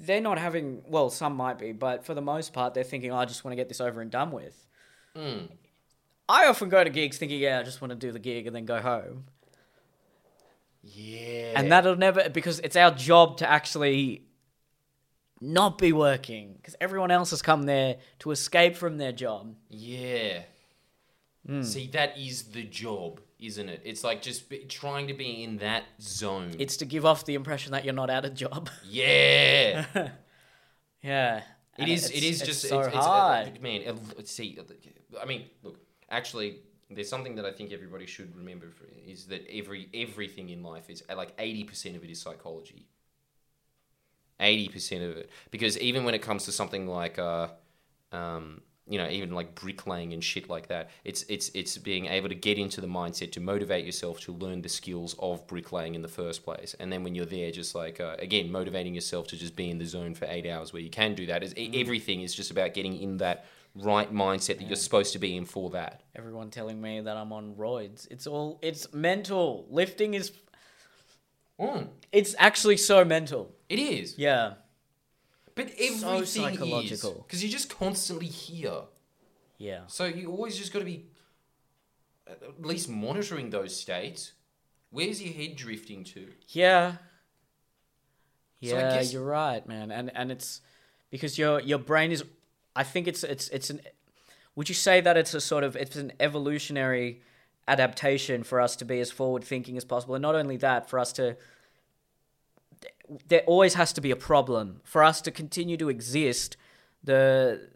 they're 0.02 0.22
not 0.22 0.38
having. 0.38 0.84
Well, 0.88 1.10
some 1.10 1.36
might 1.36 1.58
be, 1.58 1.72
but 1.72 2.06
for 2.06 2.14
the 2.14 2.22
most 2.22 2.54
part, 2.54 2.74
they're 2.74 2.84
thinking, 2.84 3.12
oh, 3.12 3.18
"I 3.18 3.26
just 3.26 3.44
want 3.44 3.54
to 3.54 3.56
get 3.56 3.68
this 3.68 3.82
over 3.82 4.02
and 4.02 4.12
done 4.12 4.32
with." 4.32 4.68
Mm. 5.16 5.50
I 6.28 6.48
often 6.48 6.70
go 6.70 6.84
to 6.84 6.90
gigs 6.90 7.18
thinking, 7.18 7.40
"Yeah, 7.40 7.60
I 7.60 7.64
just 7.64 7.82
want 7.82 7.92
to 7.92 7.96
do 7.96 8.12
the 8.12 8.20
gig 8.20 8.48
and 8.48 8.56
then 8.56 8.66
go 8.66 8.82
home." 8.82 9.26
Yeah. 10.84 11.54
and 11.56 11.72
that'll 11.72 11.96
never 11.96 12.28
because 12.30 12.60
it's 12.60 12.76
our 12.76 12.90
job 12.90 13.38
to 13.38 13.50
actually 13.50 14.24
not 15.40 15.78
be 15.78 15.94
working 15.94 16.54
because 16.54 16.76
everyone 16.82 17.12
else 17.12 17.30
has 17.32 17.42
come 17.42 17.64
there 17.64 17.98
to 18.20 18.32
escape 18.32 18.76
from 18.76 18.98
their 18.98 19.12
job. 19.12 19.56
Yeah. 19.70 20.44
Hmm. 21.46 21.64
See, 21.64 21.88
that 21.88 22.18
is 22.18 22.44
the 22.44 22.64
job, 22.64 23.20
isn't 23.42 23.68
it? 23.70 23.82
It's 23.84 24.04
like 24.04 24.22
just 24.22 24.48
be, 24.50 24.60
trying 24.60 25.08
to 25.08 25.14
be 25.14 25.44
in 25.44 25.58
that 25.58 25.84
zone. 26.00 26.52
It's 26.60 26.78
to 26.78 26.86
give 26.86 27.06
off 27.06 27.26
the 27.26 27.34
impression 27.36 27.72
that 27.74 27.84
you're 27.84 27.94
not 27.94 28.10
at 28.10 28.24
a 28.24 28.30
job. 28.30 28.70
yeah. 28.88 29.86
yeah, 31.04 31.38
It 31.38 31.44
And 31.80 31.90
is. 31.90 32.06
it's- 32.06 32.18
it 32.18 32.24
is 32.26 32.42
it's 32.42 32.48
just 32.50 32.62
so 32.70 32.80
it's, 32.80 32.88
it's, 32.90 32.96
hard. 32.98 33.62
man. 33.62 33.82
uh, 33.88 33.96
let's 34.16 34.32
see. 34.32 34.58
uh, 34.60 35.20
I 35.22 35.26
mean, 35.26 35.46
look. 35.64 35.78
Actually, 36.10 36.60
there's 36.90 37.10
something 37.10 37.36
that 37.36 37.46
I 37.46 37.52
think 37.52 37.72
everybody 37.72 38.06
should 38.06 38.36
remember 38.36 38.70
for, 38.70 38.86
is 39.08 39.26
that 39.28 39.46
every 39.50 39.88
everything 39.94 40.50
in 40.50 40.62
life 40.62 40.90
is 40.90 41.04
uh, 41.10 41.16
like 41.16 41.34
eighty 41.40 41.64
percent 41.64 41.96
of 41.96 42.04
it 42.04 42.10
is 42.10 42.22
psychology. 42.22 42.86
Eighty 44.40 44.68
percent 44.68 45.04
of 45.04 45.18
it, 45.18 45.30
because 45.52 45.78
even 45.80 46.04
when 46.04 46.14
it 46.16 46.22
comes 46.22 46.46
to 46.46 46.52
something 46.52 46.88
like, 46.88 47.18
uh, 47.20 47.48
um, 48.12 48.62
you 48.88 48.98
know, 48.98 49.08
even 49.08 49.32
like 49.32 49.54
bricklaying 49.56 50.12
and 50.14 50.24
shit 50.24 50.50
like 50.50 50.68
that, 50.68 50.90
it's 51.04 51.24
it's 51.30 51.50
it's 51.54 51.78
being 51.78 52.08
able 52.08 52.30
to 52.30 52.36
get 52.36 52.58
into 52.58 52.82
the 52.82 52.88
mindset 52.88 53.32
to 53.34 53.40
motivate 53.40 53.86
yourself 53.86 54.20
to 54.22 54.32
learn 54.34 54.62
the 54.62 54.70
skills 54.70 55.16
of 55.20 55.46
bricklaying 55.48 55.96
in 55.96 56.02
the 56.02 56.08
first 56.08 56.44
place, 56.44 56.76
and 56.80 56.92
then 56.92 57.04
when 57.04 57.14
you're 57.16 57.26
there, 57.26 57.52
just 57.52 57.76
like 57.76 58.00
uh, 58.00 58.16
again, 58.20 58.52
motivating 58.52 58.94
yourself 58.96 59.28
to 59.28 59.38
just 59.38 59.56
be 59.56 59.70
in 59.70 59.78
the 59.78 59.86
zone 59.86 60.14
for 60.16 60.26
eight 60.30 60.46
hours 60.48 60.74
where 60.74 60.82
you 60.82 60.90
can 60.90 61.14
do 61.16 61.26
that. 61.28 61.44
Is 61.44 61.56
e 61.58 61.72
everything 61.80 62.22
is 62.22 62.34
just 62.34 62.52
about 62.52 62.74
getting 62.74 63.00
in 63.00 63.18
that 63.18 63.46
right 63.76 64.12
mindset 64.14 64.58
that 64.58 64.64
you're 64.68 64.76
supposed 64.76 65.14
to 65.14 65.20
be 65.20 65.38
in 65.38 65.46
for 65.46 65.70
that. 65.70 66.02
Everyone 66.16 66.50
telling 66.50 66.82
me 66.82 67.00
that 67.02 67.16
I'm 67.16 67.32
on 67.32 67.54
roids. 67.56 68.08
It's 68.12 68.28
all. 68.28 68.60
It's 68.62 68.92
mental. 68.94 69.68
Lifting 69.70 70.16
is. 70.16 70.32
Mm, 71.60 71.88
It's 72.12 72.34
actually 72.40 72.78
so 72.78 73.06
mental. 73.06 73.54
it 73.70 73.78
is, 73.78 74.18
Yeah. 74.18 74.54
But 75.56 75.68
everything 75.80 76.16
is 76.22 76.32
psychological. 76.32 77.26
because 77.28 77.44
you're 77.44 77.52
just 77.52 77.70
constantly 77.78 78.28
here. 78.28 78.82
Yeah. 79.58 79.82
So 79.88 80.06
you 80.06 80.32
always 80.32 80.58
just 80.58 80.74
got 80.74 80.80
to 80.80 80.86
be 80.86 81.06
at 82.28 82.64
least 82.66 82.90
monitoring 82.90 83.50
those 83.50 83.76
states. 83.76 84.32
Where's 84.90 85.22
your 85.22 85.34
head 85.34 85.56
drifting 85.56 86.04
to? 86.06 86.28
Yeah. 86.50 86.94
So 86.94 86.98
Yeah, 88.60 88.96
guess- 88.98 89.14
you're 89.14 89.24
right, 89.24 89.66
man. 89.68 89.92
And 89.92 90.12
and 90.16 90.32
it's 90.32 90.62
because 91.10 91.38
your 91.38 91.60
your 91.62 91.80
brain 91.80 92.12
is 92.12 92.24
I 92.76 92.84
think 92.84 93.08
it's 93.08 93.24
it's 93.24 93.50
it's 93.50 93.70
an 93.70 93.82
would 94.56 94.70
you 94.70 94.76
say 94.76 95.02
that 95.02 95.18
it's 95.18 95.34
a 95.34 95.42
sort 95.42 95.64
of 95.64 95.76
it's 95.76 95.96
an 95.96 96.12
evolutionary 96.20 97.22
adaptation 97.68 98.44
for 98.44 98.60
us 98.60 98.76
to 98.76 98.86
be 98.86 99.00
as 99.00 99.12
forward 99.12 99.44
thinking 99.44 99.78
as 99.78 99.86
possible 99.86 100.16
and 100.16 100.22
not 100.22 100.36
only 100.36 100.58
that 100.58 100.90
for 100.90 101.00
us 101.00 101.14
to 101.14 101.38
there 103.28 103.42
always 103.42 103.74
has 103.74 103.92
to 103.94 104.02
be 104.02 104.12
a 104.12 104.16
problem. 104.16 104.82
For 104.84 105.04
us 105.04 105.22
to 105.22 105.32
continue 105.32 105.78
to 105.78 105.90
exist 105.90 106.58
the 107.04 107.70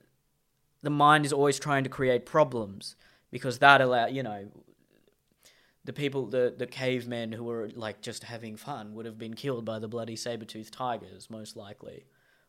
the 0.82 0.90
mind 0.90 1.26
is 1.26 1.34
always 1.34 1.60
trying 1.60 1.84
to 1.84 1.90
create 1.90 2.26
problems 2.26 2.96
because 3.32 3.58
that 3.60 3.82
allow 3.82 4.06
you 4.06 4.24
know 4.24 4.48
the 5.84 5.94
people 5.94 6.28
the 6.28 6.54
the 6.56 6.68
cavemen 6.68 7.32
who 7.32 7.44
were 7.44 7.70
like 7.76 8.02
just 8.02 8.24
having 8.24 8.56
fun 8.56 8.94
would 8.94 9.06
have 9.06 9.18
been 9.18 9.34
killed 9.34 9.66
by 9.66 9.80
the 9.80 9.88
bloody 9.88 10.16
saber-toothed 10.16 10.74
tigers 10.74 11.30
most 11.30 11.56
likely. 11.56 12.06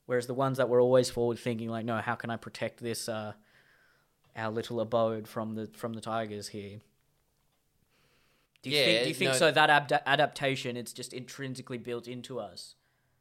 Whereas 0.06 0.26
the 0.26 0.34
ones 0.34 0.58
that 0.58 0.68
were 0.68 0.80
always 0.80 1.10
forward 1.10 1.38
thinking 1.38 1.68
like 1.68 1.84
no 1.84 1.98
how 1.98 2.14
can 2.14 2.30
i 2.30 2.36
protect 2.36 2.80
this 2.80 3.08
uh 3.08 3.32
our 4.36 4.52
little 4.52 4.80
abode 4.80 5.26
from 5.26 5.54
the 5.54 5.66
from 5.74 5.94
the 5.94 6.00
tigers 6.00 6.48
here 6.48 6.78
do 8.62 8.70
you 8.70 8.76
Yeah, 8.78 8.84
think 8.84 9.02
do 9.02 9.08
you 9.08 9.14
think 9.14 9.30
no- 9.32 9.36
so 9.38 9.50
that 9.50 9.70
abda- 9.70 10.02
adaptation 10.06 10.76
it's 10.76 10.92
just 10.92 11.12
intrinsically 11.12 11.78
built 11.78 12.06
into 12.08 12.38
us 12.40 12.74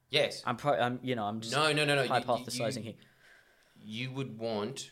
Yes. 0.09 0.41
i'm 0.45 0.55
pro- 0.57 0.79
i'm 0.79 0.99
you 1.03 1.15
know 1.15 1.25
i'm 1.25 1.41
just 1.41 1.53
No, 1.53 1.71
no, 1.73 1.85
no, 1.85 1.95
no. 1.95 2.03
you- 2.03 2.07
you- 2.07 2.13
hypothesizing 2.13 2.77
you, 2.77 2.83
here 2.83 2.93
You 3.83 4.11
would 4.11 4.37
want. 4.39 4.91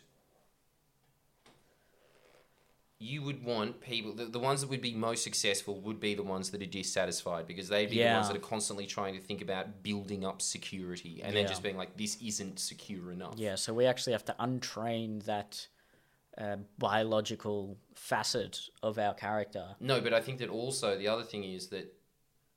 You 3.00 3.22
would 3.24 3.44
want 3.44 3.82
people. 3.82 4.14
The, 4.14 4.26
the 4.26 4.40
ones 4.40 4.62
that 4.62 4.70
would 4.70 4.80
be 4.82 4.94
most 4.94 5.24
successful 5.26 5.82
would 5.82 6.00
be 6.00 6.16
the 6.16 6.24
ones 6.24 6.52
that 6.52 6.62
are 6.62 6.66
dissatisfied 6.66 7.48
because 7.48 7.68
they'd 7.68 7.90
be 7.90 7.98
the 7.98 8.06
ones 8.14 8.28
that 8.30 8.38
are 8.38 8.40
constantly 8.40 8.86
trying 8.86 9.14
to 9.16 9.20
think 9.20 9.42
about 9.42 9.84
building 9.84 10.24
up 10.26 10.42
security 10.42 11.22
and 11.22 11.36
then 11.36 11.46
just 11.48 11.62
being 11.64 11.76
like, 11.76 11.98
this 11.98 12.18
isn't 12.24 12.60
secure 12.60 13.12
enough. 13.12 13.34
Yeah, 13.36 13.56
so 13.56 13.74
we 13.74 13.86
actually 13.88 14.14
have 14.14 14.24
to 14.26 14.36
untrain 14.40 15.24
that 15.24 15.68
uh, 16.38 16.58
biological 16.78 17.78
facet 17.96 18.60
of 18.82 18.98
our 18.98 19.14
character. 19.14 19.76
No, 19.80 20.02
but 20.02 20.14
I 20.14 20.22
think 20.22 20.40
that 20.40 20.50
also 20.50 20.98
the 20.98 21.08
other 21.08 21.24
thing 21.24 21.44
is 21.44 21.68
that 21.68 21.94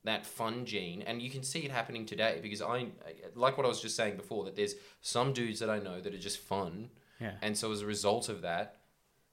that 0.05 0.25
fun 0.25 0.65
gene, 0.65 1.03
and 1.03 1.21
you 1.21 1.29
can 1.31 1.43
see 1.43 1.61
it 1.61 1.71
happening 1.73 2.07
today 2.07 2.39
because 2.41 2.63
I, 2.63 2.87
like 3.35 3.57
what 3.57 3.67
I 3.67 3.69
was 3.69 3.83
just 3.83 3.97
saying 3.97 4.17
before, 4.17 4.45
that 4.45 4.55
there's 4.55 4.75
some 5.01 5.33
dudes 5.33 5.59
that 5.59 5.69
I 5.69 5.81
know 5.81 6.01
that 6.01 6.15
are 6.15 6.19
just 6.19 6.39
fun, 6.39 6.91
Yeah. 7.21 7.33
and 7.43 7.59
so 7.59 7.73
as 7.73 7.83
a 7.83 7.87
result 7.87 8.29
of 8.29 8.43
that, 8.43 8.77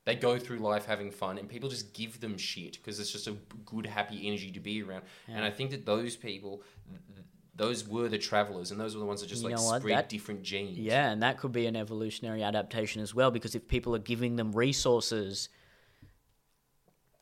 they 0.05 0.15
go 0.15 0.37
through 0.39 0.57
life 0.57 0.85
having 0.85 1.11
fun, 1.11 1.37
and 1.37 1.47
people 1.47 1.69
just 1.69 1.93
give 1.93 2.19
them 2.21 2.37
shit 2.37 2.73
because 2.73 2.99
it's 2.99 3.11
just 3.11 3.27
a 3.27 3.35
good, 3.65 3.85
happy 3.85 4.27
energy 4.27 4.51
to 4.51 4.59
be 4.59 4.81
around. 4.81 5.03
And 5.27 5.45
I 5.45 5.51
think 5.51 5.69
that 5.71 5.85
those 5.85 6.15
people, 6.17 6.63
those 7.55 7.87
were 7.87 8.09
the 8.09 8.17
travelers, 8.17 8.71
and 8.71 8.79
those 8.79 8.95
were 8.95 8.99
the 8.99 9.05
ones 9.05 9.21
that 9.21 9.27
just 9.27 9.43
You 9.43 9.49
like 9.49 9.59
spread 9.81 9.97
That- 9.97 10.09
different 10.09 10.43
genes. 10.43 10.77
Yeah, 10.77 11.11
and 11.11 11.21
that 11.21 11.37
could 11.37 11.51
be 11.51 11.65
an 11.67 11.75
evolutionary 11.75 12.41
adaptation 12.43 13.01
as 13.01 13.13
well 13.13 13.29
because 13.31 13.53
if 13.55 13.67
people 13.67 13.95
are 13.95 13.99
giving 13.99 14.35
them 14.37 14.51
resources, 14.53 15.49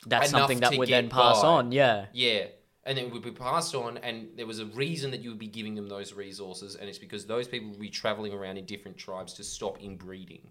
that's 0.06 0.30
Enough 0.30 0.40
something 0.40 0.60
that 0.60 0.76
would 0.78 0.88
then 0.88 1.08
pass 1.10 1.42
by. 1.42 1.48
on. 1.48 1.72
Yeah. 1.72 2.06
Yeah. 2.12 2.46
And 2.84 2.98
it 2.98 3.12
would 3.12 3.22
be 3.22 3.30
passed 3.30 3.76
on, 3.76 3.98
and 3.98 4.30
there 4.36 4.46
was 4.46 4.58
a 4.58 4.66
reason 4.66 5.12
that 5.12 5.20
you 5.20 5.30
would 5.30 5.38
be 5.38 5.46
giving 5.46 5.76
them 5.76 5.88
those 5.88 6.12
resources, 6.14 6.74
and 6.74 6.88
it's 6.88 6.98
because 6.98 7.26
those 7.26 7.46
people 7.46 7.70
would 7.70 7.78
be 7.78 7.88
traveling 7.90 8.32
around 8.32 8.56
in 8.56 8.64
different 8.64 8.96
tribes 8.96 9.34
to 9.34 9.44
stop 9.44 9.78
inbreeding. 9.80 10.48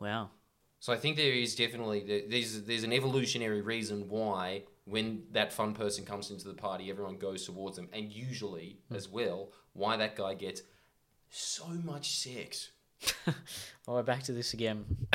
Wow. 0.00 0.30
So 0.80 0.92
I 0.92 0.96
think 0.96 1.16
there 1.16 1.32
is 1.32 1.54
definitely 1.56 2.24
there's 2.28 2.62
there's 2.62 2.84
an 2.84 2.92
evolutionary 2.92 3.60
reason 3.60 4.08
why 4.08 4.62
when 4.88 5.24
that 5.32 5.52
fun 5.52 5.74
person 5.74 6.04
comes 6.04 6.30
into 6.30 6.48
the 6.48 6.54
party, 6.54 6.90
everyone 6.90 7.16
goes 7.18 7.44
towards 7.44 7.76
them, 7.76 7.88
and 7.92 8.10
usually 8.12 8.78
Hmm. 8.88 8.96
as 8.96 9.08
well 9.08 9.52
why 9.72 9.96
that 9.96 10.16
guy 10.16 10.34
gets 10.34 10.62
so 11.30 11.66
much 11.68 12.10
sex. 12.18 12.70
Oh, 13.86 13.94
we're 13.94 14.02
back 14.02 14.22
to 14.24 14.32
this 14.32 14.52
again. 14.52 14.84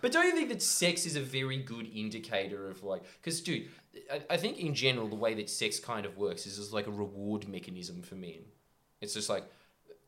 But 0.00 0.10
don't 0.10 0.26
you 0.26 0.32
think 0.32 0.48
that 0.48 0.60
sex 0.62 1.06
is 1.06 1.14
a 1.14 1.20
very 1.20 1.58
good 1.58 1.88
indicator 1.94 2.68
of 2.68 2.82
like, 2.82 3.02
because 3.20 3.40
dude, 3.40 3.68
I, 4.12 4.20
I 4.30 4.36
think 4.36 4.58
in 4.58 4.74
general 4.74 5.06
the 5.06 5.14
way 5.14 5.34
that 5.34 5.48
sex 5.48 5.78
kind 5.78 6.04
of 6.04 6.16
works 6.16 6.44
is 6.44 6.58
as 6.58 6.72
like 6.72 6.88
a 6.88 6.90
reward 6.90 7.46
mechanism 7.48 8.02
for 8.02 8.16
men. 8.16 8.40
It's 9.00 9.14
just 9.14 9.28
like 9.28 9.44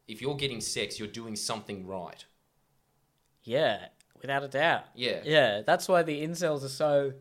if 0.08 0.20
you're 0.20 0.34
getting 0.36 0.60
sex, 0.60 0.98
you're 0.98 1.06
doing 1.06 1.36
something 1.36 1.86
right. 1.86 2.24
Yeah, 3.44 3.86
without 4.20 4.42
a 4.42 4.48
doubt. 4.48 4.84
Yeah, 4.96 5.20
Yeah, 5.24 5.62
that's 5.62 5.86
why 5.86 6.02
the 6.02 6.20
incels 6.26 6.64
are 6.64 6.68
so 6.68 7.12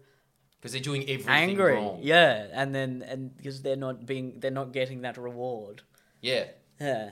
because 0.64 0.72
they're 0.72 0.82
doing 0.82 1.02
everything 1.02 1.28
angry. 1.28 1.76
wrong. 1.76 2.00
Yeah, 2.02 2.48
and 2.54 2.74
then 2.74 3.04
and 3.06 3.36
because 3.36 3.62
they're 3.62 3.76
not 3.76 4.06
being 4.06 4.40
they're 4.40 4.50
not 4.50 4.72
getting 4.72 5.02
that 5.02 5.18
reward. 5.18 5.82
yeah. 6.22 6.46
Yeah. 6.80 7.12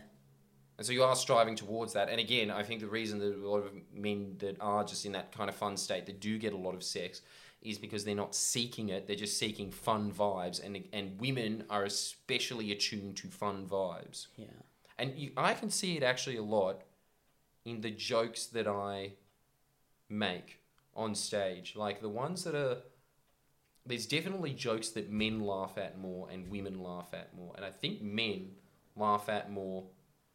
And 0.77 0.85
so 0.87 0.93
you 0.93 1.03
are 1.03 1.15
striving 1.15 1.55
towards 1.55 1.93
that. 1.93 2.09
And 2.09 2.19
again, 2.19 2.49
I 2.49 2.63
think 2.63 2.79
the 2.79 2.87
reason 2.87 3.19
that 3.19 3.35
a 3.35 3.47
lot 3.47 3.59
of 3.59 3.71
men 3.93 4.35
that 4.39 4.57
are 4.59 4.83
just 4.83 5.05
in 5.05 5.11
that 5.11 5.31
kind 5.31 5.49
of 5.49 5.55
fun 5.55 5.77
state 5.77 6.05
that 6.07 6.19
do 6.19 6.39
get 6.39 6.53
a 6.53 6.57
lot 6.57 6.73
of 6.73 6.81
sex 6.81 7.21
is 7.61 7.77
because 7.77 8.03
they're 8.03 8.15
not 8.15 8.33
seeking 8.33 8.89
it. 8.89 9.05
They're 9.05 9.15
just 9.15 9.37
seeking 9.37 9.69
fun 9.69 10.11
vibes. 10.11 10.65
And 10.65 10.83
and 10.93 11.19
women 11.19 11.65
are 11.69 11.83
especially 11.83 12.71
attuned 12.71 13.17
to 13.17 13.27
fun 13.27 13.67
vibes. 13.69 14.27
Yeah. 14.37 14.45
And 14.97 15.13
you, 15.17 15.31
I 15.35 15.53
can 15.53 15.69
see 15.69 15.97
it 15.97 16.03
actually 16.03 16.37
a 16.37 16.43
lot 16.43 16.81
in 17.65 17.81
the 17.81 17.91
jokes 17.91 18.45
that 18.47 18.67
I 18.67 19.13
make 20.09 20.61
on 20.95 21.15
stage. 21.15 21.75
Like 21.75 22.01
the 22.01 22.09
ones 22.09 22.45
that 22.45 22.55
are. 22.55 22.77
There's 23.85 24.05
definitely 24.05 24.53
jokes 24.53 24.89
that 24.89 25.11
men 25.11 25.39
laugh 25.41 25.77
at 25.77 25.97
more 25.97 26.29
and 26.29 26.49
women 26.49 26.81
laugh 26.81 27.13
at 27.13 27.35
more. 27.35 27.53
And 27.55 27.65
I 27.65 27.71
think 27.71 28.01
men 28.01 28.51
laugh 28.95 29.27
at 29.29 29.51
more 29.51 29.85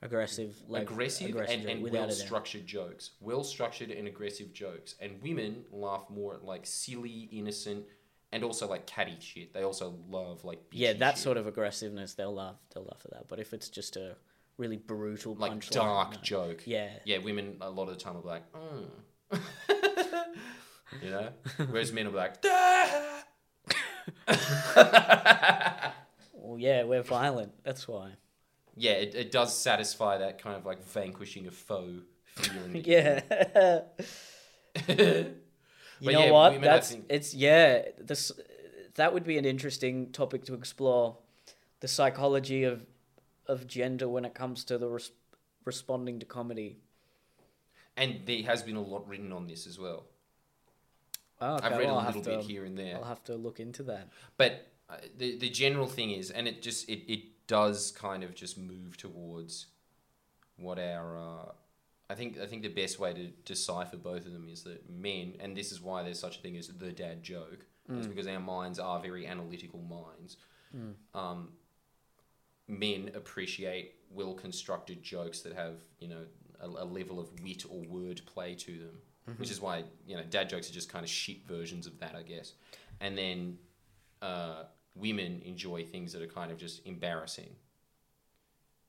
Aggressive, 0.02 0.54
like 0.68 0.82
aggressive, 0.82 1.34
and, 1.36 1.64
and 1.64 1.82
well 1.90 2.10
structured 2.10 2.66
jokes. 2.66 3.12
Well 3.20 3.42
structured 3.42 3.90
and 3.90 4.06
aggressive 4.06 4.52
jokes. 4.52 4.94
And 5.00 5.22
women 5.22 5.64
laugh 5.72 6.04
more 6.10 6.34
at 6.34 6.44
like 6.44 6.66
silly, 6.66 7.30
innocent, 7.32 7.86
and 8.30 8.44
also 8.44 8.68
like 8.68 8.86
catty 8.86 9.16
shit. 9.20 9.54
They 9.54 9.62
also 9.62 9.94
love 10.08 10.44
like 10.44 10.60
Yeah, 10.70 10.92
that 10.94 11.14
shit. 11.14 11.22
sort 11.24 11.36
of 11.38 11.46
aggressiveness, 11.46 12.12
they'll 12.12 12.34
laugh. 12.34 12.56
They'll 12.74 12.84
laugh 12.84 13.00
at 13.06 13.12
that. 13.12 13.28
But 13.28 13.40
if 13.40 13.54
it's 13.54 13.70
just 13.70 13.96
a 13.96 14.16
really 14.58 14.76
brutal 14.76 15.34
like 15.34 15.66
dark 15.70 16.12
no. 16.12 16.20
joke. 16.22 16.62
Yeah. 16.66 16.90
Yeah, 17.04 17.18
women 17.18 17.56
a 17.62 17.70
lot 17.70 17.88
of 17.88 17.96
the 17.96 18.00
time 18.00 18.14
will 18.14 18.22
be 18.22 18.28
like, 18.28 18.52
mm. 18.52 18.86
you 21.02 21.10
know? 21.10 21.30
Whereas 21.70 21.92
men 21.92 22.04
will 22.04 22.12
be 22.12 22.18
like, 22.18 22.34
"Ah." 22.44 23.24
Well, 26.32 26.58
yeah, 26.58 26.84
we're 26.84 27.02
violent. 27.02 27.52
That's 27.64 27.88
why. 27.88 28.10
yeah, 28.76 28.92
it, 28.92 29.14
it 29.14 29.32
does 29.32 29.56
satisfy 29.56 30.18
that 30.18 30.40
kind 30.40 30.56
of 30.56 30.64
like 30.66 30.82
vanquishing 30.84 31.46
a 31.46 31.50
foe 31.50 32.00
feeling. 32.26 32.84
Yeah. 32.86 33.20
you 34.88 36.12
know 36.12 36.20
yeah, 36.26 36.30
what? 36.30 36.60
That's 36.60 36.90
think- 36.90 37.06
it's 37.08 37.34
yeah. 37.34 37.82
This 37.98 38.30
that 38.94 39.12
would 39.14 39.24
be 39.24 39.38
an 39.38 39.44
interesting 39.44 40.12
topic 40.12 40.44
to 40.44 40.54
explore. 40.54 41.16
The 41.80 41.88
psychology 41.88 42.64
of 42.64 42.84
of 43.46 43.66
gender 43.66 44.08
when 44.08 44.24
it 44.24 44.34
comes 44.34 44.64
to 44.64 44.76
the 44.78 44.88
res- 44.88 45.12
responding 45.64 46.18
to 46.20 46.26
comedy. 46.26 46.76
and 47.96 48.20
there 48.26 48.42
has 48.42 48.62
been 48.62 48.76
a 48.76 48.82
lot 48.82 49.08
written 49.08 49.32
on 49.32 49.46
this 49.46 49.66
as 49.66 49.78
well. 49.78 50.04
Oh, 51.40 51.54
okay, 51.56 51.66
I've 51.66 51.78
read 51.78 51.86
well, 51.86 52.00
a 52.00 52.06
little 52.06 52.22
bit 52.22 52.42
to, 52.42 52.46
here 52.46 52.64
and 52.64 52.78
there. 52.78 52.96
I'll 52.96 53.04
have 53.04 53.24
to 53.24 53.34
look 53.34 53.60
into 53.60 53.82
that. 53.84 54.08
But 54.36 54.68
uh, 54.88 54.96
the 55.16 55.38
the 55.38 55.50
general 55.50 55.86
thing 55.86 56.10
is, 56.10 56.30
and 56.30 56.48
it 56.48 56.62
just 56.62 56.88
it, 56.88 57.10
it 57.12 57.46
does 57.46 57.92
kind 57.92 58.24
of 58.24 58.34
just 58.34 58.58
move 58.58 58.96
towards 58.96 59.66
what 60.56 60.78
our 60.78 61.18
uh, 61.18 61.52
I 62.08 62.14
think 62.14 62.38
I 62.38 62.46
think 62.46 62.62
the 62.62 62.68
best 62.68 62.98
way 62.98 63.12
to 63.12 63.26
decipher 63.44 63.96
both 63.96 64.26
of 64.26 64.32
them 64.32 64.48
is 64.48 64.62
that 64.62 64.88
men, 64.88 65.34
and 65.40 65.56
this 65.56 65.72
is 65.72 65.80
why 65.80 66.02
there's 66.02 66.20
such 66.20 66.38
a 66.38 66.40
thing 66.40 66.56
as 66.56 66.68
the 66.68 66.92
dad 66.92 67.22
joke, 67.22 67.66
is 67.90 68.06
because 68.06 68.26
our 68.26 68.40
minds 68.40 68.78
are 68.78 69.00
very 69.00 69.26
analytical 69.26 69.80
minds. 69.80 70.36
Um, 71.14 71.50
men 72.68 73.10
appreciate 73.14 73.94
well 74.10 74.34
constructed 74.34 75.02
jokes 75.02 75.40
that 75.40 75.54
have 75.54 75.74
you 75.98 76.08
know 76.08 76.24
a, 76.60 76.66
a 76.66 76.84
level 76.84 77.18
of 77.20 77.28
wit 77.42 77.64
or 77.68 77.82
word 77.82 78.20
play 78.26 78.54
to 78.54 78.78
them, 78.78 78.98
which 79.36 79.50
is 79.50 79.60
why 79.60 79.84
you 80.06 80.16
know 80.16 80.22
dad 80.28 80.48
jokes 80.48 80.70
are 80.70 80.74
just 80.74 80.90
kind 80.90 81.04
of 81.04 81.10
shit 81.10 81.46
versions 81.46 81.86
of 81.86 81.98
that, 82.00 82.14
I 82.14 82.22
guess. 82.22 82.52
And 83.00 83.16
then 83.18 83.58
uh, 84.22 84.64
women 84.94 85.42
enjoy 85.44 85.84
things 85.84 86.12
that 86.12 86.22
are 86.22 86.26
kind 86.26 86.50
of 86.50 86.58
just 86.58 86.86
embarrassing. 86.86 87.50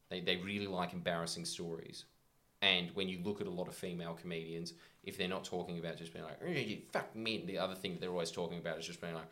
They 0.09 0.21
they 0.21 0.37
really 0.37 0.67
like 0.67 0.93
embarrassing 0.93 1.45
stories. 1.45 2.05
And 2.61 2.89
when 2.95 3.07
you 3.07 3.19
look 3.23 3.39
at 3.39 3.45
a 3.45 3.51
lot 3.51 3.67
of 3.67 3.75
female 3.75 4.17
comedians, 4.19 4.73
if 5.03 5.15
they're 5.17 5.27
not 5.27 5.43
talking 5.43 5.77
about 5.77 5.97
just 5.97 6.13
being 6.13 6.25
like, 6.25 6.39
"Oh, 6.43 6.49
you 6.49 6.81
fuck 6.91 7.15
men, 7.15 7.45
the 7.45 7.57
other 7.59 7.75
thing 7.75 7.93
that 7.93 8.01
they're 8.01 8.09
always 8.09 8.31
talking 8.31 8.57
about 8.57 8.79
is 8.79 8.87
just 8.87 8.99
being 8.99 9.13
like, 9.13 9.27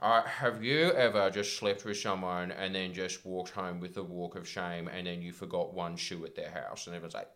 uh, 0.00 0.22
have 0.22 0.62
you 0.62 0.92
ever 0.92 1.30
just 1.30 1.56
slept 1.56 1.84
with 1.84 1.96
someone 1.96 2.52
and 2.52 2.74
then 2.74 2.92
just 2.92 3.24
walked 3.24 3.50
home 3.50 3.80
with 3.80 3.96
a 3.96 4.02
walk 4.02 4.36
of 4.36 4.46
shame 4.46 4.88
and 4.88 5.06
then 5.06 5.22
you 5.22 5.32
forgot 5.32 5.72
one 5.72 5.96
shoe 5.96 6.24
at 6.24 6.34
their 6.34 6.50
house 6.50 6.86
and 6.86 6.94
everyone's 6.94 7.14
like! 7.14 7.28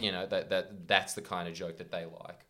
You 0.00 0.12
know, 0.12 0.26
that, 0.26 0.50
that 0.50 0.88
that's 0.88 1.14
the 1.14 1.22
kind 1.22 1.48
of 1.48 1.54
joke 1.54 1.78
that 1.78 1.90
they 1.90 2.04
like. 2.04 2.46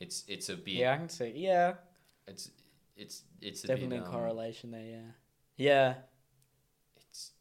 It's 0.00 0.24
it's 0.28 0.48
a 0.48 0.56
bit 0.56 0.74
Yeah, 0.74 0.94
I 0.94 0.96
can 0.96 1.08
see. 1.08 1.32
Yeah, 1.34 1.74
it's 2.26 2.50
it's 2.96 3.22
it's 3.40 3.64
a 3.64 3.68
definitely 3.68 3.98
bit, 3.98 4.04
a 4.04 4.08
um, 4.08 4.12
correlation 4.12 4.70
there. 4.70 4.84
Yeah. 4.84 5.10
Yeah. 5.56 5.94
it's 6.96 7.32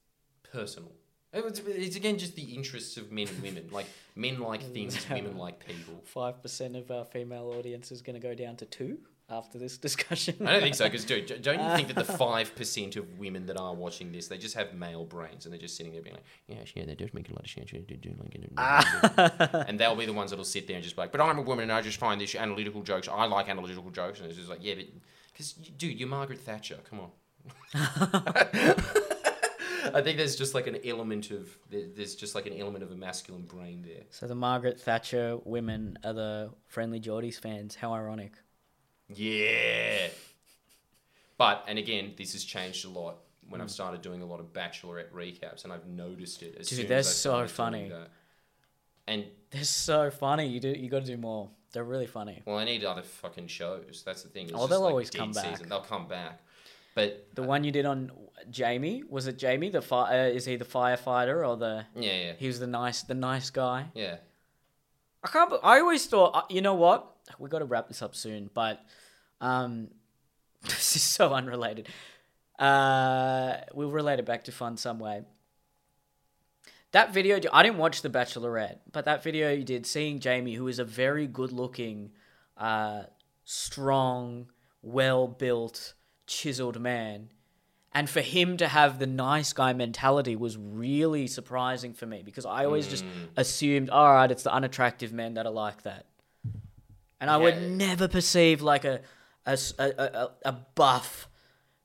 personal. 0.52 0.92
It's, 1.34 1.60
it's 1.60 1.96
again 1.96 2.18
just 2.18 2.36
the 2.36 2.56
interests 2.56 2.98
of 2.98 3.12
men 3.12 3.28
and 3.28 3.44
women. 3.44 3.70
Like 3.72 3.88
men 4.16 4.40
like 4.40 4.62
things, 4.74 5.08
women 5.10 5.38
like 5.38 5.66
people. 5.66 6.02
Five 6.06 6.42
percent 6.42 6.76
of 6.76 6.90
our 6.90 7.06
female 7.06 7.54
audience 7.58 7.92
is 7.92 8.02
going 8.02 8.20
to 8.20 8.28
go 8.28 8.34
down 8.34 8.56
to 8.58 8.66
two. 8.66 9.00
After 9.30 9.58
this 9.58 9.78
discussion. 9.88 10.36
I 10.48 10.54
don't 10.54 10.62
think 10.62 10.76
so, 10.76 10.86
because 10.86 11.04
dude, 11.04 11.42
don't 11.42 11.62
you 11.62 11.76
think 11.76 11.90
that 11.90 11.98
the 11.98 12.14
five 12.18 12.56
percent 12.56 12.96
of 12.96 13.20
women 13.20 13.46
that 13.48 13.58
are 13.58 13.74
watching 13.74 14.12
this, 14.12 14.28
they 14.28 14.38
just 14.38 14.56
have 14.56 14.74
male 14.74 15.04
brains 15.04 15.46
and 15.46 15.54
they're 15.54 15.60
just 15.60 15.76
sitting 15.76 15.92
there 15.92 16.02
being 16.02 16.16
like, 16.16 16.26
yeah, 16.48 16.64
yeah, 16.76 16.86
they 16.86 16.96
do 16.96 17.10
make 17.14 17.30
a 17.30 17.34
lot 17.34 17.44
of 17.44 17.50
sense. 17.50 17.74
yeah, 17.74 17.82
they 17.88 17.96
do 17.96 18.14
like 18.20 18.36
it." 18.36 19.66
and 19.68 19.78
they'll 19.80 19.96
be 19.98 20.06
the 20.06 20.14
ones 20.14 20.32
that'll 20.32 20.46
sit 20.46 20.66
there 20.68 20.78
and 20.78 20.84
just 20.84 20.96
be 20.96 21.02
like, 21.02 21.12
but 21.12 21.20
I'm 21.20 21.38
a 21.38 21.42
woman 21.42 21.64
and 21.64 21.72
I 21.74 21.82
just 21.82 22.00
find 22.00 22.22
this 22.22 22.36
analytical 22.36 22.84
jokes. 22.84 23.10
I 23.10 23.26
like 23.26 23.50
analytical 23.50 23.90
jokes, 23.92 24.20
and 24.20 24.30
it's 24.30 24.38
just 24.38 24.50
like, 24.50 24.60
yeah, 24.62 24.76
but 24.76 24.86
because 25.34 25.52
dude, 25.54 26.00
you're 26.00 26.08
Margaret 26.10 26.40
Thatcher. 26.40 26.78
Come 26.90 27.02
on. 27.02 27.12
I 29.94 30.02
think 30.02 30.18
there's 30.18 30.36
just 30.36 30.54
like 30.54 30.68
an 30.68 30.78
element 30.86 31.32
of 31.32 31.58
there's 31.70 32.16
just 32.16 32.36
like 32.36 32.46
an 32.46 32.54
element 32.58 32.84
of 32.84 32.92
a 32.92 32.96
masculine 32.96 33.44
brain 33.44 33.84
there. 33.86 34.04
So 34.10 34.28
the 34.28 34.36
Margaret 34.36 34.80
Thatcher 34.80 35.38
women 35.44 35.98
are 36.04 36.14
the 36.14 36.52
Friendlyjordies 36.74 37.40
fans. 37.40 37.76
How 37.76 37.94
ironic. 37.94 38.34
Yeah. 39.14 40.08
But 41.38 41.64
and 41.68 41.78
again, 41.80 42.14
this 42.18 42.34
has 42.34 42.44
changed 42.44 42.86
a 42.86 42.90
lot 42.90 43.18
when 43.50 43.62
I've 43.62 43.72
started 43.72 44.02
doing 44.02 44.22
a 44.22 44.26
lot 44.26 44.40
of 44.40 44.52
Bachelorette 44.54 45.12
recaps, 45.14 45.64
and 45.64 45.72
I've 45.72 45.86
noticed 45.88 46.42
it. 46.44 46.58
As 46.60 46.68
Dude, 46.68 46.80
soon 46.80 46.88
they're 46.88 47.04
so 47.04 47.48
funny. 47.48 47.92
And 49.08 49.26
They're 49.52 49.64
so 49.64 50.12
funny. 50.12 50.48
You 50.48 50.60
do. 50.60 50.70
You 50.70 50.90
got 50.90 51.06
to 51.06 51.12
do 51.12 51.18
more. 51.18 51.50
They're 51.72 51.84
really 51.86 52.08
funny. 52.08 52.42
well, 52.46 52.58
I 52.58 52.66
need 52.66 52.84
other 52.84 53.04
fucking 53.04 53.48
shows. 53.48 54.04
That's 54.06 54.24
the 54.24 54.30
thing. 54.30 54.46
It's 54.46 54.54
Oh, 54.56 54.68
they'll 54.68 54.82
like 54.82 54.90
always 54.92 55.10
come 55.10 55.32
back. 55.32 55.46
Season. 55.58 55.70
They'll 55.70 55.82
come 55.82 56.08
back. 56.08 56.42
But 56.96 57.28
The 57.36 57.44
one 57.44 57.64
you 57.64 57.72
did 57.72 57.86
on 57.86 58.12
Jamie 58.50 59.04
was 59.08 59.28
it 59.28 59.38
Jamie? 59.38 59.70
The 59.70 59.82
fi- 59.82 60.26
uh, 60.26 60.30
is 60.30 60.46
he 60.46 60.56
the 60.56 60.66
firefighter 60.66 61.48
or 61.48 61.56
the? 61.56 61.86
yeah, 61.96 62.12
yeah, 62.26 62.34
He 62.40 62.48
was 62.48 62.60
the 62.60 62.68
nice, 62.68 63.04
the 63.04 63.14
nice 63.14 63.50
guy. 63.50 63.86
yeah. 63.94 64.18
I 65.24 65.28
can't. 65.30 65.54
I 65.64 65.80
always 65.80 66.06
thought. 66.08 66.32
uh, 66.36 66.42
You 66.50 66.62
know 66.62 66.74
what? 66.76 67.16
We 67.40 67.50
got 67.50 67.60
to 67.60 67.66
wrap 67.66 67.88
this 67.88 68.02
up 68.02 68.16
soon, 68.16 68.50
but 68.54 68.84
um, 69.42 69.90
this 70.64 70.96
is 70.96 71.04
so 71.04 71.34
unrelated. 71.34 71.88
Uh, 72.58 73.58
we'll 73.74 73.92
relate 73.92 74.20
it 74.20 74.26
back 74.26 74.46
to 74.46 74.52
fun 74.52 74.78
some 74.78 75.00
way. 75.00 75.22
That 76.92 77.14
video, 77.14 77.40
I 77.54 77.64
didn't 77.64 77.78
watch 77.78 78.02
The 78.02 78.10
Bachelorette, 78.10 78.78
but 78.92 79.06
that 79.06 79.22
video 79.22 79.52
you 79.52 79.64
did, 79.64 79.86
seeing 79.86 80.20
Jamie, 80.20 80.56
who 80.56 80.68
is 80.68 80.80
a 80.80 80.86
very 80.86 81.28
good-looking, 81.28 82.12
uh, 82.58 83.04
strong, 83.44 84.48
well-built, 84.82 85.94
chiseled 86.26 86.80
man, 86.80 87.30
and 87.94 88.10
for 88.10 88.22
him 88.22 88.58
to 88.58 88.68
have 88.68 89.00
the 89.00 89.06
nice 89.06 89.54
guy 89.54 89.74
mentality 89.74 90.36
was 90.36 90.58
really 90.58 91.28
surprising 91.28 91.94
for 91.94 92.06
me 92.06 92.24
because 92.24 92.46
I 92.46 92.66
always 92.66 92.88
just 92.88 93.06
assumed, 93.36 93.90
all 93.90 94.14
right, 94.14 94.32
it's 94.32 94.44
the 94.44 94.54
unattractive 94.54 95.14
men 95.14 95.36
that 95.36 95.46
are 95.46 95.52
like 95.52 95.84
that, 95.84 96.07
and 97.20 97.30
I 97.30 97.38
would 97.38 97.62
never 97.62 98.08
perceive 98.08 98.62
like 98.62 98.86
a 98.86 99.02
a 99.46 99.58
a 99.80 100.30
a 100.46 100.52
buff, 100.76 101.30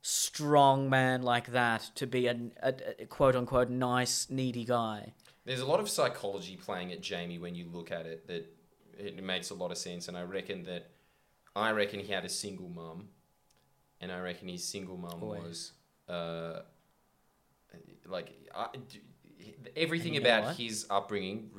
strong 0.01 0.89
man 0.89 1.21
like 1.23 1.51
that 1.51 1.91
to 1.95 2.07
be 2.07 2.27
a, 2.27 2.37
a, 2.61 2.73
a 2.99 3.05
quote 3.05 3.35
unquote 3.35 3.69
nice 3.69 4.29
needy 4.29 4.65
guy. 4.65 5.13
There's 5.45 5.61
a 5.61 5.65
lot 5.65 5.79
of 5.79 5.89
psychology 5.89 6.55
playing 6.55 6.91
at 6.93 7.01
Jamie 7.01 7.37
when 7.39 7.55
you 7.55 7.67
look 7.71 7.91
at 7.91 8.05
it 8.05 8.27
that 8.27 8.45
it 8.97 9.21
makes 9.23 9.49
a 9.49 9.55
lot 9.55 9.71
of 9.71 9.77
sense, 9.77 10.07
and 10.07 10.17
I 10.17 10.23
reckon 10.23 10.63
that 10.63 10.91
I 11.55 11.71
reckon 11.71 11.99
he 11.99 12.11
had 12.11 12.25
a 12.25 12.29
single 12.29 12.69
mum, 12.69 13.09
and 13.99 14.11
I 14.11 14.19
reckon 14.19 14.47
his 14.47 14.63
single 14.63 14.97
mum 14.97 15.19
was 15.21 15.73
uh, 16.07 16.59
like 18.05 18.31
I, 18.55 18.67
d- 18.73 19.01
everything 19.75 20.15
And 20.15 20.23
you 20.25 20.29
know 20.31 20.37
about 20.37 20.43
what? 20.49 20.57
his 20.57 20.85
upbringing 20.89 21.49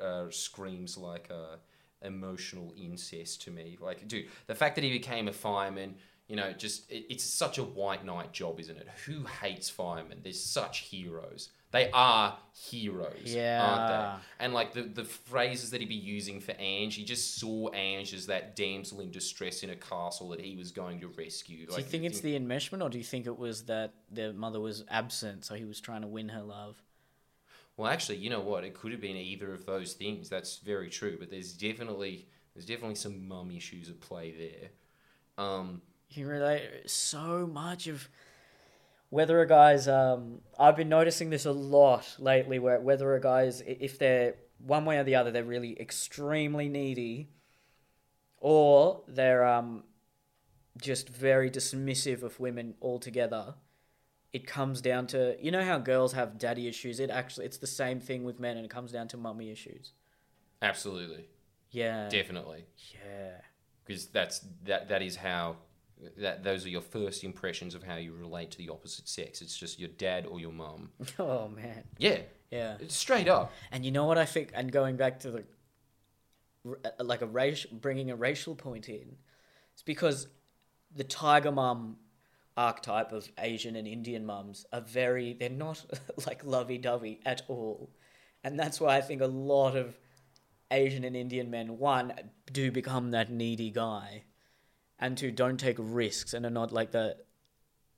uh, 0.00 0.24
screams 0.30 0.96
like 0.96 1.28
uh, 1.30 1.56
emotional 2.02 2.72
incest 2.76 3.42
to 3.42 3.50
me. 3.50 3.78
Like, 3.80 4.06
dude, 4.08 4.26
the 4.46 4.54
fact 4.54 4.74
that 4.76 4.84
he 4.84 4.90
became 4.90 5.28
a 5.28 5.32
fireman. 5.32 5.94
You 6.30 6.36
know, 6.36 6.52
just 6.52 6.90
it, 6.92 7.06
it's 7.08 7.24
such 7.24 7.56
a 7.56 7.64
white 7.64 8.04
knight 8.04 8.32
job, 8.32 8.60
isn't 8.60 8.76
it? 8.76 8.86
Who 9.06 9.24
hates 9.24 9.70
firemen? 9.70 10.20
There's 10.22 10.38
such 10.38 10.80
heroes. 10.80 11.48
They 11.70 11.90
are 11.90 12.36
heroes, 12.52 13.12
aren't 13.14 13.26
Yeah. 13.28 14.18
they? 14.38 14.44
And 14.44 14.52
like 14.52 14.74
the, 14.74 14.82
the 14.82 15.04
phrases 15.04 15.70
that 15.70 15.80
he'd 15.80 15.88
be 15.88 15.94
using 15.94 16.40
for 16.40 16.54
Ange, 16.58 16.96
he 16.96 17.04
just 17.04 17.38
saw 17.38 17.70
Ange 17.72 18.12
as 18.12 18.26
that 18.26 18.56
damsel 18.56 19.00
in 19.00 19.10
distress 19.10 19.62
in 19.62 19.70
a 19.70 19.76
castle 19.76 20.28
that 20.28 20.40
he 20.40 20.54
was 20.54 20.70
going 20.70 21.00
to 21.00 21.08
rescue. 21.08 21.66
Do 21.66 21.76
you 21.76 21.82
think 21.82 22.04
it's 22.04 22.20
the 22.20 22.38
enmeshment, 22.38 22.82
or 22.82 22.90
do 22.90 22.98
you 22.98 23.04
think 23.04 23.26
it 23.26 23.38
was 23.38 23.62
that 23.62 23.94
the 24.10 24.34
mother 24.34 24.60
was 24.60 24.84
absent, 24.90 25.46
so 25.46 25.54
he 25.54 25.64
was 25.64 25.80
trying 25.80 26.02
to 26.02 26.08
win 26.08 26.28
her 26.28 26.42
love? 26.42 26.82
Well, 27.78 27.90
actually, 27.90 28.16
you 28.16 28.28
know 28.28 28.40
what? 28.40 28.64
It 28.64 28.74
could 28.74 28.90
have 28.90 29.00
been 29.00 29.16
either 29.16 29.54
of 29.54 29.64
those 29.64 29.92
things. 29.94 30.28
That's 30.28 30.58
very 30.58 30.90
true. 30.90 31.16
But 31.18 31.30
there's 31.30 31.52
definitely 31.52 32.26
there's 32.52 32.66
definitely 32.66 32.96
some 32.96 33.26
mum 33.26 33.52
issues 33.52 33.88
at 33.88 34.00
play 34.00 34.32
there. 34.32 34.70
Um, 35.42 35.80
You 36.10 36.26
relate 36.26 36.90
so 36.90 37.46
much 37.46 37.86
of 37.86 38.08
whether 39.10 39.40
a 39.40 39.46
guy's. 39.46 39.86
Um, 39.86 40.40
I've 40.58 40.74
been 40.74 40.88
noticing 40.88 41.30
this 41.30 41.46
a 41.46 41.52
lot 41.52 42.16
lately, 42.18 42.58
where 42.58 42.80
whether 42.80 43.14
a 43.14 43.20
guy's 43.20 43.60
if 43.60 43.96
they're 43.96 44.34
one 44.58 44.84
way 44.84 44.98
or 44.98 45.04
the 45.04 45.14
other, 45.14 45.30
they're 45.30 45.44
really 45.44 45.80
extremely 45.80 46.68
needy, 46.68 47.28
or 48.38 49.02
they're 49.06 49.46
um, 49.46 49.84
just 50.82 51.08
very 51.08 51.48
dismissive 51.48 52.24
of 52.24 52.40
women 52.40 52.74
altogether. 52.82 53.54
It 54.32 54.46
comes 54.46 54.80
down 54.80 55.06
to 55.08 55.36
you 55.40 55.50
know 55.50 55.64
how 55.64 55.78
girls 55.78 56.12
have 56.12 56.38
daddy 56.38 56.68
issues. 56.68 57.00
It 57.00 57.10
actually 57.10 57.46
it's 57.46 57.58
the 57.58 57.66
same 57.66 58.00
thing 58.00 58.24
with 58.24 58.38
men, 58.38 58.56
and 58.56 58.64
it 58.64 58.70
comes 58.70 58.92
down 58.92 59.08
to 59.08 59.16
mummy 59.16 59.50
issues. 59.50 59.92
absolutely, 60.60 61.28
Yeah, 61.70 62.08
definitely, 62.08 62.66
yeah. 62.94 63.40
because 63.84 64.06
that's 64.06 64.40
that 64.64 64.88
that 64.90 65.02
is 65.02 65.16
how 65.16 65.56
that 66.18 66.44
those 66.44 66.64
are 66.64 66.68
your 66.68 66.82
first 66.82 67.24
impressions 67.24 67.74
of 67.74 67.82
how 67.82 67.96
you 67.96 68.12
relate 68.12 68.50
to 68.52 68.58
the 68.58 68.68
opposite 68.68 69.08
sex. 69.08 69.40
It's 69.40 69.56
just 69.56 69.78
your 69.80 69.88
dad 69.88 70.26
or 70.26 70.38
your 70.40 70.52
mum. 70.52 70.90
Oh 71.18 71.48
man, 71.48 71.84
Yeah, 71.98 72.18
yeah. 72.50 72.76
it's 72.80 72.94
straight 72.96 73.28
up. 73.28 73.52
And 73.72 73.84
you 73.84 73.90
know 73.90 74.04
what 74.04 74.18
I 74.18 74.26
think? 74.26 74.50
And 74.54 74.70
going 74.70 74.96
back 74.96 75.20
to 75.20 75.30
the 75.30 75.44
like 77.00 77.22
a 77.22 77.26
race, 77.26 77.64
bringing 77.66 78.10
a 78.10 78.16
racial 78.16 78.54
point 78.54 78.88
in, 78.88 79.16
it's 79.72 79.82
because 79.82 80.28
the 80.94 81.04
tiger 81.04 81.52
mum 81.52 81.96
archetype 82.58 83.12
of 83.12 83.30
Asian 83.38 83.76
and 83.76 83.86
Indian 83.86 84.26
mums 84.26 84.66
are 84.72 84.80
very 84.80 85.32
they're 85.32 85.48
not 85.48 85.84
like 86.26 86.44
lovey 86.44 86.76
dovey 86.78 87.20
at 87.24 87.42
all, 87.48 87.90
and 88.44 88.58
that's 88.58 88.80
why 88.80 88.96
I 88.96 89.00
think 89.00 89.20
a 89.22 89.26
lot 89.26 89.76
of 89.76 89.96
Asian 90.70 91.04
and 91.04 91.16
Indian 91.16 91.50
men 91.50 91.78
one 91.78 92.12
do 92.52 92.70
become 92.70 93.12
that 93.12 93.30
needy 93.30 93.70
guy, 93.70 94.24
and 94.98 95.16
two 95.16 95.30
don't 95.30 95.58
take 95.58 95.76
risks 95.78 96.34
and 96.34 96.44
are 96.44 96.50
not 96.50 96.72
like 96.72 96.90
the 96.90 97.16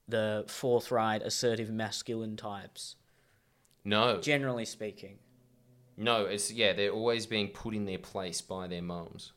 the 0.06 0.44
forthright, 0.48 1.22
assertive, 1.22 1.70
masculine 1.70 2.36
types. 2.36 2.96
No, 3.84 4.20
Generally 4.20 4.66
speaking. 4.66 5.18
no, 5.96 6.26
it's 6.26 6.52
yeah. 6.52 6.74
They're 6.74 6.90
always 6.92 7.26
being 7.26 7.48
put 7.48 7.74
in 7.74 7.86
their 7.86 7.98
place 7.98 8.40
by 8.42 8.66
their 8.66 8.82
mums. 8.82 9.32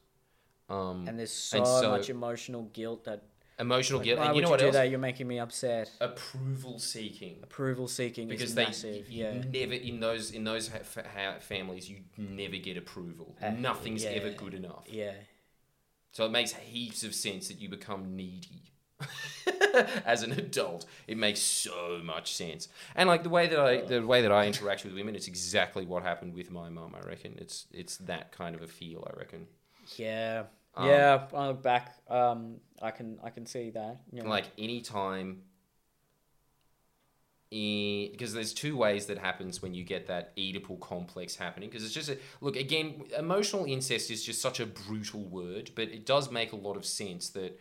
Um, 0.69 1.05
and 1.07 1.17
there's 1.19 1.31
so, 1.31 1.57
And 1.59 1.67
so- 1.67 1.91
much 1.91 2.09
emotional 2.09 2.63
guilt 2.73 3.03
that 3.05 3.23
emotional 3.59 3.99
like, 3.99 4.05
guilt, 4.05 4.19
why 4.19 4.25
and 4.27 4.35
you 4.35 4.35
would 4.35 4.41
know 4.43 4.47
you 4.47 4.51
what 4.51 4.59
do 4.59 4.65
else? 4.67 4.75
that? 4.75 4.89
You're 4.89 4.99
making 4.99 5.27
me 5.27 5.39
upset. 5.39 5.89
Approval 6.01 6.79
seeking. 6.79 7.37
Approval 7.43 7.87
seeking 7.87 8.27
because 8.27 8.49
is 8.49 8.55
they 8.55 8.65
massive. 8.65 9.09
you 9.09 9.23
Yeah, 9.25 9.43
never 9.51 9.73
in 9.73 9.99
those 9.99 10.31
in 10.31 10.43
those 10.43 10.69
ha- 10.69 11.03
ha- 11.15 11.39
families 11.39 11.89
you 11.89 11.97
never 12.17 12.57
get 12.57 12.77
approval. 12.77 13.37
Uh, 13.41 13.51
Nothing's 13.51 14.03
yeah. 14.03 14.11
ever 14.11 14.31
good 14.31 14.53
enough. 14.53 14.85
yeah. 14.89 15.13
So 16.11 16.25
it 16.25 16.31
makes 16.31 16.53
heaps 16.53 17.03
of 17.03 17.15
sense 17.15 17.47
that 17.47 17.59
you 17.59 17.69
become 17.69 18.15
needy. 18.15 18.69
As 20.05 20.21
an 20.23 20.31
adult, 20.33 20.85
it 21.07 21.17
makes 21.17 21.39
so 21.39 21.99
much 22.03 22.33
sense. 22.33 22.67
And 22.95 23.09
like 23.09 23.23
the 23.23 23.29
way 23.29 23.47
that 23.47 23.59
I 23.59 23.81
the 23.81 24.05
way 24.05 24.21
that 24.21 24.31
I 24.31 24.45
interact 24.45 24.83
with 24.85 24.93
women, 24.93 25.15
it's 25.15 25.27
exactly 25.27 25.85
what 25.85 26.03
happened 26.03 26.33
with 26.35 26.51
my 26.51 26.69
mum. 26.69 26.93
I 26.95 27.05
reckon 27.07 27.35
it's 27.39 27.65
it's 27.71 27.97
that 27.97 28.31
kind 28.31 28.55
of 28.55 28.61
a 28.61 28.67
feel. 28.67 29.05
I 29.11 29.17
reckon. 29.17 29.47
Yeah, 29.97 30.43
Um, 30.75 30.87
yeah. 30.87 31.27
I 31.33 31.47
look 31.47 31.61
back. 31.61 31.95
Um, 32.09 32.57
I 32.81 32.91
can 32.91 33.19
I 33.23 33.29
can 33.29 33.45
see 33.45 33.69
that. 33.71 34.01
Know, 34.11 34.25
like 34.25 34.45
anytime 34.57 35.43
because 37.53 38.33
there's 38.33 38.51
two 38.51 38.75
ways 38.75 39.05
that 39.05 39.19
happens 39.19 39.61
when 39.61 39.75
you 39.75 39.83
get 39.83 40.07
that 40.07 40.35
Oedipal 40.35 40.79
complex 40.79 41.35
happening 41.35 41.69
because 41.69 41.85
it's 41.85 41.93
just 41.93 42.09
a, 42.09 42.17
look 42.41 42.55
again 42.55 43.03
emotional 43.15 43.65
incest 43.65 44.09
is 44.09 44.23
just 44.23 44.41
such 44.41 44.59
a 44.59 44.65
brutal 44.65 45.23
word 45.25 45.69
but 45.75 45.89
it 45.89 46.03
does 46.03 46.31
make 46.31 46.51
a 46.51 46.55
lot 46.55 46.75
of 46.75 46.83
sense 46.83 47.29
that 47.29 47.59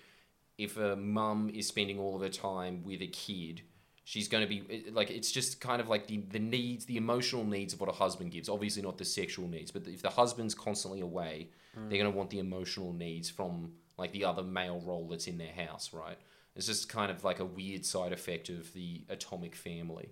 if 0.57 0.79
a 0.79 0.97
mum 0.97 1.51
is 1.53 1.67
spending 1.67 1.99
all 1.99 2.17
of 2.17 2.23
her 2.23 2.31
time 2.31 2.83
with 2.85 3.03
a 3.03 3.07
kid 3.07 3.61
she's 4.05 4.29
going 4.29 4.43
to 4.43 4.49
be 4.49 4.91
like 4.91 5.11
it's 5.11 5.31
just 5.31 5.61
kind 5.61 5.81
of 5.81 5.89
like 5.89 6.07
the, 6.07 6.19
the 6.31 6.39
needs 6.39 6.85
the 6.87 6.97
emotional 6.97 7.45
needs 7.45 7.73
of 7.73 7.81
what 7.81 7.89
a 7.89 7.93
husband 7.93 8.31
gives. 8.33 8.49
Obviously 8.49 8.83
not 8.83 8.99
the 8.99 9.05
sexual 9.05 9.49
needs 9.49 9.71
but 9.71 9.87
if 9.87 10.03
the 10.03 10.11
husband's 10.11 10.55
constantly 10.55 11.01
away 11.01 11.49
they're 11.89 11.99
going 11.99 12.13
to 12.13 12.17
want 12.17 12.29
the 12.31 12.39
emotional 12.39 12.93
needs 12.93 13.31
from 13.31 13.73
like 13.97 14.13
the 14.13 14.25
other 14.25 14.43
male 14.43 14.81
role 14.85 15.09
that's 15.09 15.27
in 15.27 15.39
their 15.39 15.53
house 15.53 15.93
right? 15.93 16.19
It's 16.55 16.67
just 16.67 16.89
kind 16.89 17.11
of 17.11 17.25
like 17.25 17.41
a 17.41 17.45
weird 17.47 17.87
side 17.87 18.13
effect 18.13 18.49
of 18.51 18.73
the 18.75 19.05
atomic 19.09 19.55
family. 19.55 20.11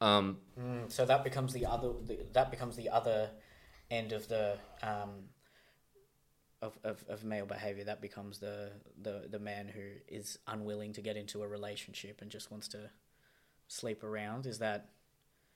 Um, 0.00 0.38
Mm, 0.58 0.90
so 0.90 1.04
that 1.04 1.22
becomes 1.24 1.52
the 1.52 1.66
other. 1.66 1.90
The, 2.04 2.18
that 2.32 2.50
becomes 2.50 2.76
the 2.76 2.88
other 2.88 3.30
end 3.90 4.12
of 4.12 4.28
the 4.28 4.56
um, 4.82 5.28
of, 6.62 6.78
of, 6.84 7.04
of 7.08 7.24
male 7.24 7.46
behavior. 7.46 7.84
That 7.84 8.00
becomes 8.00 8.38
the, 8.38 8.72
the 9.00 9.26
the 9.30 9.38
man 9.38 9.68
who 9.68 9.82
is 10.08 10.38
unwilling 10.46 10.92
to 10.94 11.02
get 11.02 11.16
into 11.16 11.42
a 11.42 11.48
relationship 11.48 12.20
and 12.22 12.30
just 12.30 12.50
wants 12.50 12.68
to 12.68 12.90
sleep 13.68 14.02
around 14.04 14.46
is 14.46 14.58
that 14.58 14.90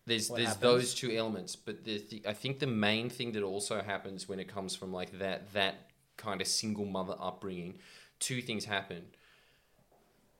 There's 0.06 0.28
there's 0.28 0.48
happens. 0.48 0.60
those 0.60 0.94
two 0.94 1.10
elements, 1.12 1.56
but 1.56 1.84
the, 1.84 2.04
the, 2.10 2.22
I 2.26 2.32
think 2.32 2.58
the 2.58 2.66
main 2.66 3.10
thing 3.10 3.32
that 3.32 3.42
also 3.42 3.80
happens 3.82 4.28
when 4.28 4.40
it 4.40 4.48
comes 4.48 4.74
from 4.74 4.92
like 4.92 5.18
that 5.18 5.52
that 5.52 5.90
kind 6.16 6.40
of 6.40 6.46
single 6.46 6.84
mother 6.84 7.14
upbringing, 7.18 7.78
two 8.18 8.42
things 8.42 8.64
happen. 8.64 9.02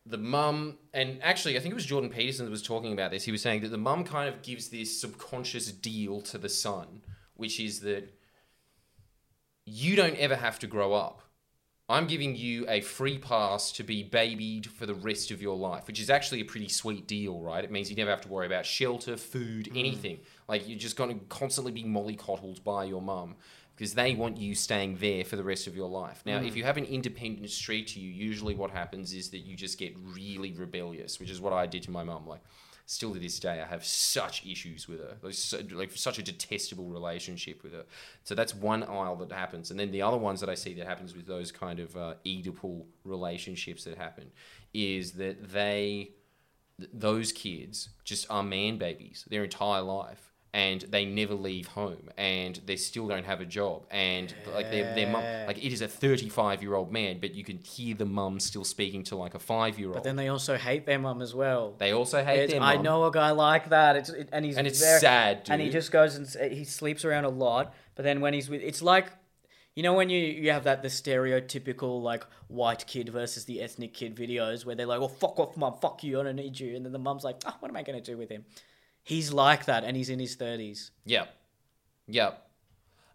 The 0.06 0.18
mum, 0.18 0.78
and 0.94 1.18
actually, 1.22 1.56
I 1.56 1.60
think 1.60 1.72
it 1.72 1.74
was 1.74 1.84
Jordan 1.86 2.10
Peterson 2.10 2.46
that 2.46 2.50
was 2.50 2.62
talking 2.62 2.92
about 2.92 3.10
this. 3.10 3.24
He 3.24 3.32
was 3.32 3.42
saying 3.42 3.60
that 3.62 3.68
the 3.68 3.78
mum 3.78 4.02
kind 4.04 4.28
of 4.28 4.42
gives 4.42 4.68
this 4.70 4.98
subconscious 5.00 5.70
deal 5.70 6.20
to 6.22 6.38
the 6.38 6.48
son, 6.48 7.02
which 7.34 7.60
is 7.60 7.80
that 7.80 8.12
you 9.66 9.96
don't 9.96 10.16
ever 10.16 10.36
have 10.36 10.58
to 10.60 10.66
grow 10.66 10.94
up. 10.94 11.22
I'm 11.90 12.06
giving 12.06 12.36
you 12.36 12.66
a 12.68 12.82
free 12.82 13.18
pass 13.18 13.72
to 13.72 13.82
be 13.82 14.04
babied 14.04 14.70
for 14.70 14.86
the 14.86 14.94
rest 14.94 15.32
of 15.32 15.42
your 15.42 15.56
life, 15.56 15.88
which 15.88 15.98
is 15.98 16.08
actually 16.08 16.40
a 16.40 16.44
pretty 16.44 16.68
sweet 16.68 17.08
deal, 17.08 17.40
right? 17.40 17.64
It 17.64 17.72
means 17.72 17.90
you 17.90 17.96
never 17.96 18.10
have 18.10 18.20
to 18.20 18.28
worry 18.28 18.46
about 18.46 18.64
shelter, 18.64 19.16
food, 19.16 19.66
mm. 19.66 19.76
anything. 19.76 20.20
Like 20.48 20.68
you're 20.68 20.78
just 20.78 20.96
going 20.96 21.18
to 21.18 21.24
constantly 21.26 21.72
be 21.72 21.82
mollycoddled 21.82 22.62
by 22.62 22.84
your 22.84 23.02
mum 23.02 23.34
because 23.74 23.94
they 23.94 24.14
want 24.14 24.36
you 24.36 24.54
staying 24.54 24.98
there 25.00 25.24
for 25.24 25.34
the 25.34 25.42
rest 25.42 25.66
of 25.66 25.74
your 25.74 25.88
life. 25.88 26.22
Now, 26.24 26.36
if 26.36 26.52
mm. 26.52 26.58
you 26.58 26.64
have 26.64 26.76
an 26.76 26.84
independent 26.84 27.50
street 27.50 27.88
to 27.88 28.00
you, 28.00 28.12
usually 28.12 28.54
what 28.54 28.70
happens 28.70 29.12
is 29.12 29.30
that 29.30 29.38
you 29.38 29.56
just 29.56 29.76
get 29.76 29.96
really 30.14 30.52
rebellious, 30.52 31.18
which 31.18 31.30
is 31.30 31.40
what 31.40 31.52
I 31.52 31.66
did 31.66 31.82
to 31.84 31.90
my 31.90 32.04
mum. 32.04 32.24
Like, 32.24 32.42
still 32.90 33.12
to 33.12 33.20
this 33.20 33.38
day, 33.38 33.60
I 33.60 33.66
have 33.66 33.84
such 33.84 34.44
issues 34.44 34.88
with 34.88 34.98
her, 34.98 35.16
like, 35.22 35.34
so, 35.34 35.60
like 35.70 35.92
such 35.92 36.18
a 36.18 36.24
detestable 36.24 36.86
relationship 36.86 37.62
with 37.62 37.72
her. 37.72 37.84
So 38.24 38.34
that's 38.34 38.52
one 38.52 38.82
aisle 38.82 39.14
that 39.16 39.30
happens, 39.30 39.70
and 39.70 39.78
then 39.78 39.92
the 39.92 40.02
other 40.02 40.16
ones 40.16 40.40
that 40.40 40.48
I 40.48 40.56
see 40.56 40.74
that 40.74 40.88
happens 40.88 41.14
with 41.14 41.24
those 41.24 41.52
kind 41.52 41.78
of 41.78 41.96
uh, 41.96 42.14
Oedipal 42.26 42.86
relationships 43.04 43.84
that 43.84 43.96
happen 43.96 44.32
is 44.74 45.12
that 45.12 45.52
they, 45.52 46.10
th- 46.78 46.90
those 46.92 47.30
kids, 47.30 47.90
just 48.02 48.28
are 48.28 48.42
man 48.42 48.76
babies 48.76 49.24
their 49.30 49.44
entire 49.44 49.82
life. 49.82 50.29
And 50.52 50.80
they 50.82 51.04
never 51.04 51.34
leave 51.34 51.68
home, 51.68 52.10
and 52.16 52.60
they 52.66 52.74
still 52.74 53.06
don't 53.06 53.24
have 53.24 53.40
a 53.40 53.44
job, 53.44 53.86
and 53.88 54.34
like 54.52 54.68
their 54.72 54.96
their 54.96 55.06
mum, 55.06 55.22
like 55.46 55.64
it 55.64 55.72
is 55.72 55.80
a 55.80 55.86
thirty 55.86 56.28
five 56.28 56.60
year 56.60 56.74
old 56.74 56.90
man, 56.90 57.18
but 57.20 57.36
you 57.36 57.44
can 57.44 57.58
hear 57.58 57.94
the 57.94 58.04
mum 58.04 58.40
still 58.40 58.64
speaking 58.64 59.04
to 59.04 59.14
like 59.14 59.34
a 59.36 59.38
five 59.38 59.78
year 59.78 59.86
old 59.90 59.94
but 59.94 60.02
then 60.02 60.16
they 60.16 60.26
also 60.26 60.56
hate 60.56 60.86
their 60.86 60.98
mum 60.98 61.22
as 61.22 61.36
well 61.36 61.76
They 61.78 61.92
also 61.92 62.24
hate 62.24 62.40
It's- 62.40 62.50
their 62.50 62.60
I 62.60 62.76
know 62.78 63.04
a 63.04 63.12
guy 63.12 63.30
like 63.30 63.68
that. 63.68 63.94
It's 63.94 64.10
it, 64.10 64.28
and 64.32 64.44
he's 64.44 64.56
and 64.56 64.66
it's 64.66 64.80
very, 64.80 64.98
sad, 64.98 65.44
dude. 65.44 65.52
and 65.52 65.62
he 65.62 65.68
just 65.70 65.92
goes 65.92 66.16
and 66.16 66.52
he 66.52 66.64
sleeps 66.64 67.04
around 67.04 67.26
a 67.26 67.30
lot. 67.30 67.72
But 67.94 68.02
then 68.02 68.20
when 68.20 68.34
he's 68.34 68.50
with, 68.50 68.60
it's 68.62 68.82
like, 68.82 69.06
you 69.76 69.84
know, 69.84 69.94
when 69.94 70.10
you 70.10 70.18
you 70.18 70.50
have 70.50 70.64
that 70.64 70.82
the 70.82 70.88
stereotypical 70.88 72.02
like 72.02 72.24
white 72.48 72.86
kid 72.88 73.08
versus 73.08 73.44
the 73.44 73.60
ethnic 73.62 73.94
kid 73.94 74.16
videos 74.16 74.64
where 74.64 74.74
they're 74.74 74.86
like, 74.86 75.00
"Oh 75.00 75.06
fuck 75.08 75.38
off, 75.38 75.56
mum, 75.56 75.74
fuck 75.80 76.02
you, 76.02 76.18
I 76.20 76.24
don't 76.24 76.36
need 76.36 76.58
you," 76.58 76.74
and 76.74 76.84
then 76.84 76.92
the 76.92 76.98
mum's 76.98 77.22
like, 77.24 77.36
"Oh, 77.46 77.54
what 77.60 77.70
am 77.70 77.76
I 77.76 77.82
gonna 77.82 78.00
do 78.00 78.16
with 78.18 78.30
him?" 78.30 78.44
He's 79.02 79.32
like 79.32 79.64
that, 79.64 79.84
and 79.84 79.96
he's 79.96 80.10
in 80.10 80.18
his 80.18 80.34
thirties. 80.34 80.90
Yep. 81.04 81.34
Yep. 82.08 82.46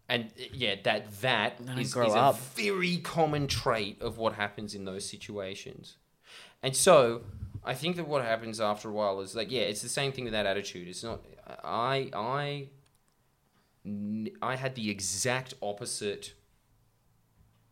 And 0.08 0.30
yeah, 0.52 0.76
that 0.84 1.20
that 1.20 1.64
Let 1.64 1.78
is, 1.78 1.88
is 1.88 1.96
a 1.96 2.34
very 2.54 2.98
common 2.98 3.48
trait 3.48 4.00
of 4.00 4.18
what 4.18 4.34
happens 4.34 4.74
in 4.74 4.84
those 4.84 5.08
situations. 5.08 5.96
And 6.62 6.76
so 6.76 7.22
I 7.64 7.74
think 7.74 7.96
that 7.96 8.06
what 8.06 8.24
happens 8.24 8.60
after 8.60 8.88
a 8.88 8.92
while 8.92 9.20
is 9.20 9.34
like, 9.34 9.50
yeah, 9.50 9.62
it's 9.62 9.82
the 9.82 9.88
same 9.88 10.12
thing 10.12 10.24
with 10.24 10.32
that 10.32 10.46
attitude. 10.46 10.86
It's 10.86 11.02
not 11.02 11.24
I 11.64 12.10
I 12.14 12.68
I 14.42 14.56
had 14.56 14.74
the 14.76 14.90
exact 14.90 15.54
opposite 15.60 16.34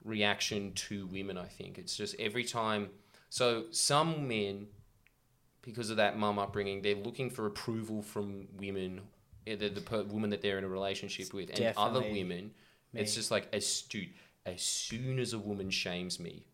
reaction 0.04 0.72
to 0.72 1.06
women, 1.06 1.38
I 1.38 1.46
think. 1.46 1.78
It's 1.78 1.96
just 1.96 2.16
every 2.18 2.44
time 2.44 2.90
so 3.30 3.64
some 3.70 4.26
men 4.26 4.66
because 5.64 5.90
of 5.90 5.96
that 5.96 6.18
mum 6.18 6.38
upbringing, 6.38 6.82
they're 6.82 6.94
looking 6.94 7.30
for 7.30 7.46
approval 7.46 8.02
from 8.02 8.48
women, 8.58 9.00
eh, 9.46 9.56
the, 9.56 9.68
the 9.68 9.80
per, 9.80 10.02
woman 10.02 10.30
that 10.30 10.42
they're 10.42 10.58
in 10.58 10.64
a 10.64 10.68
relationship 10.68 11.32
with, 11.32 11.50
and 11.50 11.72
other 11.76 12.02
women. 12.02 12.52
me. 12.92 13.00
It's 13.02 13.14
just 13.14 13.30
like 13.30 13.48
as 13.52 13.84
as 14.46 14.62
soon 14.62 15.18
as 15.18 15.32
a 15.32 15.38
woman 15.38 15.70
shames 15.70 16.20
me, 16.20 16.46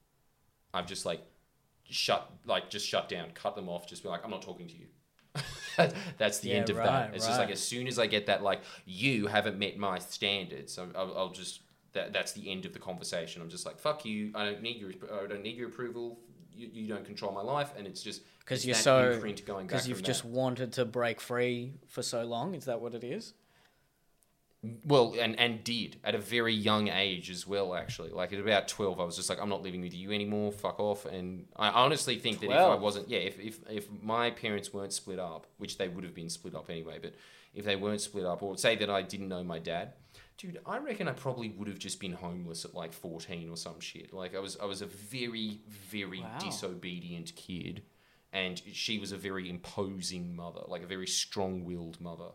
I've 0.73 0.87
just 0.87 1.05
like 1.07 1.23
shut, 1.89 2.31
like 2.47 2.71
just 2.71 2.87
shut 2.87 3.09
down, 3.09 3.31
cut 3.33 3.57
them 3.57 3.69
off, 3.69 3.87
just 3.87 4.03
be 4.03 4.09
like, 4.09 4.25
I'm 4.25 4.31
not 4.31 4.43
talking 4.43 4.69
to 4.69 4.75
you. 4.75 4.87
That's 6.19 6.41
the 6.41 6.51
Yeah, 6.51 6.59
end 6.59 6.71
of 6.71 6.77
right, 6.77 6.85
that. 6.85 7.11
It's 7.15 7.27
just 7.27 7.39
like 7.39 7.51
as 7.51 7.61
soon 7.61 7.87
as 7.87 7.99
I 7.99 8.07
get 8.07 8.27
that, 8.27 8.43
like 8.43 8.63
you 8.87 9.27
haven't 9.27 9.59
met 9.59 9.79
my 9.79 9.99
standards, 9.99 10.73
so 10.73 10.89
I'll, 10.95 11.17
I'll 11.17 11.33
just 11.33 11.61
that 11.93 12.13
that's 12.13 12.33
the 12.33 12.51
end 12.51 12.67
of 12.67 12.73
the 12.73 12.79
conversation. 12.79 13.43
I'm 13.43 13.49
just 13.49 13.67
like, 13.67 13.79
fuck 13.79 14.05
you. 14.05 14.31
I 14.35 14.45
don't 14.45 14.63
need 14.63 14.79
your 14.79 14.93
I 15.13 15.27
don't 15.27 15.43
need 15.43 15.57
your 15.57 15.69
approval. 15.69 16.19
You, 16.61 16.69
you 16.73 16.89
don't 16.89 17.05
control 17.05 17.33
my 17.33 17.41
life, 17.41 17.73
and 17.77 17.87
it's 17.87 18.03
just 18.03 18.23
because 18.41 18.67
you're 18.67 18.75
so 18.75 19.13
imprint 19.13 19.47
going 19.47 19.67
because 19.67 19.89
you've 19.89 20.03
just 20.03 20.23
that. 20.23 20.29
wanted 20.29 20.73
to 20.75 20.85
break 20.85 21.21
free 21.21 21.73
for 21.89 22.03
so 22.03 22.25
long. 22.25 22.55
Is 22.55 22.67
that 22.67 22.81
what 22.81 22.95
it 22.95 23.05
is? 23.05 23.33
well 24.85 25.15
and 25.19 25.39
and 25.41 25.65
did 25.65 25.97
at 26.05 26.15
a 26.15 26.19
very 26.19 26.53
young 26.53 26.89
age 26.89 27.31
as 27.31 27.47
well 27.47 27.75
actually 27.75 28.11
like 28.11 28.31
at 28.31 28.39
about 28.39 28.69
12 28.69 29.01
i 29.01 29.05
was 29.05 29.17
just 29.17 29.31
like 29.31 29.41
i'm 29.41 29.49
not 29.49 29.63
living 29.63 29.81
with 29.81 29.95
you 29.95 30.13
anymore 30.13 30.53
fuck 30.53 30.79
off 30.79 31.07
and 31.07 31.47
i 31.57 31.71
honestly 31.71 32.19
think 32.19 32.41
that 32.41 32.51
if 32.51 32.53
i 32.53 32.75
wasn't 32.75 33.09
yeah 33.09 33.21
if, 33.21 33.41
if 33.41 33.59
if 33.71 33.89
my 34.03 34.31
parents 34.31 34.71
weren't 34.71 34.93
split 34.93 35.19
up 35.19 35.47
which 35.57 35.79
they 35.79 35.89
would 35.89 36.05
have 36.05 36.15
been 36.15 36.29
split 36.29 36.55
up 36.55 36.69
anyway 36.69 36.99
but 37.01 37.15
if 37.55 37.65
they 37.65 37.75
weren't 37.75 38.03
split 38.03 38.27
up 38.27 38.43
or 38.43 38.57
say 38.59 38.77
that 38.77 38.91
i 38.91 39.01
didn't 39.01 39.29
know 39.29 39.43
my 39.43 39.59
dad 39.59 39.95
dude 40.41 40.59
i 40.65 40.79
reckon 40.79 41.07
i 41.09 41.13
probably 41.13 41.51
would 41.51 41.69
have 41.69 41.79
just 41.79 42.01
been 42.01 42.13
homeless 42.13 42.65
at 42.65 42.75
like 42.75 42.93
14 42.93 43.51
or 43.51 43.57
some 43.57 43.79
shit 43.81 44.13
like 44.13 44.35
i 44.35 44.39
was 44.39 44.57
i 44.63 44.65
was 44.65 44.81
a 44.81 44.87
very 44.87 45.61
very 45.69 46.21
Wow. 46.21 46.39
disobedient 46.39 47.35
kid 47.37 47.83
and 48.33 48.61
she 48.73 48.99
was 48.99 49.13
a 49.13 49.17
very 49.17 49.51
imposing 49.51 50.35
mother 50.35 50.63
like 50.69 50.83
a 50.83 50.87
very 50.87 51.07
strong-willed 51.07 52.01
mother 52.01 52.31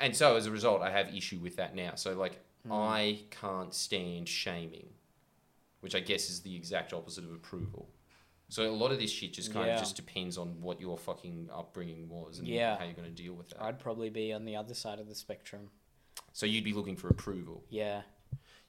and 0.00 0.16
so 0.16 0.34
as 0.36 0.46
a 0.46 0.50
result, 0.50 0.82
I 0.82 0.90
have 0.90 1.14
issue 1.14 1.38
with 1.38 1.56
that 1.56 1.76
now. 1.76 1.94
So 1.94 2.14
like 2.14 2.40
hmm. 2.66 2.72
I 2.72 3.20
can't 3.30 3.72
stand 3.72 4.28
shaming, 4.28 4.88
which 5.80 5.94
I 5.94 6.00
guess 6.00 6.28
is 6.28 6.40
the 6.40 6.56
exact 6.56 6.92
opposite 6.92 7.22
of 7.24 7.30
approval. 7.32 7.88
So 8.48 8.68
a 8.68 8.72
lot 8.72 8.90
of 8.90 8.98
this 8.98 9.12
shit 9.12 9.32
just 9.32 9.52
kind 9.52 9.66
Yeah. 9.66 9.74
of 9.74 9.80
just 9.80 9.94
depends 9.94 10.36
on 10.36 10.60
what 10.60 10.80
your 10.80 10.98
fucking 10.98 11.50
upbringing 11.54 12.08
was 12.08 12.40
and 12.40 12.48
Yeah. 12.48 12.76
how 12.76 12.84
you're 12.84 12.94
going 12.94 13.14
to 13.14 13.22
deal 13.22 13.34
with 13.34 13.50
that. 13.50 13.62
I'd 13.62 13.78
probably 13.78 14.10
be 14.10 14.32
on 14.32 14.44
the 14.44 14.56
other 14.56 14.74
side 14.74 14.98
of 14.98 15.08
the 15.08 15.14
spectrum. 15.14 15.70
So 16.32 16.46
you'd 16.46 16.64
be 16.64 16.72
looking 16.72 16.96
for 16.96 17.08
approval. 17.08 17.64
Yeah. 17.70 18.02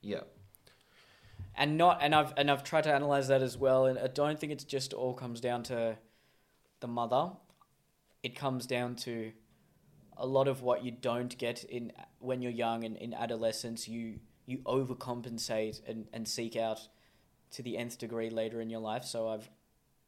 Yeah. 0.02 0.22
and 1.56 1.78
not 1.78 2.00
and 2.02 2.14
I've 2.14 2.34
and 2.36 2.52
I've 2.52 2.64
tried 2.64 2.84
to 2.86 2.94
analyze 2.94 3.28
that 3.30 3.42
as 3.42 3.58
well 3.58 3.86
and 3.86 3.98
I 3.98 4.08
don't 4.08 4.40
think 4.40 4.52
it's 4.52 4.64
just 4.66 4.92
all 4.94 5.14
comes 5.14 5.40
down 5.40 5.64
to 5.64 5.98
the 6.82 6.88
mother 6.88 7.32
it 8.22 8.36
comes 8.36 8.66
down 8.66 8.96
to 8.96 9.32
a 10.18 10.26
lot 10.26 10.48
of 10.48 10.62
what 10.62 10.84
you 10.84 10.92
don't 10.92 11.38
get 11.38 11.64
in 11.66 11.92
when 12.20 12.42
you're 12.42 12.52
young 12.52 12.84
and 12.84 12.98
in 12.98 13.14
adolescence 13.14 13.88
you 13.88 14.20
you 14.46 14.58
overcompensate 14.66 15.82
and, 15.88 16.08
and 16.12 16.28
seek 16.28 16.56
out 16.56 16.80
to 17.52 17.62
the 17.62 17.78
nth 17.78 17.98
degree 17.98 18.30
later 18.30 18.60
in 18.60 18.70
your 18.70 18.82
life 18.82 19.06
so 19.06 19.30
I've 19.30 19.50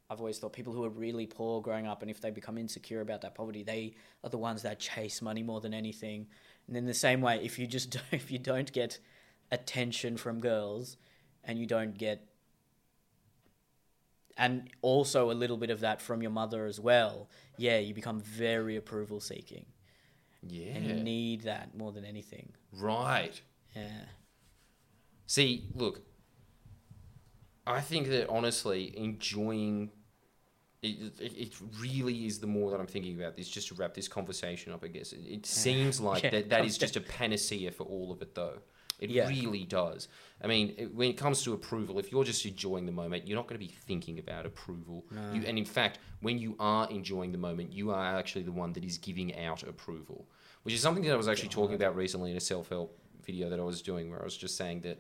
I've 0.10 0.20
always 0.20 0.38
thought 0.40 0.54
people 0.54 0.74
who 0.74 0.84
are 0.84 0.90
really 0.90 1.26
poor 1.26 1.62
growing 1.62 1.88
up 1.88 2.02
and 2.02 2.12
if 2.12 2.22
they 2.22 2.32
become 2.32 2.58
insecure 2.58 3.02
about 3.02 3.22
that 3.22 3.34
poverty 3.36 3.64
they 3.64 3.96
are 4.24 4.30
the 4.30 4.38
ones 4.38 4.64
that 4.64 4.80
chase 4.80 5.22
money 5.22 5.44
more 5.44 5.62
than 5.62 5.74
anything 5.74 6.28
and 6.68 6.76
in 6.78 6.86
the 6.86 6.94
same 6.94 7.22
way 7.22 7.40
if 7.44 7.58
you 7.60 7.68
just 7.68 7.90
don't, 7.92 8.04
if 8.12 8.32
you 8.32 8.40
don't 8.40 8.72
get 8.72 9.00
attention 9.52 10.18
from 10.18 10.40
girls 10.40 10.98
and 11.44 11.60
you 11.60 11.66
don't 11.66 11.98
get 11.98 12.28
and 14.38 14.70
also 14.82 15.32
a 15.32 15.34
little 15.34 15.58
bit 15.58 15.70
of 15.70 15.80
that 15.80 16.02
from 16.02 16.22
your 16.22 16.32
mother 16.32 16.66
as 16.66 16.80
well 16.80 17.30
yeah 17.58 17.78
you 17.78 17.94
become 17.94 18.20
very 18.20 18.76
approval 18.76 19.20
seeking 19.20 19.66
Yeah. 20.42 20.74
and 20.74 20.86
you 20.86 20.96
need 20.96 21.42
that 21.42 21.76
more 21.78 21.92
than 21.92 22.04
anything 22.06 22.52
right. 22.74 23.40
yeah 23.76 24.06
See, 25.28 25.70
look, 25.74 26.02
I 27.66 27.82
think 27.82 28.10
that 28.10 28.30
honestly, 28.30 28.94
enjoying 28.96 29.90
it, 30.86 31.20
it, 31.20 31.38
it 31.38 31.54
really 31.80 32.26
is 32.26 32.40
the 32.40 32.48
more 32.48 32.72
that 32.72 32.80
I'm 32.80 32.88
thinking 32.88 33.20
about 33.20 33.36
this, 33.36 33.48
just 33.50 33.68
to 33.70 33.76
wrap 33.76 33.94
this 33.94 34.08
conversation 34.08 34.72
up, 34.74 34.84
I 34.84 34.88
guess. 34.88 35.14
It, 35.14 35.22
it 35.28 35.46
seems 35.46 36.00
like 36.00 36.24
Yeah, 36.24 36.30
that, 36.32 36.50
that 36.50 36.66
is 36.66 36.78
just 36.78 36.96
a 36.96 37.02
panacea 37.02 37.72
for 37.72 37.84
all 37.84 38.12
of 38.12 38.22
it, 38.22 38.36
though. 38.36 38.60
It 39.00 39.10
Yeah. 39.10 39.28
really 39.28 39.66
does. 39.66 40.08
I 40.42 40.48
mean, 40.48 40.74
it, 40.78 40.94
when 40.94 41.10
it 41.10 41.18
comes 41.18 41.44
to 41.44 41.54
approval, 41.54 42.00
if 42.00 42.12
you're 42.12 42.24
just 42.24 42.46
enjoying 42.46 42.86
the 42.86 42.92
moment, 42.92 43.28
you're 43.28 43.36
not 43.36 43.48
going 43.48 43.60
to 43.60 43.66
be 43.66 43.72
thinking 43.72 44.20
about 44.20 44.46
approval. 44.46 45.06
You, 45.34 45.44
and 45.46 45.58
in 45.58 45.66
fact, 45.66 46.00
when 46.22 46.38
you 46.40 46.56
are 46.60 46.90
enjoying 46.90 47.32
the 47.32 47.38
moment, 47.38 47.74
you 47.74 47.92
are 47.92 48.18
actually 48.18 48.44
the 48.44 48.54
one 48.54 48.72
that 48.74 48.84
is 48.86 48.98
giving 48.98 49.36
out 49.38 49.64
approval, 49.64 50.28
which 50.64 50.74
is 50.74 50.82
something 50.82 51.04
that 51.04 51.12
I 51.12 51.18
was 51.18 51.28
actually 51.28 51.50
talking 51.50 51.76
about 51.76 51.96
recently 51.96 52.32
in 52.32 52.38
a 52.38 52.42
self 52.42 52.70
help 52.70 52.98
video 53.26 53.50
that 53.50 53.60
I 53.60 53.64
was 53.64 53.82
doing, 53.82 54.10
where 54.10 54.22
I 54.22 54.24
was 54.24 54.38
just 54.38 54.56
saying 54.56 54.82
that 54.82 55.00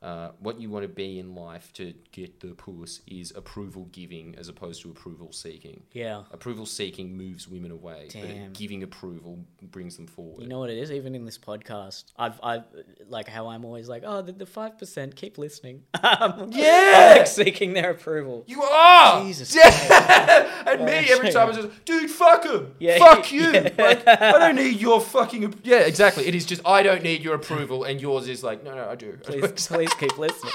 uh, 0.00 0.30
what 0.38 0.60
you 0.60 0.70
want 0.70 0.84
to 0.84 0.88
be 0.88 1.18
in 1.18 1.34
life 1.34 1.72
to 1.72 1.92
get 2.12 2.38
the 2.40 2.48
puss 2.54 3.00
is 3.08 3.32
approval 3.34 3.88
giving 3.90 4.36
as 4.38 4.48
opposed 4.48 4.80
to 4.82 4.90
approval 4.90 5.32
seeking. 5.32 5.82
Yeah. 5.92 6.22
Approval 6.30 6.66
seeking 6.66 7.16
moves 7.16 7.48
women 7.48 7.72
away, 7.72 8.06
Damn. 8.10 8.22
but 8.50 8.52
giving 8.52 8.82
approval 8.84 9.40
brings 9.60 9.96
them 9.96 10.06
forward. 10.06 10.42
You 10.42 10.48
know 10.48 10.60
what 10.60 10.70
it 10.70 10.78
is? 10.78 10.92
Even 10.92 11.16
in 11.16 11.24
this 11.24 11.36
podcast, 11.36 12.04
I've, 12.16 12.38
I've 12.44 12.62
like 13.08 13.28
how 13.28 13.48
I'm 13.48 13.64
always 13.64 13.88
like, 13.88 14.04
oh, 14.06 14.22
the, 14.22 14.30
the 14.32 14.44
5% 14.46 15.14
keep 15.16 15.36
listening. 15.38 15.82
Um, 16.20 16.50
Yeah! 16.52 17.14
like 17.18 17.26
seeking 17.26 17.72
their 17.74 17.90
approval. 17.90 18.44
You 18.46 18.62
are 18.62 19.22
Jesus 19.24 19.54
Yeah! 19.54 20.62
and 20.66 20.84
me 20.84 20.92
every 21.10 21.30
time 21.32 21.48
I 21.50 21.52
just, 21.52 21.84
dude, 21.84 22.10
fuck 22.10 22.44
him, 22.44 22.74
Yeah, 22.78 22.98
fuck 22.98 23.30
you. 23.32 23.42
yeah. 23.52 23.70
Like, 23.76 24.06
I 24.06 24.38
don't 24.38 24.54
need 24.56 24.80
your 24.80 25.00
fucking. 25.00 25.54
Yeah, 25.64 25.80
exactly. 25.80 26.26
It 26.26 26.34
is 26.34 26.46
just 26.46 26.62
I 26.64 26.82
don't 26.82 27.02
need 27.02 27.22
your 27.22 27.34
approval, 27.34 27.84
and 27.84 28.00
yours 28.00 28.28
is 28.28 28.42
like, 28.42 28.62
no, 28.64 28.74
no, 28.74 28.88
I 28.88 28.94
do. 28.94 29.18
I 29.26 29.30
do. 29.30 29.40
Please, 29.48 29.68
please 29.88 30.08
keep 30.08 30.18
listening. 30.18 30.52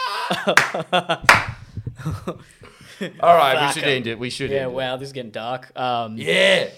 All 3.19 3.35
right, 3.35 3.68
we 3.68 3.73
should 3.73 3.84
end 3.89 4.07
it. 4.07 4.18
We 4.19 4.30
should. 4.30 4.51
yeah, 4.51 4.64
end 4.64 4.73
wow, 4.73 4.97
this 4.97 5.07
is 5.10 5.14
getting 5.14 5.31
dark. 5.31 5.77
Um, 5.77 6.18
It. 6.18 6.26
Yeah. 6.26 6.69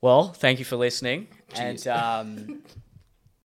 Well, 0.00 0.32
thank 0.32 0.58
you 0.58 0.64
for 0.64 0.76
listening. 0.76 1.28
And 1.54 1.86
um, 1.88 2.62